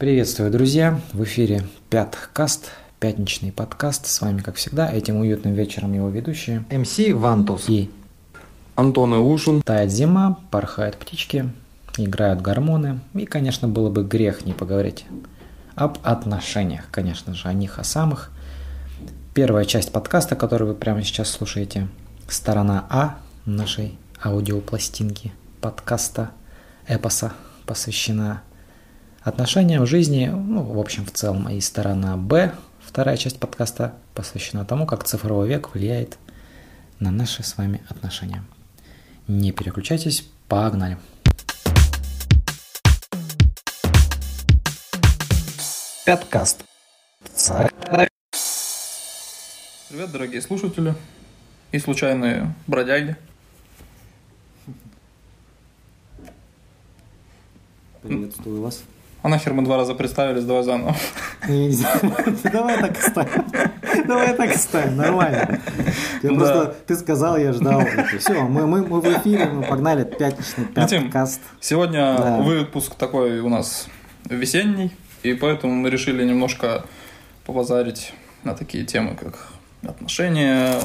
Приветствую, 0.00 0.50
друзья! 0.50 0.98
В 1.12 1.24
эфире 1.24 1.62
Пяткаст, 1.90 2.70
пятничный 3.00 3.52
подкаст. 3.52 4.06
С 4.06 4.22
вами, 4.22 4.40
как 4.40 4.54
всегда, 4.54 4.90
этим 4.90 5.18
уютным 5.18 5.52
вечером 5.52 5.92
его 5.92 6.08
ведущие 6.08 6.64
МС 6.70 6.96
Вантус. 7.12 7.68
и 7.68 7.90
Антон 8.76 9.14
Иушин. 9.16 9.60
тает 9.60 9.92
зима, 9.92 10.38
порхают 10.50 10.96
птички, 10.96 11.50
играют 11.98 12.40
гормоны. 12.40 13.00
И, 13.12 13.26
конечно, 13.26 13.68
было 13.68 13.90
бы 13.90 14.02
грех 14.02 14.46
не 14.46 14.54
поговорить 14.54 15.04
об 15.74 15.98
отношениях, 16.02 16.84
конечно 16.90 17.34
же, 17.34 17.48
о 17.48 17.52
них, 17.52 17.78
о 17.78 17.84
самых. 17.84 18.30
Первая 19.34 19.66
часть 19.66 19.92
подкаста, 19.92 20.34
который 20.34 20.66
вы 20.66 20.72
прямо 20.72 21.02
сейчас 21.02 21.28
слушаете, 21.28 21.88
сторона 22.26 22.86
А 22.88 23.18
нашей 23.44 23.98
аудиопластинки 24.24 25.34
подкаста 25.60 26.30
эпоса 26.88 27.34
посвящена 27.66 28.40
отношениям 29.22 29.84
в 29.84 29.86
жизни, 29.86 30.26
ну, 30.26 30.62
в 30.62 30.78
общем, 30.78 31.04
в 31.04 31.10
целом, 31.12 31.48
и 31.48 31.60
сторона 31.60 32.16
Б, 32.16 32.54
вторая 32.80 33.16
часть 33.16 33.38
подкаста, 33.38 33.94
посвящена 34.14 34.64
тому, 34.64 34.86
как 34.86 35.04
цифровой 35.04 35.48
век 35.48 35.74
влияет 35.74 36.18
на 36.98 37.10
наши 37.10 37.42
с 37.42 37.56
вами 37.56 37.82
отношения. 37.88 38.42
Не 39.28 39.52
переключайтесь, 39.52 40.28
погнали. 40.48 40.98
Пяткаст. 46.04 46.64
Привет, 49.88 50.12
дорогие 50.12 50.40
слушатели 50.40 50.94
и 51.72 51.78
случайные 51.78 52.54
бродяги. 52.66 53.16
Приветствую 58.02 58.62
вас. 58.62 58.82
А 59.22 59.28
нахер 59.28 59.52
мы 59.52 59.62
два 59.62 59.76
раза 59.76 59.94
представились, 59.94 60.44
давай 60.44 60.62
заново. 60.62 60.96
Давай 62.52 62.80
так 62.80 62.98
оставим. 62.98 63.44
Давай 64.06 64.34
так 64.34 64.50
оставим, 64.54 64.96
нормально. 64.96 65.60
Я 66.22 66.30
просто, 66.30 66.74
ты 66.86 66.96
сказал, 66.96 67.36
я 67.36 67.52
ждал. 67.52 67.82
Все, 68.18 68.42
мы, 68.42 68.66
мы, 68.66 68.86
мы 68.86 69.00
в 69.00 69.04
эфире, 69.18 69.46
мы 69.46 69.62
погнали 69.62 70.04
пятничный 70.04 70.64
пяткаст. 70.66 71.40
Сегодня 71.60 72.16
Да. 72.16 72.36
выпуск 72.38 72.94
такой 72.94 73.40
у 73.40 73.48
нас 73.50 73.88
весенний, 74.28 74.90
и 75.22 75.34
поэтому 75.34 75.74
мы 75.74 75.90
решили 75.90 76.24
немножко 76.24 76.84
побазарить 77.44 78.14
на 78.42 78.54
такие 78.54 78.84
темы, 78.84 79.16
как 79.16 79.48
отношения. 79.82 80.76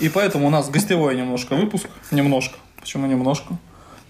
И 0.00 0.08
поэтому 0.08 0.46
у 0.46 0.50
нас 0.50 0.70
гостевой 0.70 1.14
немножко 1.14 1.56
выпуск. 1.56 1.88
Немножко. 2.10 2.56
Почему 2.80 3.06
немножко? 3.06 3.54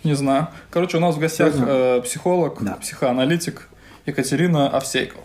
Не 0.04 0.14
знаю. 0.14 0.48
Короче, 0.70 0.96
у 0.96 1.00
нас 1.00 1.16
в 1.16 1.18
гостях 1.18 1.54
э, 1.56 2.00
психолог, 2.02 2.62
Да. 2.62 2.74
психоаналитик 2.76 3.68
Екатерина 4.06 4.68
Овсейкова. 4.68 5.24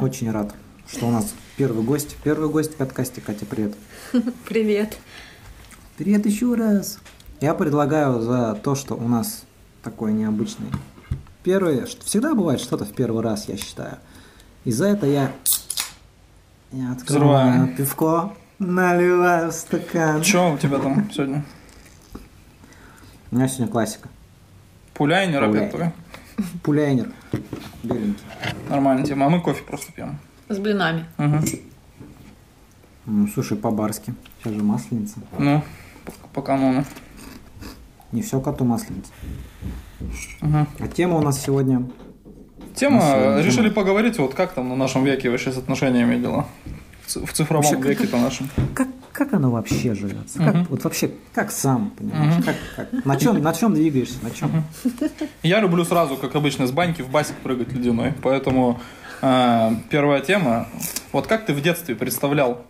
Очень 0.00 0.30
рад, 0.30 0.54
что 0.88 1.06
у 1.06 1.10
нас 1.10 1.34
первый 1.56 1.84
гость. 1.84 2.16
Первый 2.24 2.48
гость 2.48 2.74
в 2.74 2.76
подкасте. 2.76 3.20
Катя, 3.20 3.46
привет. 3.46 3.74
Привет. 4.48 4.96
Привет 5.98 6.24
еще 6.26 6.54
раз. 6.54 6.98
Я 7.40 7.54
предлагаю 7.54 8.20
за 8.20 8.54
то, 8.62 8.74
что 8.74 8.94
у 8.94 9.08
нас 9.08 9.44
такой 9.82 10.12
необычный 10.12 10.68
первый, 11.42 11.86
что 11.86 12.04
всегда 12.04 12.34
бывает 12.34 12.60
что-то 12.60 12.84
в 12.84 12.92
первый 12.92 13.22
раз, 13.22 13.48
я 13.48 13.56
считаю. 13.56 13.98
И 14.64 14.70
за 14.70 14.86
это 14.86 15.06
я, 15.06 15.32
я 16.70 16.92
открываю 16.92 17.62
Взрываем. 17.64 17.76
пивко, 17.76 18.32
наливаю 18.58 19.50
в 19.50 19.54
стакан. 19.54 20.22
Что 20.22 20.52
у 20.52 20.58
тебя 20.58 20.78
там 20.78 21.10
сегодня? 21.12 21.44
У 23.32 23.36
меня 23.36 23.48
сегодня 23.48 23.68
классика. 23.72 24.08
Пуляйнер 24.94 25.42
опять 25.42 25.70
твой? 25.70 25.90
Пуляйнер. 26.62 27.10
Беленький. 27.82 28.22
Нормальная 28.68 29.04
тема. 29.04 29.26
А 29.26 29.28
мы 29.30 29.40
кофе 29.40 29.62
просто 29.64 29.90
пьем. 29.92 30.18
С 30.48 30.58
блинами. 30.58 31.06
Ну, 33.06 33.26
слушай, 33.34 33.56
по-барски. 33.56 34.14
Сейчас 34.38 34.52
же 34.52 34.62
масленица. 34.62 35.18
Ну, 35.38 35.62
по, 36.04 36.12
по 36.34 36.42
канону. 36.42 36.84
Не 38.12 38.22
все 38.22 38.40
коту 38.40 38.64
масленица. 38.64 39.10
Мгм. 40.40 40.68
А 40.78 40.88
тема 40.88 41.16
у 41.16 41.22
нас 41.22 41.40
сегодня... 41.42 41.88
Тема, 42.76 42.96
Ну, 42.96 43.02
сегодня 43.02 43.42
решили 43.42 43.64
тема. 43.68 43.74
поговорить, 43.74 44.18
вот 44.18 44.34
как 44.34 44.52
там 44.54 44.68
на 44.68 44.76
нашем 44.76 45.04
веке 45.04 45.30
вообще 45.30 45.52
с 45.52 45.58
отношениями 45.58 46.16
дела? 46.20 46.46
В 47.06 47.32
цифровом 47.32 47.64
Вообще, 47.64 47.76
как- 47.76 47.86
веке-то 47.86 48.18
нашем. 48.18 48.48
Как, 48.74 48.88
как 49.24 49.34
оно 49.34 49.50
вообще 49.50 49.94
живется? 49.94 50.38
Как, 50.38 50.54
Мгм. 50.54 50.66
вот 50.70 50.84
вообще, 50.84 51.10
как 51.34 51.50
сам, 51.52 51.90
понимаешь? 51.96 52.34
Мгм. 52.34 52.42
Как, 52.44 52.56
как? 52.90 53.04
На, 53.04 53.16
чем, 53.16 53.42
на 53.42 53.52
чем 53.54 53.74
двигаешься? 53.74 54.16
На 54.22 54.30
чем? 54.30 54.64
Я 55.42 55.60
люблю 55.60 55.84
сразу, 55.84 56.16
как 56.16 56.34
обычно, 56.34 56.66
с 56.66 56.72
баньки 56.72 57.02
в 57.02 57.08
басик 57.10 57.36
прыгать 57.36 57.72
ледяной. 57.72 58.14
Поэтому 58.22 58.80
э, 59.22 59.70
первая 59.90 60.20
тема. 60.20 60.66
Вот 61.12 61.26
как 61.26 61.46
ты 61.46 61.52
в 61.54 61.60
детстве 61.60 61.94
представлял 61.94 62.64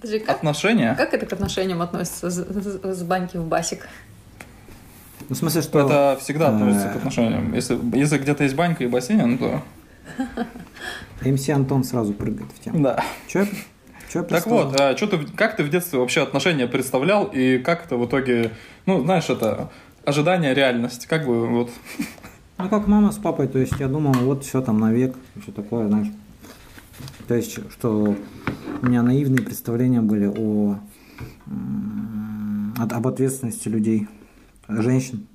Подожди, 0.00 0.18
как, 0.20 0.36
отношения? 0.36 0.94
как 0.94 1.12
это 1.14 1.26
к 1.26 1.32
отношениям 1.32 1.82
относится 1.82 2.30
с, 2.30 2.34
с- 2.36 2.96
с 2.98 3.02
баньки 3.02 3.36
в 3.36 3.46
басик? 3.46 3.88
Ну, 5.28 5.34
в 5.34 5.38
смысле, 5.38 5.62
что... 5.62 5.80
Это 5.80 6.18
всегда 6.22 6.48
относится 6.48 6.88
э, 6.88 6.92
к 6.92 6.96
отношениям. 6.96 7.52
Если, 7.54 7.78
если 7.98 8.18
где-то 8.18 8.44
есть 8.44 8.54
банька 8.54 8.84
и 8.84 8.86
бассейн, 8.86 9.38
то 9.38 9.62
МС 11.22 11.48
Антон 11.48 11.82
сразу 11.84 12.12
прыгает 12.12 12.50
в 12.52 12.62
тему. 12.62 12.80
да. 12.82 13.02
Че 13.26 13.48
я 14.16 14.22
Так 14.22 14.46
вот, 14.46 14.80
а, 14.80 14.94
чё 14.94 15.06
ты, 15.06 15.18
как 15.36 15.56
ты 15.56 15.64
в 15.64 15.70
детстве 15.70 15.98
вообще 15.98 16.22
отношения 16.22 16.66
представлял 16.66 17.24
и 17.24 17.58
как 17.58 17.86
это 17.86 17.96
в 17.96 18.06
итоге, 18.06 18.50
ну, 18.86 19.02
знаешь, 19.02 19.28
это 19.28 19.70
ожидание, 20.04 20.54
реальность, 20.54 21.06
как 21.06 21.26
бы 21.26 21.46
вот... 21.46 21.70
Ну, 22.58 22.70
как 22.70 22.86
мама 22.86 23.12
с 23.12 23.18
папой, 23.18 23.48
то 23.48 23.58
есть 23.58 23.74
я 23.78 23.86
думал, 23.86 24.14
вот 24.14 24.42
все 24.42 24.62
там 24.62 24.80
навек, 24.80 25.14
все 25.42 25.52
такое, 25.52 25.88
знаешь. 25.88 26.08
То 27.28 27.34
есть, 27.34 27.58
что 27.70 28.16
у 28.80 28.86
меня 28.86 29.02
наивные 29.02 29.44
представления 29.44 30.00
были 30.00 30.26
о, 30.26 30.78
об 32.78 33.06
ответственности 33.06 33.68
людей, 33.68 34.08
женщин. 34.68 35.26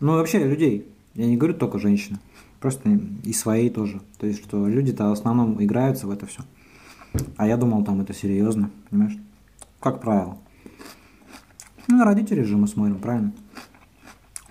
Ну, 0.00 0.12
вообще 0.12 0.38
людей. 0.38 0.86
Я 1.14 1.26
не 1.26 1.36
говорю 1.36 1.52
только 1.52 1.78
женщины, 1.78 2.18
просто 2.58 2.98
и 3.22 3.34
своей 3.34 3.68
тоже. 3.68 4.00
То 4.18 4.26
есть, 4.26 4.42
что 4.42 4.66
люди-то 4.66 5.10
в 5.10 5.12
основном 5.12 5.62
играются 5.62 6.06
в 6.06 6.10
это 6.10 6.24
все. 6.24 6.42
А 7.36 7.46
я 7.46 7.56
думал, 7.56 7.84
там 7.84 8.00
это 8.00 8.14
серьезно, 8.14 8.70
понимаешь? 8.90 9.16
Как 9.80 10.00
правило. 10.00 10.38
Ну, 11.88 11.96
на 11.98 12.04
родителей 12.04 12.44
же 12.44 12.56
мы 12.56 12.68
смотрим, 12.68 12.98
правильно? 12.98 13.32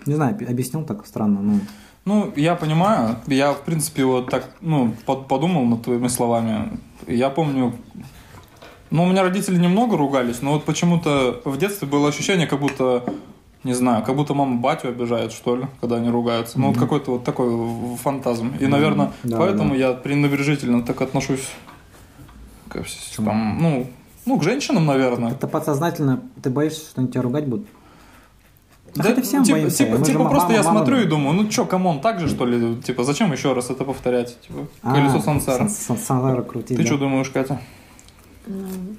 Не 0.06 0.14
знаю, 0.14 0.36
объяснил 0.48 0.84
так 0.84 1.06
странно, 1.06 1.40
ну... 1.42 1.60
Ну, 2.04 2.32
я 2.34 2.56
понимаю, 2.56 3.16
я, 3.28 3.52
в 3.52 3.62
принципе, 3.62 4.04
вот 4.04 4.28
так, 4.28 4.48
ну, 4.60 4.92
под- 5.06 5.28
подумал 5.28 5.64
над 5.66 5.82
твоими 5.82 6.08
словами. 6.08 6.70
Я 7.06 7.30
помню, 7.30 7.74
ну, 8.90 9.04
у 9.04 9.06
меня 9.06 9.22
родители 9.22 9.56
немного 9.56 9.96
ругались, 9.96 10.42
но 10.42 10.54
вот 10.54 10.64
почему-то 10.64 11.40
в 11.44 11.56
детстве 11.58 11.86
было 11.86 12.08
ощущение, 12.08 12.48
как 12.48 12.58
будто, 12.58 13.04
не 13.62 13.72
знаю, 13.74 14.04
как 14.04 14.16
будто 14.16 14.34
мама 14.34 14.56
батю 14.56 14.88
обижает, 14.88 15.30
что 15.30 15.54
ли, 15.54 15.66
когда 15.80 15.96
они 15.96 16.10
ругаются. 16.10 16.58
Ну, 16.58 16.68
вот 16.70 16.76
какой-то 16.76 17.12
вот 17.12 17.24
такой 17.24 17.48
фантазм. 18.02 18.52
И, 18.58 18.66
наверное, 18.66 19.12
Да, 19.22 19.38
поэтому 19.38 19.70
да. 19.70 19.76
я 19.76 19.92
пренебрежительно 19.92 20.82
так 20.82 21.00
отношусь 21.02 21.48
к, 22.72 22.76
вс- 22.78 23.16
там, 23.24 23.58
ну, 23.60 23.86
ну, 24.26 24.38
к 24.38 24.42
женщинам, 24.42 24.86
наверное. 24.86 25.32
Это 25.32 25.46
подсознательно, 25.46 26.20
ты 26.42 26.50
боишься, 26.50 26.80
что 26.90 27.00
они 27.00 27.08
тебя 27.10 27.22
ругать 27.22 27.46
будут? 27.46 27.66
Да, 28.94 29.04
хотя 29.04 29.22
всем 29.22 29.42
типа, 29.42 29.58
боимся, 29.58 29.78
типа, 29.84 29.98
мы 29.98 30.04
типа 30.04 30.18
просто 30.28 30.48
мама- 30.48 30.52
я 30.54 30.62
мама- 30.62 30.78
смотрю 30.80 31.00
и 31.00 31.04
думаю, 31.06 31.34
ну 31.34 31.48
чё, 31.48 31.64
come 31.64 31.85
on, 31.85 32.00
так 32.00 32.20
же 32.20 32.28
что 32.28 32.44
ли? 32.44 32.76
Типа, 32.82 33.04
зачем 33.04 33.32
еще 33.32 33.52
раз 33.54 33.70
это 33.70 33.84
повторять? 33.84 34.38
Типа, 34.42 34.66
колесо 34.82 35.20
сансары. 35.20 35.64
А, 35.64 35.68
сан- 35.68 35.96
Сансара 35.96 36.42
крутить. 36.42 36.76
Ты 36.76 36.82
да. 36.82 36.86
что 36.86 36.98
думаешь, 36.98 37.30
Катя? 37.30 37.58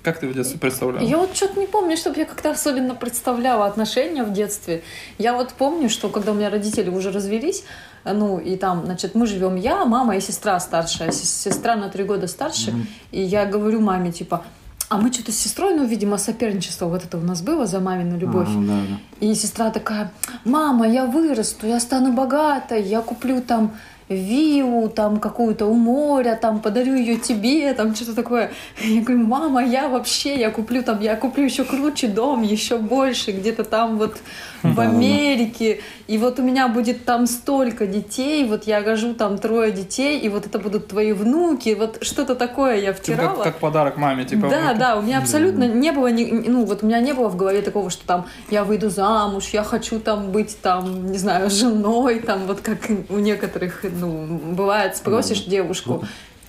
Как 0.04 0.20
ты 0.20 0.28
в 0.28 0.34
детстве 0.34 0.58
представляла? 0.58 1.04
Я 1.06 1.18
вот 1.18 1.36
что-то 1.36 1.60
не 1.60 1.68
помню, 1.68 1.98
чтобы 1.98 2.18
я 2.18 2.26
как-то 2.26 2.52
особенно 2.52 2.96
представляла 2.96 3.66
отношения 3.66 4.24
в 4.24 4.32
детстве. 4.32 4.84
Я 5.18 5.34
вот 5.36 5.54
помню, 5.54 5.90
что 5.90 6.08
когда 6.10 6.32
у 6.32 6.36
меня 6.36 6.50
родители 6.50 6.90
уже 6.90 7.12
развелись, 7.12 7.64
ну 8.06 8.38
и 8.40 8.56
там, 8.58 8.86
значит, 8.86 9.16
мы 9.16 9.28
живем 9.28 9.56
я, 9.56 9.86
мама 9.86 10.16
и 10.18 10.22
сестра 10.22 10.60
старшая, 10.60 11.12
Сес- 11.12 11.42
сестра 11.44 11.76
на 11.76 11.90
три 11.90 12.04
года 12.04 12.28
старше, 12.28 12.74
и 13.12 13.22
я 13.22 13.46
говорю 13.46 13.80
маме 13.82 14.12
типа, 14.12 14.44
а 14.90 14.98
мы 14.98 15.12
что-то 15.12 15.32
с 15.32 15.38
сестрой, 15.38 15.76
ну, 15.76 15.86
видимо, 15.86 16.18
соперничество 16.18 16.86
вот 16.88 17.04
это 17.04 17.18
у 17.18 17.22
нас 17.22 17.42
было 17.42 17.66
за 17.66 17.80
мамину 17.80 18.18
любовь. 18.18 18.50
Ага, 18.50 18.68
да, 18.68 18.74
да. 18.90 19.26
И 19.28 19.34
сестра 19.34 19.72
такая, 19.72 20.12
мама, 20.46 20.88
я 20.88 21.06
вырасту, 21.06 21.66
я 21.66 21.80
стану 21.80 22.14
богатой, 22.14 22.84
я 22.84 23.02
куплю 23.02 23.42
там 23.42 23.72
виллу 24.10 24.90
там 24.90 25.20
какую-то 25.20 25.66
у 25.66 25.74
моря, 25.74 26.38
там 26.42 26.60
подарю 26.60 26.96
ее 26.96 27.18
тебе, 27.18 27.74
там 27.74 27.96
что-то 27.96 28.16
такое. 28.16 28.52
Я 28.82 29.02
говорю, 29.02 29.26
мама, 29.26 29.64
я 29.64 29.88
вообще, 29.88 30.40
я 30.40 30.50
куплю 30.52 30.84
там, 30.84 31.00
я 31.02 31.16
куплю 31.16 31.44
еще 31.44 31.64
круче 31.64 32.08
дом, 32.08 32.42
еще 32.42 32.78
больше, 32.78 33.32
где-то 33.32 33.64
там 33.64 33.98
вот 33.98 34.18
в. 34.64 34.80
Америке. 34.84 35.82
и 36.08 36.18
вот 36.18 36.40
у 36.40 36.44
меня 36.44 36.68
будет 36.68 37.06
там 37.06 37.28
столько 37.28 37.86
детей, 37.86 38.46
вот 38.46 38.66
я 38.66 38.84
рожу 38.84 39.14
там 39.14 39.38
трое 39.38 39.72
детей, 39.72 40.20
и 40.20 40.30
вот 40.30 40.46
это 40.46 40.60
будут 40.60 40.88
твои 40.88 41.14
внуки, 41.14 41.76
вот 41.78 42.04
что-то 42.04 42.36
такое 42.36 42.78
я 42.78 42.94
втирала. 42.94 43.36
как, 43.36 43.44
как 43.44 43.58
подарок 43.58 43.98
маме, 43.98 44.26
типа. 44.26 44.50
Да, 44.50 44.60
внуки. 44.60 44.80
да, 44.80 44.98
у 44.98 45.02
меня 45.02 45.20
абсолютно 45.20 45.68
не 45.68 45.92
было, 45.92 46.10
ну 46.10 46.66
вот 46.66 46.84
у 46.84 46.86
меня 46.86 47.00
не 47.00 47.14
было 47.14 47.30
в 47.30 47.36
голове 47.36 47.62
такого, 47.62 47.90
что 47.90 48.06
там 48.06 48.26
я 48.50 48.64
выйду 48.64 48.90
замуж, 48.90 49.50
я 49.54 49.64
хочу 49.64 50.00
там 50.00 50.32
быть 50.32 50.58
там, 50.62 51.12
не 51.12 51.18
знаю, 51.18 51.50
женой, 51.50 52.20
там 52.20 52.42
вот 52.48 52.62
как 52.62 52.80
у 53.10 53.18
некоторых, 53.18 53.86
ну, 54.08 54.54
бывает, 54.54 54.98
спросишь 54.98 55.44
девушку, 55.46 56.06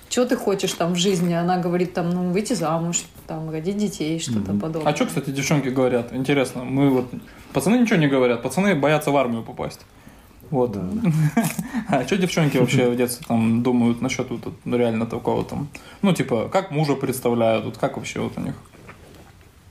что 0.09 0.25
ты 0.25 0.35
хочешь 0.35 0.71
там 0.73 0.93
в 0.93 0.97
жизни, 0.97 1.33
она 1.33 1.57
говорит 1.57 1.93
там, 1.93 2.09
ну, 2.09 2.31
выйти 2.31 2.53
замуж, 2.53 3.03
там, 3.27 3.49
родить 3.49 3.77
детей, 3.77 4.19
что-то 4.19 4.53
подобное. 4.53 4.91
А 4.91 4.95
что, 4.95 5.05
кстати, 5.05 5.29
девчонки 5.29 5.69
говорят? 5.69 6.13
Интересно, 6.13 6.63
мы 6.63 6.89
вот... 6.89 7.05
Пацаны 7.53 7.77
ничего 7.77 7.97
не 7.97 8.07
говорят, 8.07 8.41
пацаны 8.41 8.75
боятся 8.75 9.11
в 9.11 9.17
армию 9.17 9.43
попасть. 9.43 9.81
Вот. 10.49 10.71
Да. 10.73 10.81
А 11.87 12.03
что 12.03 12.17
девчонки 12.17 12.57
вообще 12.57 12.89
в 12.89 12.95
детстве 12.95 13.25
там 13.27 13.63
думают 13.63 14.01
насчет 14.01 14.29
вот, 14.29 14.53
ну, 14.63 14.77
реально 14.77 15.05
такого 15.05 15.43
там? 15.43 15.67
Ну, 16.01 16.13
типа, 16.13 16.49
как 16.51 16.71
мужа 16.71 16.95
представляют, 16.95 17.65
вот 17.65 17.77
как 17.77 17.97
вообще 17.97 18.19
вот 18.19 18.33
у 18.37 18.41
них? 18.41 18.55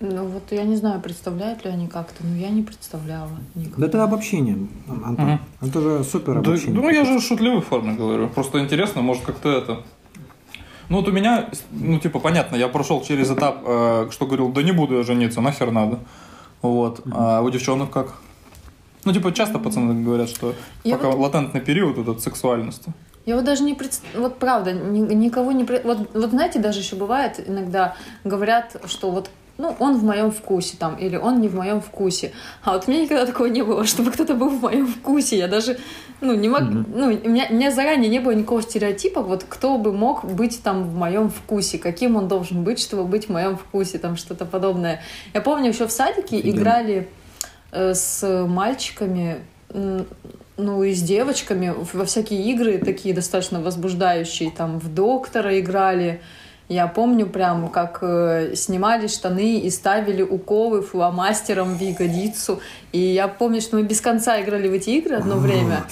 Ну 0.01 0.27
вот 0.27 0.43
я 0.51 0.65
не 0.65 0.77
знаю, 0.77 1.01
представляют 1.01 1.65
ли 1.65 1.71
они 1.71 1.87
как-то, 1.87 2.25
но 2.27 2.37
я 2.37 2.51
не 2.51 2.63
представляла 2.63 3.31
Да 3.55 3.61
никогда. 3.61 3.87
это 3.87 4.03
обобщение, 4.05 4.59
Антон. 4.89 5.27
Мгм. 5.27 5.41
Это 5.63 5.81
же 5.81 6.05
супер 6.05 6.35
Да, 6.35 6.41
обобщение. 6.41 6.75
ну, 6.81 6.89
я 6.91 7.05
же 7.05 7.19
в 7.19 7.23
шутливой 7.23 7.61
форме 7.63 7.95
говорю. 7.95 8.29
Просто 8.29 8.59
интересно, 8.61 9.03
может, 9.03 9.23
как-то 9.25 9.51
это... 9.51 9.83
Ну, 10.91 10.99
вот 10.99 11.09
у 11.09 11.13
меня, 11.13 11.49
ну, 11.71 11.99
типа, 11.99 12.19
понятно, 12.19 12.57
я 12.57 12.69
прошел 12.69 13.03
через 13.03 13.31
этап, 13.31 13.63
э, 13.67 14.09
что 14.11 14.27
говорил, 14.27 14.51
да 14.53 14.63
не 14.63 14.73
буду 14.73 14.97
я 14.99 15.03
жениться, 15.03 15.41
нахер 15.41 15.71
надо. 15.71 16.01
Вот. 16.61 17.01
А 17.11 17.41
у 17.41 17.49
девчонок 17.51 17.91
как? 17.91 18.15
Ну, 19.05 19.13
типа, 19.13 19.33
часто 19.33 19.59
пацаны 19.59 20.03
говорят, 20.05 20.29
что 20.29 20.55
Я 20.83 20.97
пока 20.97 21.09
вот- 21.11 21.19
латентный 21.21 21.61
период 21.63 21.97
этот 21.99 22.21
сексуальности. 22.21 22.93
Я 23.25 23.37
вот 23.37 23.45
даже 23.47 23.63
не 23.63 23.73
представляю, 23.75 24.25
вот 24.25 24.39
правда, 24.39 24.73
ни- 24.73 25.15
никого 25.15 25.53
не... 25.53 25.65
Вот, 25.65 26.11
вот 26.13 26.31
знаете, 26.31 26.59
даже 26.59 26.81
еще 26.81 26.97
бывает, 26.97 27.43
иногда 27.49 27.97
говорят, 28.25 28.77
что 28.87 29.11
вот 29.11 29.31
ну, 29.57 29.77
он 29.79 29.97
в 29.99 30.05
моем 30.05 30.33
вкусе 30.33 30.77
там, 30.79 30.97
или 30.97 31.17
он 31.17 31.41
не 31.41 31.49
в 31.49 31.55
моем 31.55 31.81
вкусе. 31.81 32.33
А 32.63 32.73
вот 32.73 32.85
у 32.87 32.91
меня 32.91 33.03
никогда 33.03 33.25
такого 33.27 33.47
не 33.47 33.63
было, 33.63 33.85
чтобы 33.87 34.11
кто-то 34.11 34.35
был 34.35 34.49
в 34.49 34.61
моем 34.61 34.87
вкусе. 34.87 35.39
Я 35.39 35.49
даже, 35.49 35.79
ну, 36.21 36.35
не 36.35 36.49
мог, 36.49 36.61
ну, 36.63 37.07
у 37.07 37.29
меня, 37.29 37.47
у 37.51 37.55
меня 37.55 37.71
заранее 37.71 38.09
не 38.11 38.19
было 38.19 38.33
никакого 38.33 38.63
стереотипа, 38.63 39.23
вот 39.23 39.45
кто 39.49 39.79
бы 39.79 39.93
мог 39.93 40.25
быть 40.25 40.63
там 40.63 40.85
в 40.85 40.95
моем 40.97 41.31
вкусе, 41.31 41.79
каким 41.79 42.17
он 42.17 42.27
должен 42.29 42.65
быть, 42.65 42.81
чтобы 42.81 43.05
быть 43.05 43.27
в 43.27 43.33
моем 43.33 43.57
вкусе, 43.57 43.99
там 43.99 44.17
что-то 44.17 44.45
подобное. 44.45 45.03
Я 45.33 45.41
помню, 45.41 45.69
еще 45.69 45.87
в 45.87 45.93
садике 45.93 46.39
Офигенно. 46.39 46.57
играли 46.57 47.09
э, 47.71 47.95
с 47.95 48.47
мальчиками, 48.47 49.39
м, 49.71 50.07
ну 50.57 50.83
и 50.83 50.95
с 50.95 51.03
девочками 51.03 51.75
во 51.93 52.05
всякие 52.05 52.43
игры 52.53 52.79
такие 52.79 53.15
достаточно 53.15 53.61
возбуждающие. 53.61 54.51
Там 54.51 54.79
в 54.79 54.93
доктора 54.93 55.59
играли. 55.59 56.21
Я 56.69 56.87
помню 56.87 57.27
прям, 57.27 57.69
как 57.69 57.99
э, 58.01 58.55
снимали 58.57 59.07
штаны 59.07 59.59
и 59.59 59.71
ставили 59.71 60.23
уколы 60.23 60.81
фломастером 60.81 61.75
в 61.75 61.81
ягодицу. 61.81 62.61
И 62.93 62.99
я 62.99 63.29
помню, 63.29 63.61
что 63.61 63.77
мы 63.77 63.83
без 63.83 64.01
конца 64.01 64.41
играли 64.41 64.69
в 64.69 64.73
эти 64.73 64.91
игры 64.91 65.17
одно 65.17 65.37
время. 65.37 65.85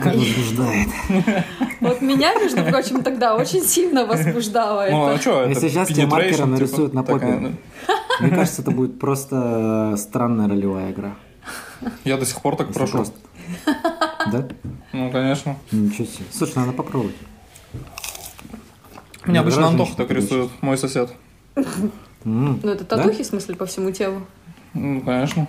Как 0.00 0.14
возбуждает. 0.14 0.88
Вот 1.80 2.00
меня, 2.00 2.32
между 2.34 2.62
прочим, 2.64 3.02
тогда 3.02 3.34
очень 3.34 3.62
сильно 3.64 4.06
возбуждало 4.06 4.86
Ну, 4.88 5.06
а 5.06 5.12
это. 5.14 5.20
что, 5.20 5.40
это 5.40 5.48
Если 5.50 5.68
сейчас 5.68 5.88
тебе 5.88 6.06
маркером 6.06 6.36
типа, 6.36 6.46
нарисуют 6.46 6.94
на 6.94 7.02
такая, 7.02 7.34
попе. 7.40 7.52
Мне 8.20 8.30
кажется, 8.30 8.62
это 8.62 8.70
будет 8.70 9.00
просто 9.00 9.94
странная 9.96 10.48
ролевая 10.48 10.92
игра. 10.92 11.14
Я 12.04 12.18
до 12.18 12.24
сих 12.26 12.40
пор 12.40 12.54
так 12.56 12.68
Если 12.68 12.78
прошу. 12.78 12.92
просто. 12.98 13.14
Да? 14.30 14.48
Ну, 14.92 15.10
конечно. 15.10 15.56
Ничего 15.72 16.06
себе. 16.06 16.24
Слушай, 16.30 16.58
надо 16.58 16.72
попробовать. 16.72 17.16
Меня 19.26 19.40
обычно 19.40 19.68
Антоха 19.68 19.96
так 19.96 20.10
рисует, 20.10 20.50
мой 20.60 20.76
сосед. 20.76 21.12
Ну, 22.24 22.58
это 22.62 22.84
татухи, 22.84 23.22
в 23.22 23.26
смысле, 23.26 23.56
по 23.56 23.66
всему 23.66 23.90
телу. 23.90 24.22
Ну, 24.74 25.00
конечно. 25.00 25.48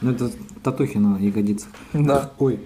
Ну, 0.00 0.12
это 0.12 0.30
татухи 0.62 0.98
на 0.98 1.18
ягодицах. 1.18 1.68
Да. 1.92 2.32
Ой, 2.38 2.60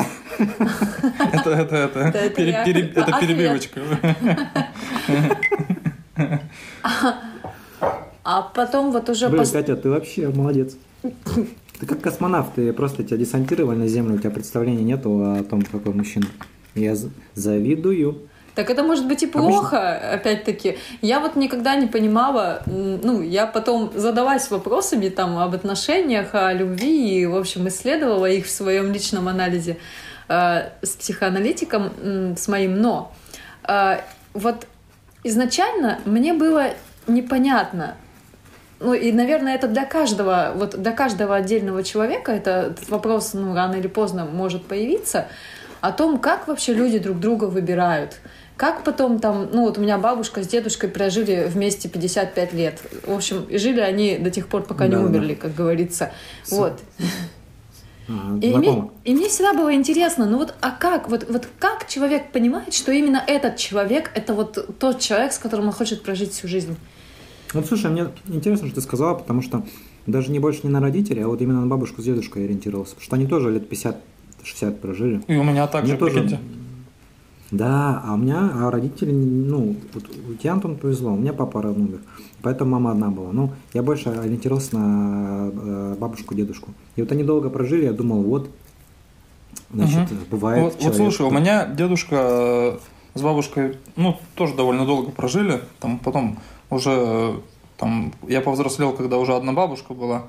Это, 0.38 1.50
это, 1.50 1.76
это, 1.76 2.00
это 2.00 2.24
Ответ. 2.24 3.20
перебивочка. 3.20 3.80
А 8.22 8.42
потом 8.42 8.92
вот 8.92 9.08
уже... 9.08 9.28
блин, 9.28 9.44
Катя, 9.50 9.74
ты 9.76 9.88
вообще 9.88 10.28
молодец. 10.28 10.76
Ты 11.02 11.86
как 11.86 12.02
космонавт, 12.02 12.54
ты 12.54 12.72
просто 12.74 13.02
тебя 13.02 13.16
десантировали 13.16 13.78
на 13.78 13.88
Землю, 13.88 14.16
у 14.16 14.18
тебя 14.18 14.30
представления 14.30 14.84
нету 14.84 15.32
о 15.32 15.42
том, 15.42 15.62
какой 15.62 15.94
мужчина. 15.94 16.26
Я 16.74 16.94
завидую. 17.34 18.28
Так 18.60 18.68
это 18.68 18.82
может 18.82 19.08
быть 19.08 19.22
и 19.22 19.26
плохо, 19.26 20.12
опять-таки. 20.12 20.76
Я 21.00 21.20
вот 21.20 21.34
никогда 21.34 21.76
не 21.76 21.86
понимала, 21.86 22.60
ну, 22.66 23.22
я 23.22 23.46
потом 23.46 23.90
задалась 23.94 24.50
вопросами 24.50 25.08
там 25.08 25.38
об 25.38 25.54
отношениях, 25.54 26.34
о 26.34 26.52
любви 26.52 27.22
и, 27.22 27.24
в 27.24 27.38
общем, 27.38 27.66
исследовала 27.68 28.26
их 28.26 28.44
в 28.44 28.50
своем 28.50 28.92
личном 28.92 29.28
анализе 29.28 29.78
э, 30.28 30.68
с 30.82 30.90
психоаналитиком, 30.90 31.90
м, 32.02 32.36
с 32.36 32.48
моим, 32.48 32.82
но 32.82 33.12
э, 33.66 34.00
вот 34.34 34.66
изначально 35.24 36.00
мне 36.04 36.34
было 36.34 36.74
непонятно, 37.06 37.96
ну 38.78 38.92
и, 38.92 39.10
наверное, 39.10 39.54
это 39.54 39.68
для 39.68 39.86
каждого, 39.86 40.52
вот 40.54 40.78
для 40.78 40.92
каждого 40.92 41.34
отдельного 41.34 41.82
человека 41.82 42.32
это, 42.32 42.72
этот 42.72 42.90
вопрос, 42.90 43.32
ну, 43.32 43.54
рано 43.54 43.76
или 43.76 43.88
поздно 43.88 44.26
может 44.26 44.66
появиться, 44.66 45.28
о 45.80 45.92
том, 45.92 46.18
как 46.18 46.46
вообще 46.46 46.74
люди 46.74 46.98
друг 46.98 47.18
друга 47.18 47.44
выбирают. 47.44 48.16
Как 48.60 48.84
потом 48.84 49.20
там, 49.20 49.48
ну 49.54 49.62
вот 49.62 49.78
у 49.78 49.80
меня 49.80 49.96
бабушка 49.96 50.42
с 50.42 50.46
дедушкой 50.46 50.90
прожили 50.90 51.46
вместе 51.48 51.88
55 51.88 52.52
лет. 52.52 52.78
В 53.06 53.10
общем, 53.14 53.44
и 53.48 53.56
жили 53.56 53.80
они 53.80 54.18
до 54.18 54.30
тех 54.30 54.48
пор, 54.48 54.64
пока 54.64 54.84
не 54.84 54.90
Да-да-да. 54.90 55.08
умерли, 55.08 55.32
как 55.32 55.54
говорится. 55.54 56.12
С- 56.44 56.52
Вот. 56.52 56.78
А, 58.10 58.36
И 58.42 58.54
мне, 58.54 58.90
и 59.06 59.14
мне 59.14 59.28
всегда 59.30 59.54
было 59.54 59.72
интересно, 59.74 60.26
ну 60.26 60.36
вот, 60.36 60.52
а 60.60 60.72
как, 60.72 61.08
вот, 61.08 61.26
вот 61.30 61.48
как 61.58 61.88
человек 61.88 62.32
понимает, 62.32 62.74
что 62.74 62.92
именно 62.92 63.24
этот 63.26 63.56
человек, 63.56 64.10
это 64.14 64.34
вот 64.34 64.78
тот 64.78 65.00
человек, 65.00 65.32
с 65.32 65.38
которым 65.38 65.68
он 65.68 65.72
хочет 65.72 66.02
прожить 66.02 66.32
всю 66.32 66.46
жизнь? 66.46 66.76
Вот 67.54 67.64
слушай, 67.64 67.90
мне 67.90 68.08
интересно, 68.28 68.66
что 68.66 68.74
ты 68.74 68.82
сказала, 68.82 69.14
потому 69.14 69.40
что 69.40 69.64
даже 70.06 70.30
не 70.30 70.38
больше 70.38 70.60
не 70.64 70.68
на 70.68 70.80
родителей, 70.80 71.22
а 71.22 71.28
вот 71.28 71.40
именно 71.40 71.62
на 71.62 71.66
бабушку 71.66 72.02
с 72.02 72.04
дедушкой 72.04 72.44
ориентировался. 72.44 72.94
Потому 72.94 73.04
что 73.06 73.16
они 73.16 73.26
тоже 73.26 73.50
лет 73.52 73.72
50-60 73.72 74.72
прожили. 74.82 75.22
И 75.28 75.36
у 75.36 75.44
меня 75.44 75.66
так 75.66 75.84
Мне 75.84 75.92
же, 75.92 75.98
тоже- 75.98 76.12
прикиньте. 76.12 76.38
Да, 77.50 78.02
а 78.04 78.14
у 78.14 78.16
меня 78.16 78.50
а 78.54 78.70
родители, 78.70 79.10
ну, 79.12 79.76
вот 79.92 80.04
у 80.28 80.34
тебя, 80.34 80.52
Антон, 80.52 80.76
повезло, 80.76 81.12
у 81.12 81.16
меня 81.16 81.32
папа 81.32 81.58
умер, 81.58 82.00
поэтому 82.42 82.72
мама 82.72 82.92
одна 82.92 83.08
была. 83.08 83.32
Ну, 83.32 83.52
я 83.74 83.82
больше 83.82 84.08
ориентировался 84.08 84.78
на 84.78 85.50
э, 85.52 85.96
бабушку, 85.98 86.34
дедушку. 86.34 86.70
И 86.94 87.00
вот 87.00 87.10
они 87.10 87.24
долго 87.24 87.50
прожили, 87.50 87.86
я 87.86 87.92
думал, 87.92 88.22
вот, 88.22 88.50
значит, 89.72 90.12
бывает 90.30 90.62
Вот, 90.62 90.72
вот 90.74 90.80
человек, 90.80 90.96
слушай, 90.96 91.26
у 91.26 91.30
меня 91.30 91.66
дедушка 91.66 92.16
э, 92.16 92.78
с 93.14 93.22
бабушкой, 93.22 93.78
ну, 93.96 94.16
тоже 94.36 94.54
довольно 94.54 94.86
долго 94.86 95.10
прожили. 95.10 95.60
Там 95.80 95.98
потом 95.98 96.38
уже, 96.70 96.90
э, 96.92 97.34
там, 97.78 98.12
я 98.28 98.40
повзрослел, 98.42 98.92
когда 98.92 99.18
уже 99.18 99.34
одна 99.34 99.52
бабушка 99.52 99.92
была. 99.92 100.26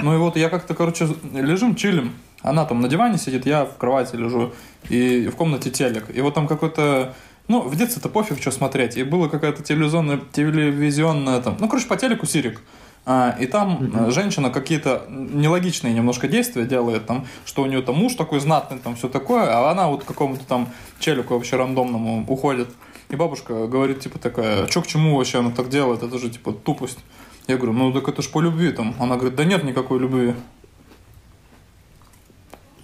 Ну 0.00 0.12
и 0.14 0.18
вот 0.18 0.36
я 0.36 0.48
как-то, 0.48 0.74
короче, 0.74 1.08
лежим, 1.32 1.76
чилим. 1.76 2.12
Она 2.44 2.66
там 2.66 2.80
на 2.82 2.88
диване 2.88 3.16
сидит, 3.18 3.46
я 3.46 3.64
в 3.64 3.78
кровати 3.78 4.16
лежу. 4.16 4.52
И 4.90 5.28
в 5.28 5.34
комнате 5.34 5.70
телек. 5.70 6.04
И 6.14 6.20
вот 6.20 6.34
там 6.34 6.46
какой-то... 6.46 7.14
Ну, 7.48 7.62
в 7.62 7.74
детстве-то 7.74 8.08
пофиг, 8.10 8.38
что 8.40 8.50
смотреть. 8.50 8.96
И 8.96 9.02
была 9.02 9.28
какая-то 9.28 9.62
телевизионная, 9.62 10.20
телевизионная 10.32 11.40
там... 11.40 11.56
Ну, 11.58 11.68
короче, 11.68 11.88
по 11.88 11.96
телеку 11.96 12.26
Сирик. 12.26 12.60
А, 13.06 13.34
и 13.40 13.46
там 13.46 13.90
э, 13.94 14.10
женщина 14.10 14.50
какие-то 14.50 15.06
нелогичные 15.08 15.92
немножко 15.92 16.26
действия 16.26 16.64
делает, 16.64 17.04
там, 17.06 17.26
что 17.44 17.62
у 17.62 17.66
нее 17.66 17.82
там 17.82 17.96
муж 17.96 18.14
такой 18.14 18.40
знатный, 18.40 18.78
там 18.78 18.96
все 18.96 19.10
такое, 19.10 19.44
а 19.44 19.70
она 19.70 19.88
вот 19.88 20.04
к 20.04 20.06
какому-то 20.06 20.46
там 20.46 20.68
челику 21.00 21.34
вообще 21.34 21.56
рандомному 21.56 22.24
уходит. 22.26 22.68
И 23.10 23.16
бабушка 23.16 23.66
говорит, 23.66 24.00
типа, 24.00 24.18
такая, 24.18 24.66
что 24.68 24.80
к 24.80 24.86
чему 24.86 25.16
вообще 25.16 25.40
она 25.40 25.50
так 25.50 25.68
делает, 25.68 26.02
это 26.02 26.18
же, 26.18 26.30
типа, 26.30 26.52
тупость. 26.52 26.98
Я 27.46 27.56
говорю, 27.56 27.74
ну 27.74 27.92
так 27.92 28.08
это 28.08 28.22
ж 28.22 28.30
по 28.30 28.40
любви 28.40 28.72
там. 28.72 28.94
Она 28.98 29.16
говорит, 29.16 29.34
да 29.34 29.44
нет 29.44 29.64
никакой 29.64 29.98
любви. 29.98 30.34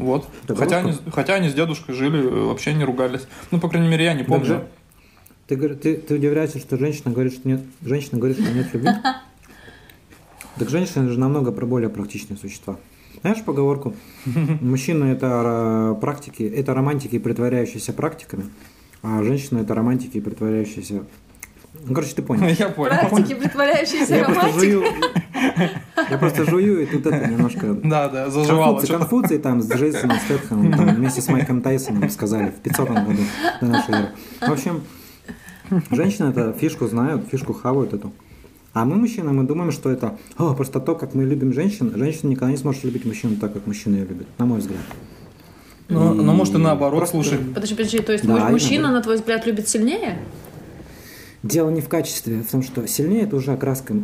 Вот. 0.01 0.29
Это 0.45 0.55
Хотя 0.57 0.79
они, 0.79 0.93
хотя 1.13 1.35
они 1.35 1.49
с 1.49 1.55
дедушкой 1.55 1.95
жили, 1.95 2.19
э, 2.21 2.45
вообще 2.45 2.75
не 2.75 2.85
ругались. 2.85 3.27
Ну, 3.51 3.61
по 3.61 3.69
крайней 3.69 3.89
мере, 3.89 4.05
я 4.05 4.15
не 4.15 4.23
помню. 4.25 4.45
же- 4.47 4.67
Ты, 5.47 5.57
ты, 5.57 5.97
ты 5.97 6.15
удивляешься, 6.15 6.59
что 6.59 6.77
женщина 6.79 7.11
говорит, 7.13 7.33
что 7.35 7.49
нет, 7.49 7.61
женщина 7.83 8.19
говорит, 8.19 8.41
что 8.41 8.53
нет 8.53 8.73
любви? 8.73 8.91
Так 10.59 10.69
женщины 10.69 11.09
же 11.09 11.19
намного 11.19 11.53
про- 11.53 11.65
более 11.67 11.89
практичные 11.89 12.37
существа. 12.37 12.77
Знаешь 13.23 13.43
поговорку? 13.45 13.95
Мужчина 14.61 15.05
это 15.05 15.97
практики, 16.01 16.43
это 16.43 16.75
романтики, 16.75 17.19
притворяющиеся 17.19 17.93
практиками, 17.93 18.45
а 19.03 19.23
женщина 19.23 19.61
это 19.61 19.75
романтики, 19.75 20.21
притворяющиеся. 20.21 21.05
Ну, 21.87 21.95
короче, 21.95 22.15
ты 22.15 22.23
понял. 22.23 22.47
Я 22.59 22.69
понял. 22.69 22.91
Практики, 23.09 23.35
притворяющиеся 23.41 24.25
романтикой. 24.25 24.85
Я 26.11 26.19
просто 26.19 26.45
жую, 26.45 26.83
и 26.83 26.87
тут 26.87 27.07
это 27.07 27.27
немножко... 27.29 27.75
Да, 27.85 28.09
да, 28.09 28.31
заживало. 28.31 28.75
Конфуций. 28.79 28.97
Конфуций 28.99 29.39
там 29.39 29.63
с 29.63 29.71
Джейсоном 29.73 30.19
Стэтхэмом 30.19 30.73
там, 30.73 30.95
вместе 30.95 31.21
с 31.21 31.29
Майком 31.29 31.63
Тайсоном 31.63 32.09
сказали 32.11 32.51
в 32.51 32.61
500 32.63 32.89
году 32.89 33.23
до 33.61 33.67
нашей 33.67 33.95
эры. 33.95 34.09
В 34.41 34.51
общем, 34.51 34.83
женщины 35.91 36.31
это 36.31 36.53
фишку 36.53 36.87
знают, 36.87 37.29
фишку 37.31 37.53
хавают 37.53 37.93
эту. 37.93 38.13
А 38.73 38.85
мы, 38.85 38.97
мужчины, 38.97 39.33
мы 39.33 39.45
думаем, 39.45 39.73
что 39.73 39.91
это 39.91 40.17
«О, 40.39 40.55
просто 40.55 40.79
то, 40.81 40.95
как 40.95 41.15
мы 41.15 41.25
любим 41.25 41.53
женщин, 41.53 41.93
женщина 41.97 42.31
никогда 42.31 42.53
не 42.53 42.57
сможет 42.57 42.85
любить 42.85 43.05
мужчину 43.05 43.37
так, 43.37 43.53
как 43.53 43.67
мужчина 43.67 43.97
ее 43.97 44.05
любит, 44.07 44.27
на 44.39 44.47
мой 44.47 44.61
взгляд. 44.61 44.79
Ну, 45.89 46.15
ну, 46.15 46.33
может, 46.33 46.55
и 46.55 46.59
наоборот, 46.59 46.99
Просто- 47.01 47.17
слушай. 47.17 47.39
Подожди, 47.53 47.75
подожди, 47.75 47.99
то 47.99 48.13
есть 48.13 48.25
Да, 48.25 48.35
муж- 48.35 48.49
и 48.49 48.53
мужчина, 48.53 48.93
на 48.93 49.03
твой 49.03 49.17
взгляд, 49.17 49.45
любит 49.45 49.69
сильнее? 49.69 50.19
Дело 51.43 51.71
не 51.71 51.81
в 51.81 51.89
качестве, 51.89 52.43
в 52.43 52.51
том, 52.51 52.63
что 52.63 52.87
сильнее 52.87 53.23
это 53.23 53.35
уже 53.37 53.53
окраска 53.53 53.95
э, 53.95 53.97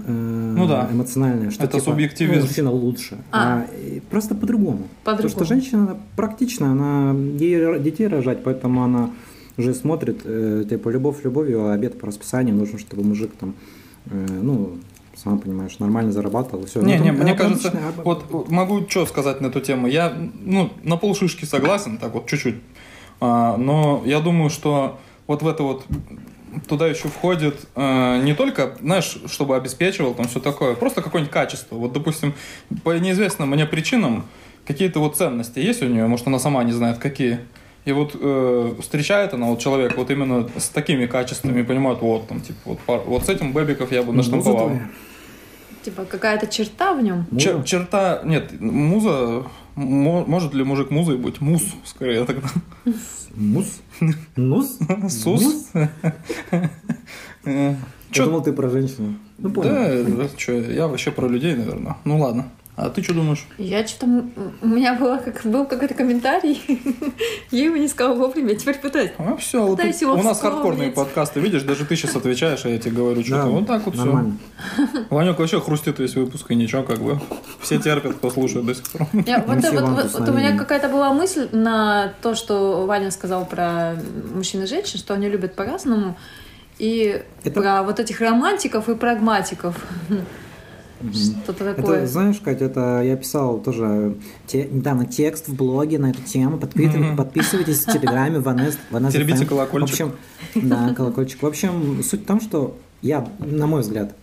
Ну 0.57 0.67
да. 0.67 0.89
эмоциональная, 0.91 1.51
что 1.51 1.65
Это 1.65 1.75
типа, 1.79 1.91
субъективизм. 1.91 2.41
ну, 2.41 2.47
мужчина 2.47 2.71
лучше. 2.71 3.19
А. 3.31 3.59
А, 3.59 3.67
просто 4.11 4.35
по-другому. 4.35 4.89
Потому 5.05 5.17
По-другому. 5.29 5.29
что 5.29 5.45
женщина 5.45 5.83
она 5.83 5.97
практична, 6.17 6.73
она 6.73 7.15
ей 7.39 7.79
детей 7.81 8.07
рожать, 8.07 8.43
поэтому 8.43 8.83
она 8.83 9.11
уже 9.59 9.75
смотрит, 9.75 10.23
э, 10.25 10.65
типа, 10.69 10.89
любовь 10.89 11.25
любовью, 11.25 11.67
а 11.67 11.75
обед 11.75 12.01
по 12.01 12.07
расписанию 12.07 12.55
нужно, 12.55 12.79
чтобы 12.79 13.03
мужик 13.05 13.33
там, 13.39 13.55
э, 14.07 14.27
ну, 14.43 14.79
сам 15.15 15.39
понимаешь, 15.39 15.79
нормально 15.79 16.13
зарабатывал. 16.13 16.65
Все. 16.65 16.81
Не, 16.81 16.99
не, 16.99 17.13
мне 17.13 17.35
кажется, 17.35 17.71
вот 18.03 18.25
вот 18.31 18.51
могу 18.51 18.87
что 18.89 19.05
сказать 19.05 19.43
на 19.43 19.49
эту 19.49 19.61
тему. 19.61 19.87
Я, 19.89 20.15
ну, 20.41 20.71
на 20.85 20.97
полшишки 20.97 21.45
согласен, 21.45 21.99
так 21.99 22.15
вот 22.15 22.27
чуть-чуть. 22.29 22.57
А, 23.21 23.57
но 23.59 24.03
я 24.07 24.21
думаю, 24.21 24.49
что 24.51 24.99
вот 25.27 25.43
в 25.43 25.49
это 25.49 25.63
вот 25.63 25.85
туда 26.69 26.87
еще 26.87 27.09
входит 27.09 27.57
э, 27.75 28.21
не 28.23 28.35
только, 28.35 28.77
знаешь, 28.81 29.19
чтобы 29.29 29.57
обеспечивал 29.57 30.15
там 30.15 30.27
все 30.29 30.41
такое, 30.41 30.75
просто 30.75 31.03
какое-нибудь 31.03 31.33
качество. 31.33 31.77
Вот, 31.77 31.93
допустим, 31.93 32.35
по 32.85 32.97
неизвестным 32.99 33.51
мне 33.51 33.67
причинам 33.67 34.25
какие-то 34.67 35.01
вот 35.01 35.17
ценности 35.17 35.59
есть 35.59 35.83
у 35.83 35.87
нее, 35.87 36.07
может, 36.07 36.27
она 36.27 36.39
сама 36.39 36.65
не 36.65 36.73
знает, 36.73 36.99
какие. 36.99 37.41
И 37.85 37.93
вот 37.93 38.17
э, 38.21 38.75
встречает 38.81 39.33
она 39.33 39.47
вот 39.47 39.61
человек 39.61 39.97
вот 39.97 40.11
именно 40.11 40.49
с 40.57 40.69
такими 40.71 41.07
качествами, 41.07 41.63
понимает, 41.63 42.01
вот 42.01 42.27
там, 42.27 42.41
типа, 42.41 42.59
вот, 42.65 42.79
пар- 42.81 43.03
вот 43.07 43.25
с 43.25 43.29
этим 43.29 43.53
бэбиков 43.53 43.93
я 43.93 44.03
бы 44.03 44.13
наштамповал. 44.13 44.73
Типа 45.85 46.05
какая-то 46.05 46.49
черта 46.49 46.95
в 46.95 47.03
нем? 47.03 47.27
Чер- 47.31 47.63
черта, 47.63 48.23
нет, 48.25 48.61
муза, 48.61 49.45
мо- 49.77 50.25
может 50.27 50.53
ли 50.53 50.65
мужик 50.65 50.91
музой 50.91 51.17
быть? 51.17 51.41
Мус, 51.41 51.63
скорее 51.85 52.25
тогда. 52.25 52.49
Мус? 53.37 53.81
Нус? 54.37 54.79
Сус? 55.09 55.71
Э, 57.49 57.77
Я 58.13 58.25
думал, 58.25 58.43
ты 58.43 58.53
про 58.53 58.69
женщину. 58.69 59.15
Ну, 59.39 59.51
понял. 59.51 60.17
Да, 60.17 60.29
что, 60.37 60.53
я 60.53 60.89
вообще 60.89 61.13
про 61.13 61.29
людей, 61.29 61.55
наверное. 61.55 61.97
Ну 62.05 62.19
ладно. 62.19 62.51
А 62.77 62.91
ты 62.91 63.03
что 63.03 63.15
думаешь? 63.15 63.47
Я 63.57 63.87
что-то... 63.87 64.07
У 64.61 64.67
меня 64.67 64.95
было 64.95 65.17
как, 65.17 65.41
был 65.45 65.65
какой-то 65.65 65.95
комментарий. 65.95 66.61
Я 67.51 67.65
его 67.65 67.77
не 67.79 67.89
сказала 67.89 68.15
вовремя, 68.15 68.51
я 68.53 68.57
теперь 68.59 68.75
пытаюсь. 68.77 69.13
А 69.17 69.35
все, 69.37 69.63
вот 69.63 69.77
Пытаюсь 69.77 69.95
тут 69.95 70.03
его 70.03 70.13
у 70.13 70.23
нас 70.23 70.39
хардкорные 70.41 70.91
подкасты, 70.91 71.41
видишь, 71.41 71.63
даже 71.63 71.87
ты 71.87 71.97
сейчас 71.97 72.15
отвечаешь, 72.17 72.67
а 72.67 72.69
я 72.69 72.79
тебе 72.79 72.97
говорю 72.97 73.23
что-то. 73.25 73.45
Да, 73.45 73.49
вот 73.49 73.67
так 73.67 73.87
вот 73.87 73.95
все. 73.95 74.05
Нормально. 74.05 74.37
Ванек 75.11 75.39
вообще 75.39 75.59
хрустит 75.59 75.99
весь 76.01 76.15
выпуск, 76.17 76.51
и 76.51 76.55
ничего, 76.55 76.83
как 76.83 76.99
бы. 76.99 77.19
Все 77.61 77.79
терпят, 77.79 78.17
кто 78.17 78.31
слушает 78.31 78.67
до 78.67 78.75
сих 78.75 78.87
пор. 78.91 79.07
Я- 79.27 79.39
вот, 79.47 79.59
все 79.61 79.71
вот- 79.71 79.89
вот- 79.89 80.13
вот 80.13 80.29
у 80.29 80.33
меня 80.33 80.59
какая-то 80.59 80.91
была 80.91 81.15
мысль 81.15 81.49
на 81.53 82.13
то, 82.21 82.35
что 82.35 82.85
Ваня 82.85 83.11
сказал 83.11 83.47
про 83.47 83.97
мужчин 84.35 84.63
и 84.65 84.67
женщин, 84.67 84.99
что 84.99 85.15
они 85.15 85.31
любят 85.31 85.55
по-разному. 85.55 86.19
И 86.79 87.23
Это- 87.43 87.59
про 87.59 87.83
вот 87.83 88.01
этих 88.01 88.21
романтиков 88.21 88.91
и 88.91 88.95
прагматиков. 88.95 89.75
Что-то 91.13 91.75
такое. 91.75 91.99
Это, 91.99 92.07
знаешь, 92.07 92.39
Катя, 92.41 92.65
это 92.67 93.03
я 93.05 93.17
писал 93.17 93.59
тоже 93.61 94.17
те- 94.47 94.67
недавно 94.67 95.05
текст 95.07 95.49
в 95.49 95.55
блоге 95.55 95.99
на 95.99 96.11
эту 96.11 96.23
тему. 96.23 96.57
Подпи- 96.59 96.87
Мгм. 96.89 97.17
Подписывайтесь 97.17 97.85
в 97.85 97.93
Телеграме, 97.93 98.41
Ванес, 98.41 98.79
Ванес 98.91 99.13
Теребите 99.13 99.45
FM. 99.45 99.47
колокольчик. 99.47 99.89
В 99.89 99.93
общем, 99.93 100.69
да, 100.69 100.95
колокольчик. 100.95 101.43
В 101.43 101.47
общем, 101.47 102.03
суть 102.03 102.23
в 102.23 102.25
том, 102.25 102.41
что 102.41 102.79
я, 103.03 103.29
на 103.39 103.67
мой 103.67 103.83
взгляд, 103.83 104.15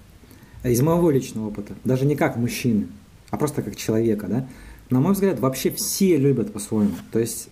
из 0.63 0.81
моего 0.81 1.11
личного 1.11 1.47
опыта, 1.49 1.73
даже 1.83 2.05
не 2.05 2.15
как 2.15 2.37
мужчины, 2.37 2.87
а 3.29 3.37
просто 3.37 3.61
как 3.61 3.75
человека, 3.75 4.27
да, 4.27 4.47
на 4.89 4.99
мой 4.99 5.13
взгляд, 5.13 5.39
вообще 5.39 5.69
все 5.71 6.17
любят 6.17 6.53
по-своему. 6.53 6.91
То 7.11 7.19
есть 7.19 7.49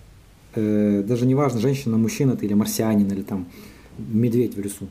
э, 0.56 1.04
даже 1.08 1.26
не 1.26 1.36
важно, 1.36 1.60
женщина, 1.60 1.98
мужчина 1.98 2.36
ты 2.36 2.46
или 2.46 2.54
марсианин, 2.54 3.08
или 3.12 3.22
там 3.22 3.48
медведь 3.98 4.56
в 4.56 4.60
лесу. 4.62 4.88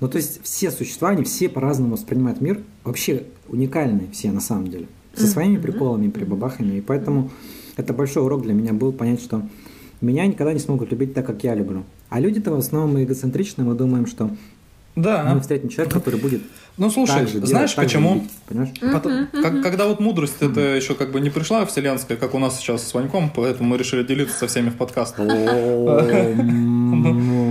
Ну, 0.00 0.08
то 0.08 0.16
есть 0.16 0.40
все 0.42 0.70
существа, 0.70 1.10
они 1.10 1.24
все 1.24 1.48
по-разному 1.48 1.92
воспринимают 1.92 2.40
мир, 2.40 2.60
вообще 2.84 3.24
уникальные 3.48 4.08
все 4.12 4.32
на 4.32 4.40
самом 4.40 4.68
деле, 4.68 4.86
со 5.14 5.26
своими 5.26 5.58
приколами, 5.58 6.08
прибабахами, 6.08 6.78
и 6.78 6.80
поэтому 6.80 7.30
это 7.76 7.92
большой 7.92 8.22
урок 8.24 8.42
для 8.42 8.54
меня 8.54 8.72
был 8.72 8.92
понять, 8.92 9.20
что 9.20 9.42
меня 10.00 10.26
никогда 10.26 10.52
не 10.54 10.58
смогут 10.60 10.90
любить 10.90 11.12
так, 11.14 11.26
как 11.26 11.44
я 11.44 11.54
люблю. 11.54 11.84
А 12.08 12.18
люди-то 12.20 12.52
в 12.52 12.58
основном 12.58 13.02
эгоцентричны, 13.02 13.64
мы 13.64 13.74
думаем, 13.74 14.06
что 14.06 14.30
Да. 14.96 15.30
мы 15.34 15.40
встретим 15.40 15.68
человека, 15.68 15.98
который 15.98 16.18
будет 16.18 16.42
Ну 16.78 16.90
слушай, 16.90 17.18
так 17.18 17.26
же 17.28 17.34
делать, 17.34 17.48
знаешь 17.50 17.72
так 17.74 17.84
же 17.84 17.88
почему? 17.98 18.14
любить, 18.14 18.30
понимаешь? 18.48 18.70
Потом- 18.80 19.26
как- 19.32 19.62
когда 19.62 19.86
вот 19.86 20.00
мудрость 20.00 20.36
это 20.40 20.60
еще 20.60 20.94
как 20.94 21.12
бы 21.12 21.20
не 21.20 21.28
пришла 21.30 21.66
вселенская, 21.66 22.16
как 22.16 22.34
у 22.34 22.38
нас 22.38 22.58
сейчас 22.58 22.82
с 22.88 22.94
Ваньком, 22.94 23.30
поэтому 23.34 23.68
мы 23.68 23.76
решили 23.78 24.02
делиться 24.02 24.36
со 24.38 24.46
всеми 24.46 24.70
в 24.70 24.76
подкаст. 24.76 25.16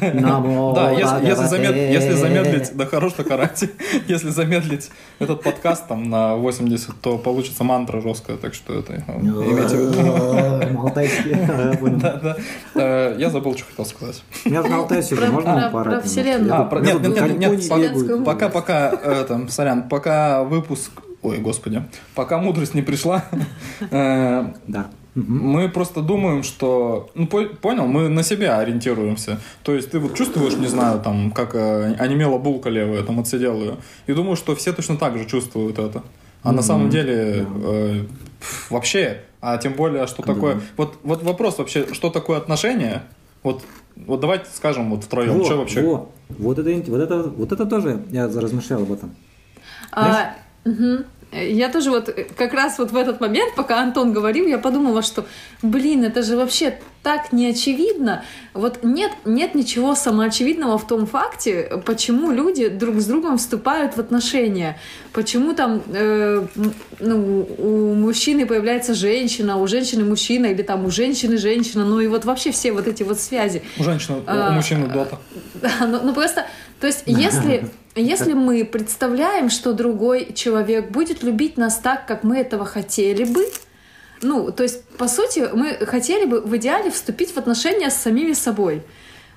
Да, 0.00 0.90
если, 0.92 1.26
если, 1.26 1.44
замед- 1.44 1.92
если 1.92 2.12
замедлить, 2.12 2.70
да 2.74 2.86
хорош 2.86 3.12
так 3.14 3.30
орать, 3.30 3.64
если 4.08 4.30
замедлить 4.30 4.90
этот 5.18 5.42
подкаст 5.42 5.86
там 5.88 6.08
на 6.08 6.36
80, 6.36 7.00
то 7.00 7.18
получится 7.18 7.64
мантра 7.64 8.00
жесткая, 8.00 8.36
так 8.36 8.54
что 8.54 8.78
это 8.78 9.04
э, 9.06 9.12
имейте 9.20 9.76
в 9.76 9.90
виду. 9.90 10.80
Алтайский, 10.80 11.30
я. 11.30 12.36
Э, 12.74 13.16
Я 13.18 13.30
забыл, 13.30 13.56
что 13.56 13.66
хотел 13.66 13.84
сказать. 13.84 14.22
Я 14.44 14.62
же 14.62 14.68
на 14.68 14.84
Про- 14.86 15.26
можно 15.32 15.70
поорать? 15.72 16.00
про 16.00 16.08
вселенную. 16.08 16.54
А, 16.54 16.80
нет, 16.80 17.02
нет, 17.02 17.38
нет, 17.38 18.24
пока, 18.24 18.48
пока, 18.48 18.90
э, 19.02 19.24
там, 19.28 19.48
сорян, 19.48 19.88
пока 19.88 20.44
выпуск, 20.44 20.90
ой, 21.22 21.38
господи, 21.38 21.82
пока 22.14 22.38
мудрость 22.38 22.74
не 22.74 22.82
пришла, 22.82 23.24
Да. 23.90 24.86
Мы 25.26 25.68
просто 25.68 26.00
думаем, 26.00 26.42
что, 26.42 27.10
ну, 27.14 27.26
по- 27.26 27.46
понял, 27.46 27.86
мы 27.86 28.08
на 28.08 28.22
себя 28.22 28.58
ориентируемся. 28.58 29.40
То 29.62 29.74
есть 29.74 29.90
ты 29.90 29.98
вот 29.98 30.14
чувствуешь, 30.14 30.54
не 30.54 30.66
знаю, 30.68 31.00
там, 31.00 31.32
как 31.32 31.54
э, 31.54 31.94
онемела 31.98 32.38
булка 32.38 32.70
левая, 32.70 33.02
там, 33.02 33.18
отсидел 33.18 33.60
ее, 33.60 33.76
и 34.06 34.12
думаешь, 34.12 34.38
что 34.38 34.54
все 34.54 34.72
точно 34.72 34.96
так 34.96 35.18
же 35.18 35.24
чувствуют 35.26 35.78
это. 35.78 36.02
А 36.42 36.52
на 36.52 36.62
самом 36.62 36.88
деле 36.88 37.46
э, 37.64 38.04
вообще, 38.70 39.22
а 39.40 39.56
тем 39.58 39.72
более, 39.72 40.06
что 40.06 40.22
такое... 40.22 40.60
Вот, 40.76 40.98
вот 41.02 41.22
вопрос 41.22 41.58
вообще, 41.58 41.92
что 41.92 42.10
такое 42.10 42.38
отношения? 42.38 43.02
Вот, 43.42 43.62
вот 43.96 44.20
давайте 44.20 44.46
скажем 44.54 44.90
вот 44.90 45.04
втроем, 45.04 45.38
Во, 45.38 45.44
что 45.44 45.56
вообще... 45.56 45.82
во. 45.82 46.10
Вот 46.28 46.58
это, 46.58 46.90
вот 46.90 47.00
это, 47.00 47.22
вот 47.22 47.52
это 47.52 47.66
тоже 47.66 48.02
я 48.10 48.26
размышлял 48.26 48.82
об 48.82 48.92
этом. 48.92 49.14
А. 49.92 50.34
Я 51.30 51.68
тоже 51.68 51.90
вот 51.90 52.08
э, 52.08 52.26
как 52.36 52.54
раз 52.54 52.78
вот 52.78 52.90
в 52.90 52.96
этот 52.96 53.20
момент, 53.20 53.54
пока 53.54 53.80
Антон 53.82 54.12
говорил, 54.14 54.46
я 54.46 54.58
подумала, 54.58 55.02
что, 55.02 55.26
блин, 55.62 56.04
это 56.04 56.22
же 56.22 56.36
вообще 56.36 56.78
так 57.02 57.32
неочевидно. 57.32 58.24
Вот 58.54 58.82
нет, 58.82 59.12
нет 59.26 59.54
ничего 59.54 59.94
самоочевидного 59.94 60.78
в 60.78 60.86
том 60.86 61.06
факте, 61.06 61.82
почему 61.84 62.30
люди 62.32 62.68
друг 62.68 62.96
с 62.96 63.06
другом 63.06 63.36
вступают 63.36 63.96
в 63.96 64.00
отношения. 64.00 64.78
Почему 65.12 65.52
там 65.52 65.82
э, 65.92 66.46
ну, 66.98 67.48
у 67.58 67.94
мужчины 67.94 68.46
появляется 68.46 68.94
женщина, 68.94 69.58
у 69.58 69.66
женщины 69.66 70.04
мужчина, 70.04 70.46
или 70.46 70.62
там 70.62 70.86
у 70.86 70.90
женщины 70.90 71.36
женщина, 71.36 71.84
ну 71.84 72.00
и 72.00 72.06
вот 72.06 72.24
вообще 72.24 72.52
все 72.52 72.72
вот 72.72 72.86
эти 72.88 73.02
вот 73.02 73.20
связи. 73.20 73.62
У 73.78 73.84
женщины, 73.84 74.16
у- 74.18 74.20
у 74.20 74.24
А, 74.26 74.50
мужчины 74.52 74.86
дота. 74.88 75.18
Да, 75.54 75.70
ну, 75.86 76.00
ну 76.02 76.14
просто, 76.14 76.46
то 76.80 76.86
есть, 76.86 77.02
если, 77.06 77.68
если 77.98 78.32
мы 78.32 78.64
представляем, 78.64 79.50
что 79.50 79.72
другой 79.72 80.32
человек 80.34 80.90
будет 80.90 81.22
любить 81.22 81.56
нас 81.56 81.78
так, 81.78 82.06
как 82.06 82.24
мы 82.24 82.38
этого 82.38 82.64
хотели 82.64 83.24
бы, 83.24 83.46
ну, 84.22 84.50
то 84.50 84.62
есть, 84.62 84.84
по 84.96 85.08
сути, 85.08 85.48
мы 85.52 85.74
хотели 85.86 86.24
бы 86.24 86.40
в 86.40 86.56
идеале 86.56 86.90
вступить 86.90 87.32
в 87.32 87.38
отношения 87.38 87.90
с 87.90 87.96
самими 87.96 88.32
собой. 88.32 88.82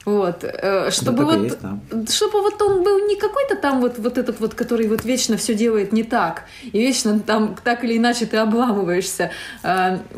Вот, 0.03 0.43
э, 0.43 0.89
чтобы 0.89 1.21
и 1.21 1.25
вот, 1.25 1.43
есть, 1.43 1.57
да. 1.61 1.77
чтобы 2.11 2.41
вот 2.41 2.59
он 2.59 2.81
был 2.81 3.05
не 3.05 3.15
какой-то 3.15 3.55
там 3.55 3.81
вот, 3.81 3.99
вот 3.99 4.17
этот 4.17 4.39
вот, 4.39 4.55
который 4.55 4.87
вот 4.87 5.05
вечно 5.05 5.37
все 5.37 5.53
делает 5.53 5.93
не 5.93 6.03
так, 6.03 6.45
и 6.63 6.79
вечно 6.79 7.19
там 7.19 7.55
так 7.63 7.83
или 7.83 7.97
иначе 7.97 8.25
ты 8.25 8.37
обламываешься. 8.37 9.29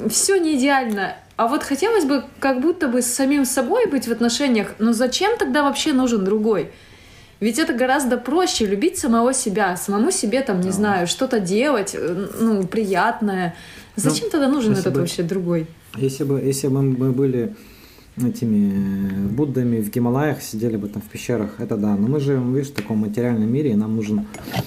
все 0.09 0.37
не 0.37 0.55
идеально. 0.55 1.15
А 1.35 1.47
вот 1.47 1.63
хотелось 1.63 2.05
бы 2.05 2.23
как 2.39 2.61
будто 2.61 2.87
бы 2.87 3.01
с 3.01 3.07
самим 3.07 3.43
собой 3.43 3.87
быть 3.87 4.07
в 4.07 4.11
отношениях, 4.11 4.75
но 4.79 4.93
зачем 4.93 5.37
тогда 5.37 5.63
вообще 5.63 5.91
нужен 5.91 6.23
другой? 6.23 6.71
Ведь 7.39 7.59
это 7.59 7.73
гораздо 7.73 8.17
проще 8.17 8.65
любить 8.65 8.97
самого 8.97 9.33
себя, 9.33 9.75
самому 9.75 10.11
себе 10.11 10.41
там, 10.41 10.61
не 10.61 10.71
знаю, 10.71 11.07
что-то 11.07 11.39
делать, 11.39 11.91
э, 11.93 12.27
ну, 12.39 12.63
приятное. 12.63 13.55
Зачем 13.95 14.29
тогда 14.29 14.47
нужен 14.47 14.73
этот 14.73 14.93
бы- 14.93 15.01
вообще 15.01 15.23
другой? 15.23 15.67
Если 15.97 16.23
бы, 16.23 16.39
если 16.39 16.67
бы 16.67 16.81
мы 16.81 17.11
были 17.11 17.53
этими 18.17 19.27
Буддами 19.27 19.81
в 19.81 19.89
Гималаях, 19.89 20.41
сидели 20.41 20.77
бы 20.77 20.87
там 20.87 21.01
в 21.01 21.05
пещерах, 21.05 21.59
это 21.59 21.77
да. 21.77 21.95
Но 21.95 22.07
мы 22.07 22.19
живем, 22.19 22.53
видишь, 22.53 22.69
в 22.71 22.73
таком 22.73 22.99
материальном 22.99 23.51
мире, 23.51 23.71
и 23.71 23.75
нам 23.75 23.95
нужна 23.95 24.25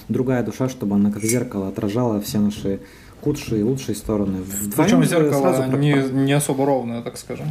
другая 0.09 0.43
душа, 0.43 0.69
чтобы 0.69 0.95
она 0.95 1.11
как 1.11 1.23
зеркало 1.23 1.69
отражала 1.69 2.19
все 2.21 2.39
наши 2.39 2.79
худшие 3.21 3.61
и 3.61 3.63
лучшие 3.63 3.95
стороны. 3.95 4.43
Причем 4.75 5.01
Вдвоем 5.01 5.03
зеркало 5.05 5.53
сразу 5.53 5.77
не, 5.77 5.93
не 6.25 6.33
особо 6.33 6.65
ровное, 6.65 7.01
так 7.01 7.17
скажем. 7.17 7.47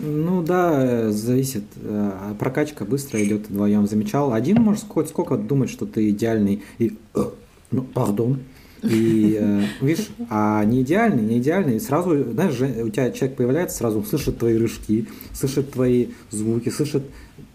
Ну 0.00 0.42
да, 0.42 0.84
э, 0.84 1.10
зависит. 1.10 1.64
Э, 1.76 2.34
Прокачка 2.38 2.84
быстро 2.84 3.22
идет 3.24 3.48
вдвоем. 3.48 3.86
Замечал. 3.86 4.32
Один 4.32 4.62
может 4.62 4.84
хоть 4.88 5.08
сколько 5.08 5.36
думать, 5.36 5.70
что 5.70 5.86
ты 5.86 6.10
идеальный 6.10 6.62
и... 6.78 6.96
э, 7.14 7.24
Ну, 7.70 7.82
пардон. 7.82 8.40
И 8.82 9.36
э, 9.40 9.64
видишь, 9.84 10.08
а 10.30 10.64
не 10.64 10.82
идеальный, 10.82 11.22
не 11.22 11.38
идеальный. 11.38 11.76
И 11.76 11.80
сразу, 11.80 12.32
знаешь, 12.32 12.54
у 12.60 12.88
тебя 12.88 13.10
человек 13.10 13.36
появляется, 13.36 13.76
сразу 13.78 14.02
слышит 14.04 14.38
твои 14.38 14.56
рыжки, 14.56 15.06
слышит 15.32 15.72
твои 15.72 16.08
звуки, 16.30 16.68
слышит, 16.68 17.02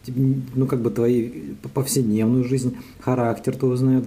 ну, 0.08 0.68
как 0.68 0.82
бы 0.82 0.90
твои 0.92 1.30
повседневную 1.74 2.44
жизнь, 2.44 2.78
характер 3.00 3.56
твой 3.56 3.74
узнает. 3.74 4.06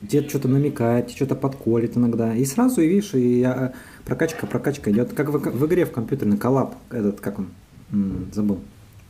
Дед 0.00 0.28
что-то 0.28 0.48
намекает, 0.48 1.10
что-то 1.10 1.34
подколет 1.34 1.96
иногда. 1.96 2.36
И 2.36 2.44
сразу, 2.44 2.82
и 2.82 2.88
видишь, 2.88 3.14
и 3.14 3.42
а, 3.42 3.72
прокачка, 4.04 4.46
прокачка 4.46 4.90
идет. 4.90 5.14
Как 5.14 5.30
в, 5.30 5.38
в 5.38 5.66
игре 5.66 5.86
в 5.86 5.92
компьютерный 5.92 6.36
коллап, 6.36 6.74
этот, 6.90 7.20
как 7.20 7.38
он, 7.38 7.48
М, 7.92 8.28
забыл. 8.32 8.58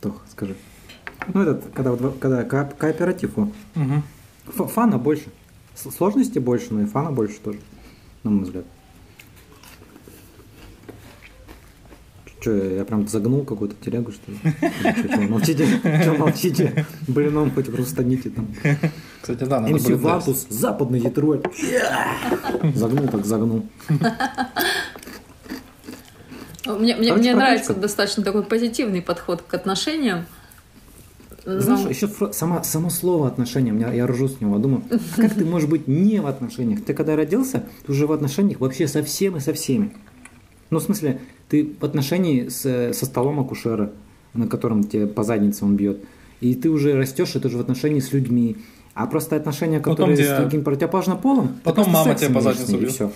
Тох, 0.01 0.21
скажи. 0.31 0.55
Ну, 1.33 1.41
этот, 1.41 1.63
когда, 1.73 1.91
вот- 1.91 2.19
когда 2.19 2.43
ко- 2.43 2.71
кооператив, 2.77 3.37
о. 3.37 3.49
Мгм. 3.75 4.03
Ф- 4.47 4.71
фана 4.71 4.97
больше. 4.97 5.25
С- 5.73 5.89
Сложности 5.91 6.39
больше, 6.39 6.67
но 6.73 6.81
и 6.81 6.85
фана 6.85 7.11
больше 7.11 7.39
тоже, 7.39 7.59
на 8.23 8.31
мой 8.31 8.43
взгляд. 8.43 8.65
Че, 12.41 12.75
я 12.75 12.85
прям 12.85 13.07
загнул 13.07 13.43
какую-то 13.43 13.75
телегу, 13.83 14.11
что 14.11 14.31
ли? 14.31 14.37
Че, 15.09 15.17
молчите? 15.27 15.67
Че 15.83 16.11
молчите? 16.13 16.85
Блином 17.07 17.49
хоть 17.51 17.71
хрустаните 17.73 18.29
там. 18.29 18.47
Кстати, 19.21 19.45
да, 19.45 19.61
надо 19.61 19.73
МС 19.73 19.89
Ватус, 19.89 20.45
западный 20.49 20.99
Детройт. 20.99 21.47
Загнул 22.75 23.07
так 23.07 23.25
загнул. 23.25 23.65
Мне, 26.65 26.95
мне, 26.95 26.95
мне 26.95 27.11
прокачка. 27.13 27.35
нравится 27.35 27.73
достаточно 27.73 28.23
такой 28.23 28.43
позитивный 28.43 29.01
подход 29.01 29.41
к 29.47 29.53
отношениям. 29.53 30.25
Но- 31.45 31.59
Знаешь, 31.59 31.87
еще 31.89 32.07
фра- 32.07 32.31
сама, 32.33 32.63
само 32.63 32.89
слово 32.89 33.27
отношения, 33.27 33.71
меня, 33.71 33.93
я 33.93 34.07
ржу 34.07 34.27
с 34.27 34.41
него, 34.41 34.57
думаю, 34.57 34.81
как 35.15 35.33
ты 35.35 35.45
можешь 35.45 35.69
быть 35.69 35.87
не 35.87 36.19
в 36.19 36.25
отношениях? 36.25 36.83
Ты 36.83 36.93
когда 36.95 37.15
родился, 37.15 37.63
ты 37.85 37.91
уже 37.91 38.07
в 38.07 38.11
отношениях 38.11 38.59
вообще 38.59 38.87
со 38.87 39.03
всем 39.03 39.37
и 39.37 39.39
со 39.39 39.53
всеми. 39.53 39.93
Ну, 40.71 40.79
в 40.79 40.83
смысле, 40.83 41.21
ты 41.47 41.75
в 41.79 41.85
отношении 41.85 42.47
с, 42.47 42.93
со 42.93 43.05
столом 43.05 43.39
акушера, 43.39 43.91
на 44.33 44.47
котором 44.47 44.83
тебе 44.83 45.05
по 45.05 45.23
заднице 45.23 45.65
он 45.65 45.75
бьет. 45.75 46.03
И 46.41 46.55
ты 46.55 46.69
уже 46.69 46.93
растешь, 46.97 47.35
и 47.35 47.39
ты 47.39 47.47
уже 47.47 47.57
в 47.57 47.61
отношении 47.61 47.99
с 47.99 48.11
людьми. 48.11 48.57
А 48.95 49.05
просто 49.05 49.35
отношения, 49.35 49.79
Потом 49.79 49.95
которые 49.95 50.17
тебя- 50.17 50.37
с 50.37 50.41
другим 50.41 50.63
противоположным 50.63 51.19
полом, 51.19 51.57
Потом 51.63 51.91
мама 51.91 52.15
тебя 52.15 52.33
по 52.33 52.41
заднице 52.41 52.71
ней, 52.71 52.77
и 52.77 52.81
бьет. 52.81 52.91
все. 52.91 53.11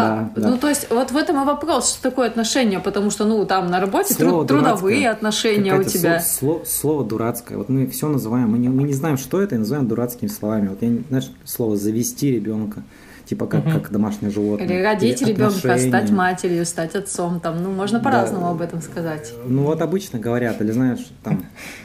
Да, 0.00 0.30
Да, 0.34 0.42
да. 0.42 0.48
ну 0.50 0.58
то 0.58 0.68
есть 0.68 0.88
вот 0.90 1.10
в 1.10 1.16
этом 1.16 1.42
и 1.42 1.44
вопрос, 1.44 1.90
что 1.94 2.02
такое 2.02 2.26
отношения, 2.28 2.80
потому 2.80 3.10
что, 3.10 3.24
ну, 3.24 3.44
там 3.46 3.70
на 3.70 3.80
работе 3.80 4.14
Слово 4.14 4.44
труд- 4.44 4.48
трудовые 4.48 5.10
отношения 5.10 5.74
у 5.74 5.82
тебя. 5.84 6.18
сло- 6.18 6.62
сло- 6.62 6.66
слово 6.66 7.04
дурацкое. 7.04 7.58
Вот 7.58 7.68
мы 7.68 7.86
все 7.86 8.08
называем, 8.08 8.50
мы 8.50 8.58
не, 8.58 8.68
мы 8.68 8.82
не 8.82 8.92
знаем, 8.92 9.16
что 9.16 9.40
это, 9.40 9.54
и 9.54 9.58
называем 9.58 9.88
дурацкими 9.88 10.28
словами. 10.28 10.68
Вот 10.68 10.82
я, 10.82 10.90
знаешь, 11.08 11.30
слово 11.44 11.76
завести 11.76 12.30
ребенка, 12.32 12.82
типа 13.24 13.46
как, 13.46 13.64
как 13.64 13.90
домашнее 13.90 14.30
животное. 14.30 14.66
Или 14.66 14.82
родить 14.82 15.22
ребенка, 15.22 15.46
отношения. 15.56 15.88
стать 15.88 16.10
матерью, 16.10 16.66
стать 16.66 16.94
отцом, 16.94 17.40
там, 17.40 17.62
ну, 17.62 17.70
можно 17.70 17.98
Да. 17.98 18.04
по-разному 18.04 18.48
об 18.48 18.60
этом 18.60 18.82
сказать. 18.82 19.32
Ну 19.46 19.62
вот 19.62 19.80
обычно 19.80 20.18
говорят, 20.18 20.60
или 20.60 20.72
знаешь, 20.72 21.06
там, 21.22 21.44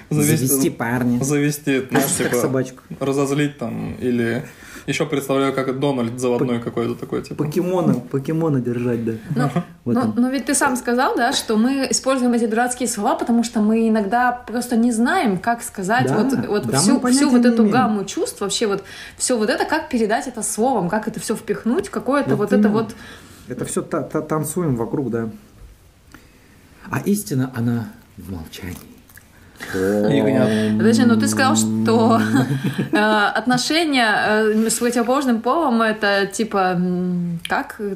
Завести- 0.10 0.48
завести 0.48 0.70
парня, 0.70 1.20
Завести, 1.24 1.82
знаешь, 1.89 2.06
как 2.18 2.28
типа, 2.30 2.42
собачку. 2.42 2.82
разозлить 3.00 3.58
там, 3.58 3.94
или 4.01 4.44
еще 4.89 5.05
представляю, 5.05 5.53
как 5.53 5.79
Дональд 5.79 6.19
заводной 6.19 6.60
какой-то 6.60 6.96
такой, 6.96 7.22
типа. 7.22 7.43
Покемона, 7.43 7.93
покемона 7.93 8.60
держать, 8.60 9.05
да. 9.05 9.13
Ну, 9.36 9.50
Вот 9.86 9.93
ну, 9.93 10.13
но 10.15 10.29
ведь 10.29 10.46
ты 10.46 10.55
сам 10.55 10.75
сказал, 10.75 11.15
да, 11.15 11.31
что 11.34 11.58
мы 11.58 11.88
используем 11.89 12.34
эти 12.34 12.46
дурацкие 12.46 12.89
слова, 12.89 13.15
потому 13.15 13.43
что 13.43 13.62
мы 13.62 13.88
иногда 13.88 14.31
просто 14.31 14.75
не 14.75 14.91
знаем, 14.91 15.38
как 15.38 15.62
сказать 15.62 16.08
Да, 16.08 16.17
вот, 16.17 16.48
вот 16.48 16.65
да, 16.67 16.81
мы 16.81 17.12
всю, 17.12 17.29
вот 17.29 17.46
эту 17.46 17.69
гамму 17.69 18.05
чувств, 18.05 18.41
вообще 18.41 18.67
вот 18.67 18.84
все 19.17 19.38
вот 19.38 19.50
это, 19.50 19.65
как 19.65 19.89
передать 19.89 20.27
это 20.27 20.41
словом, 20.41 20.89
как 20.89 21.08
это 21.08 21.19
все 21.19 21.36
впихнуть, 21.36 21.89
какое-то 21.89 22.36
вот, 22.36 22.51
Вот 22.51 22.60
это 22.60 22.69
вот... 22.69 22.96
Это 23.48 23.65
все 23.65 23.81
танцуем 23.81 24.75
вокруг, 24.75 25.10
да. 25.10 25.29
А 26.89 27.00
истина, 27.00 27.51
она 27.55 27.89
в 28.17 28.31
молчании. 28.31 28.99
Подожди, 30.77 31.03
ну 31.05 31.20
ты 31.20 31.27
сказал, 31.27 31.55
что 31.55 32.20
э, 32.92 32.98
отношения 32.98 34.53
э, 34.55 34.70
с 34.70 34.75
противоположным 34.79 35.42
полом 35.42 35.81
это 35.81 36.25
типа 36.27 36.79
как? 37.48 37.75
Э, 37.79 37.96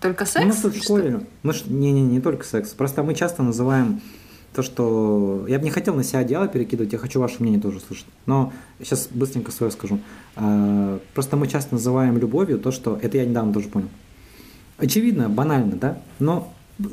Только 0.00 0.22
У 0.22 0.24
нас 0.24 0.32
секс? 0.32 0.60
тут 0.62 0.74
в 0.74 0.82
школе, 0.82 1.20
мы 1.42 1.52
ж- 1.52 1.64
не, 1.66 1.92
не, 1.92 2.02
не 2.02 2.20
только 2.20 2.44
секс, 2.44 2.70
просто 2.70 3.02
мы 3.02 3.14
часто 3.14 3.42
называем 3.42 4.00
то, 4.54 4.62
что... 4.62 5.46
Я 5.48 5.58
бы 5.58 5.64
не 5.64 5.70
хотел 5.70 5.94
на 5.94 6.04
себя 6.04 6.18
одеяло 6.20 6.46
перекидывать, 6.46 6.92
я 6.92 6.98
хочу 6.98 7.18
ваше 7.20 7.36
мнение 7.40 7.60
тоже 7.60 7.80
слышать. 7.80 8.06
Но 8.26 8.52
сейчас 8.82 9.08
быстренько 9.10 9.50
свое 9.50 9.72
скажу. 9.72 9.98
Просто 11.14 11.36
мы 11.38 11.48
часто 11.48 11.74
называем 11.74 12.18
любовью 12.18 12.58
то, 12.58 12.70
что... 12.70 12.98
Это 13.00 13.16
я 13.16 13.24
недавно 13.24 13.54
тоже 13.54 13.68
понял. 13.68 13.88
Очевидно, 14.76 15.30
банально, 15.30 15.76
да? 15.76 15.96
Но 16.18 16.52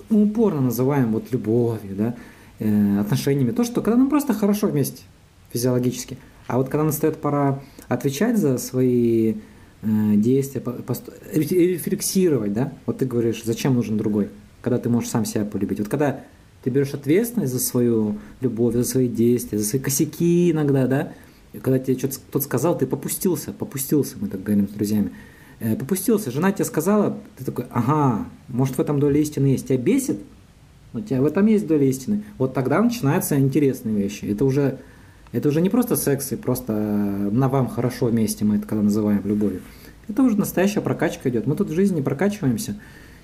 мы 0.09 0.23
упорно 0.23 0.61
называем 0.61 1.11
вот 1.11 1.31
любовью, 1.31 1.95
да, 1.97 2.13
э, 2.59 2.99
отношениями. 2.99 3.51
То, 3.51 3.63
что 3.63 3.81
когда 3.81 3.97
нам 3.97 4.09
просто 4.09 4.33
хорошо 4.33 4.67
вместе 4.67 5.03
физиологически. 5.51 6.17
А 6.47 6.57
вот 6.57 6.69
когда 6.69 6.83
настает 6.83 7.17
пора 7.17 7.61
отвечать 7.87 8.37
за 8.37 8.57
свои 8.57 9.35
э, 9.81 10.15
действия, 10.15 10.63
рефлексировать, 11.31 12.53
да, 12.53 12.73
вот 12.85 12.99
ты 12.99 13.05
говоришь, 13.05 13.43
зачем 13.43 13.75
нужен 13.75 13.97
другой, 13.97 14.29
когда 14.61 14.77
ты 14.77 14.89
можешь 14.89 15.09
сам 15.09 15.25
себя 15.25 15.45
полюбить. 15.45 15.79
Вот 15.79 15.89
когда 15.89 16.21
ты 16.63 16.69
берешь 16.69 16.93
ответственность 16.93 17.53
за 17.53 17.59
свою 17.59 18.17
любовь, 18.41 18.75
за 18.75 18.83
свои 18.83 19.07
действия, 19.07 19.57
за 19.57 19.65
свои 19.65 19.81
косяки 19.81 20.51
иногда, 20.51 20.87
да, 20.87 21.11
когда 21.61 21.79
тебе 21.79 21.97
что-то 21.97 22.15
кто-то 22.15 22.45
сказал, 22.45 22.77
ты 22.77 22.85
попустился, 22.85 23.51
попустился, 23.51 24.17
мы 24.19 24.27
так 24.27 24.43
говорим 24.43 24.67
с 24.67 24.71
друзьями, 24.71 25.11
Э, 25.59 25.75
попустился, 25.75 26.31
жена 26.31 26.51
тебе 26.51 26.65
сказала, 26.65 27.17
ты 27.37 27.43
такой, 27.43 27.65
ага, 27.71 28.25
может 28.47 28.77
в 28.77 28.79
этом 28.79 28.99
доля 28.99 29.19
истины 29.19 29.47
есть, 29.47 29.67
тебя 29.67 29.77
бесит, 29.77 30.19
у 30.93 30.99
тебя 31.01 31.21
в 31.21 31.25
этом 31.25 31.45
есть 31.45 31.67
доля 31.67 31.85
истины. 31.85 32.23
Вот 32.37 32.53
тогда 32.53 32.81
начинаются 32.81 33.39
интересные 33.39 33.95
вещи. 33.95 34.25
Это 34.25 34.45
уже, 34.45 34.79
это 35.31 35.49
уже 35.49 35.61
не 35.61 35.69
просто 35.69 35.95
секс 35.95 36.31
и 36.31 36.35
просто 36.35 36.73
э, 36.73 37.29
на 37.31 37.47
вам 37.47 37.67
хорошо 37.67 38.07
вместе, 38.07 38.45
мы 38.45 38.57
это 38.57 38.67
когда 38.67 38.83
называем 38.83 39.21
любовью. 39.25 39.61
Это 40.07 40.23
уже 40.23 40.37
настоящая 40.37 40.81
прокачка 40.81 41.29
идет. 41.29 41.45
Мы 41.45 41.55
тут 41.55 41.69
в 41.69 41.75
жизни 41.75 42.01
прокачиваемся, 42.01 42.75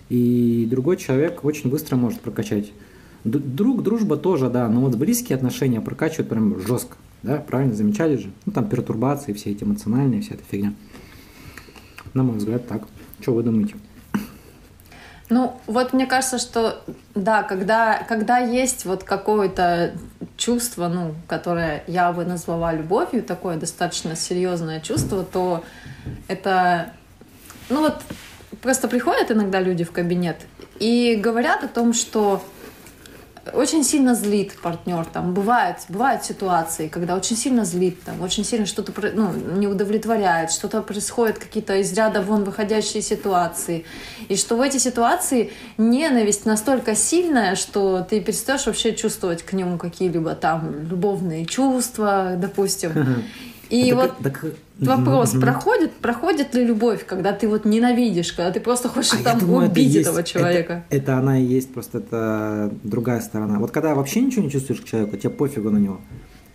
и 0.10 0.68
другой 0.70 0.98
человек 0.98 1.44
очень 1.44 1.70
быстро 1.72 1.96
может 1.96 2.22
прокачать. 2.22 2.72
Друг, 3.24 3.82
дружба 3.82 4.18
тоже, 4.18 4.52
да, 4.52 4.70
но 4.70 4.82
вот 4.82 4.96
близкие 4.96 5.36
отношения 5.36 5.82
прокачивают 5.82 6.30
прям 6.30 6.60
жестко. 6.60 6.96
Да, 7.24 7.38
правильно 7.38 7.74
замечали 7.74 8.18
же? 8.18 8.30
Ну, 8.46 8.52
там 8.52 8.70
пертурбации, 8.70 9.34
все 9.34 9.50
эти 9.50 9.64
эмоциональные, 9.64 10.22
вся 10.22 10.36
эта 10.36 10.44
фигня. 10.44 10.76
На 12.14 12.22
мой 12.22 12.38
взгляд, 12.38 12.68
так. 12.68 12.84
Что 13.20 13.34
вы 13.34 13.42
думаете? 13.42 13.74
Ну, 15.30 15.60
вот 15.66 15.94
мне 15.94 16.06
кажется, 16.06 16.38
что 16.38 16.84
да, 17.16 17.42
когда, 17.42 18.04
когда 18.08 18.38
есть 18.38 18.86
вот 18.86 19.04
какое-то 19.04 19.94
чувство, 20.38 20.88
ну, 20.88 21.16
которое 21.28 21.84
я 21.88 22.12
бы 22.12 22.26
назвала 22.26 22.74
любовью, 22.74 23.24
такое 23.24 23.58
достаточно 23.58 24.16
серьезное 24.16 24.80
чувство, 24.82 25.24
то 25.24 25.64
это, 26.28 26.94
ну 27.70 27.82
вот, 27.82 28.02
просто 28.62 28.88
приходят 28.88 29.32
иногда 29.32 29.60
люди 29.60 29.84
в 29.84 29.92
кабинет 29.92 30.38
и 30.80 31.16
говорят 31.16 31.64
о 31.64 31.68
том, 31.70 31.94
что 31.94 32.44
очень 33.54 33.84
сильно 33.84 34.16
злит 34.16 34.54
партнер, 34.62 35.06
там 35.06 35.34
бывают, 35.34 35.78
бывают 35.90 36.24
ситуации, 36.24 36.88
когда 36.88 37.16
очень 37.16 37.36
сильно 37.36 37.66
злит, 37.66 38.02
там 38.04 38.22
очень 38.22 38.44
сильно 38.44 38.66
что-то 38.66 38.94
ну, 39.14 39.32
не 39.34 39.68
удовлетворяет, 39.68 40.52
что-то 40.52 40.82
происходит, 40.82 41.38
какие-то 41.38 41.76
из 41.78 41.94
ряда 41.94 42.22
вон 42.22 42.44
выходящие 42.44 43.02
ситуации, 43.02 43.86
и 44.30 44.36
что 44.36 44.56
в 44.56 44.62
эти 44.62 44.78
ситуации 44.78 45.52
ненависть 45.78 46.46
настолько 46.46 46.96
сильная, 46.96 47.56
что 47.56 48.06
ты 48.10 48.22
перестаешь 48.22 48.66
вообще 48.66 48.96
чувствовать 48.96 49.44
к 49.44 49.54
нему 49.54 49.78
какие-либо 49.78 50.36
там 50.36 50.88
любовные 50.90 51.46
чувства, 51.46 52.34
допустим. 52.38 53.26
И 53.70 53.90
Так- 53.90 53.98
вот 54.00 54.12
так- 54.24 54.46
вопрос, 54.80 55.34
Мгм. 55.34 55.42
проходит, 55.42 55.92
проходит 55.94 56.54
ли 56.54 56.66
любовь, 56.66 57.06
когда 57.06 57.32
ты 57.34 57.48
вот 57.48 57.66
ненавидишь, 57.66 58.32
когда 58.34 58.52
ты 58.52 58.60
просто 58.60 58.90
хочешь 58.90 59.14
А 59.14 59.24
там 59.24 59.40
думаю, 59.40 59.64
это 59.64 59.72
убить 59.72 59.94
есть- 59.94 60.08
этого 60.08 60.24
человека? 60.24 60.84
Это, 60.90 60.98
это 61.12 61.18
она 61.18 61.40
и 61.40 61.44
есть, 61.44 61.74
просто 61.74 61.98
это 62.00 62.72
другая 62.84 63.22
сторона. 63.22 63.60
Вот 63.60 63.72
когда 63.72 63.96
вообще 63.96 64.22
ничего 64.22 64.44
не 64.44 64.52
чувствуешь 64.52 64.82
к 64.82 64.86
человеку, 64.86 65.18
тебе 65.18 65.30
пофигу 65.32 65.70
на 65.70 65.78
него, 65.78 66.00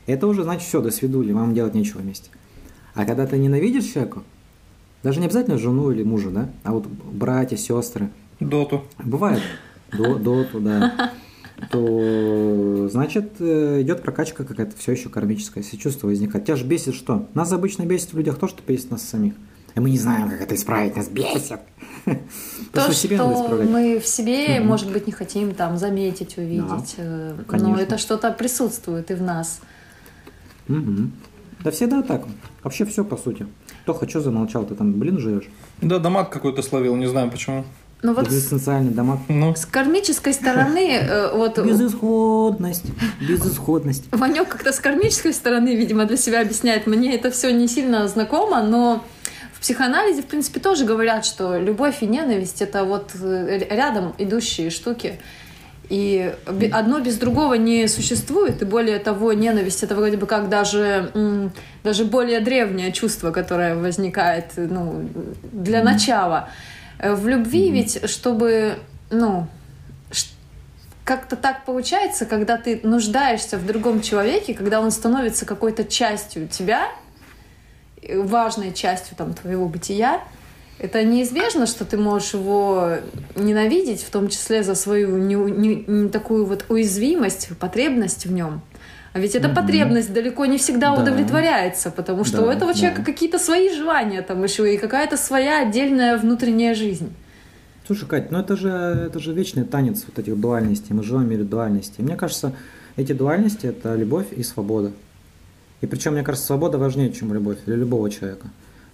это 0.07 0.27
уже 0.27 0.42
значит 0.44 0.68
все, 0.68 0.81
до 0.81 0.90
свидули, 0.90 1.33
вам 1.33 1.55
делать 1.55 1.75
нечего 1.75 1.99
вместе. 2.01 2.31
А 2.94 3.05
когда 3.05 3.27
ты 3.27 3.38
ненавидишь 3.38 3.85
человека, 3.85 4.23
даже 5.03 5.18
не 5.20 5.27
обязательно 5.27 5.57
жену 5.59 5.90
или 5.90 6.03
мужа, 6.03 6.31
да, 6.31 6.49
а 6.62 6.73
вот 6.73 6.87
братья, 6.87 7.57
сестры, 7.57 8.11
Доту. 8.38 8.85
бывает 9.03 9.40
до, 9.92 10.16
доту, 10.16 10.61
да. 10.61 11.11
то 11.70 12.88
значит 12.90 13.35
э, 13.40 13.83
идет 13.83 14.03
прокачка 14.03 14.44
какая-то 14.44 14.77
все 14.77 14.92
еще 14.92 15.09
кармическая, 15.09 15.62
если 15.62 15.77
чувство 15.77 16.07
возникает. 16.07 16.44
Тебя 16.46 16.57
же 16.57 16.64
бесит 16.64 16.94
что? 16.94 17.29
Нас 17.35 17.53
обычно 17.53 17.85
бесит 17.85 18.12
в 18.12 18.16
людях 18.16 18.38
то, 18.38 18.49
что 18.49 18.62
бесит 18.66 18.90
нас 18.90 19.03
самих. 19.03 19.35
И 19.75 19.81
мы 19.81 19.90
не 19.90 19.99
знаем, 19.99 20.29
как 20.31 20.40
это 20.40 20.55
исправить, 20.55 20.96
нас 20.96 21.09
бесит. 21.09 21.61
То, 22.05 22.16
Просто 22.73 22.94
себе 22.94 23.18
надо 23.18 23.35
что 23.35 23.42
исправлять. 23.42 23.68
мы 23.70 24.01
в 24.01 24.07
себе, 24.07 24.61
может 24.61 24.90
быть, 24.90 25.07
не 25.07 25.12
хотим 25.12 25.55
там 25.55 25.77
заметить, 25.77 26.38
увидеть. 26.38 26.94
э, 26.96 27.35
Но 27.37 27.44
конечно. 27.44 27.77
это 27.81 27.99
что-то 27.99 28.33
присутствует 28.33 29.11
и 29.11 29.14
в 29.14 29.23
нас. 29.23 29.61
Да 30.66 31.70
всегда 31.70 32.03
так. 32.03 32.25
Вообще 32.62 32.85
все 32.85 33.05
по 33.05 33.16
сути. 33.16 33.46
Тоха, 33.85 34.09
что 34.09 34.20
замолчал? 34.20 34.64
Ты 34.64 34.75
там, 34.75 34.92
блин, 34.94 35.18
живешь? 35.18 35.49
Да, 35.83 35.99
дамаг 35.99 36.31
какой-то 36.31 36.62
словил, 36.62 36.96
не 36.96 37.07
знаю 37.07 37.31
почему. 37.31 37.64
Ну 38.03 38.15
вот 38.15 38.27
с, 38.27 38.29
Экзистенциальный 38.29 38.93
дамаг. 38.93 39.21
Ну, 39.29 39.55
с 39.55 39.67
кармической 39.67 40.33
стороны, 40.33 40.93
э, 40.93 41.35
вот 41.35 41.59
Безысходность. 41.59 42.87
Безысходность. 43.21 44.05
Ванек 44.11 44.49
как-то 44.49 44.73
с 44.73 44.81
кармической 44.81 45.35
стороны, 45.35 45.77
видимо, 45.77 46.07
для 46.07 46.17
себя 46.17 46.41
объясняет. 46.41 46.87
Мне 46.87 47.15
это 47.15 47.31
все 47.31 47.53
не 47.53 47.69
сильно 47.69 48.09
знакомо, 48.09 48.63
но 48.63 49.05
в 49.53 49.61
психоанализе, 49.61 50.23
в 50.23 50.27
принципе, 50.27 50.61
тоже 50.61 50.87
говорят, 50.87 51.27
что 51.27 51.59
любовь 51.59 51.97
и 52.01 52.07
ненависть— 52.07 52.63
это 52.63 52.85
вот 52.85 53.11
э, 53.21 53.67
рядом 53.71 54.15
идущие 54.17 54.71
штуки. 54.71 55.21
И 55.91 56.33
одно 56.73 57.01
без 57.01 57.17
другого 57.17 57.55
не 57.55 57.89
существует, 57.89 58.63
и 58.63 58.65
более 58.65 59.01
того, 59.01 59.33
ненависть— 59.33 59.83
это 59.83 59.97
вроде 59.97 60.17
бы 60.17 60.27
как 60.27 60.49
даже, 60.49 61.11
даже 61.83 62.05
более 62.05 62.39
древнее 62.39 62.93
чувство, 62.93 63.33
которое 63.33 63.75
возникает 63.75 64.53
ну, 64.57 65.09
для 65.53 65.83
начала. 65.83 66.49
Э, 66.49 66.80
В 67.03 67.27
любви 67.29 67.71
ведь, 67.71 68.09
чтобы, 68.09 68.79
ну, 69.11 69.47
как-то 71.05 71.35
так 71.35 71.65
получается, 71.65 72.27
когда 72.27 72.57
ты 72.57 72.81
нуждаешься 72.83 73.59
в 73.59 73.67
другом 73.67 74.01
человеке, 74.03 74.55
когда 74.55 74.81
он 74.81 74.91
становится 74.91 75.47
какой-то 75.47 75.85
частью 75.85 76.47
тебя, 76.47 76.89
э, 78.03 78.21
важной 78.21 78.73
частью 78.73 79.17
там, 79.17 79.35
твоего 79.35 79.67
бытия, 79.67 80.23
это 80.79 81.03
неизбежно, 81.03 81.67
что 81.67 81.85
ты 81.85 81.97
можешь 81.97 82.35
его 82.35 82.99
ненавидеть, 83.35 84.03
в 84.03 84.11
том 84.11 84.29
числе 84.29 84.63
за 84.63 84.75
свою 84.75 85.17
не, 85.17 85.35
не- 85.35 85.85
не 85.87 86.09
такую 86.11 86.47
вот 86.47 86.67
уязвимость, 86.69 87.49
потребность 87.59 88.27
в 88.27 88.33
нем. 88.33 88.63
А 89.12 89.18
ведь 89.18 89.35
эта 89.35 89.49
потребность 89.49 90.12
далеко 90.12 90.46
не 90.46 90.57
всегда 90.59 90.94
Да. 90.94 91.03
удовлетворяется, 91.03 91.90
потому 91.90 92.25
что 92.25 92.38
Да, 92.38 92.46
у 92.46 92.51
этого 92.51 92.73
да. 92.73 92.79
человека 92.79 93.03
какие-то 93.05 93.38
свои 93.38 93.75
желания 93.75 94.23
там 94.23 94.42
еще 94.44 94.73
и 94.73 94.79
какая-то 94.79 95.16
своя 95.16 95.62
отдельная 95.62 96.16
внутренняя 96.16 96.75
жизнь. 96.75 97.12
Слушай, 97.87 98.07
Кать, 98.07 98.31
ну 98.31 98.38
это 98.38 98.57
же, 98.57 98.68
это 98.68 99.18
же 99.18 99.33
вечный 99.33 99.64
танец 99.64 100.05
вот 100.07 100.18
этих 100.20 100.38
дуальностей. 100.38 100.94
Мы 100.94 101.03
живем 101.03 101.25
в 101.25 101.29
мире 101.29 101.42
дуальностей. 101.42 102.05
Мне 102.05 102.14
кажется, 102.14 102.53
эти 102.96 103.12
дуальности– 103.12 103.66
это 103.68 103.96
любовь 103.96 104.27
и 104.31 104.44
свобода. 104.44 104.92
И 105.81 105.87
причем, 105.87 106.12
мне 106.12 106.23
кажется, 106.23 106.46
свобода 106.46 106.79
важнее, 106.79 107.11
чем 107.12 107.35
любовь 107.35 107.57
для 107.66 107.75
любого 107.75 108.09
человека. 108.11 108.46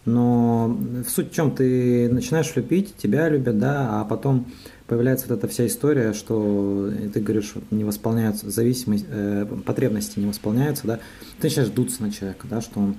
Но 0.06 0.68
в 1.04 1.10
суть 1.10 1.32
в 1.32 1.34
чем 1.34 1.50
ты 1.50 2.08
начинаешь 2.08 2.54
любить, 2.54 2.94
тебя 2.96 3.28
любят, 3.28 3.58
да, 3.58 4.00
а 4.00 4.04
потом 4.04 4.46
появляется 4.86 5.26
вот 5.28 5.38
эта 5.38 5.48
вся 5.48 5.66
история, 5.66 6.12
что 6.12 6.88
э, 6.92 7.08
ты 7.12 7.20
говоришь, 7.20 7.54
не 7.72 7.82
восполняются 7.82 8.48
зависимость, 8.48 9.04
э, 9.08 9.44
потребности 9.66 10.20
не 10.20 10.26
восполняются, 10.26 10.86
да, 10.86 11.00
ты 11.40 11.48
начинаешь 11.48 11.72
дуться 11.72 12.02
на 12.02 12.12
человека, 12.12 12.46
да, 12.48 12.60
что 12.60 12.78
он 12.78 12.96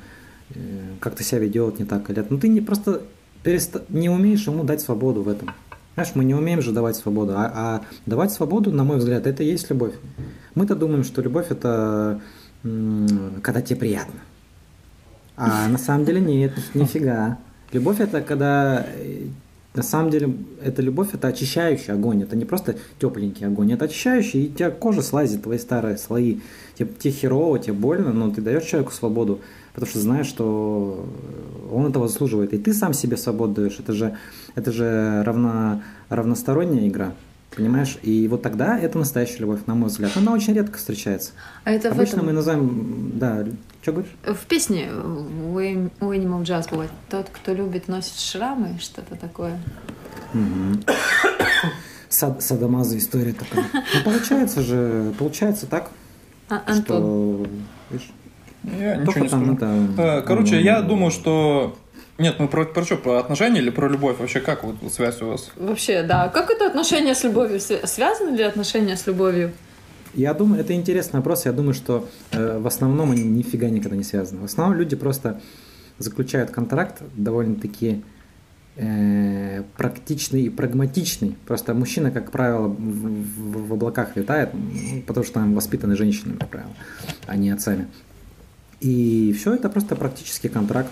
э, 0.50 0.60
как-то 1.00 1.24
себя 1.24 1.39
ведет 1.39 1.80
не 1.80 1.86
так 1.86 2.10
или 2.10 2.20
это. 2.20 2.34
Ну 2.34 2.39
ты 2.41 2.50
не 2.50 2.60
просто 2.60 3.04
переста- 3.41 3.86
не 3.88 4.10
умеешь 4.10 4.46
ему 4.46 4.65
дать 4.65 4.82
свободу 4.82 5.24
в 5.24 5.30
этом. 5.30 5.52
Знаешь, 5.93 6.12
мы 6.13 6.26
не 6.26 6.36
умеем 6.36 6.62
же 6.62 6.74
давать 6.74 6.98
свободу, 6.98 7.34
а, 7.38 7.52
а 7.56 7.82
давать 8.06 8.34
свободу, 8.34 8.72
на 8.74 8.84
мой 8.84 8.98
взгляд, 8.98 9.26
это 9.26 9.43
и 9.43 9.48
есть 9.48 9.70
любовь. 9.70 9.93
Мы-то 10.56 10.76
думаем, 10.76 11.06
что 11.06 11.22
любовь 11.22 11.48
это 11.52 12.22
когда 13.41 13.62
тебе 13.62 13.80
приятно. 13.80 14.20
А 15.38 15.67
на 15.67 15.78
самом 15.78 16.04
деле 16.04 16.19
нет, 16.19 16.54
нифига. 16.73 17.38
Любовь 17.71 18.00
это 18.00 18.21
когда 18.21 18.88
э, 18.95 19.28
на 19.76 19.84
самом 19.84 20.10
деле 20.10 20.36
эта 20.63 20.82
любовь 20.82 21.10
это 21.13 21.28
очищающий 21.28 21.93
огонь, 21.93 22.23
это 22.23 22.36
не 22.36 22.43
просто 22.45 22.76
тепленький 23.00 23.45
огонь, 23.45 23.71
это 23.71 23.86
очищающий, 23.86 24.45
и 24.45 24.50
у 24.50 24.54
тебя 24.54 24.71
кожа 24.71 25.04
слазит, 25.04 25.43
твои 25.43 25.60
старые 25.60 25.97
слои, 25.97 26.39
тебе, 26.76 26.89
тебе 26.97 27.13
херово, 27.13 27.60
тебе 27.60 27.73
больно, 27.73 28.12
но 28.12 28.32
ты 28.32 28.41
даешь 28.41 28.63
человеку 28.63 28.91
свободу, 28.91 29.39
потому 29.73 29.88
что 29.88 30.00
знаешь, 30.00 30.26
что 30.26 31.06
он 31.71 31.86
этого 31.86 32.08
заслуживает, 32.08 32.54
и 32.54 32.58
ты 32.58 32.73
сам 32.73 32.93
себе 32.93 33.17
свободу 33.17 33.62
даешь, 33.62 33.78
это 33.80 33.93
же, 33.93 34.17
это 34.56 34.71
же 34.71 35.21
равно, 35.23 35.84
равносторонняя 36.10 36.88
игра, 36.88 37.13
понимаешь? 37.58 37.98
И 38.04 38.28
вот 38.28 38.41
тогда 38.43 38.80
это 38.80 38.98
настоящая 39.00 39.39
любовь, 39.39 39.62
на 39.65 39.76
мой 39.76 39.89
взгляд. 39.89 40.12
Она 40.15 40.32
очень 40.32 40.54
редко 40.54 40.78
встречается. 40.78 41.32
А 41.65 41.72
это 41.72 41.89
в 41.89 41.93
Обычно 41.93 42.17
этом- 42.17 42.26
мы 42.28 42.32
называем, 42.34 43.12
да, 43.15 43.46
что 43.82 43.91
говоришь? 43.91 44.12
В 44.24 44.46
песне 44.48 44.89
у 44.93 45.58
Animal 45.60 46.43
Jazz 46.43 46.70
бывает 46.70 46.91
«Тот, 47.10 47.28
кто 47.32 47.54
любит, 47.54 47.88
носит 47.88 48.20
шрамы», 48.20 48.78
что-то 48.80 49.15
такое. 49.15 49.60
Мгм. 50.34 50.84
Сад, 52.10 52.41
садомаза 52.41 52.98
история 52.98 53.34
такая. 53.34 53.65
Ну, 53.74 54.02
получается 54.06 54.62
же, 54.62 55.13
получается 55.20 55.65
так, 55.67 55.91
А, 56.50 56.63
Антон, 56.65 56.84
что... 56.84 57.48
Видишь, 57.89 58.10
я 58.63 58.96
ничего 58.98 59.24
не 59.24 59.30
там 59.30 59.58
скажу. 59.58 59.93
это... 59.93 60.02
Э, 60.02 60.22
Короче, 60.22 60.56
ну, 60.56 60.62
я 60.62 60.82
думаю, 60.82 61.12
что... 61.12 61.78
Нет, 62.19 62.36
ну 62.39 62.47
про, 62.47 62.65
про 62.65 62.84
что, 62.84 62.97
про 62.97 63.19
отношения 63.19 63.60
или 63.60 63.69
про 63.69 63.88
любовь? 63.88 64.17
Вообще, 64.19 64.39
как 64.39 64.63
вот 64.63 64.75
связь 64.91 65.21
у 65.21 65.27
вас? 65.27 65.51
вообще, 65.56 66.01
да. 66.03 66.30
Как 66.30 66.49
это 66.49 66.65
отношение 66.65 67.13
с 67.13 67.23
любовью? 67.23 67.58
Свя- 67.60 67.86
Связаны 67.86 68.36
ли 68.36 68.43
отношения 68.43 68.97
с 68.97 69.06
любовью? 69.08 69.51
Я 70.15 70.34
думаю, 70.34 70.62
это 70.62 70.73
интересный 70.73 71.17
вопрос. 71.17 71.45
Я 71.45 71.51
думаю, 71.51 71.73
что 71.75 72.08
э, 72.32 72.58
в 72.58 72.65
основном 72.65 73.12
они 73.12 73.23
нифига 73.23 73.69
никогда 73.69 73.95
не 73.95 74.03
связаны. 74.03 74.41
В 74.41 74.45
основном 74.45 74.77
люди 74.80 74.95
просто 74.95 75.41
заключают 75.99 76.49
контракт 76.49 77.03
довольно-таки 77.15 78.01
э, 78.77 79.63
практичный 79.75 80.43
и 80.43 80.49
прагматичный. 80.49 81.36
Просто 81.45 81.75
мужчина, 81.75 82.10
как 82.10 82.32
правило, 82.32 82.67
в, 82.67 82.73
в- 82.77 83.67
в 83.67 83.73
облаках 83.73 84.15
летает, 84.15 84.49
ну, 84.53 85.01
потому 85.06 85.23
что 85.23 85.36
там 85.36 85.53
воспитаны 85.53 85.95
женщинами, 85.95 86.38
как 86.38 86.49
правило, 86.49 86.71
а 87.27 87.36
не 87.36 87.51
отцами. 87.51 87.88
И 88.80 89.36
все 89.38 89.53
это 89.53 89.69
просто 89.69 89.95
практический 89.95 90.49
контракт. 90.49 90.89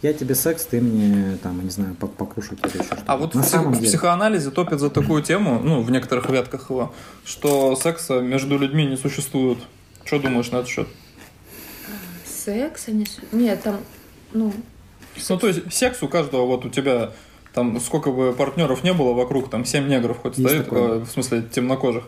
Я 0.00 0.12
тебе 0.12 0.34
секс, 0.36 0.64
ты 0.64 0.80
мне, 0.80 1.36
там, 1.42 1.56
я 1.58 1.64
не 1.64 1.70
знаю, 1.70 1.96
пок- 2.00 2.14
покушать 2.16 2.58
или 2.62 2.68
еще 2.68 2.84
что-то. 2.84 3.02
А 3.06 3.16
вот 3.16 3.34
На 3.34 3.42
в, 3.42 3.46
самом 3.46 3.72
в 3.72 3.76
деле. 3.78 3.88
психоанализе 3.88 4.50
топят 4.52 4.78
за 4.78 4.90
такую 4.90 5.22
тему, 5.24 5.60
ну, 5.62 5.82
в 5.82 5.90
некоторых 5.90 6.30
ветках 6.30 6.70
его, 6.70 6.94
что 7.24 7.74
секса 7.74 8.20
между 8.20 8.56
людьми 8.58 8.86
не 8.86 8.96
существует. 8.96 9.58
Что 10.04 10.20
думаешь 10.20 10.50
на 10.52 10.58
этот 10.58 10.68
счет? 10.68 10.86
Секс, 12.24 12.88
они... 12.88 13.06
с- 13.06 13.18
Нет, 13.32 13.62
там, 13.62 13.78
ну, 14.32 14.52
Ну, 15.28 15.38
то 15.38 15.48
есть 15.48 15.72
секс 15.74 16.02
у 16.02 16.08
каждого, 16.08 16.46
вот 16.46 16.64
у 16.64 16.68
тебя 16.70 17.10
там 17.52 17.80
сколько 17.80 18.12
бы 18.12 18.32
партнеров 18.32 18.84
не 18.84 18.92
было 18.92 19.12
вокруг, 19.14 19.50
там 19.50 19.64
семь 19.64 19.88
негров 19.88 20.18
хоть 20.18 20.38
Есть 20.38 20.48
стоит, 20.50 20.64
такое. 20.66 20.92
э, 20.92 20.98
в 21.00 21.08
смысле 21.10 21.42
темнокожих, 21.42 22.04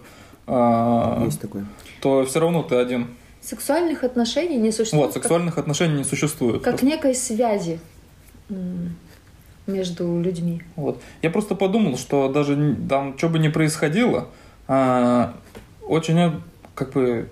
а, 0.47 1.25
Есть 1.25 1.41
такое. 1.41 1.67
то 2.01 2.25
все 2.25 2.39
равно 2.41 2.63
ты 2.63 2.77
один. 2.77 3.09
Сексуальных 3.41 4.05
отношений 4.05 4.57
не 4.57 4.73
существует. 4.73 5.07
Вот, 5.07 5.15
сексуальных 5.15 5.59
отношений 5.59 5.99
не 5.99 6.05
существует. 6.05 6.63
Как, 6.63 6.75
как 6.75 6.83
некой 6.83 7.15
связи 7.15 7.81
между 9.67 10.21
людьми. 10.21 10.63
Вот. 10.77 11.01
Я 11.23 11.31
просто 11.31 11.55
подумал, 11.55 11.97
что 11.97 12.29
даже 12.29 12.77
там, 12.89 13.17
что 13.17 13.29
бы 13.29 13.39
ни 13.39 13.49
происходило, 13.49 14.29
а, 14.67 15.35
очень, 15.83 16.19
э, 16.19 16.33
как 16.75 16.93
бы, 16.93 17.29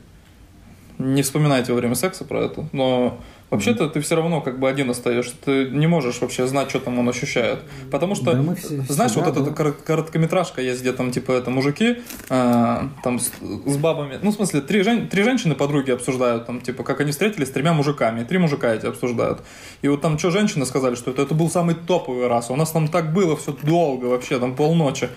не 0.99 1.23
вспоминайте 1.23 1.73
во 1.73 1.79
время 1.79 1.95
секса 1.95 2.25
про 2.25 2.45
это, 2.45 2.69
но 2.73 3.19
вообще-то 3.51 3.89
ты 3.89 4.01
все 4.01 4.17
равно 4.17 4.41
как 4.41 4.59
бы 4.59 4.69
один 4.69 4.91
остаешься, 4.91 5.35
ты 5.45 5.71
не 5.71 5.87
можешь 5.87 6.21
вообще 6.21 6.47
знать, 6.47 6.69
что 6.71 6.81
там 6.81 6.99
он 6.99 7.09
ощущает. 7.09 7.61
Потому 7.91 8.15
что, 8.15 8.33
Да 8.35 8.55
все- 8.55 8.83
знаешь, 8.89 9.13
всегда, 9.13 9.31
вот 9.31 9.37
эта 9.41 9.51
да. 9.51 9.57
кор- 9.57 9.73
короткометражка 9.73 10.61
есть, 10.61 10.81
где 10.83 10.93
там, 10.93 11.11
типа, 11.11 11.33
это 11.33 11.51
мужики, 11.51 11.99
а, 12.29 12.89
там, 13.03 13.19
с, 13.19 13.33
с 13.67 13.77
бабами, 13.77 14.19
ну, 14.23 14.31
в 14.31 14.35
смысле, 14.35 14.61
три, 14.61 14.83
жен- 14.83 15.09
три 15.09 15.23
женщины 15.23 15.55
подруги 15.55 15.91
обсуждают, 15.91 16.47
там, 16.47 16.61
типа, 16.61 16.83
как 16.85 17.01
они 17.01 17.13
встретились 17.13 17.49
с 17.49 17.51
тремя 17.51 17.73
мужиками, 17.73 18.21
и 18.21 18.25
три 18.25 18.39
мужика 18.39 18.75
эти 18.75 18.87
обсуждают. 18.87 19.43
И 19.83 19.89
вот 19.89 20.01
там 20.01 20.19
что 20.19 20.31
женщины 20.31 20.67
сказали, 20.67 20.95
что 20.95 21.11
это, 21.11 21.23
это 21.23 21.35
был 21.35 21.49
самый 21.51 21.75
топовый 21.75 22.27
раз, 22.29 22.51
у 22.51 22.57
нас 22.57 22.71
там 22.71 22.89
так 22.89 23.13
было 23.13 23.37
все 23.37 23.53
долго 23.63 24.07
вообще, 24.07 24.39
там 24.39 24.55
полночи. 24.55 25.09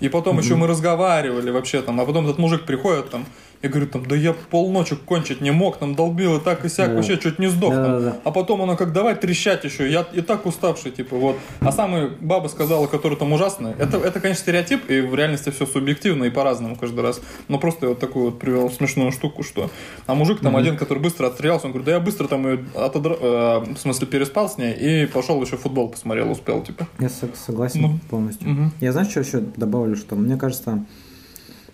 И 0.00 0.08
потом 0.08 0.38
еще 0.38 0.54
мы 0.54 0.68
разговаривали 0.68 1.50
вообще 1.50 1.82
там, 1.82 2.00
а 2.00 2.04
потом 2.04 2.24
этот 2.24 2.38
мужик 2.38 2.64
приходит 2.64 3.10
там, 3.10 3.26
и 3.60 3.68
говорит 3.68 3.90
там, 3.90 4.06
да 4.06 4.14
я 4.16 4.32
полночи 4.32 4.94
кончить 4.96 5.40
не 5.40 5.50
мог, 5.50 5.78
там 5.78 5.94
долбил 5.94 6.36
и 6.36 6.40
так 6.40 6.64
и 6.64 6.68
сяк, 6.68 6.88
Да. 6.90 6.94
вообще 6.94 7.18
чуть 7.18 7.38
не 7.38 7.48
сдох. 7.48 7.72
там. 7.74 7.82
Да-да-да. 7.84 8.16
А 8.24 8.30
потом 8.30 8.62
она 8.62 8.76
как 8.76 8.92
давай 8.92 9.14
трещать 9.16 9.64
еще, 9.64 9.90
я 9.90 10.06
и 10.12 10.20
так 10.20 10.46
уставший, 10.46 10.90
типа 10.92 11.16
вот. 11.16 11.36
А 11.60 11.72
самая 11.72 12.08
баба 12.20 12.48
сказала, 12.48 12.86
которая 12.86 13.18
там 13.18 13.32
ужасная, 13.32 13.74
это, 13.78 13.96
это 13.98 14.20
конечно, 14.20 14.42
стереотип, 14.42 14.88
и 14.90 15.00
в 15.00 15.14
реальности 15.14 15.50
все 15.50 15.66
субъективно 15.66 16.24
и 16.24 16.30
по-разному 16.30 16.76
каждый 16.76 17.00
раз. 17.00 17.20
Но 17.48 17.58
просто 17.58 17.86
я 17.86 17.90
вот 17.90 17.98
такую 18.00 18.26
вот 18.26 18.38
привел 18.38 18.70
смешную 18.70 19.10
штуку, 19.12 19.42
что... 19.42 19.70
А 20.06 20.14
мужик 20.14 20.40
там 20.40 20.56
один, 20.56 20.76
который 20.76 20.98
быстро 21.02 21.26
отстрелялся, 21.26 21.66
он 21.66 21.72
говорит, 21.72 21.86
да 21.86 21.92
я 21.92 22.00
быстро 22.00 22.28
там 22.28 22.46
ее 22.46 22.58
отодра- 22.74 23.18
э, 23.20 23.74
в 23.74 23.78
смысле 23.78 24.06
переспал 24.06 24.48
с 24.48 24.56
ней 24.58 24.72
и 24.74 25.06
пошел 25.06 25.42
еще 25.42 25.56
футбол 25.56 25.88
посмотрел, 25.88 26.30
успел, 26.30 26.62
типа. 26.62 26.86
Я 26.98 27.08
со- 27.08 27.28
согласен 27.34 27.82
Ну, 27.82 27.98
полностью. 28.10 28.48
мгм. 28.48 28.72
Я 28.80 28.92
знаешь, 28.92 29.08
что 29.10 29.20
еще 29.20 29.38
добавлю, 29.40 29.96
что 29.96 30.14
мне 30.16 30.36
кажется, 30.36 30.84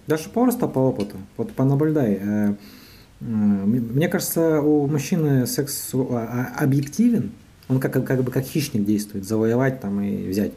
Даже 0.07 0.29
просто 0.29 0.67
по 0.69 0.79
опыту. 0.81 1.17
Вот 1.37 1.53
понаблюдай. 1.53 2.19
Э, 2.21 2.55
Мне 3.21 4.09
кажется, 4.09 4.61
у 4.61 4.87
мужчины 4.87 5.47
секс 5.47 5.90
а, 5.95 6.53
а, 6.59 6.62
объективен, 6.64 7.31
он 7.69 7.81
как, 7.81 7.93
как 8.05 8.23
бы 8.23 8.31
как 8.31 8.45
хищник 8.45 8.85
действует, 8.85 9.25
завоевать 9.27 9.81
там 9.81 10.01
и 10.01 10.29
взять. 10.29 10.53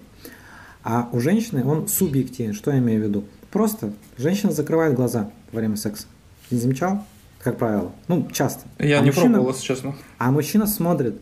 А 0.83 1.07
у 1.13 1.19
женщины 1.19 1.63
он 1.63 1.87
субъективен. 1.87 2.53
Что 2.53 2.71
я 2.71 2.79
имею 2.79 3.01
в 3.01 3.03
виду? 3.07 3.23
Просто 3.51 3.93
женщина 4.17 4.51
закрывает 4.51 4.95
глаза 4.95 5.29
во 5.51 5.59
время 5.59 5.77
секса. 5.77 6.07
Не 6.51 6.57
замечал? 6.57 7.05
Как 7.39 7.57
правило. 7.57 7.91
Ну, 8.09 8.27
часто. 8.33 8.65
Я 8.79 8.97
А 8.99 9.01
не 9.01 9.07
мужчина- 9.07 9.29
пробовал, 9.35 9.51
если 9.53 9.63
честно. 9.65 9.95
А 10.17 10.31
мужчина 10.31 10.67
смотрит. 10.67 11.21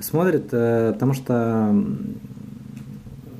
Смотрит, 0.00 0.48
э, 0.50 0.92
потому 0.94 1.12
что, 1.12 1.70
ну, 1.72 2.16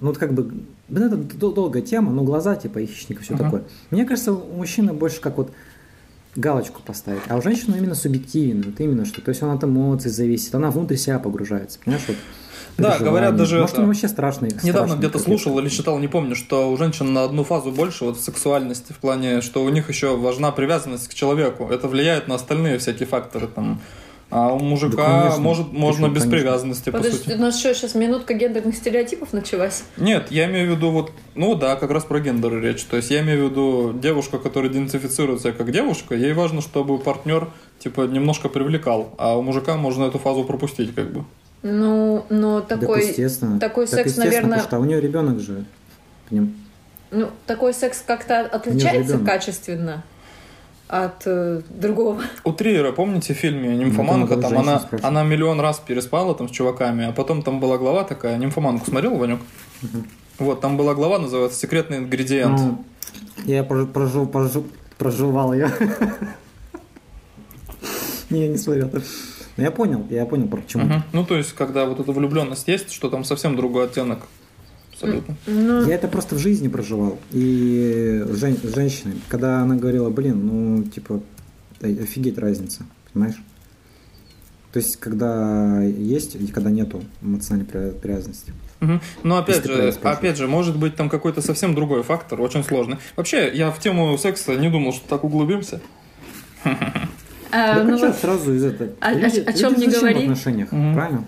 вот 0.01 0.19
как 0.19 0.33
бы, 0.35 0.53
блин, 0.89 1.07
это 1.07 1.17
дол- 1.17 1.53
долгая 1.53 1.83
тема, 1.83 2.13
но 2.13 2.23
глаза, 2.23 2.57
типа, 2.57 2.79
и 2.79 2.87
хищника, 2.87 3.23
все 3.23 3.35
Ага. 3.35 3.45
такое. 3.45 3.65
Мне 3.91 4.05
кажется, 4.05 4.33
у 4.33 4.57
мужчины 4.57 4.93
больше 4.93 5.21
как 5.21 5.37
вот 5.39 5.53
галочку 6.37 6.83
поставить, 6.83 7.23
а 7.29 7.37
у 7.37 7.43
женщины 7.43 7.77
именно 7.77 7.95
субъективен, 7.95 8.63
вот 8.63 8.81
именно 8.81 9.05
что, 9.05 9.21
то 9.21 9.29
есть 9.29 9.43
он 9.43 9.51
от 9.51 9.63
эмоций 9.63 10.11
зависит, 10.11 10.55
она 10.55 10.71
внутрь 10.71 10.97
себя 10.97 11.19
погружается, 11.19 11.79
понимаешь, 11.85 12.05
вот. 12.09 12.17
Да, 12.77 12.99
говорят 12.99 13.37
даже 13.37 13.61
Может, 13.61 13.79
он 13.79 13.87
вообще 13.87 14.09
страшный. 14.09 14.51
Недавно 14.65 14.95
где-то 14.95 15.21
слушал 15.21 15.57
или 15.61 15.69
читал, 15.69 15.99
не 16.01 16.09
помню, 16.09 16.35
что 16.35 16.73
у 16.73 16.77
женщин 16.77 17.13
на 17.13 17.23
одну 17.23 17.45
фазу 17.45 17.71
больше 17.71 18.05
вот 18.05 18.19
сексуальности 18.19 18.93
в 18.93 18.99
плане, 18.99 19.43
что 19.43 19.63
у 19.65 19.69
них 19.69 19.89
еще 19.89 20.17
важна 20.17 20.51
привязанность 20.51 21.07
к 21.09 21.15
человеку. 21.15 21.69
Это 21.71 21.87
влияет 21.87 22.27
на 22.27 22.35
остальные 22.35 22.79
всякие 22.79 23.07
факторы 23.07 23.47
там. 23.47 23.81
А 24.37 24.53
у 24.53 24.59
мужика 24.59 24.97
Да, 24.97 25.21
конечно. 25.21 25.41
может 25.43 25.73
можно 25.73 26.09
без 26.09 26.23
конечно. 26.23 26.31
привязанности, 26.33 26.91
по 26.91 26.97
Подожди, 26.99 27.19
сути. 27.19 27.33
у 27.35 27.39
нас 27.39 27.57
что, 27.57 27.73
сейчас 27.73 27.95
минутка 27.95 28.35
гендерных 28.35 28.75
стереотипов 28.75 29.33
началась? 29.33 29.85
Нет, 29.97 30.27
я 30.33 30.47
имею 30.47 30.73
в 30.73 30.77
виду 30.77 30.91
вот, 30.91 31.13
ну 31.37 31.55
да, 31.55 31.77
как 31.77 31.93
раз 31.93 32.03
про 32.03 32.19
гендер 32.19 32.61
речь. 32.61 32.83
То 32.83 32.97
есть 32.97 33.13
я 33.13 33.21
имею 33.21 33.47
в 33.47 33.51
виду 33.53 33.93
девушка, 33.97 34.39
которая 34.41 34.73
идентифицирует 34.73 35.43
себя 35.43 35.53
как 35.53 35.71
девушка, 35.71 36.17
ей 36.17 36.33
важно, 36.33 36.63
чтобы 36.63 36.99
партнер 36.99 37.49
типа 37.79 38.09
немножко 38.09 38.49
привлекал, 38.49 39.15
а 39.19 39.39
у 39.39 39.43
мужика 39.43 39.77
можно 39.77 40.03
эту 40.07 40.19
фазу 40.19 40.43
пропустить 40.43 40.93
как 40.97 41.13
бы. 41.13 41.25
Ну, 41.63 42.27
но 42.29 42.61
Так, 42.61 42.81
такой, 42.81 43.07
естественно. 43.07 43.61
такой 43.61 43.87
Так, 43.87 43.95
секс, 43.95 44.07
естественно, 44.07 44.27
наверное, 44.27 44.59
Потому 44.59 44.69
что 44.69 44.79
у 44.81 44.85
нее 44.85 45.01
ребенок 45.01 45.39
же. 45.39 45.65
Ну, 47.13 47.31
такой 47.47 47.73
секс 47.73 48.03
как-то 48.05 48.41
отличается 48.41 49.19
качественно 49.19 50.03
от 51.03 51.23
э, 51.27 51.63
другого. 51.69 52.23
У 52.45 52.53
Триера, 52.53 52.93
помните 52.93 53.35
в 53.35 53.37
фильме 53.37 53.77
«Нимфоманка», 53.77 54.37
Ну, 54.37 54.43
там 54.43 54.53
там 54.53 54.61
она, 54.61 54.89
она 55.03 55.25
миллион 55.25 55.61
раз 55.61 55.81
переспала 55.81 56.35
там 56.35 56.49
с 56.49 56.53
чуваками, 56.53 57.07
а 57.07 57.13
потом 57.13 57.43
там 57.43 57.59
была 57.59 57.79
глава 57.79 58.05
такая, 58.05 58.37
«Нимфоманку» 58.37 58.87
смотрел, 58.87 59.17
Ванюк? 59.17 59.41
Вот, 60.39 60.61
там 60.61 60.77
была 60.77 60.95
глава, 60.95 61.19
называется 61.19 61.59
«Секретный 61.59 61.99
ингредиент». 61.99 62.59
Ну, 62.59 62.85
я 63.45 63.65
прожу, 63.65 64.27
прожу, 64.27 64.67
проживал 64.97 65.53
ее. 65.53 65.71
Не, 68.31 68.43
я 68.43 68.49
не 68.49 68.57
смотрел. 68.57 68.91
Но 69.57 69.63
я 69.63 69.71
понял, 69.71 70.05
я 70.11 70.27
понял, 70.27 70.49
про 70.49 70.59
почему. 70.59 70.85
Мгм. 70.85 71.03
Ну, 71.13 71.25
то 71.25 71.37
есть, 71.37 71.53
когда 71.53 71.87
вот 71.87 72.01
эта 72.01 72.13
влюбленность 72.13 72.67
есть, 72.69 72.93
что 72.93 73.11
там 73.11 73.25
совсем 73.25 73.57
другой 73.57 73.85
оттенок. 73.85 74.21
Абсолютно. 74.95 75.35
Ну, 75.47 75.87
Я 75.87 75.95
это 75.97 76.09
просто 76.09 76.35
в 76.37 76.39
жизни 76.39 76.69
проживал. 76.69 77.19
И 77.33 78.25
с 78.29 78.37
жен- 78.39 78.57
с 78.63 78.75
женщиной, 78.75 79.15
когда 79.29 79.61
она 79.61 79.77
говорила, 79.77 80.09
блин, 80.11 80.47
ну, 80.47 80.83
типа, 80.85 81.21
да, 81.81 81.89
офигеть 81.89 82.39
разница, 82.39 82.85
понимаешь? 83.13 83.43
То 84.73 84.79
есть, 84.79 84.97
когда 84.97 85.83
есть 85.83 86.35
и 86.37 86.47
когда 86.49 86.71
нету 86.71 87.05
эмоциональной 87.23 87.67
привя- 87.67 87.93
привязанности. 87.93 88.53
Мгм. 88.81 89.01
Но 89.23 89.39
опять 89.39 89.59
Если 89.59 89.73
же, 89.73 89.95
опять 90.03 90.37
же, 90.37 90.49
может 90.49 90.77
быть 90.77 90.97
там 90.97 91.09
какой-то 91.09 91.43
совсем 91.43 91.75
другой 91.75 92.03
фактор, 92.03 92.41
очень 92.41 92.65
сложный. 92.65 92.97
Вообще, 93.17 93.51
я 93.55 93.71
в 93.71 93.79
тему 93.79 94.17
секса 94.19 94.57
не 94.57 94.69
думал, 94.71 94.93
что 94.93 95.09
так 95.09 95.23
углубимся. 95.25 95.81
а, 96.65 96.75
Так 97.53 97.85
ну 97.87 97.95
а 97.95 98.07
вот, 98.09 98.17
сразу 98.17 98.53
из 98.55 98.65
этого? 98.65 98.91
о- 99.01 99.09
о- 99.09 99.13
Люди- 99.15 99.41
о 99.41 99.53
чём 99.53 99.75
люди 99.75 99.85
не 99.87 99.93
говори? 99.93 100.15
в 100.15 100.23
отношениях, 100.23 100.73
Мгм. 100.73 100.95
правильно? 100.95 101.25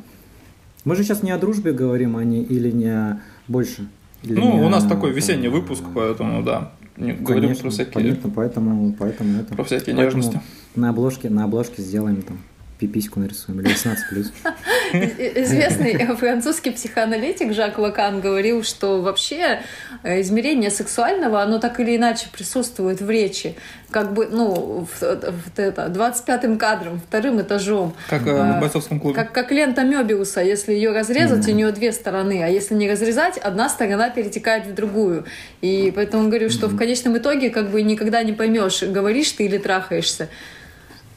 Мы 0.84 0.96
же 0.96 1.02
сейчас 1.04 1.22
не 1.22 1.30
о 1.30 1.38
дружбе 1.38 1.72
говорим, 1.72 2.16
а 2.16 2.24
не, 2.24 2.42
или 2.42 2.70
не 2.70 2.88
о 2.88 3.20
больше. 3.48 3.88
Ну, 4.22 4.58
не 4.58 4.62
у 4.62 4.68
нас 4.68 4.84
такой 4.84 5.12
весенний 5.12 5.48
выпуск, 5.48 5.84
поэтому 5.94 6.42
да. 6.42 6.72
Не, 6.96 7.12
говорим 7.12 7.44
Конечно, 7.44 7.62
про 7.62 7.70
всякие, 7.70 7.92
понятно, 7.92 8.30
поэтому, 8.30 8.92
поэтому 8.98 9.40
это. 9.40 9.54
про 9.54 9.64
всякие 9.64 9.94
Поэтому 9.94 10.22
нежности. 10.22 10.40
На 10.74 10.90
обложке, 10.90 11.28
на 11.28 11.44
обложке 11.44 11.82
сделаем 11.82 12.22
там 12.22 12.38
пипиську 12.78 13.20
нарисуем 13.20 13.60
или 13.60 13.68
18 13.68 14.08
плюс. 14.08 14.32
Известный 14.92 15.96
французский 16.16 16.70
психоаналитик 16.70 17.52
Жак 17.52 17.78
Лакан 17.78 18.20
говорил, 18.20 18.62
что 18.62 19.00
вообще 19.00 19.60
э, 20.02 20.20
измерение 20.20 20.70
сексуального, 20.70 21.42
оно 21.42 21.58
так 21.58 21.80
или 21.80 21.96
иначе 21.96 22.26
присутствует 22.30 23.00
в 23.00 23.08
речи. 23.08 23.56
Как 23.90 24.12
бы, 24.12 24.26
ну, 24.26 24.86
в, 24.86 25.00
в 25.00 25.58
это, 25.58 25.86
25-м 25.86 26.58
кадром, 26.58 27.00
вторым 27.00 27.40
этажом. 27.40 27.94
Как 28.10 28.26
э, 28.26 28.30
А, 28.30 28.58
в 28.58 28.60
бойцовском 28.60 29.00
клубе. 29.00 29.14
Как, 29.14 29.32
как 29.32 29.52
лента 29.52 29.82
Мебиуса, 29.82 30.42
если 30.42 30.72
ее 30.72 30.92
разрезать, 30.92 31.48
у 31.48 31.52
нее 31.52 31.72
две 31.72 31.92
стороны, 31.92 32.42
а 32.44 32.48
если 32.48 32.74
не 32.74 32.90
разрезать, 32.90 33.38
одна 33.38 33.68
сторона 33.68 34.10
перетекает 34.10 34.66
в 34.66 34.74
другую. 34.74 35.24
И 35.62 35.92
поэтому 35.94 36.24
он 36.24 36.28
говорил, 36.28 36.50
что 36.50 36.68
в 36.68 36.76
конечном 36.76 37.16
итоге 37.16 37.50
как 37.50 37.70
бы 37.70 37.82
никогда 37.82 38.22
не 38.22 38.32
поймешь, 38.32 38.82
говоришь 38.82 39.32
ты 39.32 39.46
или 39.46 39.56
трахаешься. 39.58 40.28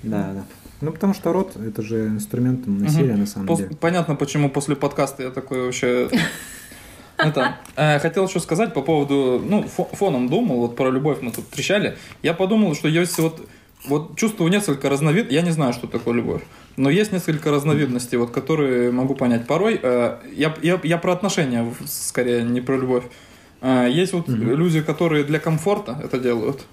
Да, 0.04 0.32
да. 0.34 0.46
Ну, 0.82 0.92
потому 0.92 1.14
что 1.14 1.34
рот 1.34 1.58
это 1.58 1.82
же 1.82 2.08
инструмент 2.08 2.66
насилия 2.68 3.16
на 3.16 3.26
самом 3.26 3.48
Пос- 3.48 3.58
деле. 3.58 3.76
Понятно, 3.80 4.16
почему 4.16 4.50
после 4.50 4.76
подкаста 4.76 5.24
я 5.24 5.30
такой 5.30 5.66
вообще... 5.66 6.10
Это, 7.18 7.58
э, 7.76 8.00
хотел 8.00 8.28
еще 8.28 8.40
сказать 8.40 8.74
по 8.74 8.82
поводу, 8.82 9.44
ну, 9.46 9.66
фо- 9.66 9.94
фоном 9.94 10.30
думал, 10.30 10.62
вот 10.62 10.78
про 10.78 10.90
любовь 10.90 11.18
мы 11.22 11.32
тут 11.32 11.50
трещали. 11.50 11.98
Я 12.24 12.34
подумал, 12.34 12.76
что 12.76 12.88
есть 12.88 13.20
вот, 13.20 13.46
вот 13.86 14.16
чувствую 14.16 14.50
несколько 14.50 14.90
разновид, 14.90 15.30
я 15.30 15.42
не 15.42 15.52
знаю, 15.52 15.74
что 15.74 15.88
такое 15.88 16.14
любовь, 16.14 16.44
но 16.78 16.90
есть 16.90 17.12
несколько 17.12 17.52
разновидностей, 17.52 18.18
вот, 18.18 18.32
которые 18.32 18.94
могу 18.94 19.16
понять. 19.16 19.48
Порой, 19.48 19.78
э, 19.84 20.20
я, 20.34 20.56
я, 20.62 20.80
я 20.82 20.98
про 20.98 21.12
отношения, 21.12 21.70
скорее, 21.86 22.44
не 22.44 22.62
про 22.62 22.78
любовь. 22.78 23.04
Э, 23.62 23.90
есть 23.92 24.14
вот 24.14 24.30
люди, 24.30 24.82
которые 24.82 25.26
для 25.26 25.40
комфорта 25.40 26.00
это 26.02 26.20
делают. 26.20 26.66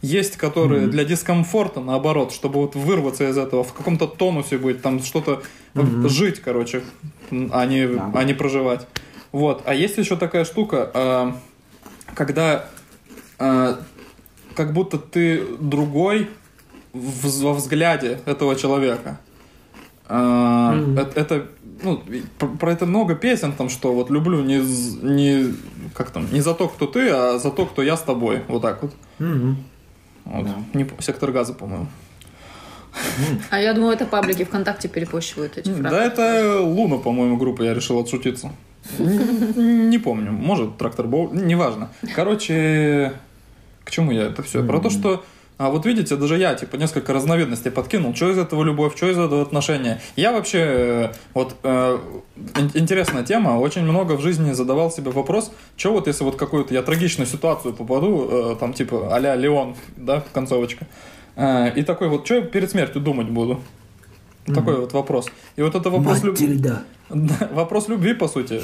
Есть, 0.00 0.36
которые 0.36 0.86
для 0.86 1.04
дискомфорта, 1.04 1.80
наоборот, 1.80 2.32
чтобы 2.32 2.60
вот 2.60 2.76
вырваться 2.76 3.28
из 3.28 3.36
этого, 3.36 3.64
в 3.64 3.72
каком-то 3.72 4.06
тонусе 4.06 4.56
быть, 4.58 4.80
там 4.80 5.02
что-то 5.02 5.42
вот 5.74 6.10
жить, 6.10 6.40
короче, 6.40 6.82
а 7.30 7.66
не, 7.66 7.86
Да. 7.86 8.10
а 8.14 8.24
не 8.24 8.32
проживать. 8.34 8.86
Вот. 9.32 9.62
А 9.66 9.74
есть 9.74 9.98
еще 9.98 10.16
такая 10.16 10.44
штука, 10.44 10.90
э, 10.94 11.32
когда 12.14 12.66
э, 13.40 13.74
как 14.54 14.72
будто 14.72 14.98
ты 14.98 15.44
другой 15.60 16.28
во 16.92 17.52
взгляде 17.52 18.20
этого 18.24 18.54
человека. 18.56 19.18
Э, 20.08 20.72
Мгм. 20.74 20.98
это, 20.98 21.20
это, 21.20 21.46
ну, 21.82 22.02
про, 22.58 22.72
это 22.72 22.86
много 22.86 23.14
песен, 23.14 23.52
там, 23.52 23.68
что 23.68 23.92
вот 23.92 24.10
люблю 24.10 24.42
не, 24.42 24.58
не, 25.02 25.54
как 25.94 26.10
там, 26.10 26.26
не 26.32 26.40
за 26.40 26.54
то, 26.54 26.68
кто 26.68 26.86
ты, 26.86 27.10
а 27.10 27.38
за 27.38 27.50
то, 27.50 27.66
кто 27.66 27.82
я 27.82 27.96
с 27.96 28.02
тобой. 28.02 28.42
Вот 28.48 28.62
так 28.62 28.82
вот. 28.82 28.92
Мгм. 29.18 29.56
Вот. 30.28 30.44
Да. 30.44 30.54
Не 30.74 30.86
сектор 31.00 31.32
газа, 31.32 31.54
по-моему. 31.54 31.86
А 33.50 33.60
я 33.60 33.72
думаю, 33.74 33.92
это 33.94 34.06
паблики 34.06 34.44
ВКонтакте 34.44 34.88
перепощивают 34.88 35.56
эти 35.56 35.70
фразы. 35.70 35.82
Да, 35.82 36.04
это 36.04 36.60
Луна, 36.60 36.98
по-моему, 36.98 37.36
группа, 37.36 37.62
я 37.62 37.74
решил 37.74 37.98
отшутиться. 37.98 38.52
Не 38.98 39.98
помню, 39.98 40.32
может, 40.32 40.76
трактор 40.76 41.06
Боу, 41.06 41.32
неважно. 41.32 41.90
Короче, 42.14 43.12
к 43.84 43.90
чему 43.90 44.12
я 44.12 44.24
это 44.24 44.42
все? 44.42 44.62
Про 44.64 44.80
то, 44.80 44.90
что 44.90 45.24
а 45.58 45.70
вот 45.70 45.84
видите, 45.86 46.16
даже 46.16 46.38
я, 46.38 46.54
типа, 46.54 46.76
несколько 46.76 47.12
разновидностей 47.12 47.70
подкинул. 47.70 48.14
Что 48.14 48.30
из 48.30 48.38
этого 48.38 48.62
любовь, 48.64 48.96
что 48.96 49.10
из 49.10 49.18
этого 49.18 49.42
отношения. 49.42 50.00
Я 50.16 50.32
вообще, 50.32 50.58
э, 50.60 51.12
вот, 51.34 51.56
э, 51.64 51.98
ин- 52.56 52.70
интересная 52.74 53.24
тема, 53.24 53.58
очень 53.58 53.82
много 53.82 54.12
в 54.12 54.20
жизни 54.20 54.52
задавал 54.52 54.90
себе 54.90 55.10
вопрос, 55.10 55.50
что 55.76 55.92
вот 55.92 56.06
если 56.06 56.24
вот 56.24 56.36
какую-то 56.36 56.72
я 56.74 56.82
трагичную 56.82 57.26
ситуацию 57.26 57.74
попаду, 57.74 58.28
э, 58.30 58.56
там, 58.60 58.72
типа, 58.72 59.14
а-ля 59.14 59.34
Леон, 59.36 59.74
да, 59.96 60.22
концовочка, 60.32 60.86
э, 61.36 61.72
и 61.76 61.82
такой 61.82 62.08
вот, 62.08 62.24
что 62.24 62.36
я 62.36 62.40
перед 62.42 62.70
смертью 62.70 63.00
думать 63.02 63.28
буду? 63.28 63.60
Такой 64.46 64.80
вот 64.80 64.92
вопрос. 64.94 65.26
И 65.56 65.62
вот 65.62 65.74
это 65.74 65.90
вопрос 65.90 66.22
любви. 66.24 66.46
Вопрос 67.52 67.88
любви, 67.88 68.14
по 68.14 68.28
сути. 68.28 68.60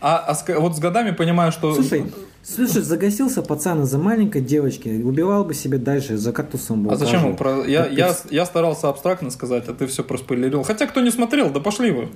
А, 0.00 0.18
а 0.26 0.34
с- 0.34 0.44
вот 0.58 0.76
с 0.76 0.78
годами 0.78 1.10
понимаю, 1.10 1.52
что... 1.52 1.74
Слушай, 1.74 2.04
слушай, 2.42 2.82
загасился 2.82 3.42
пацан 3.42 3.82
из-за 3.82 3.98
маленькой 3.98 4.40
девочки, 4.42 5.02
убивал 5.02 5.44
бы 5.44 5.54
себе 5.54 5.78
дальше, 5.78 6.16
за 6.16 6.32
кактусом 6.32 6.84
бы 6.84 6.92
а 6.92 6.96
зачем 6.96 7.24
он 7.26 7.36
про... 7.36 7.64
Я, 7.66 7.86
я, 7.86 8.14
я 8.30 8.44
старался 8.46 8.88
абстрактно 8.88 9.30
сказать, 9.30 9.68
а 9.68 9.74
ты 9.74 9.86
все 9.86 10.02
проспойлерил. 10.04 10.62
Хотя, 10.62 10.86
кто 10.86 11.00
не 11.00 11.10
смотрел, 11.10 11.50
да 11.50 11.60
пошли 11.60 11.90
вы. 11.90 12.08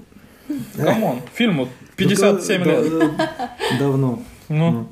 Come 0.76 1.02
on, 1.02 1.20
фильму 1.34 1.68
57 1.96 2.62
Ну, 2.64 2.70
лет. 2.70 2.90
да, 2.90 3.06
да, 3.18 3.78
Давно. 3.78 4.22
Ну, 4.48 4.70
Ну, 4.70 4.88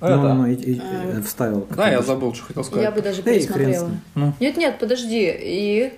это... 0.00 0.16
ну, 0.16 0.34
ну, 0.34 0.46
и- 0.46 0.54
и- 0.54 0.72
и 1.18 1.22
вставил. 1.24 1.66
Да, 1.76 1.90
я 1.90 2.02
забыл, 2.02 2.32
что 2.34 2.44
хотел 2.44 2.62
Я 2.62 2.66
сказать. 2.68 2.94
бы 2.94 3.02
даже 3.02 3.22
пересмотрела. 3.22 3.90
Ну. 4.14 4.32
Нет-нет, 4.40 4.78
подожди. 4.78 5.30
И 5.40 5.92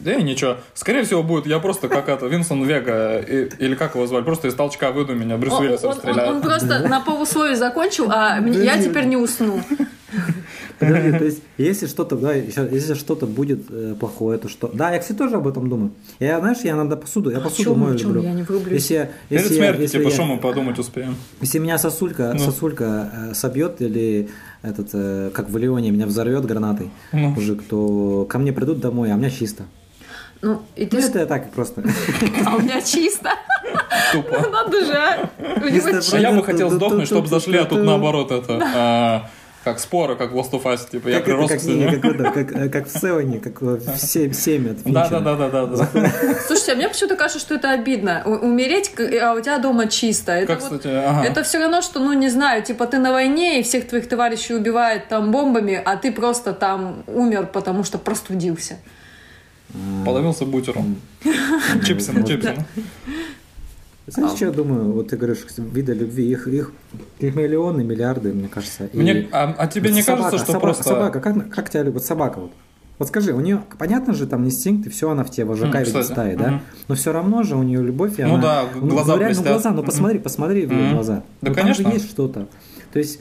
Да 0.00 0.12
и 0.14 0.22
ничего. 0.22 0.56
Скорее 0.74 1.04
всего, 1.04 1.22
будет 1.22 1.46
я 1.46 1.58
просто 1.58 1.88
как 1.88 2.08
это, 2.08 2.26
Винсент 2.26 2.64
Вега, 2.64 3.18
или 3.20 3.74
как 3.74 3.94
его 3.94 4.06
звали, 4.06 4.24
просто 4.24 4.48
из 4.48 4.54
толчка 4.54 4.90
выйду 4.92 5.14
меня, 5.14 5.36
Брюс 5.36 5.52
он, 5.54 5.62
Уиллисом 5.64 5.90
он- 5.90 5.94
он- 5.96 6.00
стреляет. 6.00 6.30
он 6.30 6.42
просто 6.42 6.88
на 6.88 7.00
полусловие 7.00 7.56
закончил, 7.56 8.10
а 8.10 8.38
я 8.40 8.82
теперь 8.82 9.04
не 9.06 9.16
усну. 9.16 9.60
Подожди, 10.78 11.12
то 11.18 11.24
есть, 11.24 11.42
если 11.58 11.86
что-то, 11.86 12.16
да, 12.16 12.32
если 12.32 12.94
что-то 12.94 13.26
будет 13.26 13.66
э, 13.70 13.94
плохое, 14.00 14.38
то 14.38 14.48
что? 14.48 14.68
Да, 14.72 14.90
я, 14.92 14.98
кстати, 14.98 15.16
тоже 15.18 15.36
об 15.36 15.46
этом 15.46 15.68
думаю. 15.68 15.92
Я, 16.18 16.40
знаешь, 16.40 16.58
я 16.64 16.74
надо 16.74 16.96
посуду, 16.96 17.30
я 17.30 17.36
О 17.36 17.40
посуду 17.42 17.64
чем, 17.70 17.78
мою 17.78 17.98
чем? 17.98 18.08
люблю. 18.08 18.22
Я 18.22 18.32
не 18.32 18.42
врублюсь. 18.42 18.72
Если, 18.80 18.94
я- 18.94 19.10
Перед 19.28 19.42
если, 19.42 19.54
я- 19.56 19.60
смертью, 19.60 19.82
если 19.82 19.98
типа, 19.98 20.08
я- 20.08 20.14
что 20.14 20.24
мы 20.24 20.38
подумать 20.38 20.78
успеем? 20.78 21.16
Если 21.42 21.58
меня 21.58 21.76
сосулька, 21.76 22.32
Ну. 22.32 22.38
сосулька 22.38 23.10
э, 23.30 23.34
собьет 23.34 23.82
или 23.82 24.30
этот, 24.62 24.88
э, 24.92 25.30
как 25.32 25.48
в 25.48 25.56
Леоне, 25.56 25.90
меня 25.90 26.06
взорвет 26.06 26.44
гранатой, 26.44 26.90
Ну. 27.12 27.30
мужик, 27.30 27.62
то 27.68 28.26
ко 28.28 28.38
мне 28.38 28.52
придут 28.52 28.80
домой, 28.80 29.10
а 29.12 29.14
у 29.14 29.18
меня 29.18 29.30
чисто. 29.30 29.64
Ну, 30.42 30.62
и 30.74 30.86
ты... 30.86 30.96
Ну, 30.98 31.06
это 31.06 31.18
я 31.18 31.26
так 31.26 31.50
просто. 31.50 31.82
А 32.46 32.56
у 32.56 32.60
меня 32.60 32.80
чисто. 32.80 33.30
Тупо. 34.12 34.48
Надо 34.50 34.84
же, 34.84 34.94
а. 34.94 35.30
А 36.12 36.18
я 36.18 36.32
бы 36.32 36.42
хотел 36.42 36.70
сдохнуть, 36.70 37.06
чтобы 37.06 37.28
зашли, 37.28 37.58
а 37.58 37.64
тут 37.64 37.84
наоборот 37.84 38.30
это... 38.30 39.28
Как 39.62 39.78
споры, 39.78 40.16
как 40.16 40.32
в 40.32 40.36
Last 40.38 40.52
of 40.52 40.62
Us, 40.64 40.90
типа, 40.90 41.08
я 41.08 41.18
Как 41.20 41.28
это, 41.28 41.36
прирос 41.36 41.50
к 41.50 41.54
как, 41.54 41.62
не, 41.64 41.74
стене. 41.74 41.96
как, 41.98 42.04
это, 42.14 42.30
как, 42.30 42.52
э, 42.56 42.68
как 42.70 42.86
в 42.88 42.98
Севене, 42.98 43.40
как 43.40 43.60
в 43.60 43.96
семь, 43.98 44.32
семь 44.32 44.70
от 44.70 44.82
Да, 44.84 45.02
Финчера. 45.04 45.20
да, 45.20 45.36
да, 45.36 45.48
да, 45.50 45.66
да, 45.66 45.88
да. 45.92 46.10
Слушайте, 46.46 46.72
а 46.72 46.76
мне 46.76 46.88
почему-то 46.88 47.16
кажется, 47.16 47.40
что 47.40 47.56
это 47.56 47.70
обидно. 47.70 48.22
У- 48.24 48.46
Умереть, 48.46 48.88
к- 48.94 49.00
а 49.22 49.34
у 49.34 49.40
тебя 49.40 49.58
дома 49.58 49.86
чисто. 49.88 50.32
Это, 50.32 50.46
Как, 50.54 50.62
вот- 50.62 50.78
кстати, 50.78 50.94
ага. 50.94 51.24
это 51.26 51.42
все 51.42 51.58
равно, 51.58 51.82
что, 51.82 52.00
ну, 52.00 52.14
не 52.14 52.30
знаю, 52.30 52.62
типа 52.62 52.86
ты 52.86 52.96
на 52.98 53.12
войне, 53.12 53.60
и 53.60 53.62
всех 53.62 53.86
твоих 53.86 54.08
товарищей 54.08 54.54
убивают 54.54 55.08
там 55.08 55.30
бомбами, 55.30 55.78
а 55.84 55.96
ты 55.96 56.10
просто 56.10 56.54
там 56.54 57.02
умер, 57.06 57.48
потому 57.52 57.84
что 57.84 57.98
простудился. 57.98 58.78
Подавился 60.06 60.46
бутером. 60.46 60.96
Чипсом, 61.86 62.24
чипсом. 62.24 62.64
Знаешь, 64.10 64.32
что 64.36 64.46
я 64.46 64.50
думаю? 64.50 64.92
Вот 64.92 65.08
ты 65.08 65.16
говоришь, 65.16 65.44
виды 65.56 65.92
любви, 65.94 66.28
их, 66.30 66.48
их, 66.48 66.72
их 67.20 67.34
миллионы, 67.34 67.84
миллиарды, 67.84 68.32
мне 68.32 68.48
кажется. 68.48 68.86
И 68.86 68.96
Мне, 68.98 69.28
а, 69.32 69.54
а 69.56 69.66
тебе 69.66 69.88
вот 69.88 69.96
не 69.96 70.02
собака, 70.02 70.22
кажется, 70.24 70.44
что 70.44 70.52
собака, 70.52 70.66
просто... 70.66 70.82
Собака, 70.84 71.20
как, 71.20 71.50
как 71.50 71.70
тебя 71.70 71.82
любит 71.84 72.04
собака? 72.04 72.40
Вот? 72.40 72.52
Вот 72.98 73.08
скажи, 73.08 73.32
у 73.32 73.40
нее, 73.40 73.62
понятно 73.78 74.12
же, 74.12 74.26
там 74.26 74.44
инстинкт, 74.44 74.86
и 74.86 74.90
все 74.90 75.08
она 75.10 75.24
в 75.24 75.30
тебе, 75.30 75.46
вожака 75.46 75.78
М, 75.78 75.84
видит 75.84 76.00
кстати, 76.00 76.06
стаи, 76.12 76.36
да? 76.36 76.48
мгм. 76.50 76.60
Но 76.88 76.94
все 76.96 77.12
равно 77.12 77.42
же 77.44 77.56
у 77.56 77.62
нее 77.62 77.82
любовь, 77.82 78.18
и 78.18 78.22
Ну 78.24 78.34
она... 78.34 78.42
да, 78.42 78.64
ну, 78.74 78.88
глаза 78.88 79.14
ну, 79.14 79.20
реально, 79.20 79.42
глаза, 79.42 79.70
ну 79.70 79.82
посмотри, 79.82 80.18
посмотри 80.18 80.66
в 80.66 80.72
ее 80.72 80.82
Мгм. 80.86 80.94
глаза. 80.94 81.14
Да, 81.14 81.22
Ну, 81.48 81.54
там 81.54 81.54
конечно. 81.54 81.88
же 81.88 81.94
есть 81.94 82.10
что-то. 82.10 82.48
То 82.92 82.98
есть, 82.98 83.20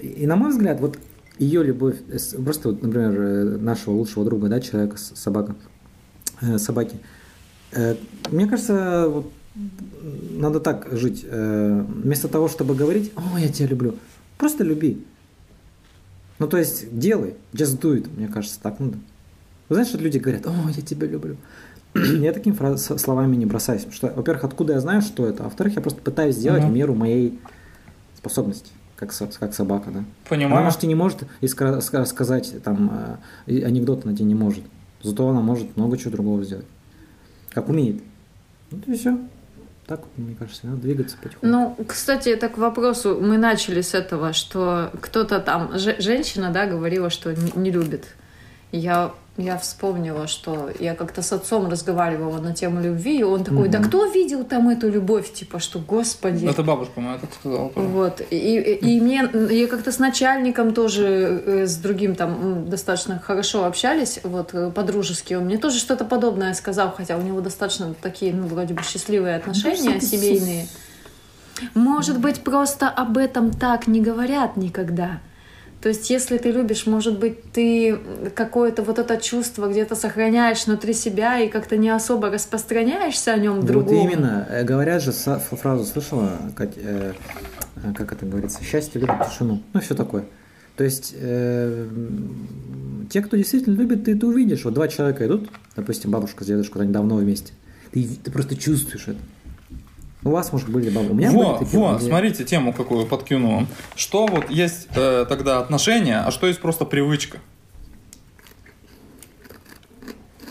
и, 0.00 0.06
и 0.08 0.26
на 0.26 0.36
мой 0.36 0.50
взгляд, 0.50 0.80
вот 0.80 0.98
ее 1.38 1.62
любовь, 1.62 1.96
э, 2.08 2.16
просто 2.42 2.70
вот, 2.70 2.82
например, 2.82 3.20
э, 3.20 3.44
нашего 3.58 3.94
лучшего 3.94 4.24
друга, 4.24 4.48
да, 4.48 4.60
человека, 4.60 4.96
собака, 4.96 5.54
э, 6.40 6.58
собаки, 6.58 6.96
Мне 8.30 8.46
кажется, 8.46 9.06
вот 9.08 9.32
надо 10.30 10.60
так 10.60 10.88
жить. 10.92 11.24
Э, 11.28 11.84
Вместо 11.88 12.28
того, 12.28 12.48
чтобы 12.48 12.74
говорить, 12.74 13.12
о, 13.16 13.38
я 13.38 13.48
тебя 13.48 13.68
люблю, 13.68 13.94
просто 14.38 14.64
люби. 14.64 15.04
Ну, 16.38 16.48
то 16.48 16.56
есть, 16.58 16.96
делай, 16.98 17.34
just 17.52 17.78
do 17.80 17.96
it, 17.96 18.08
мне 18.16 18.28
кажется, 18.28 18.58
так 18.60 18.80
надо. 18.80 18.98
Вы 19.68 19.76
знаете, 19.76 19.92
что 19.94 20.02
люди 20.02 20.18
говорят, 20.18 20.46
о, 20.46 20.52
я 20.70 20.82
тебя 20.82 21.06
люблю. 21.06 21.36
Я 21.94 22.32
такими 22.32 22.52
фраз- 22.52 22.98
словами 22.98 23.36
не 23.36 23.46
бросаюсь. 23.46 23.82
Потому 23.84 23.94
что, 23.96 24.06
во-первых, 24.16 24.42
откуда 24.42 24.72
я 24.72 24.80
знаю, 24.80 25.00
что 25.00 25.28
это? 25.28 25.42
А 25.42 25.44
во-вторых, 25.44 25.76
я 25.76 25.80
просто 25.80 26.00
пытаюсь 26.02 26.34
сделать 26.34 26.64
Мгм. 26.64 26.74
меру 26.74 26.94
моей 26.96 27.38
способности, 28.18 28.72
как, 28.96 29.12
как 29.38 29.54
собака, 29.54 29.92
да. 29.92 29.98
Она, 30.00 30.06
Понимаю. 30.28 30.64
может, 30.64 30.82
и 30.82 30.88
не 30.88 30.96
может 30.96 31.22
ска- 31.40 32.04
сказать 32.06 32.52
там 32.64 32.90
э, 33.46 33.52
и 33.52 33.62
анекдот 33.62 34.04
она 34.04 34.12
тебе 34.12 34.24
не 34.24 34.34
может. 34.34 34.64
Зато 35.04 35.28
она 35.28 35.40
может 35.40 35.76
много 35.76 35.96
чего 35.96 36.10
другого 36.10 36.42
сделать. 36.42 36.66
Как 37.50 37.68
умеет. 37.68 38.02
Вот 38.72 38.88
и 38.88 38.94
все. 38.96 39.16
Так, 39.86 40.00
мне 40.16 40.34
кажется, 40.34 40.66
надо 40.66 40.78
двигаться 40.80 41.16
потихоньку. 41.18 41.46
Ну, 41.46 41.76
кстати, 41.86 42.30
это 42.30 42.48
к 42.48 42.56
вопросу. 42.56 43.18
Мы 43.20 43.36
начали 43.36 43.82
с 43.82 43.92
этого, 43.94 44.32
что 44.32 44.90
кто-то 45.00 45.40
там, 45.40 45.78
же- 45.78 45.96
женщина, 46.00 46.50
да, 46.50 46.66
говорила, 46.66 47.10
что 47.10 47.34
не, 47.34 47.52
не 47.54 47.70
любит. 47.70 48.06
Я, 48.72 49.12
я 49.36 49.58
вспомнила, 49.58 50.28
что 50.28 50.70
я 50.78 50.94
как-то 50.94 51.20
с 51.20 51.32
отцом 51.32 51.68
разговаривала 51.68 52.38
на 52.38 52.54
тему 52.54 52.80
любви, 52.80 53.18
и 53.18 53.22
он 53.24 53.42
такой, 53.42 53.68
да 53.68 53.80
кто 53.80 54.06
видел 54.06 54.44
там 54.44 54.68
эту 54.68 54.88
любовь? 54.88 55.32
Типа, 55.32 55.58
что, 55.58 55.80
господи. 55.80 56.46
Это 56.46 56.62
бабушка 56.62 57.00
моя 57.00 57.18
так 57.18 57.30
сказала. 57.34 57.70
тоже. 57.70 57.86
Вот. 57.88 58.22
И, 58.30 58.36
и, 58.36 58.96
и 58.96 59.00
мне, 59.00 59.28
я 59.50 59.66
как-то 59.66 59.90
с 59.90 59.98
начальником 59.98 60.72
тоже, 60.72 61.42
э, 61.44 61.66
с 61.66 61.76
другим 61.76 62.14
там 62.14 62.68
достаточно 62.68 63.18
хорошо 63.18 63.64
общались, 63.64 64.20
вот, 64.22 64.54
э, 64.54 64.70
по-дружески. 64.70 65.34
Он 65.34 65.46
мне 65.46 65.58
тоже 65.58 65.78
что-то 65.78 66.04
подобное 66.04 66.54
сказал, 66.54 66.92
хотя 66.96 67.16
у 67.16 67.22
него 67.22 67.40
достаточно 67.40 67.92
такие, 68.00 68.32
ну, 68.32 68.46
вроде 68.46 68.74
бы 68.74 68.82
счастливые 68.82 69.34
отношения 69.34 70.00
семейные. 70.00 70.68
Может 71.74 72.20
быть, 72.20 72.42
просто 72.42 72.88
об 72.88 73.18
этом 73.18 73.50
так 73.50 73.88
не 73.88 74.00
говорят 74.00 74.56
никогда. 74.56 75.20
То 75.84 75.90
есть, 75.90 76.08
если 76.08 76.38
ты 76.38 76.50
любишь, 76.50 76.86
может 76.86 77.18
быть, 77.18 77.42
ты 77.52 77.98
какое-то 78.34 78.82
вот 78.82 78.98
это 78.98 79.18
чувство 79.18 79.68
где-то 79.68 79.94
сохраняешь 79.96 80.64
внутри 80.64 80.94
себя 80.94 81.38
и 81.40 81.50
как-то 81.50 81.76
не 81.76 81.90
особо 81.90 82.30
распространяешься 82.30 83.34
о 83.34 83.36
нем 83.36 83.56
Вот 83.56 83.66
другому. 83.66 84.08
именно. 84.08 84.48
Э, 84.48 84.64
Говорят 84.64 85.02
же, 85.02 85.12
фразу 85.12 85.84
слышала, 85.84 86.38
э, 86.58 86.66
э, 86.76 87.12
как 87.98 88.14
это 88.14 88.24
говорится, 88.24 88.64
счастье 88.64 88.98
любит 88.98 89.16
тишину. 89.28 89.62
Ну, 89.74 89.80
все 89.82 89.94
такое. 89.94 90.24
То 90.78 90.84
есть, 90.84 91.14
э, 91.18 91.86
те, 93.10 93.20
кто 93.20 93.36
действительно 93.36 93.74
любит, 93.74 94.04
ты 94.04 94.16
это 94.16 94.26
увидишь. 94.26 94.64
Вот 94.64 94.72
два 94.72 94.88
человека 94.88 95.26
идут, 95.26 95.50
допустим, 95.76 96.10
бабушка 96.10 96.44
с 96.44 96.46
дедушкой, 96.46 96.84
они 96.84 96.94
давно 96.94 97.16
вместе. 97.16 97.52
Ты, 97.92 98.08
ты 98.24 98.30
просто 98.30 98.56
чувствуешь 98.56 99.08
это. 99.08 99.18
У 100.24 100.30
вас, 100.30 100.52
может, 100.52 100.68
были 100.70 100.88
бабы. 100.90 101.10
У 101.10 101.14
меня 101.14 101.30
Во, 101.30 101.54
были 101.56 101.64
такие. 101.64 101.78
во, 101.82 101.96
где- 101.96 102.06
смотрите 102.06 102.44
тему 102.44 102.72
какую 102.72 103.06
подкину. 103.06 103.66
Что 103.94 104.26
вот 104.26 104.48
есть 104.50 104.88
э, 104.96 105.26
тогда 105.28 105.58
отношения, 105.60 106.20
а 106.26 106.30
что 106.30 106.46
есть 106.46 106.60
просто 106.60 106.84
привычка? 106.86 107.38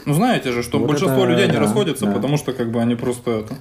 Ну 0.06 0.14
знаете 0.14 0.52
же, 0.52 0.64
что 0.64 0.80
Вот 0.80 0.90
большинство 0.90 1.24
это 1.24 1.32
людей 1.32 1.48
не 1.48 1.54
да, 1.54 1.60
расходятся, 1.62 2.06
да. 2.06 2.12
потому 2.12 2.38
что 2.38 2.54
как 2.54 2.72
бы 2.72 2.82
они 2.82 2.96
просто 2.96 3.32
это, 3.32 3.56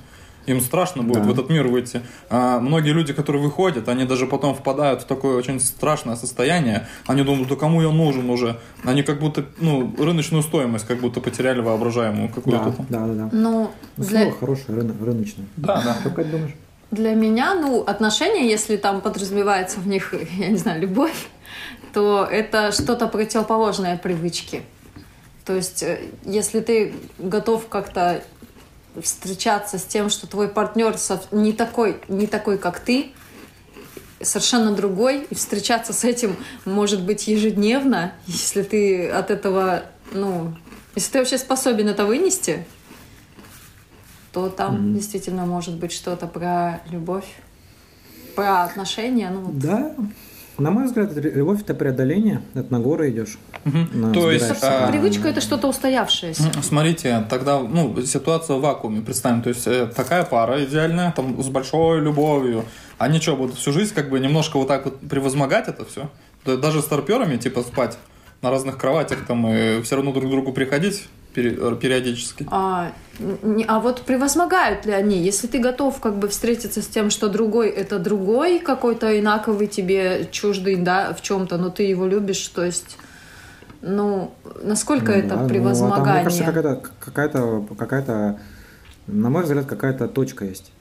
им 0.47 0.61
страшно 0.61 1.03
будет 1.03 1.23
Да. 1.23 1.29
в 1.29 1.33
этот 1.33 1.51
мир 1.51 1.69
выйти. 1.69 2.03
А 2.31 2.59
многие 2.61 2.91
люди, 2.93 3.13
которые 3.13 3.43
выходят, 3.43 3.89
они 3.89 4.05
даже 4.05 4.27
потом 4.27 4.55
впадают 4.55 5.03
в 5.03 5.05
такое 5.05 5.37
очень 5.37 5.61
страшное 5.61 6.17
состояние. 6.17 6.87
Они 7.07 7.23
думают, 7.23 7.49
да 7.49 7.57
кому 7.57 7.83
я 7.83 7.91
нужен 7.91 8.29
уже? 8.31 8.59
Они 8.85 9.03
как 9.03 9.21
будто, 9.21 9.45
ну, 9.59 9.95
рыночную 9.99 10.43
стоимость 10.43 10.87
как 10.87 10.99
будто 11.01 11.21
потеряли 11.21 11.61
воображаемую 11.61 12.29
какую-то. 12.29 12.75
Да, 12.89 12.99
да, 13.01 13.07
да, 13.07 13.15
да. 13.15 13.29
Ну, 13.33 13.71
Ну, 13.97 14.05
для, 14.05 14.23
слово 14.23 14.37
хорошее, 14.39 14.79
рыно- 14.79 15.05
рыночное. 15.05 15.47
Да, 15.57 15.83
да. 15.85 15.97
Что, 16.01 16.11
Кать, 16.11 16.31
думаешь? 16.31 16.53
Для 16.91 17.15
меня, 17.15 17.55
ну, 17.55 17.81
отношения, 17.83 18.51
если 18.51 18.77
там 18.77 19.01
подразумевается 19.01 19.81
в 19.81 19.87
них, 19.87 20.15
я 20.39 20.49
не 20.49 20.57
знаю, 20.59 20.81
любовь, 20.83 21.29
то 21.93 22.27
это 22.31 22.73
что-то 22.73 23.07
противоположное 23.07 23.97
привычке. 23.99 24.63
То 25.45 25.55
есть, 25.57 25.83
э, 25.83 25.99
если 26.25 26.61
ты 26.61 26.93
готов 27.19 27.69
как-то 27.69 28.23
встречаться 29.01 29.79
с 29.79 29.85
тем, 29.85 30.11
что 30.11 30.27
твой 30.27 30.49
партнер 30.49 30.97
не 31.31 31.53
такой, 31.53 32.01
не 32.09 32.27
такой, 32.27 32.59
как 32.59 32.81
ты, 32.81 33.13
совершенно 34.21 34.73
другой, 34.73 35.27
и 35.31 35.35
встречаться 35.35 35.93
с 35.93 36.05
этим 36.05 36.37
может 36.65 37.03
быть 37.03 37.27
ежедневно, 37.27 38.13
если 38.27 38.63
ты 38.63 39.09
от 39.09 39.31
этого, 39.31 39.85
ну, 40.13 40.55
если 40.95 41.13
ты 41.13 41.19
вообще 41.19 41.39
способен 41.39 41.89
это 41.89 42.05
вынести, 42.05 42.65
то 44.33 44.49
там 44.49 44.75
Мгм. 44.75 44.95
действительно 44.95 45.47
может 45.47 45.75
быть 45.75 45.93
что-то 45.93 46.27
про 46.27 46.81
любовь, 46.91 47.27
про 48.35 48.63
отношения. 48.65 49.31
Ну, 49.31 49.41
вот. 49.41 49.59
На 50.63 50.71
мой 50.71 50.85
взгляд, 50.85 51.11
любовь 51.17 51.63
это 51.63 51.75
преодоление, 51.75 52.41
это 52.55 52.73
на 52.73 52.79
горы 52.79 53.11
идешь. 53.11 53.37
Мгм. 53.65 53.89
на- 53.93 54.13
То 54.15 54.31
есть, 54.31 54.63
а, 54.63 54.89
Привычка 54.91 55.29
это 55.29 55.41
что-то 55.41 55.67
устоявшееся. 55.69 56.45
Смотрите, 56.63 57.27
тогда, 57.29 57.59
ну, 57.59 58.01
ситуация 58.07 58.57
в 58.57 58.61
вакууме, 58.61 59.01
представим, 59.01 59.43
то 59.43 59.49
есть 59.49 59.67
э, 59.67 59.87
такая 59.87 60.23
пара 60.23 60.65
идеальная, 60.65 61.11
там, 61.11 61.43
с 61.43 61.49
большой 61.49 62.01
любовью, 62.01 62.65
они 62.99 63.21
что, 63.21 63.35
будут 63.37 63.57
всю 63.57 63.73
жизнь 63.73 63.93
как 63.93 64.09
бы 64.09 64.21
немножко 64.21 64.57
вот 64.57 64.69
так 64.69 64.85
вот 64.85 65.01
превозмогать 65.01 65.67
это 65.67 65.85
все? 65.85 66.09
Даже 66.45 66.81
с 66.81 66.85
торперами, 66.85 67.37
типа, 67.39 67.63
спать 67.63 67.99
на 68.43 68.51
разных 68.51 68.77
кроватях 68.77 69.25
там 69.27 69.47
и 69.47 69.81
все 69.83 69.97
равно 69.97 70.13
друг 70.13 70.27
к 70.27 70.31
другу 70.31 70.53
приходить 70.53 71.07
э, 71.37 71.77
периодически. 71.81 72.47
А, 72.51 72.93
не- 73.21 73.65
а 73.65 73.79
вот 73.79 74.03
превозмогают 74.03 74.85
ли 74.85 74.93
они? 74.93 75.17
Если 75.23 75.47
ты 75.47 75.61
готов 75.61 76.01
как 76.01 76.17
бы 76.19 76.27
встретиться 76.29 76.83
с 76.83 76.87
тем, 76.89 77.11
что 77.11 77.29
другой 77.29 77.71
это 77.71 77.99
другой, 78.01 78.59
какой-то 78.59 79.19
инаковый 79.19 79.69
тебе 79.69 80.29
чуждый, 80.33 80.77
да, 80.77 81.15
в 81.15 81.23
чем-то, 81.23 81.57
но 81.57 81.71
ты 81.71 81.85
его 81.85 82.05
любишь, 82.07 82.47
то 82.49 82.65
есть, 82.65 82.99
ну, 83.81 84.33
насколько 84.63 85.13
это 85.13 85.29
да, 85.29 85.35
ну, 85.37 85.37
а 85.37 85.39
там, 85.45 85.49
превозмогание? 85.49 86.15
мне 86.15 86.23
кажется, 86.25 86.45
какая-то, 86.45 86.83
какая-то, 86.99 87.67
какая-то, 87.79 88.39
на 89.07 89.31
мой 89.31 89.45
взгляд, 89.45 89.67
какая-то 89.67 90.09
точка 90.09 90.45
есть. 90.45 90.73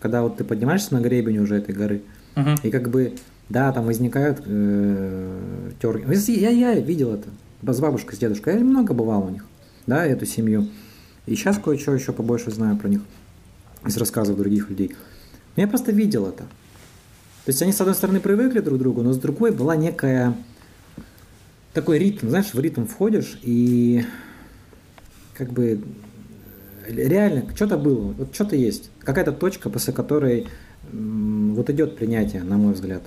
Когда 0.00 0.22
вот 0.22 0.38
ты 0.38 0.44
поднимаешься 0.44 0.94
на 0.94 1.00
гребень 1.00 1.38
уже 1.38 1.56
этой 1.56 1.74
горы, 1.74 2.02
Мгм. 2.36 2.54
и 2.62 2.70
как 2.70 2.88
бы, 2.90 3.12
да, 3.48 3.72
там 3.72 3.86
возникают 3.86 4.42
э, 4.44 5.70
терки. 5.80 6.32
Я, 6.32 6.50
я 6.50 6.74
видел 6.74 7.14
это 7.14 7.28
с 7.62 7.80
бабушкой, 7.80 8.16
с 8.16 8.18
дедушкой. 8.18 8.54
Я 8.54 8.60
много 8.60 8.92
бывал 8.92 9.24
у 9.26 9.30
них, 9.30 9.44
да, 9.86 10.04
эту 10.04 10.26
семью. 10.26 10.68
И 11.26 11.34
сейчас 11.34 11.58
кое-что 11.58 11.94
еще 11.94 12.12
побольше 12.12 12.50
знаю 12.50 12.76
про 12.76 12.88
них 12.88 13.02
из 13.84 13.96
рассказов 13.96 14.36
других 14.36 14.68
людей. 14.70 14.94
Но 15.56 15.62
я 15.62 15.68
просто 15.68 15.92
видел 15.92 16.26
это. 16.26 16.44
То 16.44 17.50
есть 17.50 17.62
они, 17.62 17.72
с 17.72 17.80
одной 17.80 17.94
стороны, 17.94 18.20
привыкли 18.20 18.60
друг 18.60 18.78
к 18.78 18.82
другу, 18.82 19.02
но 19.02 19.12
с 19.12 19.18
другой 19.18 19.52
была 19.52 19.76
некая 19.76 20.36
такой 21.72 21.98
ритм, 21.98 22.28
знаешь, 22.28 22.52
в 22.52 22.58
ритм 22.58 22.86
входишь 22.86 23.38
и 23.42 24.04
как 25.34 25.52
бы 25.52 25.80
э, 26.86 26.92
реально 26.92 27.44
что-то 27.54 27.76
было, 27.76 28.12
вот 28.12 28.34
что-то 28.34 28.56
есть, 28.56 28.90
какая-то 29.00 29.32
точка, 29.32 29.70
после 29.70 29.92
которой 29.92 30.48
вот 30.92 31.68
идет 31.70 31.96
принятие, 31.96 32.42
на 32.42 32.56
мой 32.56 32.72
взгляд. 32.72 33.02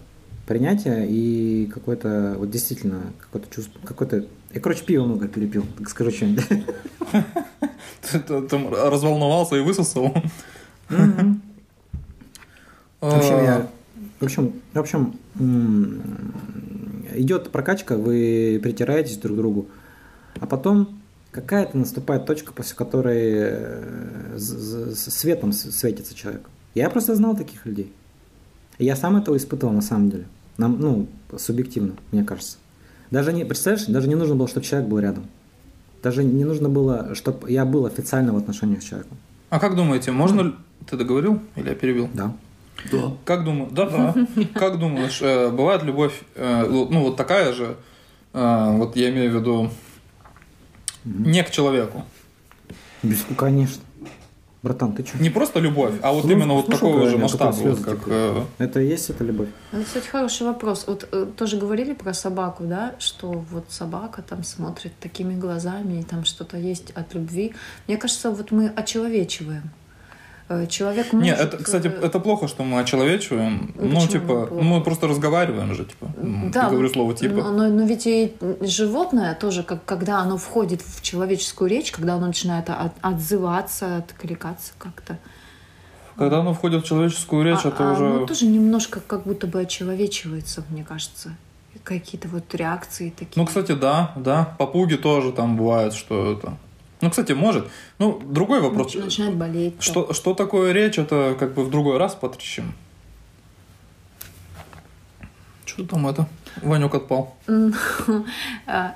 Принятие 0.50 1.06
и 1.08 1.68
какое-то, 1.68 2.34
вот 2.40 2.50
действительно, 2.50 3.14
какое-то 3.20 3.54
чувство, 3.54 3.80
какое-то... 3.86 4.26
Я, 4.52 4.60
короче, 4.60 4.84
пиво 4.84 5.06
много 5.06 5.28
перепил, 5.28 5.64
так 5.78 5.88
скажу 5.88 6.10
что-нибудь. 6.10 6.44
Ты 8.12 8.20
там 8.20 8.74
разволновался 8.74 9.58
и 9.58 9.60
высосал. 9.60 10.12
В 10.90 10.96
общем, 13.02 13.36
А, 13.36 13.44
я, 13.44 13.68
в 14.20 14.24
общем, 14.24 14.54
в 14.74 14.80
общем, 14.80 15.20
идет 17.14 17.52
прокачка, 17.52 17.96
вы 17.96 18.60
притираетесь 18.64 19.18
друг 19.18 19.38
к 19.38 19.40
другу, 19.40 19.68
а 20.40 20.48
потом 20.48 21.00
какая-то 21.30 21.78
наступает 21.78 22.26
точка, 22.26 22.54
после 22.54 22.76
которой 22.76 23.34
э, 23.36 24.40
светом 24.40 25.54
светится 25.54 26.16
человек. 26.16 26.50
Я 26.74 26.90
просто 26.90 27.14
знал 27.14 27.38
таких 27.38 27.68
людей. 27.68 27.94
Я 28.80 28.96
сам 28.96 29.16
этого 29.16 29.38
испытывал 29.38 29.74
на 29.74 29.82
самом 29.82 30.10
деле. 30.10 30.26
Нам, 30.60 30.78
ну, 30.80 31.08
субъективно, 31.38 31.94
мне 32.12 32.24
кажется. 32.24 32.58
Даже 33.12 33.32
не, 33.34 33.46
представляешь, 33.46 33.88
даже 33.88 34.08
не 34.10 34.16
нужно 34.16 34.36
было, 34.36 34.48
чтобы 34.48 34.66
человек 34.66 34.90
был 34.90 35.00
рядом. 35.00 35.26
Даже 36.04 36.24
не 36.24 36.44
нужно 36.44 36.68
было, 36.70 37.16
чтобы 37.16 37.50
я 37.50 37.66
был 37.66 37.86
официально 37.86 38.34
в 38.34 38.38
отношениях 38.38 38.82
с 38.82 38.86
человеком. 38.86 39.18
А 39.50 39.60
как 39.60 39.76
думаете, 39.76 40.12
можно... 40.12 40.42
ли- 40.42 40.54
Ты 40.86 40.98
договорил 40.98 41.40
или 41.56 41.70
я 41.70 41.76
перебил? 41.76 42.10
Да. 42.14 42.34
Да. 42.92 43.14
Как 43.26 43.44
думаешь? 43.46 43.70
Да, 43.72 43.90
да. 43.90 44.28
Как 44.54 44.80
думаешь, 44.80 45.20
э, 45.22 45.50
бывает 45.50 45.84
любовь, 45.84 46.22
э, 46.36 46.66
ну 46.70 47.04
вот 47.04 47.16
такая 47.18 47.54
же, 47.54 47.76
э, 48.34 48.72
вот 48.78 48.96
я 48.98 49.10
имею 49.12 49.32
в 49.32 49.36
виду, 49.36 49.70
не 51.06 51.44
к 51.44 51.52
человеку. 51.52 52.04
Конечно. 53.38 53.82
Братан, 54.62 54.92
ты 54.94 55.06
что? 55.06 55.18
Не 55.24 55.30
просто 55.30 55.60
любовь, 55.62 55.94
а 56.02 56.12
вот 56.12 56.26
Ну, 56.26 56.32
именно 56.32 56.54
вот 56.54 56.68
такого 56.68 57.10
же 57.10 57.18
масштаба, 57.18 57.54
вот 57.54 57.80
как... 57.80 58.00
э, 58.08 58.44
Это 58.58 58.82
и 58.82 58.88
есть 58.88 59.10
это 59.10 59.24
любовь? 59.24 59.48
Это, 59.72 59.84
кстати, 59.86 60.08
хороший 60.08 60.48
вопрос. 60.48 60.84
Вот 60.88 61.08
э, 61.12 61.28
тоже 61.38 61.56
говорили 61.58 61.94
про 61.94 62.14
собаку, 62.14 62.64
да, 62.66 62.96
что 63.00 63.32
вот 63.52 63.66
собака 63.70 64.22
там 64.22 64.44
смотрит 64.44 64.92
такими 65.00 65.34
глазами, 65.34 66.02
и 66.02 66.04
там 66.04 66.26
что-то 66.26 66.58
есть 66.58 66.92
от 66.92 67.14
любви. 67.14 67.54
Мне 67.88 67.96
кажется, 67.96 68.32
вот 68.32 68.52
мы 68.52 68.68
очеловечиваем. 68.68 69.70
Э, 70.50 70.66
Человек 70.68 71.14
может... 71.14 71.26
Не, 71.28 71.32
это, 71.44 71.58
кстати, 71.58 71.88
э, 71.88 72.06
это 72.06 72.20
плохо, 72.20 72.48
что 72.48 72.64
мы 72.64 72.80
очеловечиваем. 72.80 73.72
Ну, 73.76 73.84
Ну, 73.84 73.90
почему 73.96 74.08
типа, 74.08 74.46
плохо? 74.48 74.64
мы 74.64 74.82
просто 74.82 75.08
разговариваем 75.08 75.74
же, 75.76 75.86
типа. 75.86 76.08
Да, 76.52 76.64
Я 76.64 76.70
говорю 76.70 76.90
слово 76.90 77.14
типа. 77.14 77.36
Но, 77.36 77.52
но- 77.52 77.70
но 77.70 77.86
ведь 77.86 78.08
и 78.08 78.34
животное 78.62 79.36
тоже, 79.36 79.64
как, 79.64 79.86
когда 79.86 80.18
оно 80.20 80.38
входит 80.38 80.82
в 80.82 81.02
человеческую 81.04 81.70
речь, 81.70 81.92
когда 81.92 82.16
оно 82.16 82.28
начинает 82.28 82.70
от- 82.70 82.94
отзываться, 83.02 83.98
откликаться 83.98 84.74
как-то. 84.80 85.18
Когда 86.18 86.40
оно 86.40 86.54
входит 86.54 86.84
в 86.84 86.88
человеческую 86.88 87.44
речь, 87.46 87.64
а, 87.64 87.70
это 87.70 87.90
а 87.90 87.94
уже... 87.94 88.06
оно 88.06 88.26
тоже 88.26 88.46
немножко 88.48 89.00
как 89.00 89.24
будто 89.24 89.46
бы 89.48 89.62
очеловечивается, 89.62 90.64
мне 90.70 90.84
кажется. 90.84 91.30
Какие-то 91.84 92.28
вот 92.28 92.54
реакции 92.56 93.10
такие. 93.12 93.34
Ну, 93.36 93.46
кстати, 93.46 93.74
да, 93.74 94.12
да. 94.18 94.56
Попуги 94.58 94.96
тоже 94.96 95.32
там 95.32 95.56
бывает, 95.56 95.94
что 95.94 96.34
это... 96.34 96.58
Ну, 97.02 97.10
кстати, 97.10 97.32
может. 97.32 97.68
Ну, 97.98 98.20
другой 98.26 98.60
вопрос. 98.62 98.94
Нач- 98.96 99.04
начинает 99.04 99.36
болеть. 99.36 99.82
Что, 99.82 100.14
что 100.14 100.34
такое 100.34 100.74
речь, 100.74 100.98
это 101.00 101.36
как 101.40 101.54
бы 101.54 101.64
в 101.64 101.70
другой 101.70 101.98
раз 101.98 102.14
потрещим. 102.16 102.74
Что 105.66 105.86
там 105.86 106.08
это? 106.08 106.28
Ванюк 106.62 106.96
отпал. 106.96 107.36
А, 108.68 108.96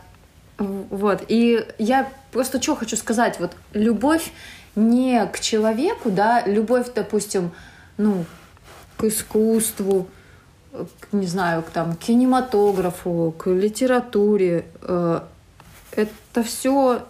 Вот. 0.57 1.23
И 1.29 1.65
я 1.79 2.09
просто 2.31 2.61
что 2.61 2.75
хочу 2.75 2.97
сказать. 2.97 3.39
Вот 3.39 3.55
любовь 3.73 4.31
не 4.75 5.25
к 5.27 5.39
человеку, 5.39 6.09
да, 6.11 6.43
любовь, 6.45 6.87
допустим, 6.93 7.51
ну, 7.97 8.25
к 8.97 9.03
искусству, 9.05 10.07
к, 10.71 11.13
не 11.13 11.27
знаю, 11.27 11.61
к 11.63 11.69
там, 11.69 11.95
кинематографу, 11.95 13.33
к 13.37 13.49
литературе. 13.49 14.65
э, 14.81 15.21
Это 15.95 16.43
все 16.43 17.03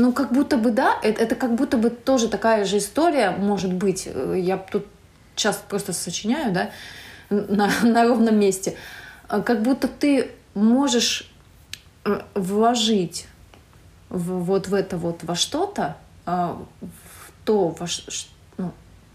ну, 0.00 0.12
как 0.12 0.32
будто 0.32 0.56
бы, 0.56 0.70
да, 0.70 0.98
это, 1.02 1.22
это 1.22 1.34
как 1.34 1.54
будто 1.54 1.76
бы 1.76 1.90
тоже 1.90 2.28
такая 2.28 2.64
же 2.64 2.78
история, 2.78 3.30
может 3.30 3.72
быть. 3.72 4.08
Э, 4.12 4.34
Я 4.38 4.56
тут 4.56 4.86
сейчас 5.36 5.62
просто 5.68 5.92
сочиняю, 5.92 6.52
да, 6.52 6.70
на, 7.28 7.70
на 7.82 8.04
ровном 8.04 8.38
месте. 8.38 8.76
А 9.28 9.42
Как 9.42 9.62
будто 9.62 9.88
ты 9.88 10.30
можешь 10.54 11.30
э, 12.06 12.22
вложить 12.34 13.26
в, 14.08 14.42
вот 14.42 14.68
в 14.68 14.74
это 14.74 14.96
вот 14.96 15.22
во 15.22 15.34
что-то, 15.34 15.96
а, 16.24 16.60
в 16.80 17.44
то, 17.44 17.68
во 17.68 17.86
ну, 18.56 18.72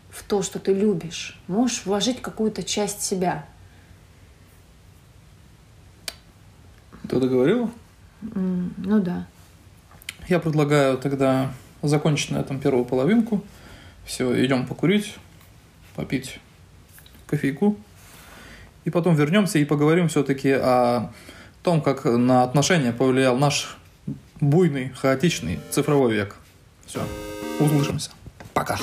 в 0.09 0.23
то, 0.23 0.43
что 0.43 0.59
ты 0.59 0.73
любишь, 0.73 1.39
можешь 1.47 1.85
вложить 1.85 2.21
какую-то 2.21 2.63
часть 2.63 3.01
себя. 3.01 3.45
Ты 7.09 7.19
договорила? 7.19 7.69
М, 8.21 8.73
Ну 8.77 8.99
да. 8.99 9.25
Я 10.27 10.39
предлагаю 10.39 10.97
тогда 10.97 11.53
закончить 11.81 12.31
на 12.31 12.37
этом 12.37 12.59
первую 12.59 12.85
половинку. 12.85 13.43
Все, 14.05 14.45
идем 14.45 14.65
покурить, 14.65 15.15
попить 15.95 16.39
кофейку. 17.27 17.77
И 18.85 18.89
потом 18.89 19.15
вернемся 19.15 19.59
и 19.59 19.65
поговорим 19.65 20.07
все-таки 20.07 20.51
о 20.51 21.11
том, 21.63 21.81
как 21.81 22.05
на 22.05 22.43
отношения 22.43 22.91
повлиял 22.91 23.37
наш 23.37 23.77
буйный, 24.39 24.89
хаотичный 24.89 25.59
цифровой 25.71 26.13
век. 26.13 26.35
Все, 26.85 27.01
услышимся. 27.59 28.11
Пока. 28.53 28.77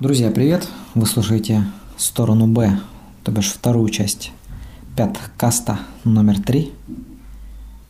Друзья, 0.00 0.30
привет! 0.30 0.66
Вы 0.94 1.04
слушаете 1.04 1.62
сторону 1.98 2.46
Б, 2.46 2.80
то 3.22 3.30
бишь 3.32 3.52
вторую 3.52 3.90
часть 3.90 4.32
пяткаста 4.96 5.78
номер 6.04 6.40
три. 6.40 6.72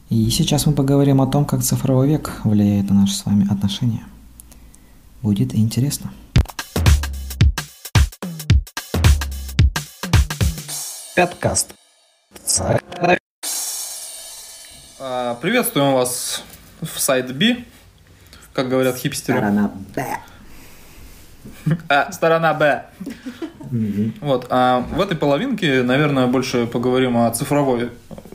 И 0.08 0.28
сейчас 0.30 0.66
мы 0.66 0.72
поговорим 0.72 1.20
о 1.20 1.28
том, 1.28 1.44
как 1.44 1.62
цифровой 1.62 2.08
век 2.08 2.32
влияет 2.42 2.90
на 2.90 3.02
наши 3.02 3.14
с 3.14 3.24
вами 3.24 3.46
отношения. 3.48 4.02
Будет 5.22 5.54
интересно. 5.54 6.12
Пяткаст. 11.14 11.72
А, 14.98 15.34
Приветствуем 15.36 15.94
вас 15.94 16.42
в 16.82 16.98
сайт 16.98 17.32
B, 17.38 17.64
как 18.52 18.68
говорят 18.68 18.96
хипстеры. 18.96 19.38
Сторона 19.38 19.70
Б. 19.94 20.18
А, 21.88 22.10
сторона 22.12 22.54
Б. 22.54 22.84
Вот, 24.20 24.46
а 24.50 24.80
в 24.94 25.00
этой 25.00 25.16
половинке, 25.16 25.82
наверное, 25.82 26.26
больше 26.26 26.66
поговорим 26.66 27.16
о 27.16 27.30
цифровой, 27.30 27.90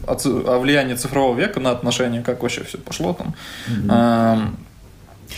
о, 0.07 0.15
ци- 0.15 0.29
о 0.29 0.59
влиянии 0.59 0.95
цифрового 0.95 1.37
века 1.37 1.59
на 1.59 1.71
отношения, 1.71 2.21
как 2.21 2.41
вообще 2.41 2.63
все 2.63 2.77
пошло 2.77 3.13
там. 3.13 3.33
А, 3.89 4.49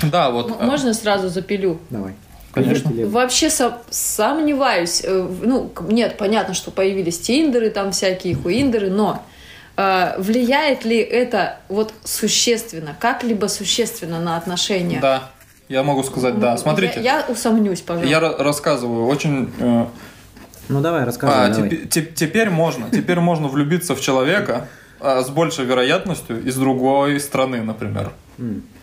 да, 0.04 0.30
вот. 0.30 0.56
А, 0.60 0.66
Можно 0.66 0.94
сразу 0.94 1.30
запилю? 1.30 1.80
Давай. 1.90 2.14
Конечно. 2.52 2.92
Вообще 3.08 3.50
со- 3.50 3.78
сомневаюсь. 3.90 5.02
Э, 5.04 5.28
Ну, 5.44 5.72
нет, 5.90 6.18
понятно, 6.18 6.54
что 6.54 6.72
появились 6.72 7.20
тиндеры, 7.20 7.70
там 7.70 7.92
всякие 7.92 8.36
хуиндеры, 8.36 8.90
но 8.90 9.24
э, 9.78 10.16
влияет 10.20 10.84
ли 10.86 10.98
это 10.98 11.58
вот 11.70 11.94
существенно, 12.04 12.96
как-либо 13.00 13.46
существенно 13.48 14.20
на 14.20 14.38
отношения? 14.38 15.00
Да, 15.00 15.30
я 15.70 15.84
могу 15.84 16.04
сказать, 16.04 16.40
да. 16.40 16.52
Ну, 16.52 16.58
Смотрите, 16.58 16.96
Я, 17.02 17.20
я 17.20 17.26
усомнюсь, 17.28 17.82
пожалуйста. 17.82 18.10
я 18.10 18.20
ра- 18.20 18.42
рассказываю. 18.42 19.06
Очень. 19.08 19.52
э, 19.60 19.86
Ну 20.70 20.82
давай, 20.82 21.04
рассказывай. 21.04 21.46
а, 21.46 21.50
давай. 21.50 21.70
тепе- 21.70 21.86
те- 21.88 22.06
теперь 22.06 22.50
можно, 22.50 22.90
теперь 22.90 23.20
можно 23.20 23.48
влюбиться 23.48 23.96
в 23.96 24.02
человека 24.02 24.68
а, 25.00 25.22
с 25.22 25.30
большей 25.30 25.66
вероятностью 25.66 26.44
из 26.44 26.56
другой 26.56 27.20
страны, 27.20 27.62
например. 27.62 28.12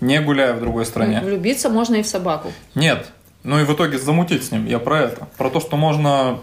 не 0.00 0.20
гуляя 0.20 0.52
в 0.54 0.60
другой 0.60 0.84
стране. 0.84 1.20
Влюбиться 1.24 1.68
можно 1.70 1.96
и 1.96 2.02
в 2.02 2.06
собаку. 2.06 2.52
Нет. 2.74 3.06
Ну 3.44 3.60
и 3.60 3.64
в 3.64 3.72
итоге 3.74 3.98
замутить 3.98 4.42
с 4.44 4.50
ним. 4.50 4.66
Я 4.66 4.78
про 4.78 5.00
это. 5.02 5.28
Про 5.38 5.50
то, 5.50 5.60
что 5.60 5.76
можно 5.76 6.40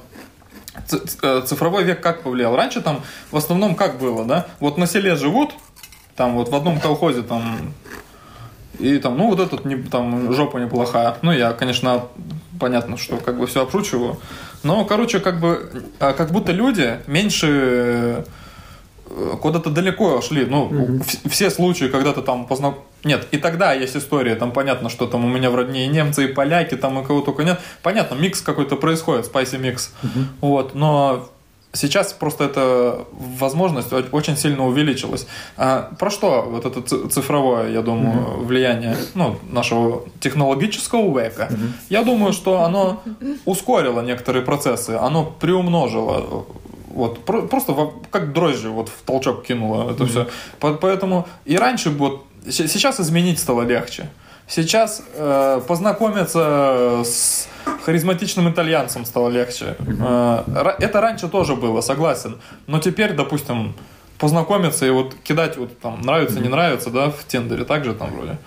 э, 1.23 1.41
цифровой 1.45 1.83
век 1.83 2.01
как 2.01 2.21
повлиял? 2.23 2.55
Раньше 2.55 2.81
там 2.81 3.01
в 3.31 3.37
основном 3.37 3.75
как 3.75 3.97
было, 3.99 4.23
да? 4.25 4.45
Вот 4.59 4.77
на 4.77 4.85
селе 4.87 5.15
живут, 5.15 5.51
там 6.15 6.35
вот 6.35 6.49
в 6.49 6.55
одном 6.55 6.79
колхозе 6.79 7.21
там 7.23 7.73
и 8.81 8.99
там, 8.99 9.17
ну 9.17 9.27
вот 9.29 9.39
этот 9.39 9.65
не, 9.65 9.75
там 9.75 10.33
жопа 10.33 10.57
неплохая. 10.57 11.17
Ну 11.21 11.31
я, 11.31 11.53
конечно, 11.53 12.03
понятно, 12.59 12.97
что 12.97 13.17
как 13.17 13.37
бы 13.39 13.47
все 13.47 13.61
обшучиваю. 13.63 14.17
Но, 14.63 14.85
короче, 14.85 15.19
как 15.19 15.39
бы, 15.39 15.83
а, 15.99 16.13
как 16.13 16.31
будто 16.31 16.51
люди 16.51 16.99
меньше 17.07 18.23
э, 19.09 19.35
куда-то 19.41 19.69
далеко 19.69 20.21
шли. 20.21 20.45
Ну, 20.45 20.65
в- 20.65 21.29
все 21.29 21.49
случаи, 21.49 21.85
когда 21.85 22.13
ты 22.13 22.21
там 22.21 22.45
познак... 22.45 22.75
Нет, 23.03 23.27
и 23.31 23.37
тогда 23.37 23.73
есть 23.73 23.97
история, 23.97 24.35
там 24.35 24.51
понятно, 24.51 24.89
что 24.89 25.07
там 25.07 25.25
у 25.25 25.27
меня 25.27 25.49
в 25.49 25.55
родне 25.55 25.85
и 25.85 25.87
немцы, 25.87 26.25
и 26.25 26.27
поляки, 26.27 26.75
там 26.75 26.99
и 26.99 27.03
кого 27.05 27.21
только 27.21 27.43
нет. 27.43 27.59
Понятно, 27.81 28.13
микс 28.15 28.41
какой-то 28.41 28.75
происходит, 28.75 29.25
спайси 29.25 29.55
микс. 29.55 29.93
Вот, 30.41 30.75
но 30.75 31.27
сейчас 31.73 32.13
просто 32.13 32.43
эта 32.43 33.05
возможность 33.11 33.91
очень 34.11 34.35
сильно 34.37 34.65
увеличилась. 34.67 35.25
А 35.57 35.91
про 35.99 36.09
что 36.11 36.41
вот 36.43 36.65
это 36.65 36.81
цифровое, 37.09 37.71
я 37.71 37.81
думаю, 37.81 38.43
влияние 38.43 38.95
ну, 39.15 39.35
нашего 39.51 40.03
технологического 40.19 41.17
века? 41.19 41.49
Я 41.89 42.03
думаю, 42.03 42.33
что 42.33 42.61
оно 42.63 43.01
ускорило 43.45 44.01
некоторые 44.01 44.43
процессы, 44.43 44.91
оно 44.91 45.23
приумножило 45.39 46.45
вот 46.93 47.23
про- 47.25 47.43
просто 47.43 47.73
как 48.09 48.33
дрожжи 48.33 48.69
вот 48.69 48.89
в 48.89 49.01
толчок 49.05 49.43
кинуло 49.43 49.91
это 49.91 50.05
все. 50.05 50.27
Поэтому 50.59 51.25
и 51.45 51.55
раньше 51.57 51.89
вот 51.89 52.25
се- 52.49 52.67
сейчас 52.67 52.99
изменить 52.99 53.39
стало 53.39 53.61
легче. 53.61 54.09
Сейчас 54.53 55.01
э, 55.13 55.61
познакомиться 55.65 57.03
с 57.05 57.47
харизматичным 57.85 58.49
итальянцем 58.49 59.05
стало 59.05 59.29
легче. 59.29 59.77
Э, 59.79 60.73
это 60.77 60.99
раньше 60.99 61.29
тоже 61.29 61.55
было, 61.55 61.79
согласен. 61.79 62.37
Но 62.67 62.79
теперь, 62.79 63.13
допустим, 63.13 63.73
познакомиться 64.19 64.85
и 64.85 64.89
вот 64.89 65.15
кидать 65.23 65.55
вот 65.55 65.79
там 65.79 66.01
нравится, 66.01 66.41
не 66.41 66.49
нравится, 66.49 66.89
да, 66.89 67.11
в 67.11 67.23
тендере 67.23 67.63
также 67.63 67.93
там 67.93 68.11
вроде. 68.13 68.37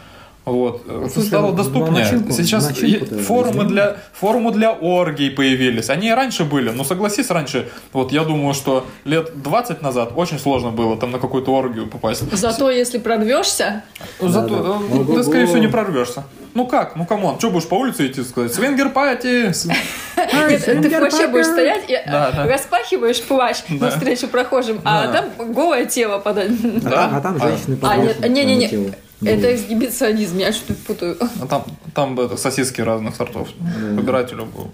Вот. 0.45 0.83
Это 0.87 1.09
Слушай, 1.09 1.27
стало 1.29 1.47
ну, 1.51 1.53
доступнее. 1.57 2.05
начинку- 2.05 2.33
Сейчас 2.33 2.69
начинку-то 2.69 3.15
е- 3.15 3.23
форумы 3.23 3.65
для 3.65 3.97
форумы 4.13 4.53
для 4.53 4.73
оргий 4.73 5.31
появились. 5.31 5.89
Они 5.89 6.09
и 6.09 6.13
раньше 6.13 6.45
были, 6.45 6.69
но 6.71 6.85
согласись, 6.85 7.31
раньше, 7.31 7.71
вот 7.95 8.13
я 8.13 8.25
думаю, 8.25 8.53
что 8.53 8.87
лет 9.07 9.31
20 9.43 9.81
назад 9.81 10.13
очень 10.17 10.39
сложно 10.39 10.71
было 10.71 10.97
там 10.99 11.13
на 11.13 11.19
какую-то 11.19 11.51
оргию 11.55 11.87
попасть. 11.87 12.23
Зато 12.37 12.71
если 12.71 12.99
прорвешься, 12.99 13.83
Ну, 14.21 14.29
Зато 14.29 14.55
э, 14.55 14.89
ты, 14.93 14.95
Ого-го. 15.01 15.23
скорее 15.23 15.47
всего, 15.47 15.59
не 15.59 15.69
прорвешься. 15.69 16.25
Ну 16.53 16.67
как? 16.67 16.95
Ну 16.95 17.05
come 17.07 17.25
on, 17.25 17.39
что 17.39 17.51
будешь 17.51 17.67
по 17.67 17.75
улице 17.77 18.07
идти 18.07 18.23
сказать? 18.23 18.53
Swinger 18.55 18.91
party! 18.91 19.51
Ты 20.15 21.01
вообще 21.01 21.27
будешь 21.27 21.47
стоять 21.47 21.85
и 21.89 21.99
Да, 22.07 22.31
да. 22.33 22.47
распахиваешь 22.47 23.21
плащ 23.23 23.63
Да. 23.69 23.87
навстречу 23.87 24.29
прохожим, 24.29 24.81
а 24.85 25.07
Да. 25.07 25.13
там 25.37 25.53
голое 25.53 25.87
тело 25.87 26.19
подать. 26.19 26.51
А, 26.85 26.91
там- 26.91 27.15
а 27.17 27.21
там 27.21 27.37
А- 27.41 27.49
женщины 27.49 27.79
А, 27.83 27.97
нет, 27.97 28.29
не-не-не. 28.29 28.93
Это 29.25 29.55
эксгибиционизм, 29.55 30.39
я 30.39 30.53
что-то 30.53 30.75
путаю. 30.87 31.17
А 31.41 31.47
Там, 31.47 31.65
там 31.95 32.21
это, 32.21 32.37
сосиски 32.37 32.81
разных 32.81 33.17
сортов. 33.17 33.49
Выбирать 33.59 34.33
любую. 34.33 34.73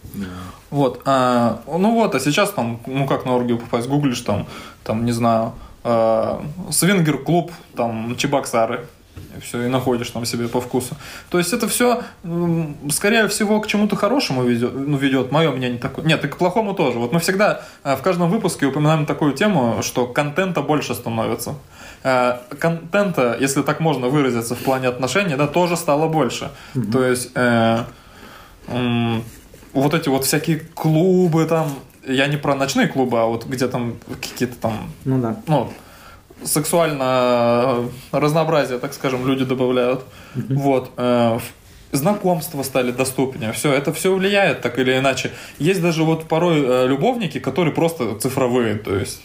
Вот. 0.71 1.03
а, 1.05 1.63
ну 1.67 1.95
вот, 1.95 2.15
а 2.15 2.21
сейчас 2.21 2.51
там, 2.51 2.81
ну 2.87 3.07
как 3.07 3.25
на 3.27 3.35
оргию 3.35 3.59
попасть, 3.59 3.89
гуглишь 3.89 4.21
там, 4.21 4.47
там, 4.85 5.05
не 5.05 5.13
знаю, 5.13 5.53
а, 5.83 6.45
свингер-клуб, 6.71 7.53
там, 7.77 8.17
Чебоксары. 8.17 8.87
И 9.37 9.41
все, 9.41 9.63
и 9.63 9.69
находишь 9.69 10.11
там 10.11 10.25
себе 10.25 10.49
по 10.49 10.61
вкусу. 10.61 10.97
То 11.31 11.39
есть 11.39 11.53
это 11.53 11.69
все, 11.69 12.03
скорее 12.91 13.29
всего, 13.29 13.61
к 13.61 13.67
чему-то 13.67 13.97
хорошему 13.97 14.45
ведет, 14.45 14.73
ну, 14.75 14.97
ведет. 14.97 15.31
Мое 15.31 15.51
мнение 15.51 15.79
такое. 15.79 16.05
Нет, 16.05 16.25
и 16.25 16.29
к 16.29 16.37
плохому 16.37 16.75
тоже. 16.75 16.99
Вот 16.99 17.13
мы 17.13 17.21
всегда 17.21 17.63
э, 17.85 17.97
в 17.97 18.03
каждом 18.03 18.31
выпуске 18.31 18.67
упоминаем 18.67 19.07
такую 19.07 19.33
тему, 19.33 19.83
что 19.83 20.07
контента 20.07 20.63
больше 20.63 20.95
становится. 20.95 21.55
Э, 22.03 22.39
Контента, 22.59 23.37
если 23.39 23.63
так 23.63 23.81
можно 23.81 24.09
выразиться 24.09 24.55
в 24.55 24.59
плане 24.59 24.89
отношений, 24.89 25.37
да, 25.37 25.47
тоже 25.47 25.77
стало 25.77 26.09
больше. 26.09 26.51
То 26.93 27.05
есть 27.05 27.31
э, 27.35 27.85
вот 29.73 29.95
эти 29.95 30.09
вот 30.09 30.25
всякие 30.25 30.61
клубы 30.75 31.45
там, 31.47 31.69
я 32.07 32.27
не 32.27 32.37
про 32.37 32.55
ночные 32.55 32.89
клубы, 32.89 33.21
а 33.21 33.27
вот 33.27 33.47
где 33.47 33.69
там 33.69 33.97
какие-то 34.21 34.57
там 34.57 34.91
Ну 35.05 35.21
да. 35.21 35.37
ну, 35.47 35.71
сексуально 36.45 37.89
э, 38.13 38.19
разнообразие, 38.19 38.79
так 38.79 38.95
скажем, 38.95 39.27
люди 39.27 39.45
добавляют. 39.45 40.05
Вот. 40.35 40.91
э, 40.97 41.39
Знакомства 41.93 42.63
стали 42.63 42.93
доступнее. 42.93 43.53
Все, 43.53 43.73
это 43.73 43.93
все 43.93 44.15
влияет 44.15 44.61
так 44.61 44.79
или 44.79 44.97
иначе. 44.97 45.33
Есть 45.59 45.83
даже 45.83 46.05
вот 46.05 46.29
порой 46.29 46.63
э, 46.65 46.87
любовники, 46.87 47.41
которые 47.41 47.75
просто 47.75 48.17
цифровые, 48.19 48.77
то 48.77 48.95
есть. 48.95 49.23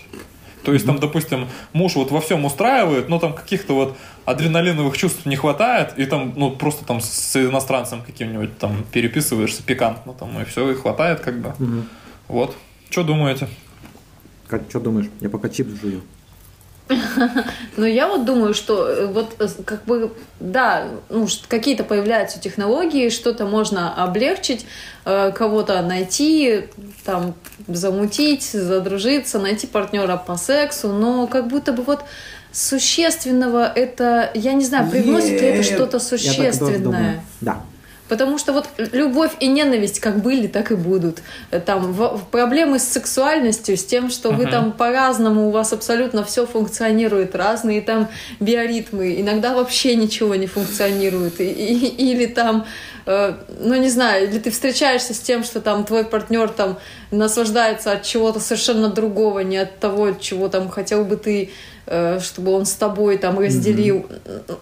То 0.63 0.73
есть 0.73 0.83
там, 0.83 0.97
допустим, 0.97 1.47
муж 1.73 1.95
вот 1.95 2.09
во 2.09 2.21
всем 2.21 2.43
устраивает, 2.43 3.07
но 3.07 3.19
там 3.19 3.33
каких-то 3.33 3.75
вот 3.75 3.97
адреналиновых 4.25 4.97
чувств 4.97 5.27
не 5.27 5.35
хватает, 5.35 5.93
и 5.97 6.07
там, 6.07 6.33
ну, 6.35 6.49
просто 6.49 6.83
там 6.85 7.01
с 7.01 7.35
иностранцем 7.35 8.01
каким-нибудь 8.01 8.57
там 8.57 8.83
переписываешься 8.91 9.61
пикантно 9.61 10.13
там, 10.13 10.41
и 10.41 10.45
все, 10.45 10.71
и 10.71 10.73
хватает 10.73 11.19
как 11.19 11.39
бы. 11.39 11.53
Вот. 12.27 12.55
Что 12.89 13.03
думаете? 13.03 13.47
Как, 14.47 14.63
что 14.69 14.79
думаешь? 14.79 15.07
Я 15.21 15.29
пока 15.29 15.49
чипс 15.49 15.79
жую. 15.79 16.01
Но 17.77 17.85
я 17.85 18.07
вот 18.07 18.25
думаю, 18.25 18.53
что 18.53 18.87
э, 18.87 19.05
вот 19.07 19.35
э, 19.39 19.47
как 19.65 19.85
бы, 19.85 20.13
да, 20.39 20.87
ну, 21.09 21.27
какие-то 21.47 21.83
появляются 21.83 22.39
технологии, 22.39 23.09
что-то 23.09 23.45
можно 23.45 23.93
облегчить, 24.03 24.65
э, 25.05 25.31
кого-то 25.31 25.81
найти, 25.81 26.65
там, 27.03 27.33
замутить, 27.67 28.43
задружиться, 28.43 29.39
найти 29.39 29.67
партнера 29.67 30.17
по 30.17 30.35
сексу, 30.37 30.89
но 30.89 31.27
как 31.27 31.47
будто 31.47 31.73
бы 31.73 31.83
вот 31.83 32.03
существенного 32.51 33.71
это, 33.73 34.29
я 34.33 34.53
не 34.53 34.63
знаю, 34.63 34.89
привносит 34.89 35.41
ли 35.41 35.47
это 35.47 35.63
что-то 35.63 35.99
существенное. 35.99 37.23
Да. 37.41 37.61
Потому 38.07 38.37
что 38.37 38.53
вот 38.53 38.67
любовь 38.93 39.31
и 39.39 39.47
ненависть 39.47 39.99
как 39.99 40.21
были, 40.21 40.45
так 40.47 40.71
и 40.71 40.75
будут. 40.75 41.19
Там 41.65 41.91
в- 41.91 42.21
проблемы 42.29 42.77
с 42.77 42.83
сексуальностью, 42.83 43.77
с 43.77 43.83
тем, 43.83 44.09
что 44.11 44.29
вы 44.31 44.45
там 44.51 44.71
по-разному, 44.73 45.47
у 45.47 45.51
вас 45.51 45.73
абсолютно 45.73 46.23
все 46.23 46.45
функционирует, 46.45 47.35
разные 47.35 47.81
там 47.81 48.07
биоритмы, 48.39 49.19
иногда 49.19 49.55
вообще 49.55 49.95
ничего 49.95 50.35
не 50.35 50.45
функционирует. 50.47 51.41
И- 51.41 51.45
и- 51.45 52.11
или 52.11 52.27
там, 52.27 52.65
ну 53.05 53.75
не 53.75 53.89
знаю, 53.89 54.27
или 54.27 54.39
ты 54.39 54.49
встречаешься 54.49 55.13
с 55.13 55.19
тем, 55.19 55.43
что 55.43 55.61
там 55.61 55.83
твой 55.83 56.05
партнер 56.05 56.49
там 56.49 56.77
наслаждается 57.11 57.91
от 57.91 58.03
чего-то 58.03 58.39
совершенно 58.39 58.89
другого, 58.89 59.39
не 59.39 59.57
от 59.57 59.79
того, 59.79 60.11
чего 60.13 60.49
там 60.49 60.69
хотел 60.69 61.05
бы 61.05 61.15
ты 61.15 61.51
э, 61.85 62.19
чтобы 62.19 62.51
он 62.51 62.65
с 62.65 62.73
тобой 62.73 63.17
там 63.17 63.37
разделил. 63.37 64.07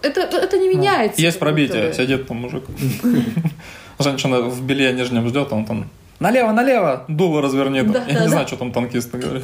Это, 0.02 0.20
это 0.20 0.58
не 0.58 0.68
меняется. 0.68 1.20
Есть 1.20 1.38
пробитие, 1.38 1.92
сидит 1.94 2.28
там 2.28 2.38
мужик. 2.38 2.64
Женщина 3.98 4.40
в 4.42 4.62
белье 4.62 4.92
нижнем 4.92 5.28
ждет, 5.28 5.52
он 5.52 5.64
там 5.64 5.90
налево, 6.20 6.52
налево, 6.52 7.04
дуло 7.08 7.42
разверни. 7.42 7.82
там. 7.82 7.92
Да, 7.92 7.98
Я 8.00 8.04
да, 8.06 8.12
не 8.12 8.18
да. 8.26 8.28
знаю, 8.28 8.46
что 8.46 8.56
там 8.56 8.72
танкисты 8.72 9.18
говорят. 9.18 9.42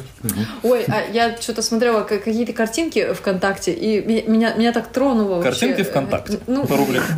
Ой, 0.63 0.85
а 0.87 1.01
я 1.11 1.35
что-то 1.39 1.61
смотрела 1.61 2.01
ка- 2.01 2.19
какие-то 2.19 2.53
картинки 2.53 3.13
ВКонтакте, 3.13 3.73
и 3.73 4.01
меня, 4.29 4.53
меня 4.53 4.71
так 4.71 4.87
тронуло 4.87 5.41
вообще. 5.41 5.67
Картинки 5.67 5.83
ВКонтакте. 5.83 6.39
Ну, 6.47 6.65
По 6.65 6.77
рублик. 6.77 7.03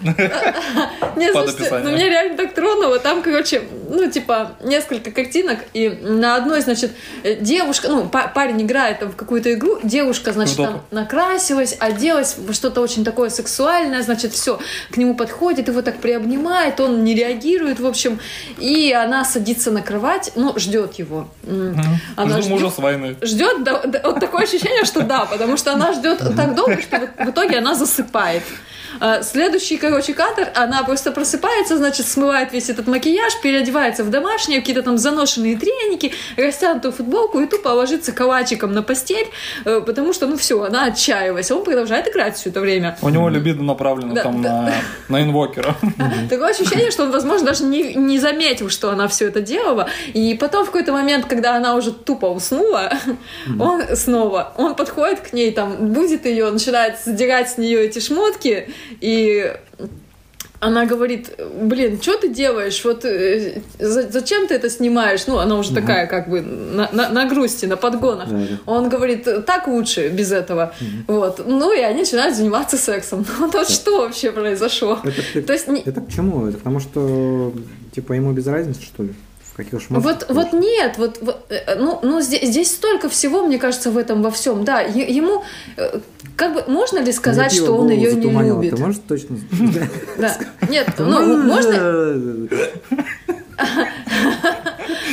Не, 0.00 1.32
слушайте, 1.32 1.64
ну 1.82 1.90
меня 1.90 2.08
реально 2.08 2.36
так 2.36 2.54
тронуло. 2.54 2.98
Там, 2.98 3.22
короче, 3.22 3.62
ну, 3.88 4.08
типа, 4.10 4.52
несколько 4.62 5.10
картинок, 5.10 5.58
и 5.74 5.88
на 5.88 6.36
одной, 6.36 6.60
значит, 6.60 6.92
э, 7.24 7.34
девушка, 7.36 7.88
ну, 7.88 8.08
па- 8.08 8.28
парень 8.28 8.62
играет 8.62 9.02
в 9.02 9.16
какую-то 9.16 9.52
игру, 9.54 9.78
девушка, 9.82 10.32
значит, 10.32 10.56
там 10.66 10.82
накрасилась, 10.90 11.76
оделась 11.80 12.36
во 12.38 12.52
что-то 12.52 12.80
очень 12.80 13.04
такое 13.04 13.30
сексуальное, 13.30 14.02
значит, 14.02 14.32
все, 14.32 14.58
к 14.90 14.96
нему 14.96 15.14
подходит, 15.14 15.68
его 15.68 15.82
так 15.82 15.96
приобнимает, 15.98 16.78
он 16.80 17.02
не 17.04 17.14
реагирует, 17.14 17.80
в 17.80 17.86
общем, 17.86 18.20
и 18.58 18.92
она 18.92 19.24
садится 19.24 19.70
на 19.70 19.82
кровать, 19.82 20.32
ну, 20.36 20.58
ждет 20.58 20.94
его. 20.94 21.28
Она 22.16 22.38
мужа 22.48 22.70
с 22.70 22.78
войны. 22.78 23.16
ждет, 23.22 23.56
вот 24.04 24.20
такое 24.20 24.44
ощущение, 24.44 24.84
что 24.84 25.02
да, 25.02 25.24
потому 25.24 25.56
что 25.56 25.72
она 25.72 25.92
ждет 25.92 26.18
так 26.36 26.54
долго, 26.54 26.80
что 26.80 26.98
в 27.18 27.30
итоге 27.30 27.58
она 27.58 27.74
засыпает. 27.74 28.42
А, 29.00 29.22
Следующий, 29.22 29.76
короче, 29.76 30.14
кадр, 30.14 30.48
она 30.54 30.82
просто 30.82 31.12
просыпается, 31.12 31.76
значит, 31.76 32.06
смывает 32.06 32.52
весь 32.52 32.70
этот 32.70 32.86
макияж, 32.86 33.40
переодевается 33.42 34.04
в 34.04 34.10
домашние, 34.10 34.60
какие-то 34.60 34.82
там 34.82 34.98
заношенные 34.98 35.56
треники, 35.56 36.12
растянутую 36.36 36.92
футболку 36.92 37.40
и 37.40 37.46
тупо 37.46 37.68
ложится 37.68 38.12
калачиком 38.12 38.72
на 38.72 38.82
постель, 38.82 39.28
э, 39.64 39.80
потому 39.80 40.12
что, 40.12 40.26
ну 40.26 40.36
все, 40.36 40.62
она 40.62 40.86
отчаялась. 40.86 41.50
Он 41.50 41.64
продолжает 41.64 42.08
играть 42.08 42.36
все 42.36 42.50
это 42.50 42.60
время. 42.60 42.96
У 43.02 43.08
него 43.08 43.28
либидо 43.28 43.62
направлено 43.62 44.14
Да, 44.14 44.22
там 44.22 44.42
да. 44.42 44.62
на, 45.08 45.18
на 45.18 45.22
инвокера. 45.22 45.76
Такое 46.30 46.50
ощущение, 46.50 46.90
что 46.90 47.04
он, 47.04 47.10
возможно, 47.10 47.46
даже 47.46 47.64
не, 47.64 47.94
не 47.94 48.18
заметил, 48.18 48.70
что 48.70 48.90
она 48.90 49.08
все 49.08 49.28
это 49.28 49.40
делала. 49.40 49.88
И 50.14 50.34
потом 50.34 50.64
в 50.64 50.66
какой-то 50.66 50.92
момент, 50.92 51.26
когда 51.26 51.56
она 51.56 51.74
уже 51.74 51.92
тупо 51.92 52.26
уснула, 52.26 52.92
он 53.58 53.82
снова, 53.96 54.52
он 54.56 54.74
подходит 54.74 55.20
к 55.20 55.32
ней, 55.32 55.52
там, 55.52 55.92
будет 55.92 56.26
ее, 56.26 56.50
начинает 56.50 56.98
задирать 57.04 57.50
с 57.50 57.58
нее 57.58 57.84
эти 57.84 57.98
шмотки, 57.98 58.70
и 59.00 59.52
она 60.60 60.86
говорит, 60.86 61.38
блин, 61.62 62.00
что 62.02 62.16
ты 62.16 62.28
делаешь? 62.28 62.84
Вот 62.84 63.04
э, 63.04 63.60
за- 63.78 64.10
зачем 64.10 64.48
ты 64.48 64.54
это 64.54 64.68
снимаешь? 64.68 65.26
Ну, 65.28 65.38
она 65.38 65.56
уже 65.56 65.72
такая, 65.72 66.06
как 66.08 66.28
бы, 66.28 66.40
на, 66.40 66.88
на- 66.92 67.08
на 67.10 67.26
грусти, 67.28 67.66
на 67.66 67.76
подгонах. 67.76 68.28
Да, 68.28 68.36
да. 68.38 68.58
Он 68.66 68.88
говорит, 68.88 69.28
так 69.46 69.68
лучше 69.68 70.08
без 70.08 70.32
этого. 70.32 70.74
Вот. 71.06 71.46
Ну, 71.46 71.72
и 71.72 71.80
они 71.80 72.00
начинают 72.00 72.34
заниматься 72.36 72.76
сексом. 72.76 73.24
Ну, 73.38 73.48
то 73.50 73.64
что 73.64 73.98
вообще 74.02 74.32
произошло? 74.32 74.98
Это, 75.04 75.42
То 75.46 75.52
есть, 75.52 75.68
не- 75.68 75.82
это 75.82 76.00
к 76.00 76.08
чему? 76.12 76.48
Это 76.48 76.58
потому 76.58 76.80
что, 76.80 77.52
типа, 77.94 78.14
ему 78.14 78.32
без 78.32 78.46
разницы, 78.48 78.82
что 78.82 79.04
ли? 79.04 79.14
В 79.58 79.60
каких 79.60 79.74
уж 79.74 79.86
Вот, 79.88 80.26
вот 80.28 80.52
нет, 80.52 80.98
вот, 80.98 81.18
вот, 81.20 81.46
э, 81.48 81.74
ну, 81.74 81.98
ну 82.02 82.20
здесь, 82.20 82.48
здесь 82.48 82.70
столько 82.72 83.08
всего, 83.08 83.42
мне 83.42 83.58
кажется, 83.58 83.90
в 83.90 83.98
этом 83.98 84.22
во 84.22 84.30
всем. 84.30 84.62
Да, 84.64 84.82
е- 84.82 85.12
ему, 85.12 85.42
э, 85.76 85.98
как 86.36 86.54
бы, 86.54 86.62
можно 86.72 87.00
ли 87.00 87.10
сказать, 87.10 87.52
что 87.52 87.76
он 87.76 87.90
ее 87.90 88.14
не 88.14 88.30
любит? 88.30 88.76
Ты 88.76 88.80
можешь 88.80 89.00
точно... 89.08 89.36
Да. 90.16 90.36
Нет, 90.68 90.86
ну, 90.98 91.42
можно, 91.42 92.48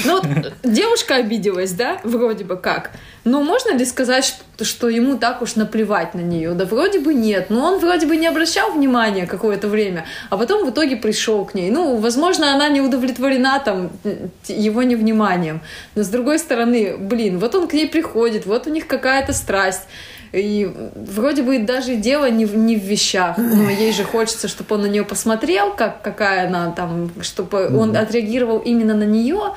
Ну 0.03 0.21
вот 0.21 0.53
девушка 0.63 1.15
обиделась, 1.15 1.71
да, 1.71 1.99
вроде 2.03 2.43
бы 2.43 2.57
как. 2.57 2.91
Но 3.23 3.41
можно 3.41 3.75
ли 3.75 3.85
сказать, 3.85 4.25
что, 4.25 4.65
что 4.65 4.89
ему 4.89 5.17
так 5.17 5.41
уж 5.41 5.55
наплевать 5.55 6.13
на 6.13 6.19
нее? 6.19 6.51
Да 6.51 6.65
вроде 6.65 6.99
бы 6.99 7.13
нет. 7.13 7.49
Но 7.49 7.65
он 7.65 7.79
вроде 7.79 8.05
бы 8.05 8.17
не 8.17 8.27
обращал 8.27 8.71
внимания 8.71 9.25
какое-то 9.25 9.67
время, 9.67 10.05
а 10.29 10.37
потом 10.37 10.65
в 10.65 10.69
итоге 10.69 10.95
пришел 10.95 11.45
к 11.45 11.53
ней. 11.53 11.71
Ну, 11.71 11.97
возможно, 11.97 12.53
она 12.53 12.69
не 12.69 12.81
удовлетворена 12.81 13.59
там 13.63 13.91
его 14.47 14.83
невниманием. 14.83 15.61
Но 15.95 16.03
с 16.03 16.07
другой 16.09 16.39
стороны, 16.39 16.97
блин, 16.97 17.39
вот 17.39 17.55
он 17.55 17.67
к 17.67 17.73
ней 17.73 17.87
приходит, 17.87 18.45
вот 18.45 18.67
у 18.67 18.69
них 18.69 18.87
какая-то 18.87 19.33
страсть. 19.33 19.83
И 20.31 20.69
вроде 20.95 21.43
бы 21.43 21.59
даже 21.59 21.95
дело 21.95 22.29
не 22.29 22.45
в, 22.45 22.57
не 22.57 22.75
в 22.75 22.83
вещах, 22.83 23.37
но 23.37 23.69
ей 23.69 23.93
же 23.93 24.03
хочется, 24.03 24.49
чтобы 24.49 24.75
он 24.75 24.81
на 24.81 24.87
нее 24.87 25.05
посмотрел, 25.05 25.71
как, 25.71 26.01
какая 26.01 26.47
она 26.47 26.71
там, 26.71 27.09
чтобы 27.21 27.67
он 27.77 27.95
отреагировал 27.95 28.59
именно 28.59 28.93
на 28.95 29.05
нее, 29.05 29.53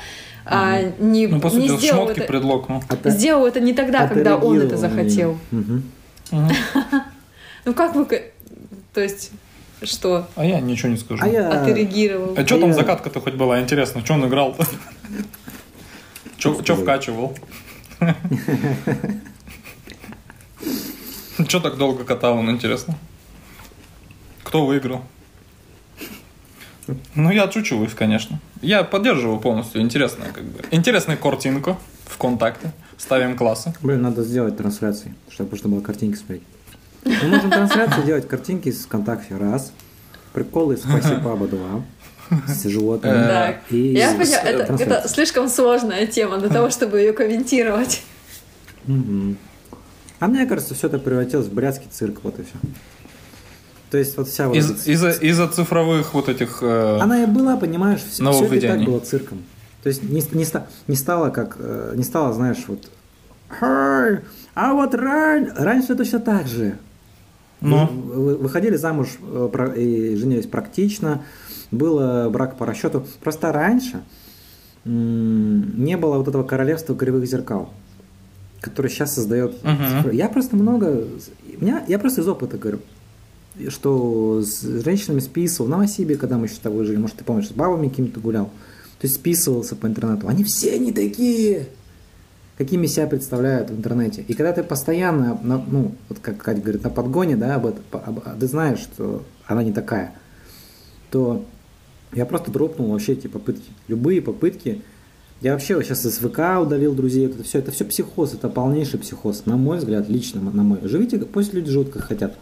а 0.50 0.80
не, 0.98 1.26
Ну, 1.26 1.40
по 1.40 1.48
не 1.48 1.68
сути, 1.68 1.78
сделал 1.80 2.04
шмотки 2.04 2.20
это, 2.20 2.28
предлог, 2.28 2.68
ну. 2.68 2.82
сделал 3.04 3.46
это 3.46 3.60
не 3.60 3.72
тогда, 3.74 4.06
когда 4.08 4.36
он 4.36 4.60
это 4.60 4.76
захотел. 4.76 5.38
Ну 7.64 7.74
как 7.74 7.94
вы, 7.94 8.06
то 8.94 9.00
есть 9.00 9.30
что, 9.82 10.26
А 10.36 10.44
я 10.44 10.60
ничего 10.60 10.88
не 10.90 10.96
скажу. 10.96 11.22
А 11.22 11.28
я... 11.28 11.48
отреагировал? 11.50 12.34
А 12.36 12.44
что 12.46 12.56
А 12.56 12.60
там 12.60 12.68
я- 12.70 12.74
закатка-то 12.74 13.20
хоть 13.20 13.34
была? 13.34 13.60
Интересно, 13.60 14.00
что 14.04 14.14
он 14.14 14.26
играл-то? 14.26 14.64
Что 16.38 16.54
вкачивал? 16.76 17.36
Что 21.48 21.60
так 21.60 21.76
долго 21.76 22.04
катал 22.04 22.38
он, 22.38 22.50
интересно? 22.50 22.94
Кто 24.44 24.64
выиграл? 24.66 25.02
Ну, 27.14 27.30
я 27.30 27.44
отшучиваюсь, 27.44 27.94
конечно. 27.94 28.40
Я 28.62 28.84
поддерживаю 28.84 29.38
полностью. 29.38 29.80
Интересная, 29.80 30.30
как 30.32 30.44
бы. 30.44 30.60
Интересная 30.70 31.16
картинка 31.16 31.76
ВКонтакте. 32.06 32.72
Ставим 32.96 33.36
классы. 33.36 33.74
Блин, 33.80 34.02
надо 34.02 34.22
сделать 34.22 34.56
трансляции, 34.56 35.14
чтобы 35.30 35.56
чтобы 35.56 35.76
было 35.76 35.84
картинки 35.84 36.16
смотреть. 36.16 36.42
Мы 37.04 37.28
можем 37.28 37.50
трансляции 37.50 38.02
делать 38.02 38.26
картинки 38.26 38.70
с 38.70 38.84
ВКонтакте 38.84 39.36
раз, 39.36 39.72
приколы 40.32 40.76
с 40.76 40.80
Паба 40.80 41.46
два, 41.48 41.82
с 42.46 42.64
животными. 42.64 43.14
Да. 43.14 43.60
и 43.70 43.94
Я 43.94 44.12
с 44.24 44.32
это, 44.32 45.08
слишком 45.08 45.48
сложная 45.48 46.06
тема 46.06 46.38
для 46.38 46.48
того, 46.48 46.70
чтобы 46.70 46.98
ее 46.98 47.12
комментировать. 47.12 48.02
А 50.20 50.26
мне 50.26 50.46
кажется, 50.46 50.74
все 50.74 50.88
это 50.88 50.98
превратилось 50.98 51.46
в 51.46 51.54
брятский 51.54 51.88
цирк, 51.90 52.20
вот 52.24 52.38
и 52.40 52.42
все. 52.42 52.54
То 53.90 53.98
есть 53.98 54.16
вот 54.16 54.28
вся 54.28 54.48
вот 54.48 54.56
Из- 54.56 54.70
эта- 54.70 54.90
Из-за 54.90 55.10
из-за 55.10 55.48
цифровых 55.48 56.12
вот 56.14 56.28
этих... 56.28 56.58
э, 56.62 56.98
Она 57.00 57.22
и 57.22 57.26
была, 57.26 57.56
понимаешь, 57.56 58.00
все, 58.02 58.22
это 58.44 58.54
и 58.54 58.60
так 58.60 58.84
было 58.86 59.00
цирком. 59.00 59.38
То 59.82 59.88
есть 59.88 60.02
не, 60.02 60.20
не, 60.32 60.44
не 60.88 60.96
стало 60.96 61.30
как, 61.30 61.56
э, 61.58 61.94
не 61.96 62.02
стало, 62.04 62.32
знаешь, 62.34 62.64
вот, 62.66 62.90
«Хай, 63.48 64.20
а 64.54 64.74
вот 64.74 64.94
ран- 64.94 65.52
раньше 65.56 65.94
точно 65.94 66.18
так 66.20 66.46
же. 66.48 66.76
Ну, 67.60 67.86
Вы- 67.86 68.22
вы- 68.24 68.36
выходили 68.36 68.76
замуж 68.76 69.08
э, 69.22 69.74
и 69.76 70.16
женились 70.16 70.46
практично, 70.46 71.22
было 71.70 72.28
брак 72.30 72.56
по 72.58 72.66
расчету. 72.66 73.06
Просто 73.22 73.52
раньше 73.52 74.00
не 74.84 75.96
было 75.96 76.16
вот 76.18 76.28
этого 76.28 76.44
королевства 76.44 76.94
кривых 76.96 77.26
зеркал, 77.26 77.70
которое 78.60 78.88
сейчас 78.88 79.14
создает. 79.14 79.58
Цифры. 79.60 80.14
Я 80.14 80.28
просто 80.28 80.56
много, 80.56 81.04
меня, 81.60 81.84
я 81.88 81.98
просто 81.98 82.20
из 82.20 82.28
опыта 82.28 82.58
говорю, 82.58 82.80
что 83.68 84.42
с 84.42 84.62
женщинами 84.62 85.20
списывал 85.20 85.66
в 85.66 85.70
Новосибе, 85.70 86.16
когда 86.16 86.38
мы 86.38 86.46
еще 86.46 86.56
с 86.56 86.60
тобой 86.60 86.84
жили, 86.84 86.96
может 86.96 87.16
ты 87.16 87.24
помнишь, 87.24 87.48
с 87.48 87.52
бабами 87.52 87.88
какими-то 87.88 88.20
гулял, 88.20 88.46
то 88.46 89.06
есть 89.06 89.16
списывался 89.16 89.76
по 89.76 89.86
интернету. 89.86 90.28
Они 90.28 90.44
все 90.44 90.78
не 90.78 90.92
такие, 90.92 91.68
какими 92.56 92.86
себя 92.86 93.06
представляют 93.06 93.70
в 93.70 93.76
интернете. 93.76 94.24
И 94.26 94.34
когда 94.34 94.52
ты 94.52 94.62
постоянно, 94.64 95.38
ну, 95.42 95.94
вот 96.08 96.18
как 96.20 96.38
Катя 96.38 96.60
говорит, 96.60 96.82
на 96.82 96.90
подгоне, 96.90 97.36
да, 97.36 97.54
об 97.54 97.66
этом, 97.66 97.84
об- 97.92 98.20
а 98.24 98.36
ты 98.38 98.46
знаешь, 98.48 98.80
что 98.80 99.22
она 99.46 99.62
не 99.62 99.72
такая, 99.72 100.14
то 101.10 101.44
я 102.12 102.26
просто 102.26 102.50
дропнул 102.50 102.90
вообще 102.90 103.12
эти 103.12 103.26
попытки. 103.26 103.70
Любые 103.86 104.20
попытки. 104.20 104.82
Я 105.40 105.52
вообще 105.52 105.80
сейчас 105.82 106.04
из 106.04 106.18
ВК 106.18 106.60
удалил 106.60 106.94
друзей. 106.94 107.26
Это 107.26 107.44
все, 107.44 107.60
это 107.60 107.70
все 107.70 107.84
психоз, 107.84 108.34
это 108.34 108.48
полнейший 108.48 108.98
психоз. 108.98 109.46
На 109.46 109.56
мой 109.56 109.78
взгляд, 109.78 110.08
лично 110.08 110.40
на 110.40 110.62
мой. 110.62 110.80
Живите, 110.82 111.18
пусть 111.18 111.54
люди 111.54 111.70
живут 111.70 111.90
как 111.90 112.02
хотят. 112.02 112.36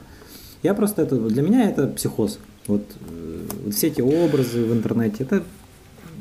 Я 0.63 0.75
просто 0.75 1.03
это, 1.03 1.17
для 1.17 1.43
меня 1.43 1.69
это 1.69 1.87
психоз. 1.87 2.39
Вот, 2.67 2.83
э, 3.11 3.47
вот 3.65 3.75
все 3.75 3.89
эти 3.89 4.01
образы 4.01 4.65
в 4.65 4.73
интернете, 4.73 5.25
это 5.25 5.43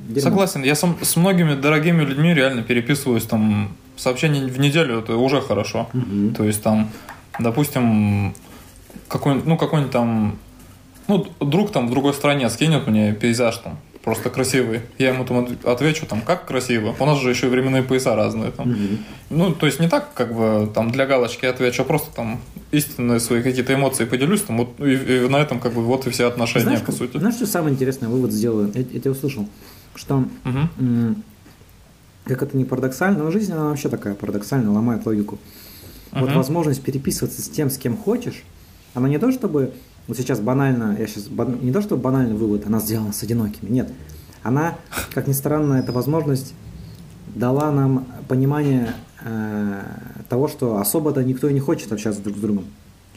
дерьмо. 0.07 0.21
Согласен, 0.21 0.63
я 0.63 0.75
сам 0.75 0.97
с 1.01 1.15
многими 1.15 1.55
дорогими 1.55 2.03
людьми 2.03 2.33
реально 2.33 2.63
переписываюсь 2.63 3.23
там 3.23 3.75
сообщение 3.97 4.45
в 4.45 4.59
неделю, 4.59 4.99
это 4.99 5.15
уже 5.15 5.41
хорошо. 5.41 5.89
Мгм. 5.93 6.35
То 6.35 6.43
есть 6.43 6.61
там, 6.61 6.89
допустим, 7.39 8.33
какой-нибудь, 9.07 9.47
ну 9.47 9.57
какой-нибудь 9.57 9.91
там, 9.91 10.37
ну 11.07 11.25
друг 11.39 11.71
там 11.71 11.87
в 11.87 11.91
другой 11.91 12.13
стране 12.13 12.49
скинет 12.49 12.87
мне 12.87 13.13
пейзаж 13.13 13.57
там 13.57 13.77
просто 14.05 14.29
красивый, 14.29 14.81
я 14.99 15.09
ему 15.09 15.25
там 15.25 15.37
от- 15.45 15.65
отвечу 15.65 16.05
там 16.05 16.21
как 16.21 16.45
красиво. 16.45 16.95
У 16.99 17.05
нас 17.05 17.19
же 17.19 17.31
еще 17.31 17.47
и 17.47 17.49
временные 17.49 17.81
пояса 17.81 18.15
разные 18.15 18.51
там. 18.51 18.69
Мгм. 18.69 18.99
Ну 19.31 19.51
то 19.53 19.65
есть 19.65 19.79
не 19.79 19.89
так 19.89 20.13
как 20.13 20.33
бы 20.33 20.71
там 20.73 20.91
для 20.91 21.07
галочки 21.07 21.45
отвечу, 21.47 21.81
а 21.81 21.85
просто 21.85 22.15
там 22.15 22.39
истинные 22.71 23.19
свои 23.19 23.41
какие-то 23.41 23.73
эмоции 23.73 24.05
поделюсь 24.05 24.43
там 24.43 24.57
вот 24.57 24.79
и, 24.79 24.93
и 24.93 25.27
на 25.27 25.37
этом 25.37 25.59
как 25.59 25.73
бы 25.73 25.81
вот 25.83 26.05
и 26.05 26.11
все 26.11 26.27
отношения 26.27 26.65
Знаешь, 26.65 26.81
по 26.83 26.91
сути. 26.91 27.17
знаешь, 27.17 27.35
что 27.35 27.47
самый 27.47 27.73
интересный 27.73 28.07
вывод 28.07 28.31
сделаю? 28.31 28.71
Я, 28.75 28.81
я 28.81 28.99
тебя 28.99 29.11
услышал, 29.11 29.49
что 29.95 30.23
м, 30.45 31.23
как 32.25 32.43
это 32.43 32.55
не 32.55 32.63
парадоксально, 32.63 33.23
но 33.23 33.31
жизнь 33.31 33.51
она 33.53 33.69
вообще 33.69 33.89
такая 33.89 34.13
парадоксальная, 34.13 34.69
ломает 34.69 35.03
логику. 35.07 35.39
Вот 36.11 36.29
Мгм. 36.29 36.37
возможность 36.37 36.83
переписываться 36.83 37.41
с 37.41 37.49
тем, 37.49 37.71
с 37.71 37.77
кем 37.79 37.97
хочешь, 37.97 38.43
она 38.93 39.09
не 39.09 39.17
то 39.17 39.31
чтобы, 39.31 39.73
вот 40.07 40.17
сейчас 40.17 40.39
банально, 40.39 40.95
я 40.99 41.07
сейчас, 41.07 41.27
не 41.61 41.71
то 41.71 41.81
чтобы 41.81 42.01
банальный 42.01 42.35
вывод, 42.35 42.65
она 42.67 42.79
сделана 42.79 43.13
с 43.13 43.23
одинокими, 43.23 43.69
нет. 43.69 43.91
Она, 44.43 44.75
как 45.13 45.27
ни 45.27 45.33
странно, 45.33 45.75
эта 45.75 45.91
возможность 45.91 46.53
дала 47.33 47.71
нам 47.71 48.05
понимание 48.27 48.93
э, 49.23 49.81
того, 50.29 50.47
что 50.47 50.77
особо-то 50.77 51.23
никто 51.23 51.49
и 51.49 51.53
не 51.53 51.59
хочет 51.59 51.91
общаться 51.91 52.21
друг 52.21 52.37
с 52.37 52.39
другом. 52.39 52.65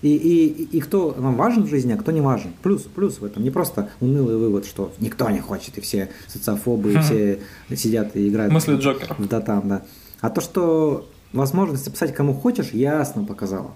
И, 0.00 0.14
и, 0.14 0.62
и- 0.76 0.80
кто 0.80 1.14
нам 1.18 1.34
важен 1.34 1.64
в 1.64 1.68
жизни, 1.68 1.92
а 1.92 1.96
кто 1.96 2.12
не 2.12 2.20
важен. 2.20 2.52
Плюс, 2.62 2.82
плюс 2.82 3.18
в 3.20 3.24
этом. 3.24 3.42
Не 3.42 3.50
просто 3.50 3.90
унылый 4.00 4.36
вывод, 4.36 4.64
что 4.64 4.92
никто 5.00 5.28
не 5.28 5.40
хочет, 5.40 5.76
и 5.76 5.80
все 5.80 6.08
социофобы, 6.28 6.92
и 6.94 6.98
все 6.98 7.40
сидят 7.74 8.14
и 8.16 8.28
играют. 8.28 8.52
Мысли 8.52 8.76
Джокера. 8.76 9.14
В 9.18 9.26
дотам, 9.28 9.68
да. 9.68 9.82
А 10.20 10.30
то, 10.30 10.40
что 10.40 11.08
возможность 11.32 11.84
написать 11.86 12.14
кому 12.14 12.32
хочешь, 12.32 12.70
ясно 12.70 13.24
показала. 13.24 13.72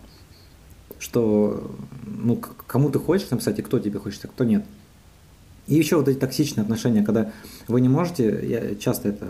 Что 1.02 1.68
ну, 2.06 2.40
кому 2.68 2.88
ты 2.88 3.00
хочешь 3.00 3.28
написать, 3.30 3.58
и 3.58 3.62
кто 3.62 3.80
тебе 3.80 3.98
хочет, 3.98 4.24
а 4.24 4.28
кто 4.28 4.44
нет. 4.44 4.64
И 5.66 5.74
еще 5.74 5.96
вот 5.96 6.06
эти 6.06 6.16
токсичные 6.16 6.62
отношения, 6.62 7.02
когда 7.02 7.32
вы 7.66 7.80
не 7.80 7.88
можете, 7.88 8.38
я 8.46 8.76
часто 8.76 9.08
это 9.08 9.26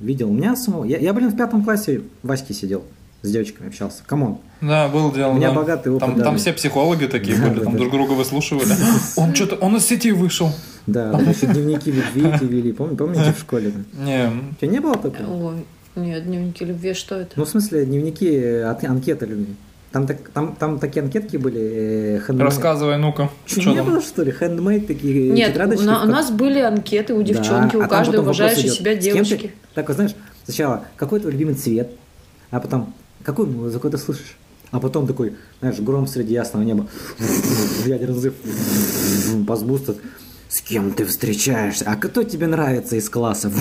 видел, 0.00 0.30
у 0.30 0.32
меня 0.32 0.56
самого, 0.56 0.84
я, 0.84 0.96
я 0.98 1.12
блин, 1.12 1.28
в 1.28 1.36
пятом 1.36 1.62
классе 1.62 2.02
в 2.22 2.28
Ваське 2.28 2.54
сидел. 2.54 2.84
с 3.20 3.30
девочками 3.30 3.68
общался. 3.68 4.02
Come 4.06 4.24
on. 4.24 4.38
Да, 4.62 4.88
был 4.88 5.12
дело. 5.12 5.32
У 5.32 5.34
меня 5.34 5.50
да. 5.50 5.56
богатый 5.56 5.92
опыт 5.92 6.00
Там, 6.00 6.22
там 6.22 6.36
все 6.38 6.54
психологи 6.54 7.04
такие 7.04 7.36
Да, 7.36 7.48
были, 7.48 7.58
да, 7.58 7.64
там 7.64 7.72
да. 7.74 7.78
друг 7.80 7.92
друга 7.92 8.12
выслушивали. 8.12 8.72
Он 9.16 9.34
что-то, 9.34 9.56
он 9.56 9.76
из 9.76 9.84
сети 9.84 10.12
вышел. 10.12 10.50
Да, 10.86 11.12
да, 11.12 11.20
еще 11.20 11.46
дневники 11.46 11.92
любви 11.92 12.30
эти 12.34 12.44
вели. 12.44 12.72
Пом- 12.72 12.96
Помните 12.96 13.34
в 13.34 13.38
школе? 13.38 13.74
Не, 13.92 14.28
У 14.52 14.54
тебя 14.54 14.70
не 14.70 14.80
было 14.80 14.96
такого? 14.96 15.50
Ой, 15.50 15.66
нет, 15.96 16.24
дневники 16.24 16.64
любви, 16.64 16.94
что 16.94 17.16
это? 17.16 17.32
Ну, 17.36 17.44
в 17.44 17.48
смысле, 17.50 17.84
дневники, 17.84 18.62
анкеты 18.86 19.26
любви. 19.26 19.54
Там, 19.92 20.06
так, 20.06 20.28
там, 20.30 20.54
там 20.54 20.78
такие 20.78 21.02
анкетки 21.02 21.36
были. 21.36 21.60
э, 21.60 22.18
handmade. 22.26 22.44
рассказывай, 22.44 22.96
ну-ка. 22.96 23.28
Что 23.44 23.70
не 23.70 23.76
там? 23.76 23.86
было, 23.86 24.00
что 24.00 24.22
ли? 24.22 24.30
Handmade 24.32 24.86
такие 24.86 25.30
Нет, 25.30 25.48
у, 25.48 25.52
тетрадочки? 25.52 25.84
на- 25.84 26.04
у 26.04 26.06
нас 26.06 26.30
были 26.30 26.60
анкеты 26.60 27.12
у 27.14 27.18
Да, 27.18 27.24
девчонки, 27.24 27.74
а 27.74 27.78
у 27.78 27.80
там 27.82 27.88
каждой 27.88 28.20
уважающей 28.20 28.62
идет, 28.68 28.74
себя 28.74 28.94
девушки. 28.94 29.52
Так, 29.74 29.88
вот 29.88 29.94
знаешь, 29.96 30.14
сначала, 30.44 30.84
какой 30.96 31.18
твой 31.18 31.32
любимый 31.32 31.54
цвет, 31.54 31.90
а 32.52 32.60
потом, 32.60 32.94
какую 33.24 33.48
музыку 33.48 33.90
ты 33.90 33.98
слышишь? 33.98 34.36
А 34.70 34.78
потом 34.78 35.08
такой, 35.08 35.34
знаешь, 35.58 35.80
гром 35.80 36.06
среди 36.06 36.34
ясного 36.34 36.62
неба, 36.62 36.86
ядерный 37.84 38.14
взрыв, 38.14 38.34
пасбустер. 39.48 39.96
С 40.50 40.62
кем 40.62 40.90
ты 40.90 41.04
встречаешься? 41.06 41.84
А 41.86 41.94
кто 41.94 42.24
тебе 42.24 42.48
нравится 42.48 42.96
из 42.96 43.08
класса? 43.08 43.52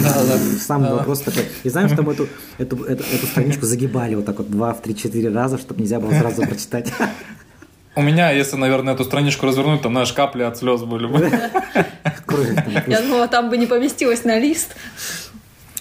Сам 0.60 0.82
Да. 0.84 0.96
вопрос 0.96 1.22
такой. 1.22 1.44
И 1.64 1.70
знаешь, 1.70 1.92
там 1.92 2.10
эту, 2.10 2.28
эту, 2.58 2.84
эту, 2.84 3.04
эту 3.04 3.28
страничку 3.28 3.68
загибали 3.68 4.16
вот 4.16 4.26
так 4.26 4.40
вот 4.40 4.50
два, 4.50 4.74
в 4.74 4.82
три, 4.82 4.96
четыре 4.96 5.30
раза, 5.30 5.60
чтобы 5.60 5.82
нельзя 5.82 6.00
было 6.00 6.12
сразу 6.12 6.42
прочитать. 6.42 6.92
У 7.96 8.02
меня, 8.02 8.32
если, 8.32 8.56
наверное, 8.56 8.96
эту 8.96 9.04
страничку 9.04 9.46
развернуть, 9.46 9.84
там, 9.84 9.92
знаешь, 9.92 10.12
капли 10.14 10.42
от 10.42 10.58
слез 10.58 10.82
были 10.82 11.06
бы. 11.06 11.30
Я 12.88 13.02
думала, 13.02 13.28
там 13.28 13.50
бы 13.52 13.58
не 13.58 13.68
поместилось 13.68 14.24
на 14.24 14.40
лист. 14.40 14.76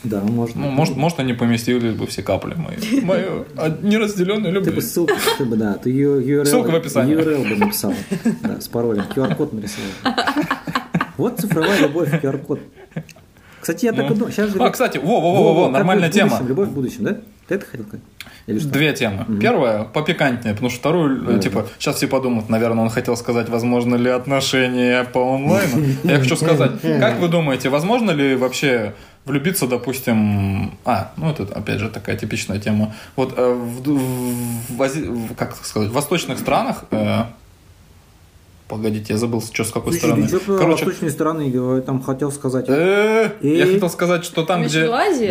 Да, 0.04 0.20
можно. 0.20 0.60
Ну, 0.62 0.70
может, 0.70 0.96
может, 0.96 1.20
они 1.20 1.32
поместились 1.32 1.94
бы 1.94 2.06
все 2.06 2.22
капли 2.22 2.54
мои. 2.54 3.00
Мою 3.00 3.46
неразделенную 3.82 4.52
Ты 4.54 4.60
бы 4.60 4.66
любовь. 4.66 4.84
ссылку, 4.84 5.14
ты 5.38 5.44
бы, 5.44 5.56
да, 5.56 5.74
ты 5.74 5.90
URL, 5.90 6.44
Ссылка 6.44 6.70
в 6.70 6.74
описании. 6.76 7.16
URL 7.16 7.48
бы 7.48 7.56
написал, 7.56 7.94
да, 8.42 8.60
с 8.60 8.68
паролем, 8.68 9.04
QR-код 9.14 9.52
нарисовал. 9.54 9.88
Вот 11.18 11.38
цифровая 11.40 11.78
любовь, 11.80 12.08
QR-код. 12.14 12.60
Кстати, 13.60 13.84
я 13.86 13.92
так 13.92 14.06
и 14.06 14.08
Ну. 14.10 14.14
думаю, 14.14 14.32
сейчас 14.32 14.50
же... 14.50 14.58
А, 14.60 14.70
кстати, 14.70 14.98
во-во-во, 14.98 15.68
нормальная 15.68 16.08
тема. 16.10 16.30
будущем, 16.30 16.48
Любовь 16.48 16.68
в 16.68 16.72
будущем, 16.72 17.04
да? 17.04 17.16
Ты 17.48 17.54
это 17.56 17.66
хотел 17.66 17.86
сказать? 17.86 18.04
Две 18.72 18.92
темы. 18.94 19.26
Первая 19.40 19.84
попикантнее, 19.84 20.54
потому 20.54 20.70
что 20.70 20.78
вторую, 20.78 21.28
э, 21.28 21.34
Да. 21.34 21.38
типа, 21.38 21.66
сейчас 21.78 21.96
все 21.96 22.06
подумают, 22.06 22.48
наверное, 22.48 22.84
он 22.84 22.88
хотел 22.90 23.16
сказать, 23.16 23.48
возможно 23.50 23.96
ли 23.96 24.08
отношения 24.08 25.04
по 25.04 25.34
онлайну. 25.34 25.84
Я 26.04 26.18
хочу 26.20 26.36
сказать, 26.36 26.80
как 26.82 27.18
вы 27.18 27.28
думаете, 27.28 27.68
возможно 27.68 28.12
ли 28.12 28.36
вообще 28.36 28.94
влюбиться, 29.26 29.66
допустим, 29.66 30.78
а, 30.86 31.12
ну 31.18 31.30
это 31.30 31.42
опять 31.54 31.78
же 31.80 31.90
такая 31.90 32.16
типичная 32.16 32.58
тема. 32.60 32.94
Вот 33.16 33.34
э, 33.36 33.52
в, 33.52 33.82
в- 33.82 34.68
в 34.68 34.78
в- 34.78 35.34
как 35.34 35.54
сказать, 35.62 35.90
в 35.90 35.92
восточных 35.92 36.38
странах, 36.38 36.84
э, 36.90 37.24
погодите, 38.68 39.14
я 39.14 39.18
забыл, 39.18 39.42
что 39.42 39.64
с 39.64 39.70
какой 39.72 39.92
Слушай, 39.92 39.98
стороны. 40.06 40.28
ты 40.28 40.38
что 40.40 40.58
Короче, 40.58 40.84
восточные 40.84 41.10
страны 41.10 41.50
говорю, 41.50 41.82
там 41.82 42.02
хотел 42.02 42.30
сказать? 42.30 42.66
э, 42.68 43.32
я 43.40 43.66
хотел 43.66 43.88
сказать, 43.90 44.24
что 44.24 44.44
там, 44.44 44.62
где, 44.64 44.86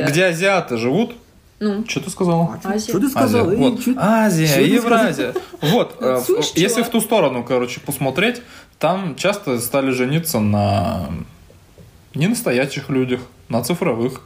где 0.09 0.25
азиаты 0.25 0.77
живут, 0.77 1.15
Ну, 1.59 1.83
что 1.87 2.01
ты 2.01 2.09
сказала? 2.11 2.59
А, 2.63 2.69
Азия. 2.73 2.89
Что 2.89 2.99
ты 2.99 3.09
сказал? 3.09 3.47
Азия. 3.47 3.57
Вот. 3.57 3.83
чё- 3.83 3.93
Азия, 3.97 4.47
чё 4.47 4.53
ты 4.55 4.61
Евразия. 4.61 5.33
Вот, 5.61 5.95
э, 5.99 6.15
в- 6.17 6.23
Слышь, 6.25 6.51
если 6.55 6.75
чувак. 6.75 6.87
в 6.89 6.91
ту 6.91 7.01
сторону, 7.01 7.43
короче, 7.43 7.79
посмотреть, 7.79 8.41
там 8.79 9.15
часто 9.15 9.59
стали 9.59 9.89
жениться 9.91 10.39
на 10.39 11.07
не 12.13 12.27
настоящих 12.27 12.89
людях, 12.89 13.21
на 13.49 13.63
цифровых. 13.63 14.21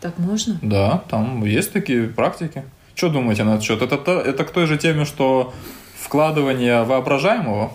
так 0.00 0.18
можно? 0.18 0.58
Да, 0.62 1.02
там 1.08 1.44
есть 1.44 1.72
такие 1.72 2.06
практики. 2.08 2.64
Что 2.94 3.08
думаете 3.08 3.44
на 3.44 3.54
этот 3.54 3.64
счет? 3.64 3.82
Это, 3.82 3.96
то- 3.98 4.20
это 4.20 4.44
к 4.44 4.50
той 4.50 4.66
же 4.66 4.76
теме, 4.78 5.04
что 5.04 5.52
вкладывание 5.98 6.82
воображаемого 6.84 7.72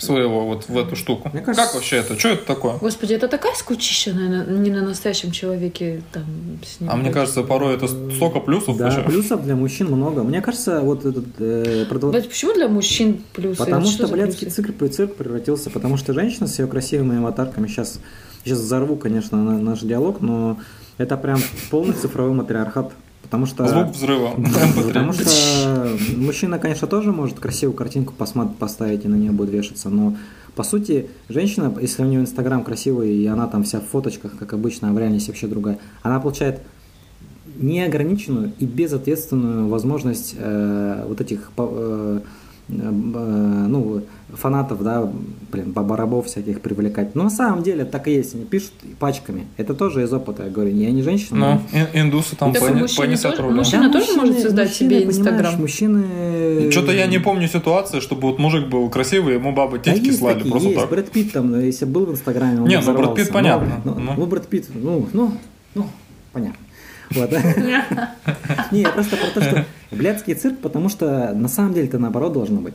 своего 0.00 0.46
вот 0.46 0.68
в 0.68 0.76
эту 0.78 0.96
штуку. 0.96 1.30
Мне 1.32 1.42
кажется- 1.42 1.66
Как 1.66 1.74
вообще 1.74 1.96
это? 1.96 2.18
Что 2.18 2.28
это 2.30 2.44
такое? 2.46 2.78
Господи, 2.78 3.14
это 3.14 3.28
такая 3.28 3.54
скучища, 3.54 4.12
наверное, 4.12 4.46
не 4.58 4.70
на 4.70 4.82
настоящем 4.82 5.30
человеке 5.30 6.02
там 6.12 6.24
с 6.66 6.80
ним 6.80 6.90
А 6.90 6.96
мне 6.96 7.10
кажется, 7.10 7.42
порой 7.42 7.74
это 7.74 7.86
столько 7.88 8.40
плюсов 8.40 8.76
Да, 8.76 8.84
вообще. 8.86 9.02
плюсов 9.02 9.42
для 9.44 9.56
мужчин 9.56 9.88
много. 9.88 10.22
Мне 10.22 10.40
кажется, 10.40 10.80
вот 10.80 11.04
этот 11.04 11.26
э, 11.38 11.86
продол- 11.90 12.10
Блядь, 12.12 12.28
почему 12.28 12.52
для 12.54 12.68
мужчин 12.68 13.22
плюсы? 13.32 13.58
Потому 13.58 13.86
что 13.86 14.06
за 14.06 14.12
блядский 14.12 14.48
цирк, 14.50 14.70
цирк 14.90 15.14
превратился, 15.16 15.70
потому 15.70 15.96
что 15.96 16.12
женщина 16.14 16.46
с 16.46 16.58
ее 16.58 16.66
красивыми 16.66 17.18
аватарками 17.18 17.66
сейчас, 17.68 18.00
сейчас 18.44 18.58
взорву, 18.58 18.96
конечно, 18.96 19.36
на- 19.42 19.58
наш 19.58 19.80
диалог, 19.80 20.20
но 20.20 20.58
это 20.98 21.16
прям 21.16 21.40
полный 21.70 21.94
цифровой 21.94 22.32
матриархат. 22.34 22.92
Потому 23.30 23.46
что, 23.46 23.68
Звук 23.68 23.94
взрыва. 23.94 24.30
потому 24.76 25.12
MP3. 25.12 25.22
что 25.22 25.96
мужчина, 26.16 26.58
конечно, 26.58 26.88
тоже 26.88 27.12
может 27.12 27.38
красивую 27.38 27.76
картинку 27.76 28.12
поставить 28.12 29.04
и 29.04 29.08
на 29.08 29.14
нее 29.14 29.30
будет 29.30 29.50
вешаться, 29.50 29.88
но 29.88 30.16
по 30.56 30.64
сути, 30.64 31.06
женщина, 31.28 31.72
если 31.80 32.02
у 32.02 32.06
нее 32.06 32.20
инстаграм 32.20 32.64
красивый, 32.64 33.14
и 33.14 33.26
она 33.26 33.46
там 33.46 33.62
вся 33.62 33.78
в 33.78 33.84
фоточках, 33.84 34.36
как 34.36 34.52
обычно, 34.52 34.90
а 34.90 34.92
в 34.92 34.98
реальности 34.98 35.30
вообще 35.30 35.46
другая, 35.46 35.78
она 36.02 36.18
получает 36.18 36.60
неограниченную 37.56 38.52
и 38.58 38.66
безответственную 38.66 39.68
возможность 39.68 40.34
э, 40.36 41.04
вот 41.06 41.20
этих 41.20 41.52
э, 41.56 42.20
э, 42.68 42.72
ну, 42.72 44.02
фанатов, 44.36 44.82
да, 44.82 45.10
блин, 45.52 45.72
бабарабов 45.72 46.26
всяких 46.26 46.60
привлекать. 46.60 47.14
Но 47.14 47.24
на 47.24 47.30
самом 47.30 47.62
деле 47.62 47.84
так 47.84 48.08
и 48.08 48.12
есть, 48.14 48.34
они 48.34 48.44
пишут 48.44 48.72
пачками. 48.98 49.46
Это 49.56 49.74
тоже 49.74 50.02
из 50.02 50.12
опыта, 50.12 50.44
я 50.44 50.50
говорю, 50.50 50.70
я 50.70 50.90
не 50.90 51.02
женщина. 51.02 51.38
Ну, 51.38 51.60
но- 51.72 51.78
ин- 51.80 52.06
индусы 52.08 52.36
там 52.36 52.52
Так 52.52 52.62
по, 52.66 52.72
мужчины 52.74 53.06
по 53.06 53.10
несят 53.10 53.36
тоже- 53.36 53.50
мужчина 53.50 53.90
Да, 53.90 54.00
тоже 54.00 54.12
может 54.14 54.38
создать 54.40 54.72
себе 54.72 55.04
Инстаграм? 55.04 55.54
Мужчины... 55.60 56.70
Что-то 56.70 56.92
я 56.92 57.06
не 57.06 57.18
помню 57.18 57.48
ситуации, 57.48 58.00
чтобы 58.00 58.22
вот 58.28 58.38
мужик 58.38 58.68
был 58.68 58.88
красивый, 58.90 59.34
ему 59.34 59.52
бабы 59.52 59.78
Да 59.78 59.92
титьки 59.92 60.06
есть 60.08 60.18
слали 60.18 60.34
такие, 60.34 60.50
просто 60.50 60.68
есть. 60.68 60.80
так. 60.80 60.90
Брэд 60.90 61.10
Питт 61.10 61.32
там, 61.32 61.60
если 61.60 61.84
был 61.84 62.06
в 62.06 62.12
Инстаграме, 62.12 62.60
он 62.62 62.68
Не, 62.68 62.80
ну, 62.80 62.92
Брэд. 62.94 63.14
Питт 63.14 63.30
понятно. 63.32 63.80
Ну, 63.84 63.94
Ну. 63.98 64.12
ну, 64.16 64.26
Брэд 64.26 64.46
Питт, 64.46 64.66
ну, 64.74 65.08
ну, 65.12 65.32
ну, 65.74 65.86
понятно. 66.32 66.58
Вот. 67.12 67.30
Не, 68.70 68.80
я 68.82 68.90
просто 68.90 69.16
про 69.16 69.26
то, 69.40 69.42
что 69.42 69.64
блядский 69.90 70.34
цирк, 70.34 70.58
потому 70.58 70.88
что 70.88 71.32
на 71.34 71.48
самом 71.48 71.74
деле 71.74 71.88
это 71.88 71.98
наоборот 71.98 72.32
должно 72.32 72.60
быть, 72.60 72.74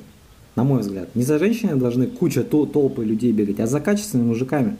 на 0.55 0.63
мой 0.63 0.79
взгляд. 0.81 1.09
Не 1.15 1.23
за 1.23 1.39
женщинами 1.39 1.79
должны 1.79 2.07
куча 2.07 2.41
тол- 2.41 2.67
толпы 2.67 3.03
людей 3.05 3.31
бегать, 3.31 3.59
а 3.59 3.67
за 3.67 3.79
качественными 3.79 4.27
мужиками. 4.29 4.77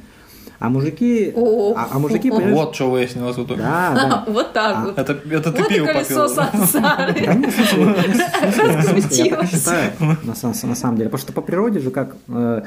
А 0.57 0.69
мужики, 0.69 1.34
а, 1.76 1.89
а 1.91 1.99
мужики, 1.99 2.30
понимаешь, 2.32 2.53
Вот 2.55 2.76
что 2.76 2.89
выяснилось 2.89 3.36
в 3.36 3.43
итоге. 3.43 3.61
да, 3.61 3.91
да. 4.26 4.32
Вот 4.32 4.53
так 4.53 4.76
А, 4.78 4.86
вот. 4.86 4.97
Это, 4.97 5.17
это 5.30 5.51
ты 5.51 5.61
Вот 5.63 5.67
пиво 5.69 5.86
колесо 5.88 6.28
попил. 6.30 6.30
сансары. 6.30 7.13
Конечно, 7.13 7.63
в 7.63 7.67
смысле, 7.67 8.78
в 8.78 8.84
смысле, 8.84 9.26
я 9.26 9.30
так 9.32 9.41
Раскрутилось. 9.41 9.49
считаю, 9.51 9.91
на, 10.23 10.36
сам- 10.36 10.53
на 10.69 10.76
самом 10.76 10.97
деле. 10.97 11.09
Потому 11.09 11.21
что 11.23 11.34
по 11.34 11.41
природе 11.41 11.80
же 11.80 11.91
как 11.91 12.15
э, 12.30 12.61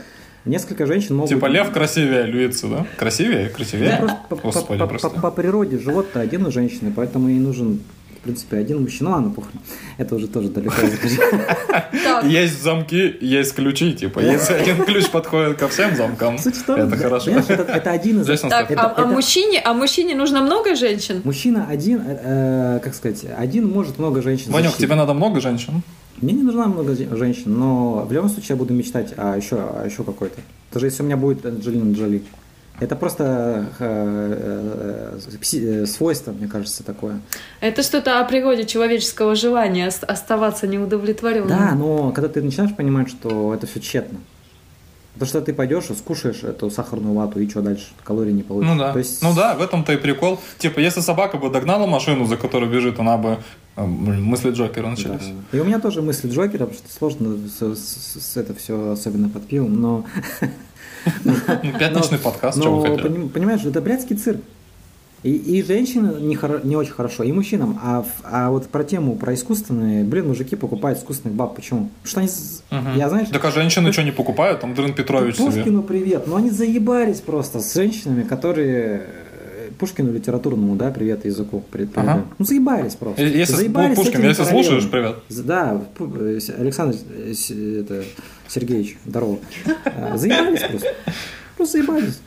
несколько 0.45 0.85
женщин 0.85 1.17
могут... 1.17 1.31
Типа 1.31 1.47
лев 1.47 1.71
красивее 1.71 2.25
львицы, 2.27 2.69
да? 2.69 2.87
Красивее? 2.99 3.49
Красивее? 3.49 3.97
Просто 3.97 4.17
по, 4.29 4.37
по- 4.37 4.43
Господи, 4.43 4.79
по- 4.81 4.87
прости. 4.87 5.09
по- 5.09 5.21
по 5.23 5.31
природе 5.31 5.79
живот-то 5.79 6.21
один 6.21 6.45
у 6.45 6.51
женщины, 6.51 6.93
поэтому 6.95 7.29
ей 7.29 7.39
нужен, 7.39 7.81
принципе, 8.29 8.59
один 8.59 8.83
мужчина. 8.83 9.11
Ну 9.11 9.17
ладно, 9.17 9.31
похрен. 9.31 9.61
Это 9.97 10.15
уже 10.15 10.29
тоже 10.29 10.49
далеко 10.49 10.75
Есть 12.25 12.63
замки, 12.63 13.17
есть 13.21 13.55
ключи, 13.55 13.95
типа. 13.95 14.21
Если 14.21 14.53
один 14.53 14.85
ключ 14.85 15.09
подходит 15.09 15.57
ко 15.57 15.69
всем 15.69 15.97
замкам, 15.97 16.37
это 16.37 16.97
хорошо. 16.97 17.31
это, 17.31 17.91
один 17.91 18.21
из... 18.21 18.29
А, 18.45 18.95
а 18.97 19.07
мужчине, 19.07 19.63
а 19.65 19.73
мужчине 19.73 20.15
нужно 20.15 20.43
много 20.43 20.75
женщин? 20.77 21.23
Мужчина 21.25 21.67
один, 21.71 22.01
э, 22.01 22.19
э, 22.23 22.81
как 22.85 22.95
сказать, 22.95 23.25
один 23.37 23.69
может 23.69 23.99
много 23.99 24.21
женщин 24.21 24.53
Ванек, 24.53 24.75
тебе 24.77 24.95
надо 24.95 25.15
много 25.15 25.41
женщин? 25.41 25.83
Мне 26.21 26.33
не 26.33 26.43
нужна 26.43 26.67
много 26.67 26.95
женщин, 26.95 27.59
но 27.59 28.05
в 28.09 28.13
любом 28.13 28.29
случае 28.29 28.51
я 28.51 28.57
буду 28.57 28.75
мечтать 28.75 29.15
о 29.17 29.37
еще, 29.37 29.57
о 29.57 29.87
еще 29.87 30.05
какой-то. 30.05 30.41
Даже 30.73 30.87
если 30.87 31.03
у 31.03 31.07
меня 31.07 31.17
будет 31.17 31.47
Анджелина 31.47 31.95
Джоли. 31.95 32.23
Это 32.81 32.95
просто 32.97 33.67
э, 33.81 35.19
э, 35.19 35.19
э, 35.53 35.87
свойство, 35.87 36.33
мне 36.33 36.47
кажется, 36.47 36.85
такое. 36.85 37.21
Это 37.61 37.83
что-то 37.83 38.21
о 38.21 38.25
природе 38.25 38.65
человеческого 38.67 39.35
желания 39.35 39.89
ост- 39.89 40.05
оставаться 40.05 40.67
неудовлетворенным. 40.67 41.49
Да, 41.49 41.75
но 41.75 42.13
когда 42.13 42.29
ты 42.29 42.41
начинаешь 42.43 42.75
понимать, 42.77 43.09
что 43.11 43.53
это 43.55 43.67
все 43.67 43.81
тщетно. 43.81 44.19
Потому 45.15 45.29
что 45.31 45.41
ты 45.41 45.53
пойдешь 45.53 45.91
и 45.91 45.95
скушаешь 45.95 46.45
эту 46.45 46.71
сахарную 46.71 47.13
вату, 47.15 47.41
и 47.41 47.49
что 47.49 47.61
дальше? 47.61 47.87
Калорий 48.05 48.33
не 48.33 48.45
получишь. 48.45 48.71
Ну 48.71 48.79
да. 48.79 48.93
То 48.93 49.01
есть, 49.01 49.21
Ну 49.21 49.35
да, 49.35 49.57
в 49.57 49.63
этом-то 49.63 49.93
и 49.93 49.97
прикол. 49.97 50.39
Типа, 50.59 50.79
если 50.79 51.01
собака 51.01 51.39
бы 51.39 51.51
догнала 51.51 51.89
машину, 51.89 52.25
за 52.27 52.37
которой 52.37 52.71
бежит, 52.71 53.01
она 53.01 53.17
бы... 53.17 53.39
блин, 53.77 54.23
Мысли 54.23 54.53
Джокера 54.53 54.85
да. 54.85 54.91
начались. 54.91 55.33
И 55.51 55.59
у 55.59 55.65
меня 55.65 55.81
тоже 55.81 56.03
мысли 56.03 56.29
Джокера, 56.31 56.67
потому 56.67 56.75
что 56.75 56.97
сложно 56.97 57.37
с, 57.49 57.75
с- 57.77 58.23
с- 58.23 58.37
это 58.37 58.55
все, 58.55 58.93
особенно 58.93 59.29
под 59.29 59.45
пивом, 59.49 59.81
но... 59.81 60.05
Ну, 61.25 61.35
пятничный 61.79 62.19
подкаст, 62.19 62.59
Но, 62.59 62.79
вы 62.81 62.87
хотели? 62.89 63.09
поним- 63.09 63.29
понимаешь, 63.29 63.65
это 63.65 63.81
блядский 63.81 64.17
цирк. 64.17 64.41
И, 65.25 65.33
и 65.33 65.63
женщинам 65.65 66.29
не, 66.29 66.37
хоро- 66.37 66.65
не 66.65 66.77
очень 66.77 66.93
хорошо, 66.93 67.25
и 67.25 67.33
мужчинам. 67.33 67.77
А, 67.83 68.05
а 68.23 68.51
вот 68.51 68.69
про 68.69 68.85
тему, 68.85 69.17
про 69.17 69.35
искусственные, 69.35 70.05
блин, 70.05 70.29
мужики 70.29 70.55
покупают 70.55 71.01
искусственных 71.01 71.37
баб. 71.37 71.57
Почему? 71.57 71.91
Потому 72.05 72.09
что 72.09 72.21
они, 72.21 72.83
Мгм. 72.83 72.97
я 72.97 73.09
знаешь, 73.09 73.29
Так 73.33 73.45
а 73.45 73.51
женщины 73.51 73.93
что 73.93 74.05
не 74.05 74.13
покупают? 74.13 74.61
Там 74.61 74.75
Дрын 74.75 74.95
Петрович 74.95 75.35
себе. 75.37 75.47
Пушкину 75.47 75.83
привет, 75.83 76.29
но 76.29 76.37
они 76.37 76.51
заебались 76.51 77.21
просто 77.21 77.59
с 77.59 77.75
женщинами, 77.75 78.23
которые 78.23 79.07
э, 79.07 79.71
Пушкину 79.77 80.13
литературному, 80.13 80.77
да, 80.77 80.91
привет 80.93 81.25
языку. 81.25 81.65
Привет, 81.73 81.93
привет. 81.95 82.09
Ага. 82.11 82.25
Ну, 82.39 82.45
заебались 82.45 82.95
просто. 82.95 83.23
Если 83.23 83.55
заебались 83.55 83.97
с 83.99 84.01
Пушкин, 84.01 84.23
если 84.23 84.45
слушаешь, 84.45 84.89
привет. 84.89 85.17
Да, 85.31 85.81
э, 85.99 86.39
Александр 86.61 86.97
э, 87.11 87.81
это, 87.81 88.05
Сергеевич, 88.49 88.97
здорово. 89.07 89.39
А, 89.85 90.17
Заебались 90.17 90.61
просто. 90.63 90.95
Просто 91.57 91.79
заебались. 91.79 92.19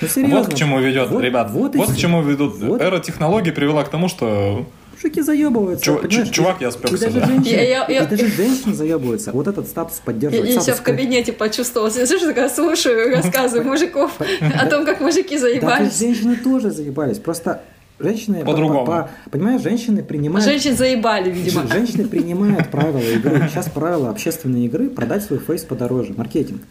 Ну, 0.00 0.08
серьезно. 0.08 0.38
Вот 0.38 0.54
к 0.54 0.56
чему 0.56 0.80
ведет, 0.80 1.10
Вот- 1.10 1.22
ребят. 1.22 1.50
Вот, 1.50 1.74
Вот, 1.76 1.92
к 1.92 1.96
чему 1.96 2.22
ведут. 2.22 2.56
вот. 2.58 2.80
Эра 2.80 2.98
технологий 3.00 3.50
привела 3.52 3.84
к 3.84 3.88
тому, 3.90 4.08
что 4.08 4.66
Мужики 4.92 5.20
заебываются. 5.22 5.84
Чу- 5.84 5.96
понимаешь? 5.98 6.30
чувак, 6.30 6.56
я 6.60 6.70
спекся, 6.70 6.96
И 6.96 6.98
даже 6.98 7.20
да. 7.20 7.26
женщины, 7.26 7.52
Я- 7.54 7.62
я- 7.62 7.86
я- 7.88 8.04
и 8.04 8.06
даже 8.06 8.26
женщины 8.28 8.74
заебываются. 8.74 9.32
Вот 9.32 9.46
этот 9.48 9.68
статус 9.68 9.98
Я, 9.98 10.02
поддерживает. 10.04 10.46
я 10.46 10.52
себя 10.52 10.62
статус 10.62 10.80
в 10.80 10.82
кабинете 10.82 11.32
почувствовала. 11.32 11.90
Я 11.94 12.06
слышу, 12.06 12.26
такая 12.26 12.48
слушаю 12.48 13.14
рассказы 13.16 13.62
мужиков 13.62 14.12
о 14.40 14.66
том, 14.66 14.84
как 14.86 15.00
мужики 15.00 15.36
заебались. 15.36 15.98
женщины 15.98 16.36
тоже 16.36 16.70
заебались. 16.70 17.18
Просто 17.18 17.60
женщины... 17.98 18.40
по- 18.40 18.46
По-другому. 18.52 18.84
по- 18.86 18.92
по- 19.24 19.30
Понимаешь, 19.30 19.62
женщины 19.62 20.02
принимают... 20.02 20.44
Женщин 20.44 20.76
заебали, 20.76 21.30
видимо. 21.30 21.66
Женщины 21.66 22.06
принимают 22.08 22.68
правила 22.70 22.98
игры. 22.98 23.48
Сейчас 23.52 23.68
правила 23.68 24.10
общественной 24.10 24.66
игры 24.66 24.88
продать 24.90 25.22
свой 25.24 25.38
фейс 25.38 25.62
подороже. 25.62 26.14
Маркетинг. 26.16 26.62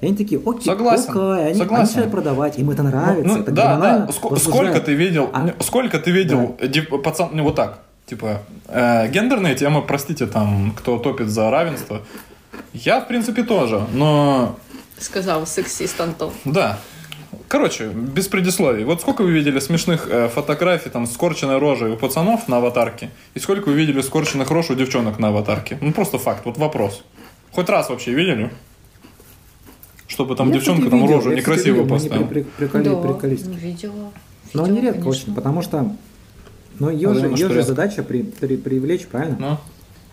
И 0.00 0.06
они 0.06 0.14
такие, 0.16 0.40
окей, 0.44 0.62
Согласен, 0.64 1.10
окей, 1.10 1.46
они, 1.46 1.54
согласен. 1.58 1.74
они 1.74 1.82
начинают 1.86 2.10
продавать, 2.12 2.58
им 2.58 2.70
это 2.70 2.84
нравится, 2.84 3.34
Ну, 3.34 3.40
это 3.42 3.50
да, 3.50 3.78
да. 3.80 4.06
Ск- 4.06 4.38
сколько 4.38 4.80
ты 4.80 4.94
видел, 4.94 5.28
А- 5.32 5.52
сколько 5.60 5.98
ты 5.98 6.12
видел, 6.12 6.56
дев- 6.62 7.02
пацан, 7.02 7.30
ну 7.32 7.42
вот 7.42 7.56
так, 7.56 7.80
типа, 8.06 8.42
э, 8.68 9.08
гендерные 9.10 9.56
темы, 9.56 9.82
простите, 9.82 10.26
там, 10.28 10.72
кто 10.76 10.98
топит 10.98 11.28
за 11.30 11.50
равенство, 11.50 12.02
я, 12.72 13.00
в 13.00 13.08
принципе, 13.08 13.42
тоже, 13.42 13.84
но, 13.92 14.56
Сказал 15.00 15.44
сексист 15.48 16.00
Антон. 16.00 16.30
да, 16.44 16.78
короче, 17.48 17.88
без 17.88 18.28
предисловий, 18.28 18.84
вот 18.84 19.00
сколько 19.00 19.22
вы 19.22 19.32
видели 19.32 19.58
смешных 19.58 20.06
э, 20.08 20.28
фотографий, 20.28 20.90
там, 20.90 21.06
скорченной 21.06 21.58
рожей 21.58 21.92
у 21.92 21.96
пацанов 21.96 22.48
на 22.48 22.58
аватарке, 22.58 23.10
и 23.34 23.38
сколько 23.38 23.68
вы 23.68 23.74
видели 23.74 24.00
скорченных 24.02 24.50
рож 24.50 24.70
у 24.70 24.74
девчонок 24.74 25.18
на 25.18 25.28
аватарке, 25.28 25.78
ну, 25.80 25.92
просто 25.92 26.18
факт, 26.18 26.44
вот 26.44 26.58
вопрос, 26.58 27.02
хоть 27.52 27.68
раз 27.68 27.88
вообще 27.90 28.12
видели? 28.12 28.50
Чтобы 30.06 30.36
там 30.36 30.48
Я, 30.48 30.54
девчонка 30.54 30.88
там 30.90 31.00
видел, 31.02 31.16
рожу 31.16 31.30
я, 31.30 31.36
некрасиво 31.36 31.74
видел, 31.82 31.88
поставила. 31.88 32.24
при- 32.26 32.42
при- 32.42 32.66
приколи- 32.66 32.82
Да, 32.82 32.96
приколистки. 32.96 33.48
видела. 33.50 34.12
Но 34.54 34.64
они 34.64 34.80
редко 34.80 35.02
конечно. 35.02 35.10
очень, 35.10 35.34
потому 35.34 35.60
что 35.62 35.94
ну, 36.78 36.88
ее 36.90 37.12
же, 37.14 37.26
ее 37.26 37.48
же 37.50 37.62
задача 37.62 38.02
при, 38.02 38.22
при- 38.22 38.56
привлечь, 38.56 39.06
правильно? 39.06 39.36
Ну, 39.38 39.58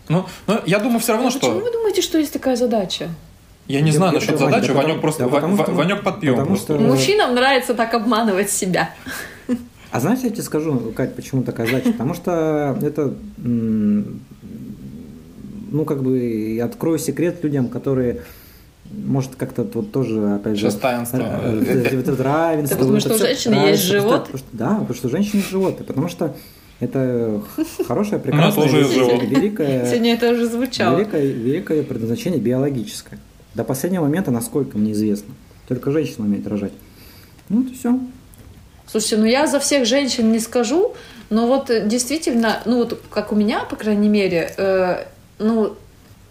ну, 0.08 0.26
ну, 0.46 0.60
я 0.66 0.78
думаю, 0.80 1.00
все 1.00 1.12
равно, 1.12 1.28
А 1.28 1.30
Почему 1.30 1.52
что... 1.52 1.60
вы 1.64 1.72
думаете, 1.72 2.02
что 2.02 2.18
есть 2.18 2.32
такая 2.32 2.56
задача? 2.56 3.08
Я 3.68 3.80
не 3.80 3.90
Я- 3.90 3.96
знаю 3.96 4.12
насчет 4.14 4.30
Вань, 4.40 4.50
задачи, 4.52 4.68
да 4.68 4.74
Ванек 4.74 5.00
просто... 5.00 5.22
да 5.24 5.28
Ва- 5.28 5.34
потому 5.36 5.56
что- 5.56 5.72
Ванек 5.72 6.02
под 6.04 6.20
потому 6.20 6.46
просто. 6.46 6.74
что- 6.74 6.82
Мужчинам 6.82 7.34
нравится 7.34 7.74
так 7.74 7.94
обманывать 7.94 8.50
себя. 8.50 8.90
А 9.92 10.00
знаешь, 10.00 10.18
я 10.24 10.30
тебе 10.30 10.42
скажу, 10.42 10.92
Кать, 10.94 11.14
почему 11.14 11.42
такая 11.42 11.66
задача? 11.66 11.92
Потому 11.92 12.12
что 12.12 12.76
это, 12.82 13.14
ну, 15.72 15.84
как 15.86 16.02
бы, 16.02 16.60
открою 16.62 16.98
секрет 16.98 17.42
людям, 17.42 17.68
которые, 17.68 18.22
может, 18.90 19.36
как-то 19.36 19.62
вот 19.72 19.92
тоже, 19.92 20.34
опять 20.34 20.56
же... 20.56 20.62
Сейчас 20.70 20.74
таинство. 20.76 21.18
э, 21.18 21.96
вот 21.96 22.08
это 22.08 22.22
равенство. 22.22 22.76
Потому 22.78 23.00
что 23.00 23.14
у 23.14 23.18
женщины 23.18 23.54
есть 23.68 23.82
живот? 23.84 24.28
Да, 24.52 24.74
потому 24.74 24.94
что 24.94 25.08
у 25.08 25.10
женщины 25.10 25.38
есть 25.38 25.50
живот. 25.50 25.80
и 25.80 25.84
Потому 25.84 26.08
что 26.08 26.34
это 26.80 27.40
хорошая, 27.86 28.18
прекрасная, 28.26 28.64
тоже 28.64 28.76
есть 28.78 28.92
живот. 28.94 29.22
великая, 29.22 29.86
Сегодня 29.86 30.14
это 30.14 30.30
уже 30.30 30.46
звучало. 30.46 30.96
великое, 30.96 31.24
великое 31.26 31.82
предназначение 31.82 32.40
биологическое. 32.40 33.18
До 33.56 33.64
последнего 33.64 34.02
момента, 34.02 34.30
насколько 34.30 34.76
мне 34.76 34.92
известно. 34.92 35.34
Только 35.66 35.90
женщина 35.90 36.26
умеет 36.26 36.46
рожать. 36.46 36.72
Ну, 37.48 37.62
вот 37.62 37.72
и 37.72 37.74
все. 37.74 37.98
Слушайте, 38.86 39.16
ну 39.16 39.24
я 39.24 39.46
за 39.46 39.58
всех 39.58 39.86
женщин 39.86 40.30
не 40.30 40.38
скажу, 40.40 40.94
но 41.30 41.46
вот 41.46 41.70
э, 41.70 41.86
действительно, 41.88 42.60
ну 42.66 42.76
вот 42.76 43.00
как 43.10 43.32
у 43.32 43.34
меня, 43.34 43.60
по 43.64 43.74
крайней 43.74 44.10
мере, 44.10 44.52
э, 44.58 45.06
ну 45.38 45.74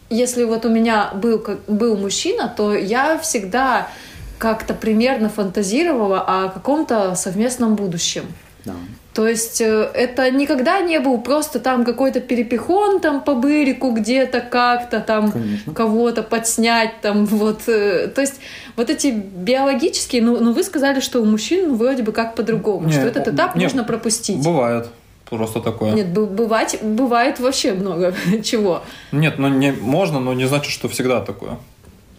если 0.09 0.43
вот 0.43 0.65
у 0.65 0.69
меня 0.69 1.11
был, 1.15 1.39
как- 1.39 1.65
был 1.67 1.97
мужчина, 1.97 2.47
то 2.55 2.76
я 2.76 3.17
всегда 3.17 3.89
как-то 4.38 4.73
примерно 4.76 5.28
фантазировала 5.30 6.21
о 6.21 6.49
каком-то 6.49 7.15
совместном 7.15 7.76
будущем. 7.76 8.26
Да. 8.65 8.73
То 9.16 9.26
есть 9.26 9.61
э, 9.61 9.89
это 9.93 10.30
никогда 10.30 10.82
не 10.82 10.99
был 10.99 11.18
просто 11.22 11.61
там 11.61 11.86
какой-то 11.86 12.20
перепихон 12.20 12.99
там 12.99 13.22
по 13.22 13.34
бырику 13.34 13.91
где-то 13.91 14.41
как-то 14.41 14.99
там 14.99 15.32
Конечно. 15.32 15.74
кого-то 15.74 16.22
подснять 16.22 16.99
там 17.01 17.24
вот. 17.26 17.61
э, 17.68 18.09
То 18.09 18.20
есть 18.20 18.41
вот 18.76 18.89
эти 18.89 19.07
биологические, 19.07 20.22
ну, 20.22 20.38
ну 20.41 20.51
вы 20.51 20.63
сказали, 20.63 20.99
что 20.99 21.22
у 21.22 21.26
мужчин 21.26 21.70
ну, 21.70 21.76
вроде 21.76 22.03
бы 22.03 22.11
как 22.11 22.36
по-другому, 22.36 22.91
что 22.91 23.07
этот 23.07 23.30
этап 23.30 23.55
не, 23.55 23.63
нужно 23.63 23.86
пропустить. 23.86 24.43
Бывает. 24.43 24.89
Просто 25.30 25.61
такое. 25.61 25.93
Нет, 25.93 26.09
б- 26.09 26.26
бывать, 26.26 26.78
бывает 26.84 27.39
вообще 27.39 27.72
много 27.72 28.13
чего. 28.43 28.82
Нет, 29.13 29.39
ну 29.39 29.47
не 29.47 29.72
можно, 29.72 30.20
но 30.20 30.34
не 30.34 30.45
значит, 30.45 30.74
что 30.74 30.89
всегда 30.89 31.22
такое. 31.22 31.57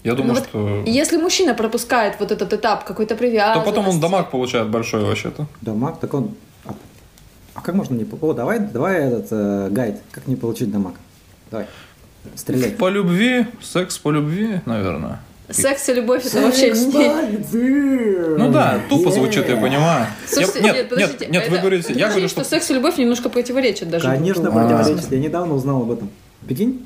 Я 0.03 0.15
думаю, 0.15 0.35
Ну 0.35 0.41
вот 0.41 0.49
что... 0.49 0.91
Если 0.91 1.19
мужчина 1.19 1.53
пропускает 1.53 2.15
вот 2.21 2.31
этот 2.31 2.53
этап 2.53 2.85
какой-то 2.85 3.15
То 3.15 3.19
привязанности... 3.19 3.67
потом 3.67 3.89
он 3.89 4.01
дамаг 4.01 4.31
получает 4.31 4.69
большой 4.69 5.05
вообще-то. 5.05 5.47
Да, 5.61 5.75
маг, 5.75 5.99
так 6.01 6.15
он... 6.15 6.31
А, 7.57 7.63
как 7.63 7.75
можно 7.75 7.95
не... 7.95 8.07
О, 8.21 8.33
давай, 8.35 8.61
давай 8.61 9.07
этот 9.07 9.29
э, 9.31 9.69
гайд, 9.71 9.97
как 10.13 10.27
не 10.27 10.37
получить 10.37 10.71
дамаг. 10.71 10.95
Давай, 11.51 11.67
стреляй. 12.35 12.73
По 12.73 12.89
любви, 12.91 13.47
секс 13.63 13.97
по 13.99 14.11
любви, 14.11 14.61
наверное. 14.67 15.21
Секс 15.49 15.89
и 15.89 15.95
любовь 15.95 16.27
это 16.27 16.43
вообще 16.43 16.73
не... 16.73 18.37
Ну 18.37 18.51
да, 18.51 18.81
тупо 18.91 19.11
звучит, 19.11 19.49
я 19.49 19.57
понимаю. 19.57 20.07
Слушайте, 20.29 20.59
Я- 20.59 20.65
нет, 20.65 20.75
нет, 20.77 20.89
подождите, 20.89 21.25
нет, 21.27 21.33
нет, 21.33 21.49
вы 21.49 21.55
это- 21.55 21.61
говорите, 21.63 21.91
это 21.91 21.99
я 21.99 22.09
говорю, 22.09 22.29
что 22.29 22.41
что... 22.43 22.51
секс 22.51 22.71
и 22.71 22.75
любовь 22.75 22.99
немножко 22.99 23.29
противоречат 23.31 23.89
даже. 23.89 24.09
Конечно, 24.09 24.43
другу. 24.43 24.59
противоречит. 24.59 25.11
Я 25.13 25.19
недавно 25.19 25.55
узнал 25.55 25.83
об 25.83 25.93
этом. 25.93 26.11
Прикинь? 26.47 26.85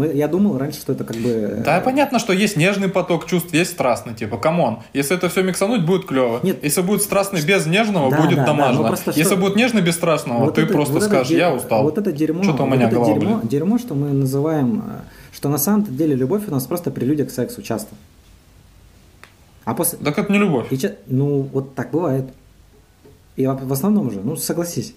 Мы, 0.00 0.12
я 0.14 0.28
думал 0.28 0.56
раньше, 0.58 0.80
что 0.80 0.92
это 0.94 1.04
как 1.04 1.16
бы... 1.18 1.28
э, 1.28 1.62
Да, 1.64 1.80
понятно, 1.80 2.18
что 2.18 2.32
есть 2.32 2.56
нежный 2.56 2.88
поток 2.88 3.26
чувств, 3.26 3.52
есть 3.52 3.70
страстный, 3.72 4.14
типа, 4.14 4.38
come 4.38 4.61
on. 4.61 4.78
Если 4.94 5.14
это 5.16 5.28
все 5.28 5.42
миксануть, 5.42 5.84
будет 5.84 6.06
клево. 6.06 6.40
Нет. 6.42 6.64
Если 6.64 6.80
будет 6.80 7.02
страстный 7.02 7.42
без 7.42 7.66
нежного, 7.66 8.10
Да, 8.10 8.16
будет 8.22 8.36
да, 8.36 8.44
да, 8.44 8.46
домажно. 8.46 8.88
ну 8.88 8.96
Если 9.14 9.22
что- 9.22 9.36
будет 9.36 9.56
нежный 9.56 9.82
без 9.82 9.94
страстного, 9.94 10.44
вот 10.46 10.54
ты 10.54 10.62
это- 10.62 10.72
просто 10.72 10.94
вот 10.94 11.02
скажешь, 11.02 11.28
де- 11.28 11.36
я 11.38 11.52
устал. 11.54 11.82
Вот 11.82 11.98
это 11.98 12.12
дерьмо, 12.12 12.42
Что-то 12.42 12.62
у 12.62 12.66
вот 12.66 12.74
меня 12.74 12.86
это 12.86 12.94
голова 12.96 13.14
дерьмо, 13.14 13.34
болит. 13.36 13.48
дерьмо, 13.50 13.78
что 13.78 13.94
мы 13.94 14.08
называем, 14.12 14.82
э, 14.86 15.00
что 15.32 15.48
на 15.50 15.58
самом 15.58 15.84
деле 15.84 16.14
любовь 16.14 16.42
у 16.48 16.50
нас 16.50 16.64
просто 16.66 16.90
прелюдия 16.90 17.26
к 17.26 17.30
сексу 17.30 17.60
часто. 17.62 17.94
А 19.64 19.74
после... 19.74 19.98
Так 19.98 20.18
это 20.18 20.32
не 20.32 20.38
любовь. 20.38 20.66
и 20.72 20.78
ну, 21.06 21.42
вот 21.52 21.74
так 21.74 21.90
бывает. 21.90 22.24
И 23.36 23.46
в 23.46 23.72
основном 23.72 24.10
же, 24.10 24.20
ну, 24.24 24.36
согласись. 24.36 24.94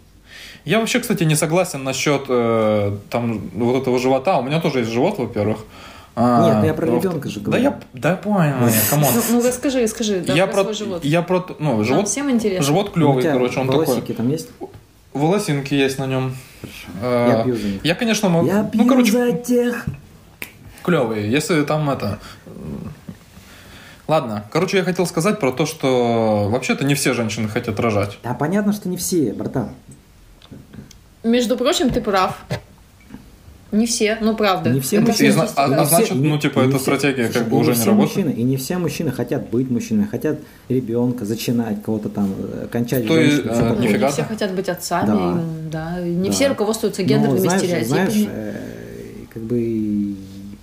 Я 0.65 0.79
вообще, 0.79 0.99
кстати, 0.99 1.23
не 1.23 1.35
согласен 1.35 1.83
насчет 1.83 2.23
э, 2.29 2.97
там 3.09 3.39
вот 3.53 3.81
этого 3.81 3.99
живота. 3.99 4.37
У 4.37 4.43
меня 4.43 4.59
тоже 4.61 4.79
есть 4.79 4.91
живот, 4.91 5.17
во-первых. 5.17 5.59
А, 6.15 6.45
Нет, 6.47 6.57
ну 6.59 6.65
я 6.65 6.73
про 6.75 6.85
во- 6.85 6.95
ребенка 6.97 7.27
же 7.27 7.39
Да 7.39 7.45
говорю. 7.45 7.63
я, 7.63 7.79
да 7.93 8.09
я 8.11 8.15
понял, 8.17 8.67
я, 8.67 8.71
come 8.89 9.01
on. 9.01 9.09
Ну, 9.15 9.21
ну 9.41 9.47
расскажи, 9.47 9.87
скажи, 9.87 10.21
да, 10.25 10.33
я 10.33 10.45
про 10.45 10.53
про, 10.53 10.63
свой 10.63 10.73
живот. 10.75 11.03
я 11.05 11.21
про, 11.23 11.43
ну, 11.59 11.77
Нам 11.77 11.83
живот, 11.83 12.07
всем 12.07 12.29
интересно. 12.29 12.63
живот 12.63 12.85
Ну, 12.87 12.91
клевый, 12.93 13.23
короче, 13.23 13.59
он 13.59 13.67
волосики 13.67 13.99
такой. 14.01 14.15
там 14.15 14.29
есть? 14.29 14.49
Волосинки 15.13 15.73
есть 15.73 15.97
на 15.99 16.05
нем. 16.05 16.35
Я 17.01 17.41
пью 17.43 17.55
за 17.55 17.67
них. 17.67 17.83
Я, 17.85 17.95
конечно, 17.95 18.29
могу. 18.29 18.45
Я 18.45 18.63
пью 18.63 18.83
ну, 18.83 18.89
короче, 18.89 19.11
за 19.11 19.31
тех. 19.33 19.85
клевые. 20.83 21.31
Если 21.31 21.63
там 21.63 21.89
это. 21.89 22.19
Ладно, 24.07 24.45
короче, 24.51 24.77
я 24.77 24.83
хотел 24.83 25.05
сказать 25.07 25.39
про 25.39 25.51
то, 25.51 25.65
что 25.65 26.47
вообще-то 26.51 26.83
не 26.85 26.93
все 26.93 27.13
женщины 27.13 27.47
хотят 27.47 27.79
рожать. 27.79 28.19
Да 28.23 28.33
понятно, 28.33 28.73
что 28.73 28.89
не 28.89 28.97
все, 28.97 29.33
братан. 29.33 29.69
Между 31.23 31.57
прочим, 31.57 31.89
ты 31.89 32.01
прав. 32.01 32.37
Не 33.71 33.87
все, 33.87 34.19
ну 34.21 34.35
правда. 34.35 34.69
Не 34.69 34.81
все 34.81 34.97
Это 34.97 35.07
мужчины. 35.07 35.31
Зна- 35.31 35.47
а- 35.55 35.65
а 35.65 35.85
значит, 35.85 36.13
ну, 36.15 36.37
типа, 36.37 36.59
эта 36.59 36.71
все- 36.77 36.79
стратегия 36.79 37.29
как 37.29 37.47
бы 37.49 37.57
уже 37.57 37.71
не 37.71 37.77
не 37.77 37.81
все 37.81 37.89
работает. 37.89 38.15
Мужчины, 38.17 38.39
и 38.39 38.43
не 38.43 38.57
все 38.57 38.77
мужчины 38.77 39.11
хотят 39.11 39.49
быть 39.49 39.71
мужчиной, 39.71 40.05
хотят 40.05 40.37
ребенка, 40.69 41.25
зачинать, 41.25 41.81
кого-то 41.81 42.09
там, 42.09 42.29
э, 42.37 42.67
кончать 42.71 43.07
То 43.07 43.17
есть, 43.17 43.37
женщину, 43.43 43.73
э, 43.75 43.79
нифига. 43.81 44.07
Не 44.07 44.13
все 44.13 44.23
хотят 44.25 44.51
быть 44.53 44.69
отцами, 44.69 45.07
Да. 45.07 45.41
да. 45.95 46.01
Не 46.03 46.27
Да. 46.29 46.31
все 46.35 46.49
руководствуются 46.49 47.01
Но, 47.01 47.07
гендерными 47.07 47.39
знаешь, 47.39 47.61
стереотипами. 47.63 48.09
Знаешь, 48.09 48.27
э, 48.31 48.53
как 49.33 49.41
бы 49.43 50.15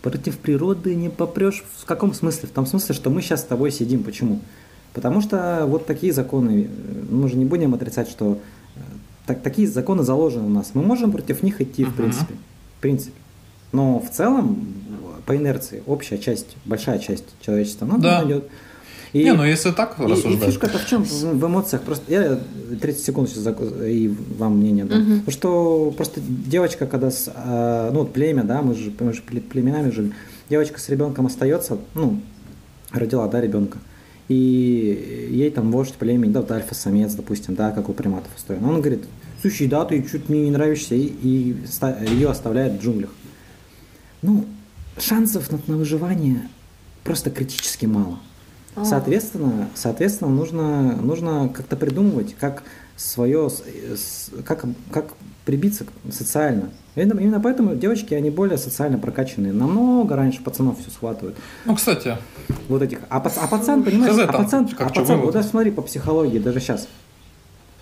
против 0.03 0.39
природы 0.39 0.95
не 0.95 1.09
попрешь. 1.09 1.65
В 1.79 1.87
каком 1.87 2.15
смысле? 2.15 2.49
В 2.49 2.53
том 2.53 2.65
смысле, 2.65 2.95
что 2.95 3.11
мы 3.11 3.23
сейчас 3.23 3.41
с 3.41 3.45
тобой 3.45 3.73
сидим. 3.73 4.05
Почему? 4.05 4.39
Потому 4.95 5.21
что 5.21 5.65
вот 5.67 5.85
такие 5.85 6.13
законы, 6.13 6.69
э, 6.69 7.03
мы 7.11 7.29
же 7.29 7.37
не 7.37 7.45
будем 7.45 7.75
отрицать, 7.75 8.09
что 8.09 8.39
так, 9.35 9.43
такие 9.43 9.69
законы 9.69 10.03
заложены 10.03 10.47
у 10.47 10.51
нас. 10.51 10.71
Мы 10.75 10.83
можем 10.83 11.13
против 11.13 11.43
них 11.43 11.61
идти, 11.61 11.85
в 11.85 11.89
Мгм. 11.89 11.97
принципе. 11.97 12.35
В 12.79 12.81
принципе. 12.81 13.13
Но 13.73 14.01
в 14.01 14.11
целом, 14.11 14.67
по 15.27 15.37
инерции, 15.37 15.83
общая 15.87 16.19
часть, 16.19 16.57
большая 16.65 16.99
часть 16.99 17.25
человечества, 17.41 17.87
ну, 17.87 17.99
Да. 17.99 18.25
идет. 18.25 18.45
И, 19.13 19.25
Не, 19.25 19.33
ну 19.35 19.45
если 19.45 19.71
так 19.73 19.99
и- 19.99 20.03
и 20.03 20.07
рассуждать. 20.07 20.49
фишка-то 20.51 20.79
в 20.79 20.87
чем? 20.87 21.05
В, 21.05 21.11
в 21.11 21.47
эмоциях. 21.47 21.83
Просто 21.83 22.05
я 22.13 22.39
30 22.81 23.05
секунд 23.05 23.29
сейчас 23.29 23.45
зак- 23.47 23.89
и 23.89 24.09
вам 24.39 24.59
мнение 24.59 24.85
дам. 24.85 25.01
Мгм. 25.01 25.19
Потому 25.21 25.33
что 25.33 25.91
просто 25.97 26.21
девочка, 26.21 26.87
когда 26.87 27.11
с, 27.11 27.31
а, 27.35 27.91
ну 27.93 28.01
вот 28.01 28.13
племя, 28.13 28.45
да, 28.45 28.63
мы 28.63 28.75
же, 28.75 28.93
мы 29.01 29.13
же 29.13 29.23
пле- 29.29 29.41
племенами 29.41 29.91
жили, 29.91 30.13
девочка 30.49 30.79
с 30.81 30.89
ребенком 30.89 31.27
остается, 31.27 31.79
ну, 31.95 32.21
родила, 32.93 33.27
да, 33.29 33.41
ребенка. 33.41 33.79
и 34.29 35.29
ей 35.33 35.51
там 35.51 35.73
вождь 35.73 35.95
племени, 35.95 36.31
да, 36.31 36.41
вот 36.43 36.53
альфа-самец, 36.53 37.15
допустим, 37.15 37.57
да, 37.57 37.73
как 37.73 37.89
у 37.89 37.93
приматов 37.93 38.31
устроен. 38.37 38.65
Он 38.65 38.77
говорит, 38.81 39.03
слушай, 39.41 39.67
да, 39.67 39.85
ты 39.85 40.03
чуть 40.03 40.29
мне 40.29 40.43
не 40.43 40.51
нравишься, 40.51 40.95
и, 40.95 41.07
и 41.07 41.57
ее 42.07 42.31
оставляет 42.31 42.75
в 42.75 42.85
джунглях. 42.85 43.11
Ну, 44.23 44.45
шансов 44.99 45.51
на, 45.51 45.61
на 45.67 45.77
выживание 45.77 46.49
просто 47.05 47.31
критически 47.31 47.87
мало. 47.87 48.19
А. 48.77 48.85
Соответственно, 48.85 49.69
соответственно, 49.75 50.31
нужно, 50.31 50.97
нужно 50.97 51.49
как-то 51.49 51.77
придумывать, 51.77 52.37
как 52.39 52.63
свое, 52.97 53.51
как, 54.45 54.65
как 54.93 55.15
прибиться 55.45 55.87
социально. 56.11 56.71
Именно, 56.95 57.21
именно 57.21 57.41
поэтому 57.41 57.75
девочки, 57.75 58.15
они 58.15 58.31
более 58.31 58.59
социально 58.59 58.99
прокачанные. 58.99 59.53
Намного 59.53 60.17
раньше 60.17 60.43
пацанов 60.43 60.81
все 60.81 60.91
схватывают. 60.91 61.37
Ну, 61.65 61.75
кстати, 61.75 62.17
Вот 62.69 62.83
этих. 62.83 62.99
А, 63.09 63.17
а 63.19 63.47
пацан, 63.49 63.83
понимаешь, 63.83 64.17
а 64.19 64.33
пацан, 64.33 64.69
а 64.79 64.89
пацан, 64.89 65.21
вот 65.21 65.33
даже 65.33 65.49
смотри 65.49 65.71
по 65.71 65.83
психологии, 65.83 66.39
даже 66.39 66.61
сейчас. 66.61 66.89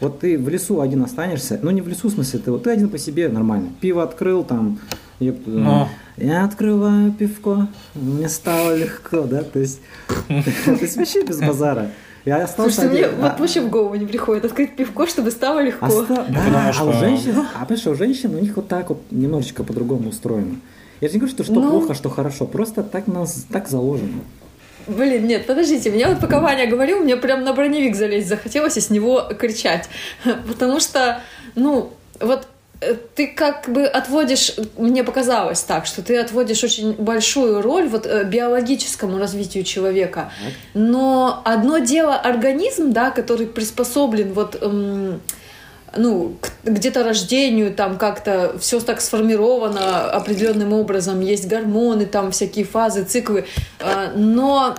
Вот 0.01 0.21
ты 0.21 0.39
в 0.39 0.49
лесу 0.49 0.81
один 0.81 1.03
останешься, 1.03 1.59
ну 1.63 1.71
не 1.71 1.81
в 1.81 1.89
лесу, 1.89 2.09
в 2.09 2.13
смысле, 2.13 2.39
ты 2.39 2.51
вот 2.53 2.63
ты 2.65 2.71
один 2.71 2.89
по 2.89 2.99
себе 2.99 3.29
нормально. 3.29 3.71
Пиво 3.81 4.03
открыл, 4.05 4.45
там, 4.45 4.79
ёпта, 5.19 5.51
Ну. 5.51 5.89
я 6.17 6.45
открываю 6.45 7.11
пивко, 7.13 7.67
мне 7.95 8.29
стало 8.29 8.77
легко, 8.77 9.23
да, 9.23 9.43
то 9.43 9.59
есть, 9.59 9.81
то 10.29 10.35
есть 10.81 10.97
вообще 10.97 11.25
без 11.25 11.41
базара. 11.41 11.91
Я 12.25 12.45
остался 12.45 12.83
Слушайте, 12.83 12.95
мне 12.99 13.07
один. 13.07 13.21
вот 13.23 13.33
а- 13.33 13.37
вообще 13.39 13.61
в 13.61 13.71
голову 13.71 13.95
не 13.95 14.05
приходит 14.07 14.45
открыть 14.45 14.77
пивко, 14.77 15.07
чтобы 15.07 15.31
стало 15.31 15.61
легко. 15.63 15.87
Оста- 15.87 16.27
Ну, 16.29 16.35
Да, 16.35 16.41
потому 16.45 16.69
а 16.69 16.73
что- 16.73 16.89
у 16.91 16.93
женщин, 16.93 17.35
а 17.61 17.65
понимаешь, 17.65 17.87
у 17.87 17.95
женщин 17.95 18.35
у 18.35 18.39
них 18.39 18.55
вот 18.57 18.69
так 18.69 18.91
вот 18.91 19.01
немножечко 19.11 19.65
по-другому 19.65 20.11
устроено. 20.11 20.57
Я 21.01 21.09
же 21.09 21.15
не 21.15 21.21
говорю, 21.21 21.33
что 21.35 21.45
что 21.45 21.55
Ну. 21.55 21.71
плохо, 21.71 21.95
что 21.95 22.09
хорошо, 22.11 22.45
просто 22.47 22.83
так 22.83 23.07
нас 23.07 23.47
так 23.51 23.69
заложено. 23.69 24.21
Блин, 24.89 25.27
нет, 25.27 25.47
подождите, 25.47 25.91
меня 25.91 26.09
вот 26.09 26.21
пока 26.21 26.41
Ваня 26.41 26.67
говорил, 26.67 27.01
мне 27.01 27.17
прям 27.17 27.45
на 27.45 27.53
броневик 27.53 27.95
залезть 27.95 28.27
захотелось 28.27 28.79
и 28.79 28.81
с 28.81 28.89
него 28.89 29.29
кричать. 29.39 29.89
Потому 30.49 30.81
что, 30.81 31.21
ну, 31.55 31.93
вот 32.21 32.49
э, 32.81 32.95
ты 33.15 33.27
как 33.27 33.69
бы 33.69 33.85
отводишь, 33.85 34.55
мне 34.79 35.05
показалось 35.05 35.61
так, 35.61 35.85
что 35.85 36.03
ты 36.03 36.17
отводишь 36.17 36.65
очень 36.65 36.95
большую 36.95 37.61
роль 37.61 37.87
вот 37.87 38.07
э, 38.07 38.25
биологическому 38.25 39.19
развитию 39.19 39.63
человека. 39.63 40.33
Но 40.73 41.43
одно 41.45 41.79
дело 41.79 42.17
организм, 42.17 42.93
да, 42.93 43.11
который 43.11 43.47
приспособлен 43.47 44.33
вот 44.33 44.57
эм, 44.63 45.21
ну, 45.97 46.37
где-то 46.65 47.05
рождению, 47.05 47.75
там 47.75 47.99
как-то 47.99 48.57
все 48.61 48.81
так 48.81 49.01
сформировано 49.01 50.11
определенным 50.11 50.73
образом, 50.73 51.21
есть 51.21 51.47
гормоны, 51.47 52.07
там 52.07 52.31
всякие 52.31 52.65
фазы, 52.65 53.05
циклы, 53.05 53.47
э, 53.81 54.13
но 54.15 54.77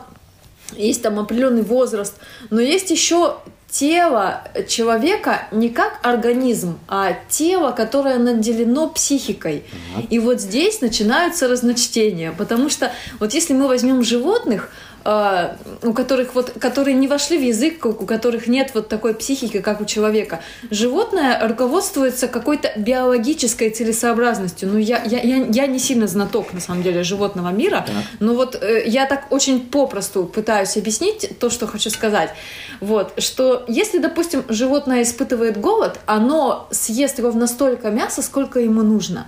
есть 0.76 1.01
там 1.01 1.20
определенный 1.20 1.64
возраст, 1.64 2.16
но 2.49 2.62
есть 2.62 2.91
еще 2.91 3.38
тело 3.70 4.41
человека 4.68 5.47
не 5.51 5.70
как 5.70 5.99
организм, 6.01 6.80
а 6.88 7.14
тело, 7.30 7.72
которое 7.72 8.18
наделено 8.18 8.89
психикой. 8.89 9.64
И 10.10 10.20
вот 10.20 10.41
здесь 10.41 10.82
начинаются 10.82 11.47
разночтения, 11.47 12.34
потому 12.36 12.70
что 12.70 12.91
вот 13.20 13.34
если 13.34 13.53
мы 13.53 13.68
возьмем 13.68 14.03
животных, 14.03 14.72
у 15.82 15.93
которых 15.93 16.36
вот, 16.36 16.51
которые 16.60 16.95
не 16.95 17.07
вошли 17.07 17.38
в 17.38 17.41
язык, 17.41 17.86
у 17.86 18.05
которых 18.05 18.47
нет 18.47 18.72
вот 18.74 18.89
такой 18.89 19.14
психики, 19.14 19.60
как 19.60 19.82
у 19.82 19.86
человека, 19.86 20.41
животное 20.70 21.47
руководствуется 21.47 22.28
какой-то 22.28 22.72
биологической 22.76 23.70
целесообразностью. 23.70 24.70
Ну, 24.70 24.78
я, 24.78 25.01
я, 25.03 25.20
я, 25.22 25.45
я 25.45 25.68
не 25.68 25.80
сильно 25.80 26.07
знаток, 26.07 26.53
на 26.53 26.60
самом 26.60 26.84
деле, 26.84 27.03
животного 27.03 27.49
мира, 27.49 27.86
но 28.20 28.36
вот 28.36 28.55
э, 28.62 28.84
я 28.86 29.05
так 29.05 29.32
очень 29.32 29.62
попросту 29.62 30.26
пытаюсь 30.26 30.78
объяснить 30.78 31.39
то, 31.39 31.49
что 31.49 31.66
хочу 31.66 31.89
сказать. 31.89 32.32
Вот, 32.80 33.14
что 33.18 33.66
если, 33.68 33.99
допустим, 33.99 34.43
животное 34.49 35.01
испытывает 35.01 35.60
голод, 35.60 35.99
оно 36.05 36.68
съест 36.72 37.20
ровно 37.20 37.47
столько 37.47 37.89
мяса, 37.89 38.22
сколько 38.22 38.60
ему 38.60 38.84
нужно 38.84 39.28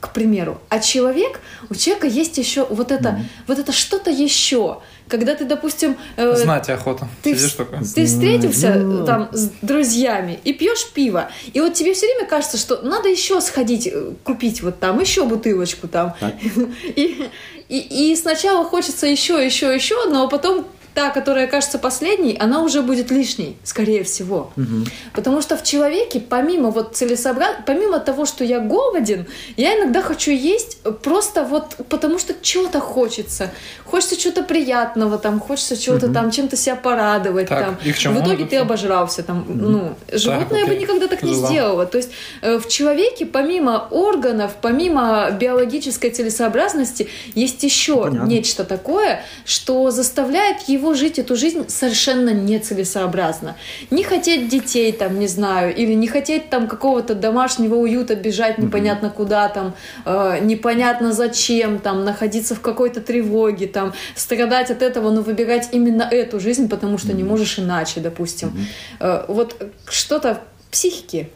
к 0.00 0.12
примеру. 0.12 0.60
А 0.70 0.80
человек, 0.80 1.40
у 1.68 1.74
человека 1.74 2.06
есть 2.06 2.38
еще 2.38 2.64
вот 2.64 2.90
это, 2.90 3.20
вот 3.46 3.58
это 3.58 3.70
что-то 3.70 4.10
еще. 4.10 4.80
Когда 5.10 5.34
ты, 5.34 5.44
допустим, 5.44 5.96
э, 6.16 6.36
знать 6.36 6.70
охота. 6.70 7.08
ты, 7.22 7.34
Сидишь 7.34 7.52
такой. 7.52 7.78
ты 7.80 8.06
встретился 8.06 8.68
э, 8.76 9.04
там 9.04 9.28
с 9.32 9.50
друзьями 9.60 10.38
и 10.44 10.52
пьешь 10.52 10.90
пиво, 10.94 11.28
и 11.52 11.60
вот 11.60 11.74
тебе 11.74 11.92
все 11.94 12.06
время 12.06 12.26
кажется, 12.26 12.56
что 12.56 12.80
надо 12.82 13.08
еще 13.08 13.40
сходить 13.40 13.88
э, 13.92 14.12
купить 14.22 14.62
вот 14.62 14.78
там 14.78 15.00
еще 15.00 15.24
бутылочку 15.24 15.88
там, 15.88 16.14
Так. 16.20 16.34
и, 16.96 17.28
и, 17.68 18.12
и 18.12 18.16
сначала 18.16 18.64
хочется 18.64 19.06
еще, 19.06 19.44
еще, 19.44 19.74
еще, 19.74 20.08
но 20.08 20.28
потом 20.28 20.66
та, 20.94 21.10
которая 21.10 21.46
кажется 21.46 21.78
последней, 21.78 22.36
она 22.38 22.62
уже 22.62 22.82
будет 22.82 23.10
лишней, 23.10 23.56
скорее 23.64 24.02
всего. 24.04 24.50
Мгм. 24.56 24.86
Потому 25.12 25.42
что 25.42 25.56
в 25.56 25.62
человеке, 25.62 26.20
помимо 26.20 26.70
вот 26.70 26.96
целесообраз... 26.96 27.56
помимо 27.66 27.98
того, 28.00 28.26
что 28.26 28.44
я 28.44 28.60
голоден, 28.60 29.26
я 29.56 29.78
иногда 29.78 30.02
хочу 30.02 30.30
есть 30.32 30.78
просто 31.02 31.44
вот 31.44 31.76
потому 31.88 32.18
что 32.18 32.34
чего-то 32.42 32.80
хочется. 32.80 33.50
Хочется 33.84 34.16
чего-то 34.16 34.42
приятного, 34.42 35.18
там, 35.18 35.40
хочется 35.40 35.76
чего-то 35.76 36.06
Мгм. 36.06 36.14
там, 36.14 36.30
чем-то 36.30 36.56
себя 36.56 36.76
порадовать. 36.76 37.48
Так, 37.48 37.64
там. 37.64 37.78
и 37.84 37.92
чему 37.92 38.20
в 38.20 38.24
итоге 38.24 38.44
ты 38.46 38.56
обожрался. 38.56 39.22
Там, 39.22 39.44
ну, 39.48 39.94
животное 40.12 40.64
бы 40.64 40.70
окей. 40.72 40.78
никогда 40.82 41.06
так 41.06 41.22
не 41.22 41.34
Жила. 41.34 41.46
сделало. 41.48 41.86
То 41.86 41.98
есть 41.98 42.10
э, 42.42 42.58
в 42.58 42.68
человеке, 42.68 43.26
помимо 43.26 43.86
органов, 43.90 44.52
помимо 44.60 45.30
биологической 45.30 46.10
целесообразности, 46.10 47.08
есть 47.34 47.62
еще 47.62 48.02
Понятно. 48.02 48.26
нечто 48.26 48.64
такое, 48.64 49.22
что 49.44 49.90
заставляет 49.90 50.68
его 50.68 50.79
жить 50.94 51.18
эту 51.18 51.36
жизнь 51.36 51.68
совершенно 51.68 52.30
нецелесообразно. 52.30 53.56
Не 53.90 54.02
хотеть 54.02 54.48
детей, 54.48 54.92
там, 54.92 55.18
не 55.18 55.28
знаю, 55.28 55.74
или 55.74 55.94
не 55.94 56.08
хотеть 56.08 56.50
там 56.50 56.66
какого-то 56.66 57.14
домашнего 57.14 57.76
уюта, 57.76 58.14
бежать 58.14 58.58
непонятно 58.58 59.10
куда, 59.10 59.48
там, 59.48 59.74
э, 60.04 60.38
непонятно 60.42 61.12
зачем, 61.12 61.78
там, 61.78 62.04
находиться 62.04 62.54
в 62.54 62.60
какой-то 62.60 63.00
тревоге, 63.00 63.66
там, 63.66 63.92
страдать 64.14 64.70
от 64.70 64.82
этого, 64.82 65.10
но 65.10 65.22
выбирать 65.22 65.68
именно 65.72 66.02
эту 66.02 66.40
жизнь, 66.40 66.68
потому 66.68 66.98
что 66.98 67.12
не 67.12 67.24
можешь 67.24 67.58
иначе, 67.58 68.00
допустим. 68.00 68.52
Э, 68.98 69.24
вот 69.28 69.56
что-то 69.88 70.40
в 70.68 70.72
психике. 70.72 71.28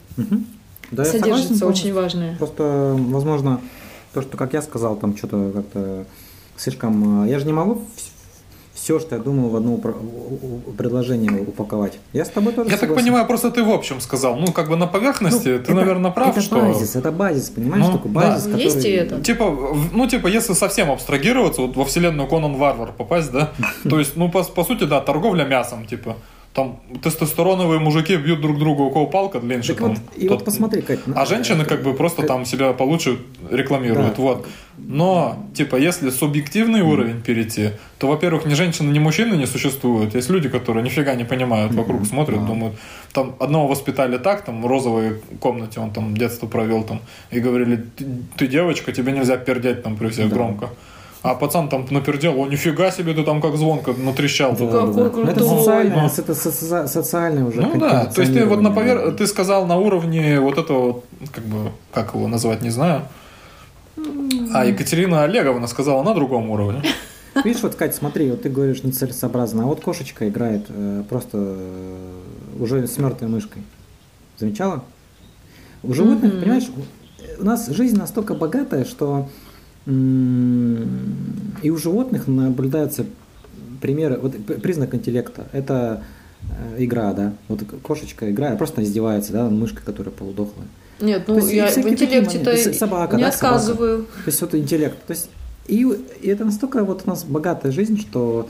Да, 0.91 1.03
я 1.03 1.05
согласен 1.05 1.19
содержится 1.19 1.65
очень 1.65 1.93
важное. 1.93 2.35
Просто, 2.37 2.95
возможно, 2.97 3.61
то, 4.13 4.21
что, 4.21 4.37
как 4.37 4.53
я 4.53 4.61
сказал, 4.61 4.95
там 4.95 5.17
что-то 5.17 5.51
как-то 5.53 6.05
слишком... 6.57 7.25
э, 7.25 7.29
Я 7.29 7.39
же 7.39 7.45
не 7.45 7.53
могу 7.53 7.81
все, 8.85 8.99
что 8.99 9.15
я 9.15 9.21
думаю, 9.21 9.49
в 9.49 9.55
одно 9.55 9.77
предложение 10.77 11.41
упаковать. 11.41 11.93
Я 12.13 12.23
с 12.23 12.29
тобой 12.29 12.53
тоже 12.53 12.69
Я 12.69 12.77
так 12.77 12.81
согласен. 12.81 13.03
понимаю, 13.03 13.25
просто 13.25 13.49
ты 13.49 13.63
в 13.63 13.71
общем 13.71 13.99
сказал. 13.99 14.35
Ну, 14.35 14.51
как 14.51 14.69
бы 14.69 14.75
на 14.75 14.85
поверхности, 14.85 15.37
Ну, 15.49 15.57
ты, 15.57 15.71
это- 15.71 15.73
наверное, 15.73 16.11
прав, 16.11 16.29
это 16.29 16.41
что... 16.41 16.57
базис, 16.57 16.95
это 16.95 17.11
базис, 17.11 17.49
понимаешь, 17.49 17.83
Ну, 17.83 17.93
такой 17.93 18.11
да. 18.11 18.19
базис, 18.21 18.43
который... 18.45 18.61
Есть 18.63 18.85
и 18.85 18.89
это. 18.91 19.21
Типа, 19.21 19.75
ну, 19.91 20.07
типа, 20.07 20.27
если 20.27 20.53
совсем 20.53 20.91
абстрагироваться, 20.91 21.61
вот 21.61 21.75
во 21.75 21.83
вселенную 21.85 22.27
Конан 22.29 22.57
Варвар 22.57 22.91
попасть, 22.95 23.31
да? 23.31 23.53
То 23.89 23.97
есть, 23.97 24.15
ну, 24.17 24.29
по, 24.29 24.43
по 24.43 24.63
сути, 24.63 24.83
да, 24.83 25.01
торговля 25.01 25.45
мясом, 25.45 25.87
типа. 25.87 26.15
Там 26.55 26.79
тестостероновые 27.03 27.79
мужики 27.81 28.15
бьют 28.15 28.39
друг 28.39 28.57
друга, 28.57 28.83
у 28.83 28.89
кого 28.89 29.07
палка 29.07 29.39
длиннее. 29.41 29.61
Так 29.67 29.77
там, 29.77 29.89
вот, 29.89 29.97
и 30.15 30.27
тот- 30.29 30.37
вот 30.37 30.45
посмотри, 30.45 30.81
Кать. 30.81 30.99
А 31.13 31.25
женщины 31.25 31.65
как 31.65 31.83
бы 31.83 31.93
просто 31.93 32.21
Кать, 32.21 32.27
там 32.29 32.45
себя 32.45 32.71
получше 32.71 33.17
рекламируют, 33.51 34.15
Да. 34.15 34.21
вот. 34.21 34.47
Но, 34.77 35.35
типа, 35.53 35.75
если 35.75 36.09
субъективный 36.11 36.81
уровень 36.81 37.21
перейти, 37.21 37.71
то, 37.97 38.07
во-первых, 38.07 38.45
ни 38.45 38.53
женщины, 38.53 38.89
ни 38.93 38.99
мужчины 38.99 39.35
не 39.35 39.47
существуют. 39.47 40.15
Есть 40.15 40.29
люди, 40.29 40.47
которые 40.47 40.81
нифига 40.83 41.15
не 41.15 41.25
понимают, 41.25 41.73
вокруг 41.73 42.05
смотрят, 42.05 42.39
Да. 42.39 42.47
думают, 42.47 42.75
там 43.11 43.35
одного 43.39 43.67
воспитали 43.67 44.17
так, 44.17 44.45
там 44.45 44.61
в 44.61 44.65
розовой 44.67 45.21
комнате 45.41 45.81
он 45.81 45.91
там 45.91 46.15
детство 46.15 46.47
провел 46.47 46.83
там, 46.83 46.99
и 47.31 47.41
говорили, 47.41 47.75
ты, 47.97 48.05
ты 48.37 48.47
девочка, 48.47 48.93
тебе 48.93 49.11
нельзя 49.11 49.35
пердеть 49.35 49.83
там 49.83 49.97
при 49.97 50.07
всех 50.07 50.29
Да. 50.29 50.35
громко. 50.35 50.69
А 51.27 51.33
пацан 51.33 51.69
там 51.69 51.87
напердел, 51.89 52.39
о, 52.39 52.45
нифига 52.47 52.91
себе, 52.91 53.13
ты 53.15 53.23
там 53.23 53.41
как 53.41 53.55
звонко 53.57 53.93
натрещал. 53.93 54.51
Да, 54.51 54.57
тут». 54.57 54.71
да, 54.71 54.81
да. 54.81 54.85
Ну, 54.85 55.23
Это 55.23 55.39
крутой. 55.39 55.57
социальное, 55.57 56.01
Ну. 56.03 56.07
это 56.07 56.31
соци- 56.33 56.87
социальное 56.87 57.43
уже. 57.45 57.61
Ну 57.61 57.79
да, 57.79 58.05
то 58.05 58.21
есть 58.21 58.33
ты 58.33 58.45
вот 58.45 58.61
на 58.61 58.69
повер... 58.71 59.11
ты 59.15 59.25
сказал 59.25 59.65
на 59.65 59.75
уровне 59.77 60.39
вот 60.39 60.57
этого, 60.59 61.01
как 61.31 61.43
бы, 61.45 61.71
как 61.93 62.13
его 62.13 62.27
назвать, 62.27 62.61
не 62.61 62.69
знаю. 62.69 63.01
А 64.53 64.65
Екатерина 64.65 65.23
Олеговна 65.23 65.67
сказала 65.67 66.03
на 66.03 66.13
другом 66.13 66.49
уровне. 66.51 66.83
Видишь, 67.43 67.63
вот, 67.63 67.75
Кать, 67.75 67.95
смотри, 67.95 68.29
вот 68.31 68.43
ты 68.43 68.49
говоришь 68.49 68.83
нецелесообразно, 68.83 69.63
а 69.63 69.65
вот 69.65 69.81
кошечка 69.81 70.29
играет 70.29 70.65
э, 70.69 71.03
просто 71.09 71.37
э, 71.41 72.11
уже 72.59 72.87
с 72.87 72.97
мертвой 72.97 73.29
мышкой. 73.29 73.63
Замечала? 74.37 74.83
У 75.83 75.93
животных, 75.93 76.31
Мгм. 76.33 76.41
понимаешь, 76.41 76.67
у 77.39 77.43
нас 77.43 77.67
жизнь 77.67 77.97
настолько 77.97 78.35
богатая, 78.35 78.85
что 78.85 79.07
м, 79.15 79.27
и 79.87 81.69
у 81.69 81.77
животных 81.77 82.27
наблюдаются 82.27 83.05
примеры, 83.81 84.17
вот 84.17 84.35
признак 84.61 84.95
интеллекта. 84.95 85.47
Это 85.51 86.03
э, 86.41 86.83
игра, 86.83 87.13
да. 87.13 87.33
Вот 87.47 87.61
кошечка 87.83 88.31
играет, 88.31 88.57
просто 88.57 88.83
издевается, 88.83 89.31
да, 89.31 89.49
мышкой, 89.49 89.83
которая 89.85 90.13
полудохлая. 90.13 90.67
Нет, 90.99 91.25
ну 91.27 91.35
есть 91.35 91.51
я 91.51 91.67
в 91.67 91.77
интеллекте-то 91.77 92.73
собака, 92.73 93.17
не 93.17 93.23
да, 93.23 93.31
собака. 93.31 93.55
отказываю. 93.55 94.03
То 94.03 94.27
есть 94.27 94.41
вот 94.41 94.55
интеллект. 94.55 94.97
То 95.05 95.11
есть 95.11 95.29
и, 95.67 95.85
и 96.21 96.27
это 96.27 96.45
настолько 96.45 96.83
вот 96.83 97.03
у 97.05 97.09
нас 97.09 97.23
богатая 97.23 97.71
жизнь, 97.71 97.99
что 97.99 98.49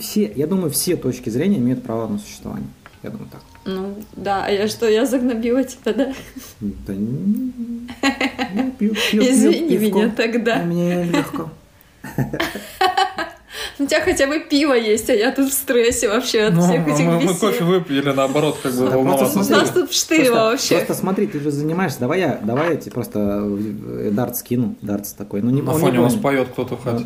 все, 0.00 0.32
я 0.34 0.46
думаю, 0.46 0.70
все 0.70 0.96
точки 0.96 1.30
зрения 1.30 1.58
имеют 1.58 1.82
право 1.82 2.08
на 2.08 2.18
существование. 2.18 2.68
Я 3.02 3.10
думаю 3.10 3.28
так. 3.30 3.42
Ну, 3.70 3.94
да, 4.16 4.44
а 4.46 4.50
я 4.50 4.66
что, 4.66 4.88
я 4.88 5.04
загнобила 5.04 5.62
тебя, 5.62 5.92
да? 5.92 6.12
Да 6.60 6.94
не- 6.94 7.52
я 8.54 8.62
пью- 8.78 8.94
пью- 8.94 9.10
пью 9.10 9.22
Извини 9.22 9.76
меня 9.76 10.08
тогда. 10.16 10.56
Мне 10.62 11.04
легко. 11.04 11.50
У 13.78 13.84
тебя 13.86 14.00
хотя 14.00 14.26
бы 14.26 14.40
пиво 14.40 14.72
есть, 14.72 15.10
а 15.10 15.14
я 15.14 15.30
тут 15.32 15.50
в 15.50 15.52
стрессе 15.52 16.08
вообще 16.08 16.44
от 16.44 16.54
Ну, 16.54 16.62
всех 16.62 16.88
этих 16.88 17.04
мы, 17.04 17.16
мы 17.16 17.22
бесед. 17.24 17.38
кофе 17.40 17.64
выпили, 17.64 18.10
наоборот, 18.10 18.58
как 18.62 18.72
бы 18.72 18.88
Да, 18.88 18.96
У 18.96 19.04
нас 19.04 19.70
тут 19.74 19.92
штырило 19.92 20.34
вообще. 20.50 20.76
Просто 20.76 20.94
смотри, 20.94 21.26
ты 21.26 21.38
же 21.38 21.50
занимаешься. 21.50 22.00
Давай 22.00 22.20
я, 22.20 22.40
давай 22.42 22.70
я 22.70 22.76
тебе 22.76 22.92
просто 22.92 23.18
э, 23.44 24.10
дартс 24.12 24.42
кину. 24.42 24.76
Дартс 24.80 25.12
такой. 25.12 25.42
Ну, 25.42 25.50
не, 25.50 25.60
На 25.60 25.72
он 25.72 25.76
не 25.76 25.82
фоне 25.86 25.98
у 26.00 26.02
нас 26.04 26.14
больно. 26.14 26.22
поет 26.38 26.48
кто-то 26.48 26.76
в 26.76 26.82
хате. 26.84 27.04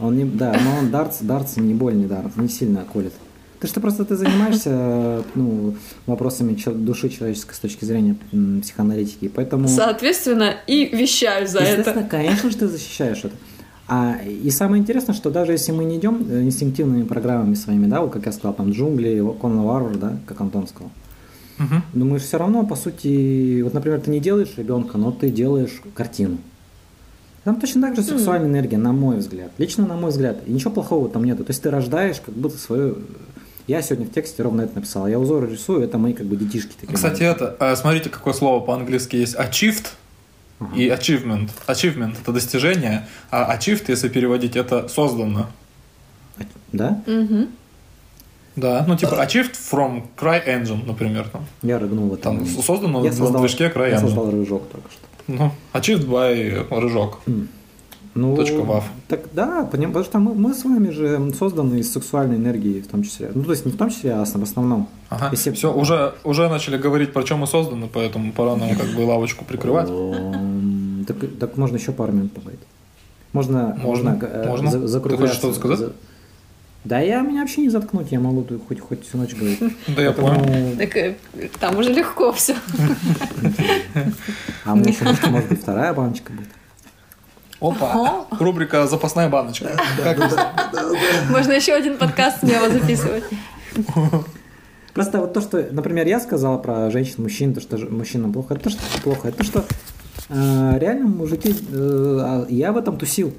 Он 0.00 0.16
не, 0.16 0.24
да, 0.24 0.56
но 0.64 0.78
он 0.78 0.90
дартс, 0.90 1.18
дартс 1.20 1.56
не 1.58 1.74
больный 1.74 2.06
дартс, 2.06 2.36
не 2.36 2.48
сильно 2.48 2.84
колет. 2.90 3.12
Ты 3.60 3.66
что 3.66 3.80
просто 3.80 4.04
ты 4.04 4.14
занимаешься 4.16 5.24
ну, 5.34 5.74
вопросами 6.06 6.56
души 6.72 7.08
человеческой 7.08 7.54
с 7.54 7.58
точки 7.58 7.84
зрения 7.84 8.16
психоаналитики, 8.62 9.28
поэтому 9.28 9.66
Соответственно, 9.68 10.54
и 10.66 10.84
вещаю 10.96 11.48
за 11.48 11.60
это. 11.60 12.04
конечно 12.04 12.50
же, 12.50 12.56
ты 12.56 12.68
защищаешь 12.68 13.24
это. 13.24 13.34
А, 13.90 14.16
и 14.22 14.50
самое 14.50 14.82
интересное, 14.82 15.14
что 15.14 15.30
даже 15.30 15.52
если 15.52 15.72
мы 15.72 15.84
не 15.84 15.96
идем 15.96 16.26
э, 16.28 16.42
инстинктивными 16.42 17.04
программами 17.04 17.54
своими, 17.54 17.86
да, 17.86 18.02
вот 18.02 18.12
как 18.12 18.26
я 18.26 18.32
сказал, 18.32 18.52
там 18.52 18.70
джунгли, 18.70 19.24
Конан 19.40 19.62
Варвар, 19.62 19.96
да, 19.96 20.18
как 20.26 20.40
Антон 20.42 20.68
сказал, 20.68 20.90
Мгм. 21.56 21.82
но 21.94 22.04
мы 22.04 22.18
же 22.18 22.24
все 22.26 22.36
равно, 22.36 22.66
по 22.66 22.76
сути, 22.76 23.62
вот, 23.62 23.72
например, 23.72 24.00
ты 24.00 24.10
не 24.10 24.20
делаешь 24.20 24.52
ребенка, 24.58 24.98
но 24.98 25.10
ты 25.10 25.30
делаешь 25.30 25.80
картину. 25.94 26.36
Там 27.44 27.58
точно 27.58 27.80
так 27.80 27.96
же 27.96 28.02
сексуальная 28.02 28.50
энергия, 28.50 28.76
на 28.76 28.92
мой 28.92 29.16
взгляд. 29.16 29.50
Лично 29.56 29.86
на 29.86 29.96
мой 29.96 30.10
взгляд. 30.10 30.36
И 30.46 30.52
ничего 30.52 30.70
плохого 30.70 31.08
там 31.08 31.24
нету. 31.24 31.44
То 31.44 31.50
есть 31.52 31.62
ты 31.62 31.70
рождаешь 31.70 32.20
как 32.20 32.34
будто 32.34 32.58
свою... 32.58 32.98
Я 33.68 33.82
сегодня 33.82 34.06
в 34.06 34.10
тексте 34.10 34.42
ровно 34.42 34.62
это 34.62 34.76
написал. 34.76 35.06
Я 35.06 35.18
узоры 35.18 35.46
рисую, 35.50 35.82
это 35.82 35.98
мои 35.98 36.14
как 36.14 36.24
бы 36.24 36.36
детишки 36.36 36.72
такие. 36.80 36.94
Кстати, 36.94 37.22
это, 37.22 37.54
э, 37.60 37.76
смотрите, 37.76 38.08
какое 38.08 38.32
слово 38.32 38.64
по-английски 38.64 39.16
есть. 39.16 39.36
Achieved 39.36 39.88
и 40.74 40.88
achievement. 40.88 41.50
Achievement– 41.66 42.16
это 42.22 42.32
достижение, 42.32 43.06
а 43.30 43.54
achieved, 43.54 43.84
если 43.88 44.08
переводить, 44.08 44.56
это 44.56 44.88
создано. 44.88 45.48
Да? 46.72 47.02
Да, 48.56 48.84
ну 48.88 48.96
типа 48.96 49.14
achieved 49.22 49.52
from 49.52 50.02
Cry 50.16 50.44
Engine, 50.46 50.86
например, 50.86 51.28
там. 51.28 51.44
Я 51.62 51.78
рыгнул 51.78 52.08
в 52.08 52.14
этом. 52.14 52.38
Там 52.38 52.46
создано 52.46 53.04
я 53.04 53.10
в 53.10 53.14
создал, 53.14 53.42
движке 53.42 53.68
Cry 53.68 53.90
я 53.90 54.00
создал 54.00 54.30
рыжок 54.30 54.66
только 54.72 54.88
что. 54.90 55.06
Ну, 55.28 55.52
achieved 55.74 56.06
by 56.06 56.66
рыжок. 56.70 57.20
Ну, 58.14 58.36
Точка 58.36 58.62
вав. 58.62 58.84
Так 59.06 59.20
да, 59.32 59.68
поним- 59.72 59.88
потому 59.92 60.04
что 60.04 60.18
мы, 60.18 60.34
мы 60.34 60.54
с 60.54 60.64
вами 60.64 60.90
же 60.90 61.32
созданы 61.38 61.78
из 61.78 61.92
сексуальной 61.92 62.36
энергии 62.36 62.80
в 62.80 62.86
том 62.88 63.02
числе. 63.02 63.30
Ну, 63.34 63.44
то 63.44 63.52
есть 63.52 63.66
не 63.66 63.72
в 63.72 63.76
том 63.76 63.90
числе, 63.90 64.12
а 64.14 64.24
в 64.24 64.42
основном. 64.42 64.88
Ага. 65.10 65.28
Если- 65.32 65.52
Все, 65.52 65.72
уже, 65.72 66.12
уже 66.24 66.48
начали 66.48 66.78
говорить, 66.78 67.12
про 67.12 67.22
чем 67.22 67.38
мы 67.38 67.46
созданы, 67.46 67.86
поэтому 67.92 68.32
пора 68.32 68.56
нам 68.56 68.70
как 68.76 68.86
бы 68.96 69.04
лавочку 69.06 69.44
прикрывать. 69.44 69.88
Так, 71.06 71.16
так 71.38 71.56
можно 71.56 71.76
еще 71.76 71.92
пару 71.92 72.12
минут 72.12 72.32
поговорить. 72.32 72.60
Можно, 73.32 73.78
Можно, 73.82 74.18
э, 74.22 74.48
можно. 74.48 74.70
за- 74.88 75.00
Ты 75.00 75.16
хочешь 75.16 75.36
что-то 75.36 75.54
сказать? 75.54 75.78
За- 75.78 75.92
Да 76.84 77.00
я 77.00 77.20
меня 77.20 77.40
вообще 77.42 77.60
не 77.60 77.68
заткнуть, 77.70 78.10
я 78.12 78.20
могу 78.20 78.44
хоть, 78.68 78.80
хоть 78.80 79.06
всю 79.06 79.18
ночь 79.18 79.34
говорить. 79.34 79.58
Да 79.96 80.02
я 80.02 80.12
понял. 80.12 80.76
Так 80.78 80.96
э, 80.96 81.14
там 81.60 81.76
уже 81.78 81.92
легко 81.92 82.32
все. 82.32 82.54
А 84.64 84.74
может 84.74 85.48
быть 85.48 85.60
вторая 85.62 85.92
баночка 85.94 86.32
будет. 86.32 86.48
Опа. 87.60 88.26
Рубрика 88.38 88.86
«Запасная 88.86 89.28
баночка». 89.28 89.70
Можно 91.28 91.52
еще 91.52 91.72
один 91.72 91.98
подкаст 91.98 92.40
смело 92.40 92.70
записывать. 92.70 93.24
Просто 94.94 95.20
вот 95.20 95.32
то, 95.32 95.40
что, 95.40 95.66
например, 95.70 96.06
я 96.06 96.20
сказала 96.20 96.58
про 96.58 96.90
женщин, 96.90 97.22
мужчин, 97.22 97.54
то, 97.54 97.60
что 97.60 97.76
мужчинам 97.78 98.32
плохо, 98.32 98.54
это 98.54 98.64
то, 98.64 98.70
что 98.70 99.00
плохо, 99.02 99.28
это 99.28 99.38
то, 99.38 99.44
что 99.44 99.64
э, 100.28 100.78
реально 100.78 101.06
мужики, 101.06 101.50
э, 101.50 102.18
а 102.20 102.46
я 102.48 102.72
в 102.72 102.76
этом 102.76 102.96
тусил. 102.96 103.32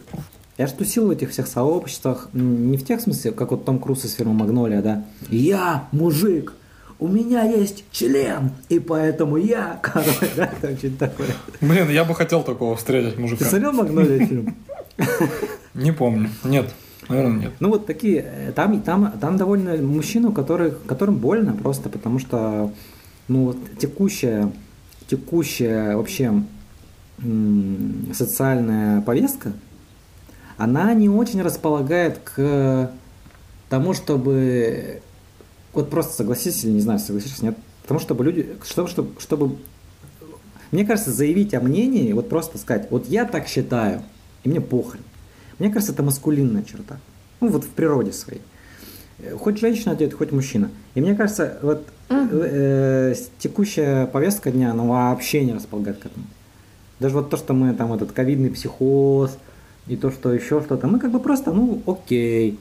Я 0.57 0.67
же 0.67 0.74
тусил 0.74 1.07
в 1.07 1.11
этих 1.11 1.32
всех 1.32 1.47
сообществах, 1.47 2.30
не 2.34 2.78
в 2.78 2.86
тех 2.86 3.01
смысле, 3.01 3.32
как 3.32 3.51
вот 3.51 3.65
Том 3.65 3.80
Круз 3.80 4.05
из 4.05 4.13
фирмы 4.13 4.34
Магнолия, 4.34 4.82
да. 4.82 5.05
Я 5.30 5.88
мужик, 5.91 6.53
у 7.00 7.08
меня 7.08 7.43
есть 7.43 7.86
член, 7.91 8.52
и 8.68 8.80
поэтому 8.80 9.38
я 9.38 9.80
король, 9.84 10.06
да, 10.36 10.52
там 10.62 10.78
что-то 10.78 10.97
такое. 11.10 11.28
Блин, 11.62 11.89
я 11.89 12.04
бы 12.04 12.14
хотел 12.16 12.43
такого 12.43 12.76
встретить 12.76 13.16
Ты 13.16 13.22
мужика. 13.22 13.45
смотрел 13.45 13.72
Магнолия 13.72 14.26
фильм? 14.26 14.56
Не 15.74 15.91
помню. 15.91 16.30
Нет. 16.43 16.74
Наверное, 17.08 17.39
нет. 17.39 17.54
Ну 17.60 17.70
вот 17.70 17.88
такие, 17.88 18.20
э, 18.24 18.52
там, 18.52 18.80
там, 18.82 19.12
там 19.20 19.36
довольно 19.38 19.76
мужчины, 19.78 20.28
у 20.28 20.32
которых, 20.32 20.86
которым 20.86 21.16
больно 21.16 21.54
просто, 21.54 21.89
потому 21.89 22.20
что, 22.20 22.72
ну 23.28 23.45
вот 23.45 23.58
текущая, 23.80 24.52
текущая 25.08 25.95
вообще 25.95 26.43
м, 27.24 28.10
социальная 28.14 29.02
повестка, 29.02 29.54
она 30.58 30.93
не 30.93 31.10
очень 31.10 31.41
располагает 31.41 32.20
к 32.24 32.91
тому, 33.70 33.93
чтобы, 33.95 35.02
вот 35.74 35.89
просто 35.89 36.13
согласись 36.13 36.63
или 36.63 36.72
не 36.72 36.82
знаю, 36.82 36.99
согласишься, 36.99 37.45
нет, 37.45 37.57
потому 37.84 37.99
чтобы 37.99 38.24
люди, 38.24 38.55
чтобы, 38.63 38.89
чтобы, 38.89 39.09
чтобы, 39.20 39.55
мне 40.72 40.86
кажется, 40.86 41.11
заявить 41.11 41.53
о 41.53 41.61
мнении, 41.61 42.11
вот 42.13 42.30
просто 42.30 42.57
сказать, 42.57 42.88
вот 42.89 43.07
я 43.07 43.26
так 43.26 43.47
считаю, 43.47 44.01
и 44.43 44.49
мне 44.49 44.61
похрен. 44.61 45.03
Мне 45.59 45.70
кажется, 45.70 45.93
это 45.93 46.03
маскулинная 46.03 46.63
черта. 46.63 46.99
Ну, 47.41 47.49
вот 47.49 47.65
в 47.65 47.70
природе 47.70 48.13
своей. 48.13 48.41
Э, 49.20 49.36
Хоть 49.38 49.59
женщина 49.59 49.95
делает, 49.95 50.15
хоть 50.15 50.32
мужчина. 50.32 50.70
И 50.95 51.01
мне 51.01 51.15
кажется, 51.15 51.59
вот 51.61 51.86
э, 52.09 52.28
э, 52.32 53.15
текущая 53.39 54.05
повестка 54.07 54.51
дня, 54.51 54.72
она 54.72 54.84
вообще 54.84 55.43
не 55.43 55.53
располагает 55.53 55.97
к 55.97 56.05
этому. 56.05 56.26
Даже 56.99 57.15
вот 57.15 57.30
то, 57.30 57.38
что 57.38 57.53
мы 57.53 57.74
там 57.74 57.93
этот 57.93 58.11
ковидный 58.11 58.49
психоз, 58.49 59.38
и 59.88 59.95
то, 59.95 60.11
что 60.11 60.32
еще 60.32 60.61
что-то, 60.61 60.88
мы 60.88 60.99
как 60.99 61.11
бы 61.11 61.20
просто, 61.20 61.51
ну, 61.51 61.82
окей. 61.86 62.59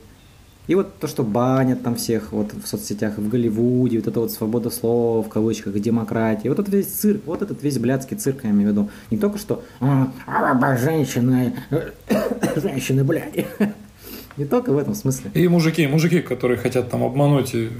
И 0.69 0.75
вот 0.75 0.99
то, 0.99 1.07
что 1.07 1.25
банят 1.25 1.83
там 1.83 1.97
всех 1.97 2.31
вот 2.33 2.53
в 2.53 2.69
соцсетях, 2.69 3.17
в 3.17 3.27
Голливуде, 3.29 3.99
вот 3.99 4.07
это 4.07 4.21
вот 4.21 4.31
свобода 4.31 4.69
слова, 4.69 5.23
в 5.23 5.29
кавычках, 5.29 5.73
демократия, 5.81 6.51
вот 6.51 6.59
этот 6.59 6.73
весь 6.73 6.87
цирк, 6.89 7.23
вот 7.25 7.41
этот 7.41 7.63
весь 7.63 7.79
блядский 7.79 8.19
цирк, 8.19 8.45
я 8.45 8.51
имею 8.51 8.69
в 8.69 8.73
виду. 8.73 8.91
Не 9.11 9.17
только 9.17 9.39
что 9.39 9.65
«А, 9.81 10.13
а, 10.27 10.77
женщины, 10.77 11.55
женщины, 12.57 13.03
блядь. 13.03 13.47
Не 14.37 14.45
только 14.45 14.73
в 14.73 14.79
этом 14.79 14.95
смысле. 14.95 15.31
И 15.35 15.49
мужики, 15.49 15.87
мужики, 15.89 16.21
которые 16.21 16.59
хотят 16.59 16.91
там 16.91 17.03
обмануть 17.03 17.55
и 17.55 17.71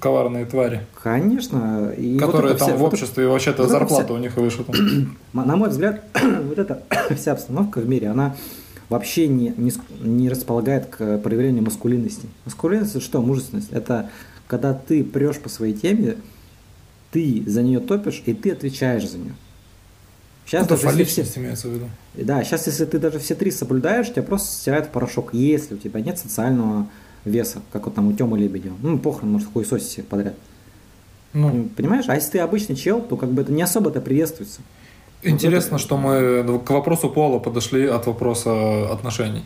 коварные 0.00 0.46
твари, 0.46 0.80
Конечно. 1.00 1.92
И 1.96 2.18
вот 2.18 2.26
которые 2.26 2.54
это 2.54 2.58
там 2.60 2.68
вся- 2.70 2.76
в 2.76 2.80
вот 2.80 2.92
обществе 2.94 3.28
вообще-то 3.28 3.62
вот 3.62 3.70
зарплата 3.70 4.06
вся- 4.06 4.14
у 4.14 4.16
них 4.16 4.36
выше. 4.36 4.64
Там. 4.64 5.16
На 5.46 5.54
мой 5.54 5.68
взгляд, 5.68 6.02
вот 6.48 6.58
эта 6.58 6.82
вся 7.14 7.32
обстановка 7.32 7.78
в 7.78 7.88
мире, 7.88 8.08
она 8.08 8.34
вообще 8.92 9.26
не, 9.26 9.52
не, 9.56 9.72
не 10.02 10.28
располагает 10.28 10.86
к 10.86 11.18
проявлению 11.18 11.64
маскулинности. 11.64 12.28
Маскулинность 12.44 12.92
это 12.92 13.00
что? 13.00 13.20
Мужественность. 13.22 13.68
Это 13.72 14.10
когда 14.46 14.74
ты 14.74 15.02
прешь 15.02 15.38
по 15.38 15.48
своей 15.48 15.72
теме, 15.74 16.16
ты 17.10 17.42
за 17.46 17.62
нее 17.62 17.80
топишь, 17.80 18.22
и 18.26 18.34
ты 18.34 18.52
отвечаешь 18.52 19.08
за 19.08 19.18
нее. 19.18 19.34
Сейчас 20.46 20.66
Это 20.66 20.80
даже 20.82 20.98
если 20.98 21.22
все- 21.22 21.40
имеется 21.40 21.68
в 21.68 21.72
виду. 21.72 21.86
Да, 22.14 22.44
сейчас 22.44 22.66
если 22.66 22.84
ты 22.84 22.98
даже 22.98 23.18
все 23.18 23.34
три 23.34 23.50
соблюдаешь, 23.50 24.08
тебя 24.10 24.22
просто 24.22 24.54
стирают 24.54 24.86
в 24.86 24.90
порошок, 24.90 25.32
если 25.32 25.74
у 25.74 25.78
тебя 25.78 26.00
нет 26.00 26.18
социального 26.18 26.86
веса, 27.24 27.62
как 27.72 27.86
вот 27.86 27.94
там 27.94 28.08
у 28.08 28.12
Тёмы 28.12 28.38
Лебедева. 28.38 28.74
Ну, 28.82 28.98
похрен, 28.98 29.30
может, 29.30 29.48
хуесосить 29.52 29.88
всех 29.88 30.06
подряд. 30.06 30.34
Ну, 31.32 31.70
Понимаешь? 31.76 32.04
А 32.08 32.14
если 32.16 32.32
ты 32.32 32.38
обычный 32.40 32.76
чел, 32.76 33.00
то 33.00 33.16
как 33.16 33.30
бы 33.30 33.40
это 33.42 33.52
не 33.52 33.62
особо-то 33.62 34.00
приветствуется. 34.02 34.60
Интересно, 35.22 35.78
что 35.78 35.96
мы 35.96 36.58
к 36.64 36.70
вопросу 36.70 37.08
пола 37.10 37.38
подошли 37.38 37.86
от 37.86 38.06
вопроса 38.06 38.90
отношений. 38.92 39.44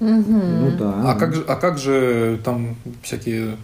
Ну 0.00 0.72
да. 0.78 1.12
А 1.12 1.14
как 1.14 1.34
же, 1.34 1.44
а 1.46 1.56
как 1.56 1.78
же 1.78 2.38
там 2.44 2.76
всякие... 3.02 3.56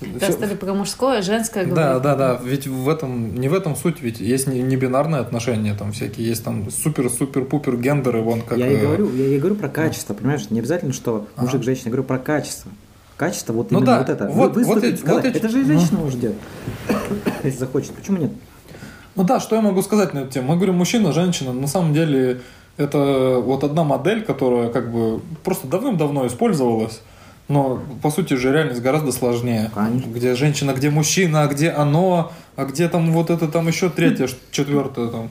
Да, 0.00 0.30
стали 0.30 0.54
про 0.54 0.74
мужское, 0.74 1.22
женское 1.22 1.66
Да, 1.66 1.74
говорить. 1.98 2.02
да, 2.02 2.14
да. 2.16 2.40
Ведь 2.44 2.68
в 2.68 2.88
этом 2.88 3.34
не 3.34 3.48
в 3.48 3.54
этом 3.54 3.74
суть, 3.74 4.00
ведь 4.00 4.20
есть 4.20 4.46
не, 4.46 4.62
не 4.62 4.76
бинарные 4.76 5.20
отношения, 5.20 5.74
там 5.74 5.90
всякие 5.90 6.26
есть 6.28 6.44
там 6.44 6.70
супер-супер-пупер 6.70 7.76
гендеры, 7.76 8.20
вон 8.20 8.42
как. 8.42 8.58
я 8.58 8.68
и 8.70 8.76
э, 8.76 8.80
говорю, 8.80 9.12
я 9.14 9.26
и 9.26 9.38
говорю 9.38 9.56
про 9.56 9.68
качество, 9.68 10.14
понимаешь? 10.14 10.50
Не 10.50 10.60
обязательно, 10.60 10.92
что 10.92 11.26
мужик, 11.36 11.64
женщина, 11.64 11.86
я 11.86 11.90
говорю 11.90 12.04
про 12.04 12.18
качество. 12.18 12.70
Качество, 13.16 13.52
вот 13.52 13.72
Ну 13.72 13.78
именно 13.78 13.92
да, 13.92 13.98
вот 13.98 14.08
это. 14.08 14.28
вот- 14.28 14.54
Вы- 14.54 14.62
вот 14.64 14.78
сказать. 14.78 15.02
вот 15.04 15.24
Это 15.24 15.48
же 15.48 15.58
и 15.58 15.62
ну. 15.62 15.66
женщина 15.66 15.98
может 15.98 16.20
делать. 16.20 16.38
Если 17.42 17.58
захочет. 17.58 17.90
Почему 17.90 18.18
нет? 18.18 18.30
Ну 19.18 19.24
да, 19.24 19.40
что 19.40 19.56
я 19.56 19.62
могу 19.62 19.82
сказать 19.82 20.14
на 20.14 20.20
эту 20.20 20.30
тему? 20.32 20.48
Мы 20.50 20.54
говорим 20.56 20.76
мужчина, 20.76 21.12
женщина. 21.12 21.52
На 21.52 21.66
самом 21.66 21.92
деле 21.92 22.40
это 22.76 23.40
вот 23.44 23.64
одна 23.64 23.82
модель, 23.82 24.22
которая 24.22 24.68
как 24.70 24.92
бы 24.92 25.20
просто 25.42 25.66
давным-давно 25.66 26.26
использовалась. 26.28 27.00
Но, 27.48 27.82
по 28.02 28.10
сути 28.10 28.34
же, 28.34 28.52
реальность 28.52 28.80
гораздо 28.82 29.10
сложнее. 29.10 29.70
Конечно. 29.74 30.08
Где 30.10 30.34
женщина, 30.36 30.72
где 30.72 30.90
мужчина, 30.90 31.42
а 31.42 31.46
где 31.48 31.70
оно, 31.70 32.30
а 32.56 32.64
где 32.66 32.88
там 32.88 33.10
вот 33.12 33.30
это 33.30 33.48
там 33.48 33.66
еще 33.66 33.88
третье, 33.88 34.28
ш- 34.28 34.36
четвертое 34.52 35.08
там. 35.08 35.30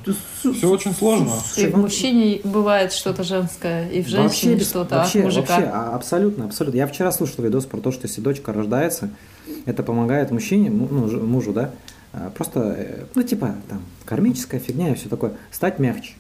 Все 0.54 0.68
очень 0.70 0.94
сложно. 0.94 1.32
И 1.56 1.68
в 1.68 1.78
мужчине 1.78 2.42
бывает 2.44 2.92
что-то 2.92 3.24
женское, 3.24 3.88
и 3.88 4.02
в 4.02 4.06
Вообще, 4.12 4.18
женщине 4.18 4.56
без- 4.56 4.70
что-то 4.70 4.96
вообще, 4.96 5.20
от 5.20 5.26
мужика. 5.26 5.54
вообще, 5.56 5.72
а- 5.72 5.96
абсолютно, 5.96 6.46
абсолютно. 6.46 6.78
Я 6.78 6.88
вчера 6.88 7.12
слушал 7.14 7.44
видос 7.44 7.66
про 7.66 7.78
то, 7.80 7.92
что 7.94 8.08
если 8.08 8.20
дочка 8.20 8.52
рождается, 8.52 9.12
это 9.66 9.84
помогает 9.84 10.32
мужчине, 10.32 10.72
му- 10.72 10.88
ну, 10.90 11.24
мужу, 11.24 11.54
да, 11.54 11.70
а, 11.70 11.72
просто, 12.36 12.76
э, 12.78 13.06
ну, 13.16 13.24
типа, 13.24 13.56
там, 13.68 13.82
кармическая 14.06 14.60
фигня 14.60 14.92
и 14.92 14.96
все 14.96 15.10
такое, 15.10 15.34
стать 15.52 15.80
мягче. 15.80 16.14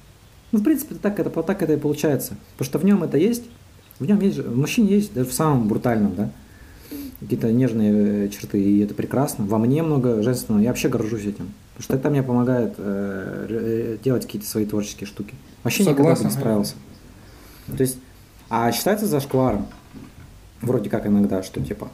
Ну, 0.52 0.60
в 0.60 0.64
принципе, 0.64 0.95
так 0.95 1.19
это, 1.19 1.30
так 1.30 1.61
это 1.61 1.74
и 1.74 1.78
получается. 1.78 2.36
Потому 2.53 2.69
что 2.69 2.80
в 2.80 2.86
нем 2.86 3.03
это 3.03 3.18
есть, 3.18 3.44
в 3.99 4.06
нем 4.06 4.19
есть, 4.22 4.38
в 4.38 4.57
мужчине 4.57 4.95
есть, 4.95 5.14
даже 5.14 5.30
в 5.30 5.34
самом 5.34 5.68
брутальном, 5.68 6.15
да, 6.15 6.32
какие-то 7.19 7.52
нежные 7.52 8.26
э, 8.26 8.30
черты, 8.30 8.61
и 8.61 8.80
это 8.80 8.94
прекрасно. 8.94 9.45
Во 9.45 9.57
мне 9.57 9.84
много 9.84 10.22
женственного, 10.22 10.61
я 10.61 10.69
вообще 10.69 10.90
горжусь 10.90 11.24
этим. 11.24 11.53
Потому 11.74 11.84
что 11.84 11.95
это 11.95 12.10
мне 12.10 12.24
помогает 12.24 12.76
э, 12.78 13.48
э, 13.49 13.98
делать 14.03 14.26
какие-то 14.26 14.48
свои 14.48 14.65
творческие 14.65 15.07
штуки. 15.07 15.34
Вообще 15.64 15.84
никогда 15.84 16.11
бы 16.11 16.15
Согласен. 16.15 16.26
не 16.26 16.40
справился. 16.40 16.76
То 17.76 17.82
есть, 17.82 17.99
а 18.49 18.72
считается 18.72 19.06
зашкваром, 19.06 19.68
вроде 20.61 20.90
как 20.90 21.06
иногда, 21.06 21.44
что 21.44 21.61
типа, 21.61 21.90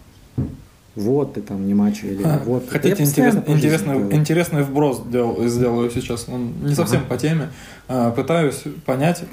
вот 0.95 1.33
ты 1.33 1.41
там 1.41 1.65
не 1.65 1.73
мачо 1.73 2.05
или 2.07 2.21
А, 2.23 2.41
вот. 2.45 2.69
Хотите 2.69 3.03
интерес- 3.03 3.43
интересный, 3.47 3.97
интересный 4.15 4.63
вброс 4.63 5.01
дел- 5.07 5.47
сделаю 5.47 5.89
сейчас. 5.89 6.25
Он 6.29 6.53
не 6.63 6.75
совсем 6.75 7.05
по 7.05 7.17
теме. 7.17 7.49
А, 7.87 8.11
Пытаюсь 8.11 8.63
понять, 8.85 9.23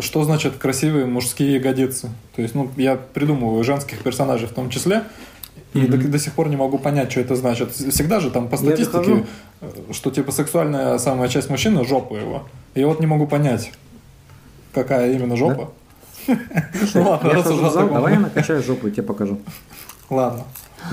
что 0.00 0.22
значит 0.24 0.56
красивые 0.58 1.06
мужские 1.06 1.54
ягодицы. 1.54 2.10
То 2.34 2.42
есть, 2.42 2.54
ну, 2.54 2.70
я 2.76 2.96
придумываю 2.96 3.62
женских 3.64 4.02
персонажей 4.02 4.46
в 4.48 4.52
том 4.52 4.70
числе, 4.70 5.02
и 5.74 5.86
до, 5.86 5.96
до 5.98 6.18
сих 6.18 6.32
пор 6.32 6.48
не 6.48 6.56
могу 6.56 6.78
понять, 6.78 7.10
что 7.10 7.20
это 7.20 7.36
значит. 7.36 7.72
Всегда 7.72 8.20
же 8.20 8.30
там 8.30 8.48
по 8.48 8.56
статистике, 8.56 9.26
э, 9.60 9.70
что 9.92 10.10
типа 10.10 10.32
сексуальная 10.32 10.98
самая 10.98 11.28
часть 11.28 11.50
мужчины 11.50 11.84
жопа 11.84 12.14
его. 12.14 12.48
И 12.74 12.80
я 12.80 12.86
вот 12.86 13.00
не 13.00 13.06
могу 13.06 13.26
понять, 13.26 13.72
какая 14.72 15.12
именно 15.12 15.36
жопа. 15.36 15.70
Слушай, 16.26 17.02
Ладно, 17.04 17.28
я 17.28 17.34
раз 17.34 17.46
уже 17.50 17.70
давай 17.72 18.14
я 18.14 18.20
накачаю 18.20 18.62
жопу 18.62 18.86
и 18.88 18.90
тебе 18.90 19.02
покажу. 19.02 19.38
Ладно. 20.08 20.44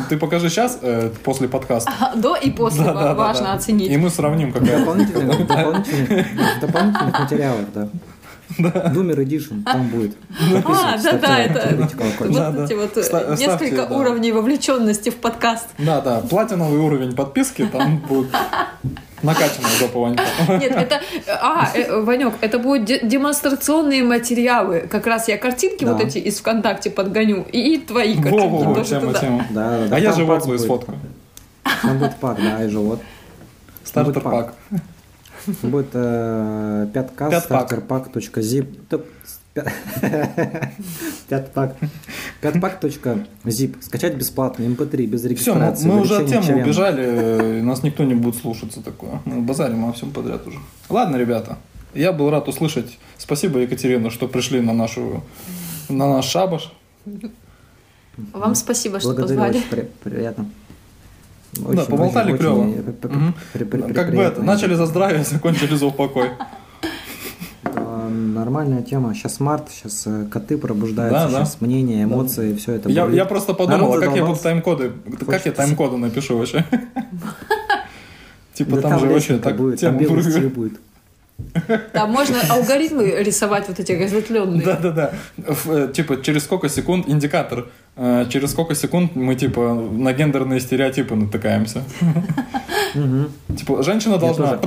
Ты 0.10 0.18
покажи 0.18 0.50
сейчас, 0.50 0.80
э, 0.82 1.12
после 1.24 1.48
подкаста. 1.48 1.92
А, 2.00 2.16
До 2.16 2.36
и 2.36 2.50
после 2.50 2.84
Да, 2.84 2.94
да, 2.94 3.04
да, 3.04 3.14
важно 3.14 3.46
да. 3.46 3.54
оценить. 3.54 3.92
И 3.92 3.98
мы 3.98 4.10
сравним, 4.10 4.52
какая 4.52 4.80
Дополнительных, 4.80 5.48
дополнительных, 5.48 6.60
дополнительных 6.62 7.20
материалов, 7.20 7.66
да. 7.74 7.88
Думер 8.94 9.20
Edition, 9.22 9.64
там 9.64 9.88
будет. 9.88 10.16
А, 10.66 10.96
это 10.96 11.90
колокольчик. 11.98 12.36
Да, 12.36 12.52
вот 12.52 12.56
да. 12.58 12.66
эти 12.66 12.74
вот 12.74 12.98
э, 12.98 13.36
несколько 13.38 13.88
да. 13.88 13.96
уровней 13.96 14.32
вовлеченности 14.32 15.10
в 15.10 15.16
подкаст. 15.16 15.68
Да, 15.78 16.02
да, 16.02 16.20
платиновый 16.20 16.80
уровень 16.80 17.16
подписки, 17.16 17.66
там 17.66 17.98
будет 17.98 18.30
накачанная 19.24 19.70
жопа 19.80 20.00
Ванька. 20.00 20.24
Нет, 20.50 20.72
это... 20.72 21.02
А, 21.28 21.70
э, 21.74 22.02
Ванек, 22.02 22.34
это 22.42 22.60
будут 22.60 22.86
де- 22.86 23.00
демонстрационные 23.02 24.04
материалы. 24.04 24.88
Как 24.90 25.08
раз 25.08 25.28
я 25.28 25.38
картинки 25.38 25.84
Да. 25.86 25.94
вот 25.94 26.04
эти 26.04 26.18
из 26.20 26.40
ВКонтакте 26.40 26.90
подгоню. 26.92 27.46
И, 27.52 27.78
твои 27.78 28.16
картинки 28.16 28.38
Во-во-во, 28.38 28.76
тоже 28.76 28.90
тема, 28.90 29.08
туда. 29.08 29.20
тема. 29.20 29.46
Да, 29.50 29.70
да, 29.80 29.88
да. 29.88 29.96
А 29.96 30.00
я 30.00 30.12
живот 30.14 30.44
свой 30.44 30.58
будет. 30.58 30.66
сфоткаю. 30.66 31.00
Там 31.82 31.98
будет 32.00 32.16
пак, 32.18 32.38
да, 32.38 32.64
и 32.64 32.70
живот. 32.70 33.02
Стартер 33.84 34.14
Будет 34.14 34.24
пак. 34.24 34.54
Будет 35.62 35.90
э, 35.94 36.88
пятка, 36.94 37.30
Пятпак. 37.30 37.70
Пятпак. 41.30 41.76
Пятпак.zip. 42.42 43.82
Скачать 43.82 44.16
бесплатно, 44.16 44.64
mp3, 44.64 45.06
без 45.06 45.20
Все, 45.22 45.28
мы, 45.28 45.34
регистрации. 45.36 45.88
мы 45.88 46.02
уже 46.02 46.18
от 46.18 46.28
темы 46.28 46.44
члена. 46.44 46.62
убежали, 46.64 47.04
э, 47.04 47.62
нас 47.62 47.84
никто 47.84 48.04
не 48.04 48.16
будет 48.16 48.36
слушаться 48.36 48.82
такое. 48.82 49.22
Мы 49.26 49.42
базарим 49.42 49.86
о 49.86 49.94
всем 49.94 50.12
подряд 50.12 50.46
уже. 50.48 50.58
Ладно, 50.90 51.18
ребята, 51.18 51.58
я 51.94 52.12
был 52.12 52.30
рад 52.30 52.48
услышать. 52.48 52.98
Спасибо, 53.18 53.60
Екатерина, 53.60 54.10
что 54.10 54.28
пришли 54.28 54.60
на 54.62 54.74
нашу 54.74 55.24
на 55.90 56.08
наш 56.08 56.26
шабаш. 56.26 56.72
Вам 58.34 58.56
спасибо, 58.56 59.00
что 59.00 59.10
Благодарю, 59.14 59.30
позвали. 59.40 59.58
очень 59.58 59.70
при- 59.70 60.10
приятно. 60.10 60.46
да, 61.54 61.86
поболтали 61.86 62.32
очень, 62.32 62.40
клево. 62.40 62.60
очень, 62.62 62.82
Мгм. 63.18 63.36
при- 63.54 63.64
при- 63.66 63.82
при- 63.82 63.94
Как 63.94 64.16
бы 64.16 64.22
это, 64.22 64.42
начали 64.44 64.74
за 64.76 64.86
здравие, 64.86 65.24
закончили 65.32 65.76
за 65.76 65.86
упокой. 65.88 66.30
Да, 68.04 68.40
Нормальная 68.40 68.82
тема. 68.82 69.14
Сейчас 69.14 69.40
март, 69.40 69.70
сейчас 69.72 70.08
коты 70.32 70.58
пробуждаются, 70.58 71.28
Да, 71.28 71.30
да. 71.40 71.46
сейчас 71.46 71.62
мнения, 71.62 72.04
эмоции, 72.04 72.56
все 72.56 72.74
это. 72.74 72.90
Я, 72.90 73.06
я 73.08 73.26
просто 73.26 73.54
подумал, 73.54 73.94
а 73.94 74.00
как 74.00 74.16
я 74.16 74.26
буду 74.26 74.40
тайм-коды, 74.40 74.92
как 75.12 75.20
я 75.22 75.26
Хочется- 75.26 75.52
тайм-коды 75.52 75.98
напишу 75.98 76.38
вообще? 76.38 76.66
Типа 78.54 78.76
Да 78.78 78.82
там 78.90 79.00
же 79.00 79.08
вообще 79.08 79.38
так 79.40 79.56
будет, 79.58 79.80
там 79.80 79.98
тема 79.98 80.50
будет. 80.50 80.74
Там 81.94 82.12
можно 82.12 82.38
алгоритмы 82.48 83.10
рисовать 83.24 83.68
вот 83.68 83.80
эти 83.80 83.92
разветвленные. 83.94 84.62
Да-да-да. 84.64 85.14
Э, 85.66 85.92
Типа 85.92 86.22
через 86.22 86.44
сколько 86.44 86.70
секунд 86.70 87.10
индикатор. 87.10 87.70
э, 87.96 88.26
Через 88.30 88.52
сколько 88.52 88.76
секунд 88.76 89.16
мы 89.16 89.34
типа 89.34 89.74
на 89.74 90.14
гендерные 90.14 90.60
стереотипы 90.60 91.16
натыкаемся. 91.16 91.84
Типа 93.58 93.82
женщина 93.84 94.18
должна... 94.20 94.60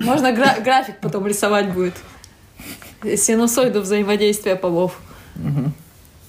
Можно 0.00 0.32
гра- 0.32 0.58
график 0.62 0.96
потом 1.00 1.26
рисовать 1.28 1.72
будет. 1.72 1.94
Синусоиду 3.16 3.80
взаимодействия 3.80 4.56
полов. 4.56 4.98
Мгм. 5.36 5.72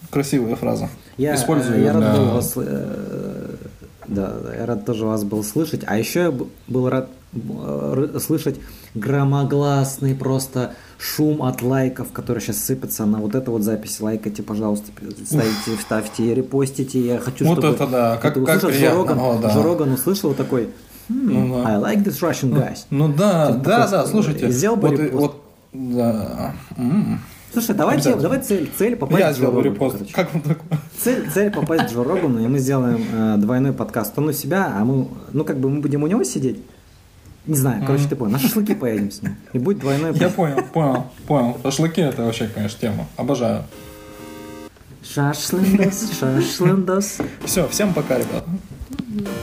Красивая 0.10 0.56
фраза. 0.56 0.90
Я, 1.18 1.36
Использую 1.36 1.76
э, 1.76 1.78
её 1.80 1.86
я 1.88 1.94
рад 1.94 2.02
для- 2.04 2.14
был 2.22 2.32
вас, 2.32 2.54
э, 2.56 3.56
да, 4.08 4.34
да, 4.44 4.56
я 4.56 4.66
рад 4.66 4.86
тоже 4.86 5.06
вас 5.06 5.24
был 5.24 5.44
слышать. 5.44 5.82
А 5.88 5.98
еще 5.98 6.20
я 6.20 6.34
был 6.68 6.90
рад 6.90 7.10
э, 7.34 8.20
слышать 8.22 8.58
громогласный 8.96 10.16
просто 10.16 10.74
шум 10.98 11.44
от 11.44 11.62
лайков, 11.62 12.12
который 12.12 12.40
сейчас 12.42 12.58
сыпется 12.58 13.06
на 13.06 13.20
вот 13.20 13.36
эту 13.36 13.52
вот 13.52 13.62
запись. 13.64 14.00
Лайкайте, 14.02 14.44
пожалуйста, 14.44 14.92
ставите, 15.26 15.82
ставьте, 15.82 16.34
репостите. 16.36 17.00
Я 17.00 17.20
хочу, 17.20 17.46
Вот 17.46 17.60
чтобы 17.60 17.76
это 17.76 17.88
да, 17.88 18.18
как- 18.18 18.38
это 18.38 18.46
как 18.46 18.58
услышал 18.58 18.70
приятно. 18.78 18.98
Жороган, 19.06 19.20
О, 19.20 19.40
да. 19.42 19.50
Жороган 19.50 19.92
услышал 19.94 20.34
такой, 20.34 20.70
«Hmm, 21.10 21.32
Ну 21.48 21.64
да. 21.64 21.70
I 21.70 21.76
like 21.96 22.04
this 22.06 22.20
Russian 22.22 22.52
guys. 22.54 22.80
Ну 22.90 23.08
да, 23.10 23.48
Типа 23.48 23.60
да, 23.66 23.88
да, 23.88 24.06
слушайте. 24.08 24.50
сделал 24.52 24.76
бы 24.78 24.90
Вот, 24.90 25.00
и- 25.00 25.04
репост. 25.04 25.22
вот, 25.22 25.42
да. 25.74 26.54
М. 26.78 27.20
Слушай, 27.54 27.76
давайте, 27.76 28.16
давай 28.16 28.40
цель, 28.42 28.72
цель 28.78 28.96
попасть 28.96 29.20
Я 29.20 29.28
в 29.28 29.32
Джо 29.32 29.36
сделал 29.38 29.56
Рогана, 29.58 29.74
репост. 29.74 29.96
короче. 29.98 30.14
Как 30.14 30.36
он 30.36 30.42
такой? 30.42 30.78
Цель, 30.98 31.30
цель 31.34 31.52
попасть 31.52 31.88
к 31.88 31.92
Джо 31.92 32.04
Рогану, 32.04 32.44
и 32.44 32.48
мы 32.48 32.60
сделаем 32.60 33.04
э, 33.12 33.36
двойной 33.38 33.74
подкаст. 33.74 34.18
Он 34.18 34.30
у 34.30 34.32
себя, 34.32 34.74
а 34.78 34.86
мы, 34.86 35.08
ну 35.34 35.44
как 35.44 35.60
бы 35.60 35.70
мы 35.70 35.82
будем 35.82 36.04
у 36.04 36.08
него 36.08 36.24
сидеть. 36.24 36.62
Не 37.46 37.56
знаю, 37.56 37.84
короче, 37.86 38.08
ты 38.08 38.16
понял. 38.16 38.32
На 38.34 38.40
шашлыки 38.40 38.74
поедем 38.76 39.12
с 39.12 39.22
ним. 39.22 39.36
И 39.52 39.60
будет 39.60 39.80
двойной 39.80 40.14
Я 40.14 40.30
понял, 40.30 40.64
понял, 40.72 41.08
понял. 41.28 41.58
Шашлыки 41.64 42.00
это 42.02 42.24
вообще, 42.24 42.48
конечно, 42.48 42.80
тема. 42.80 43.08
Обожаю. 43.18 43.64
Шашлындос, 45.04 46.12
шашлындос. 46.20 47.18
Все, 47.44 47.68
всем 47.68 47.94
пока, 47.94 48.18
ребята. 48.18 48.46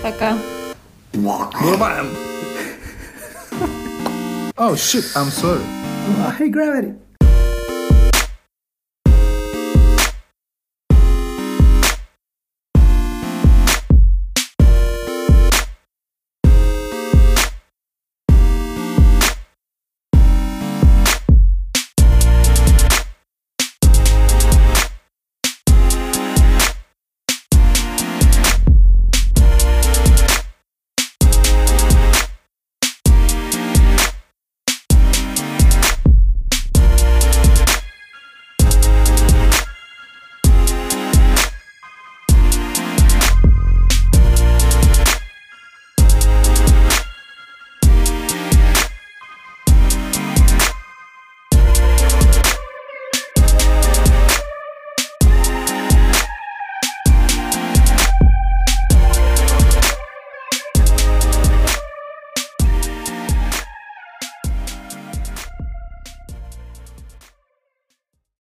Пока. 0.03 0.39
Вырубаем. 1.13 2.07
Oh 4.61 4.75
shit, 4.75 5.05
I'm 5.15 5.31
sorry. 5.31 5.61
Hey, 6.09 6.49
gravity. 6.49 6.95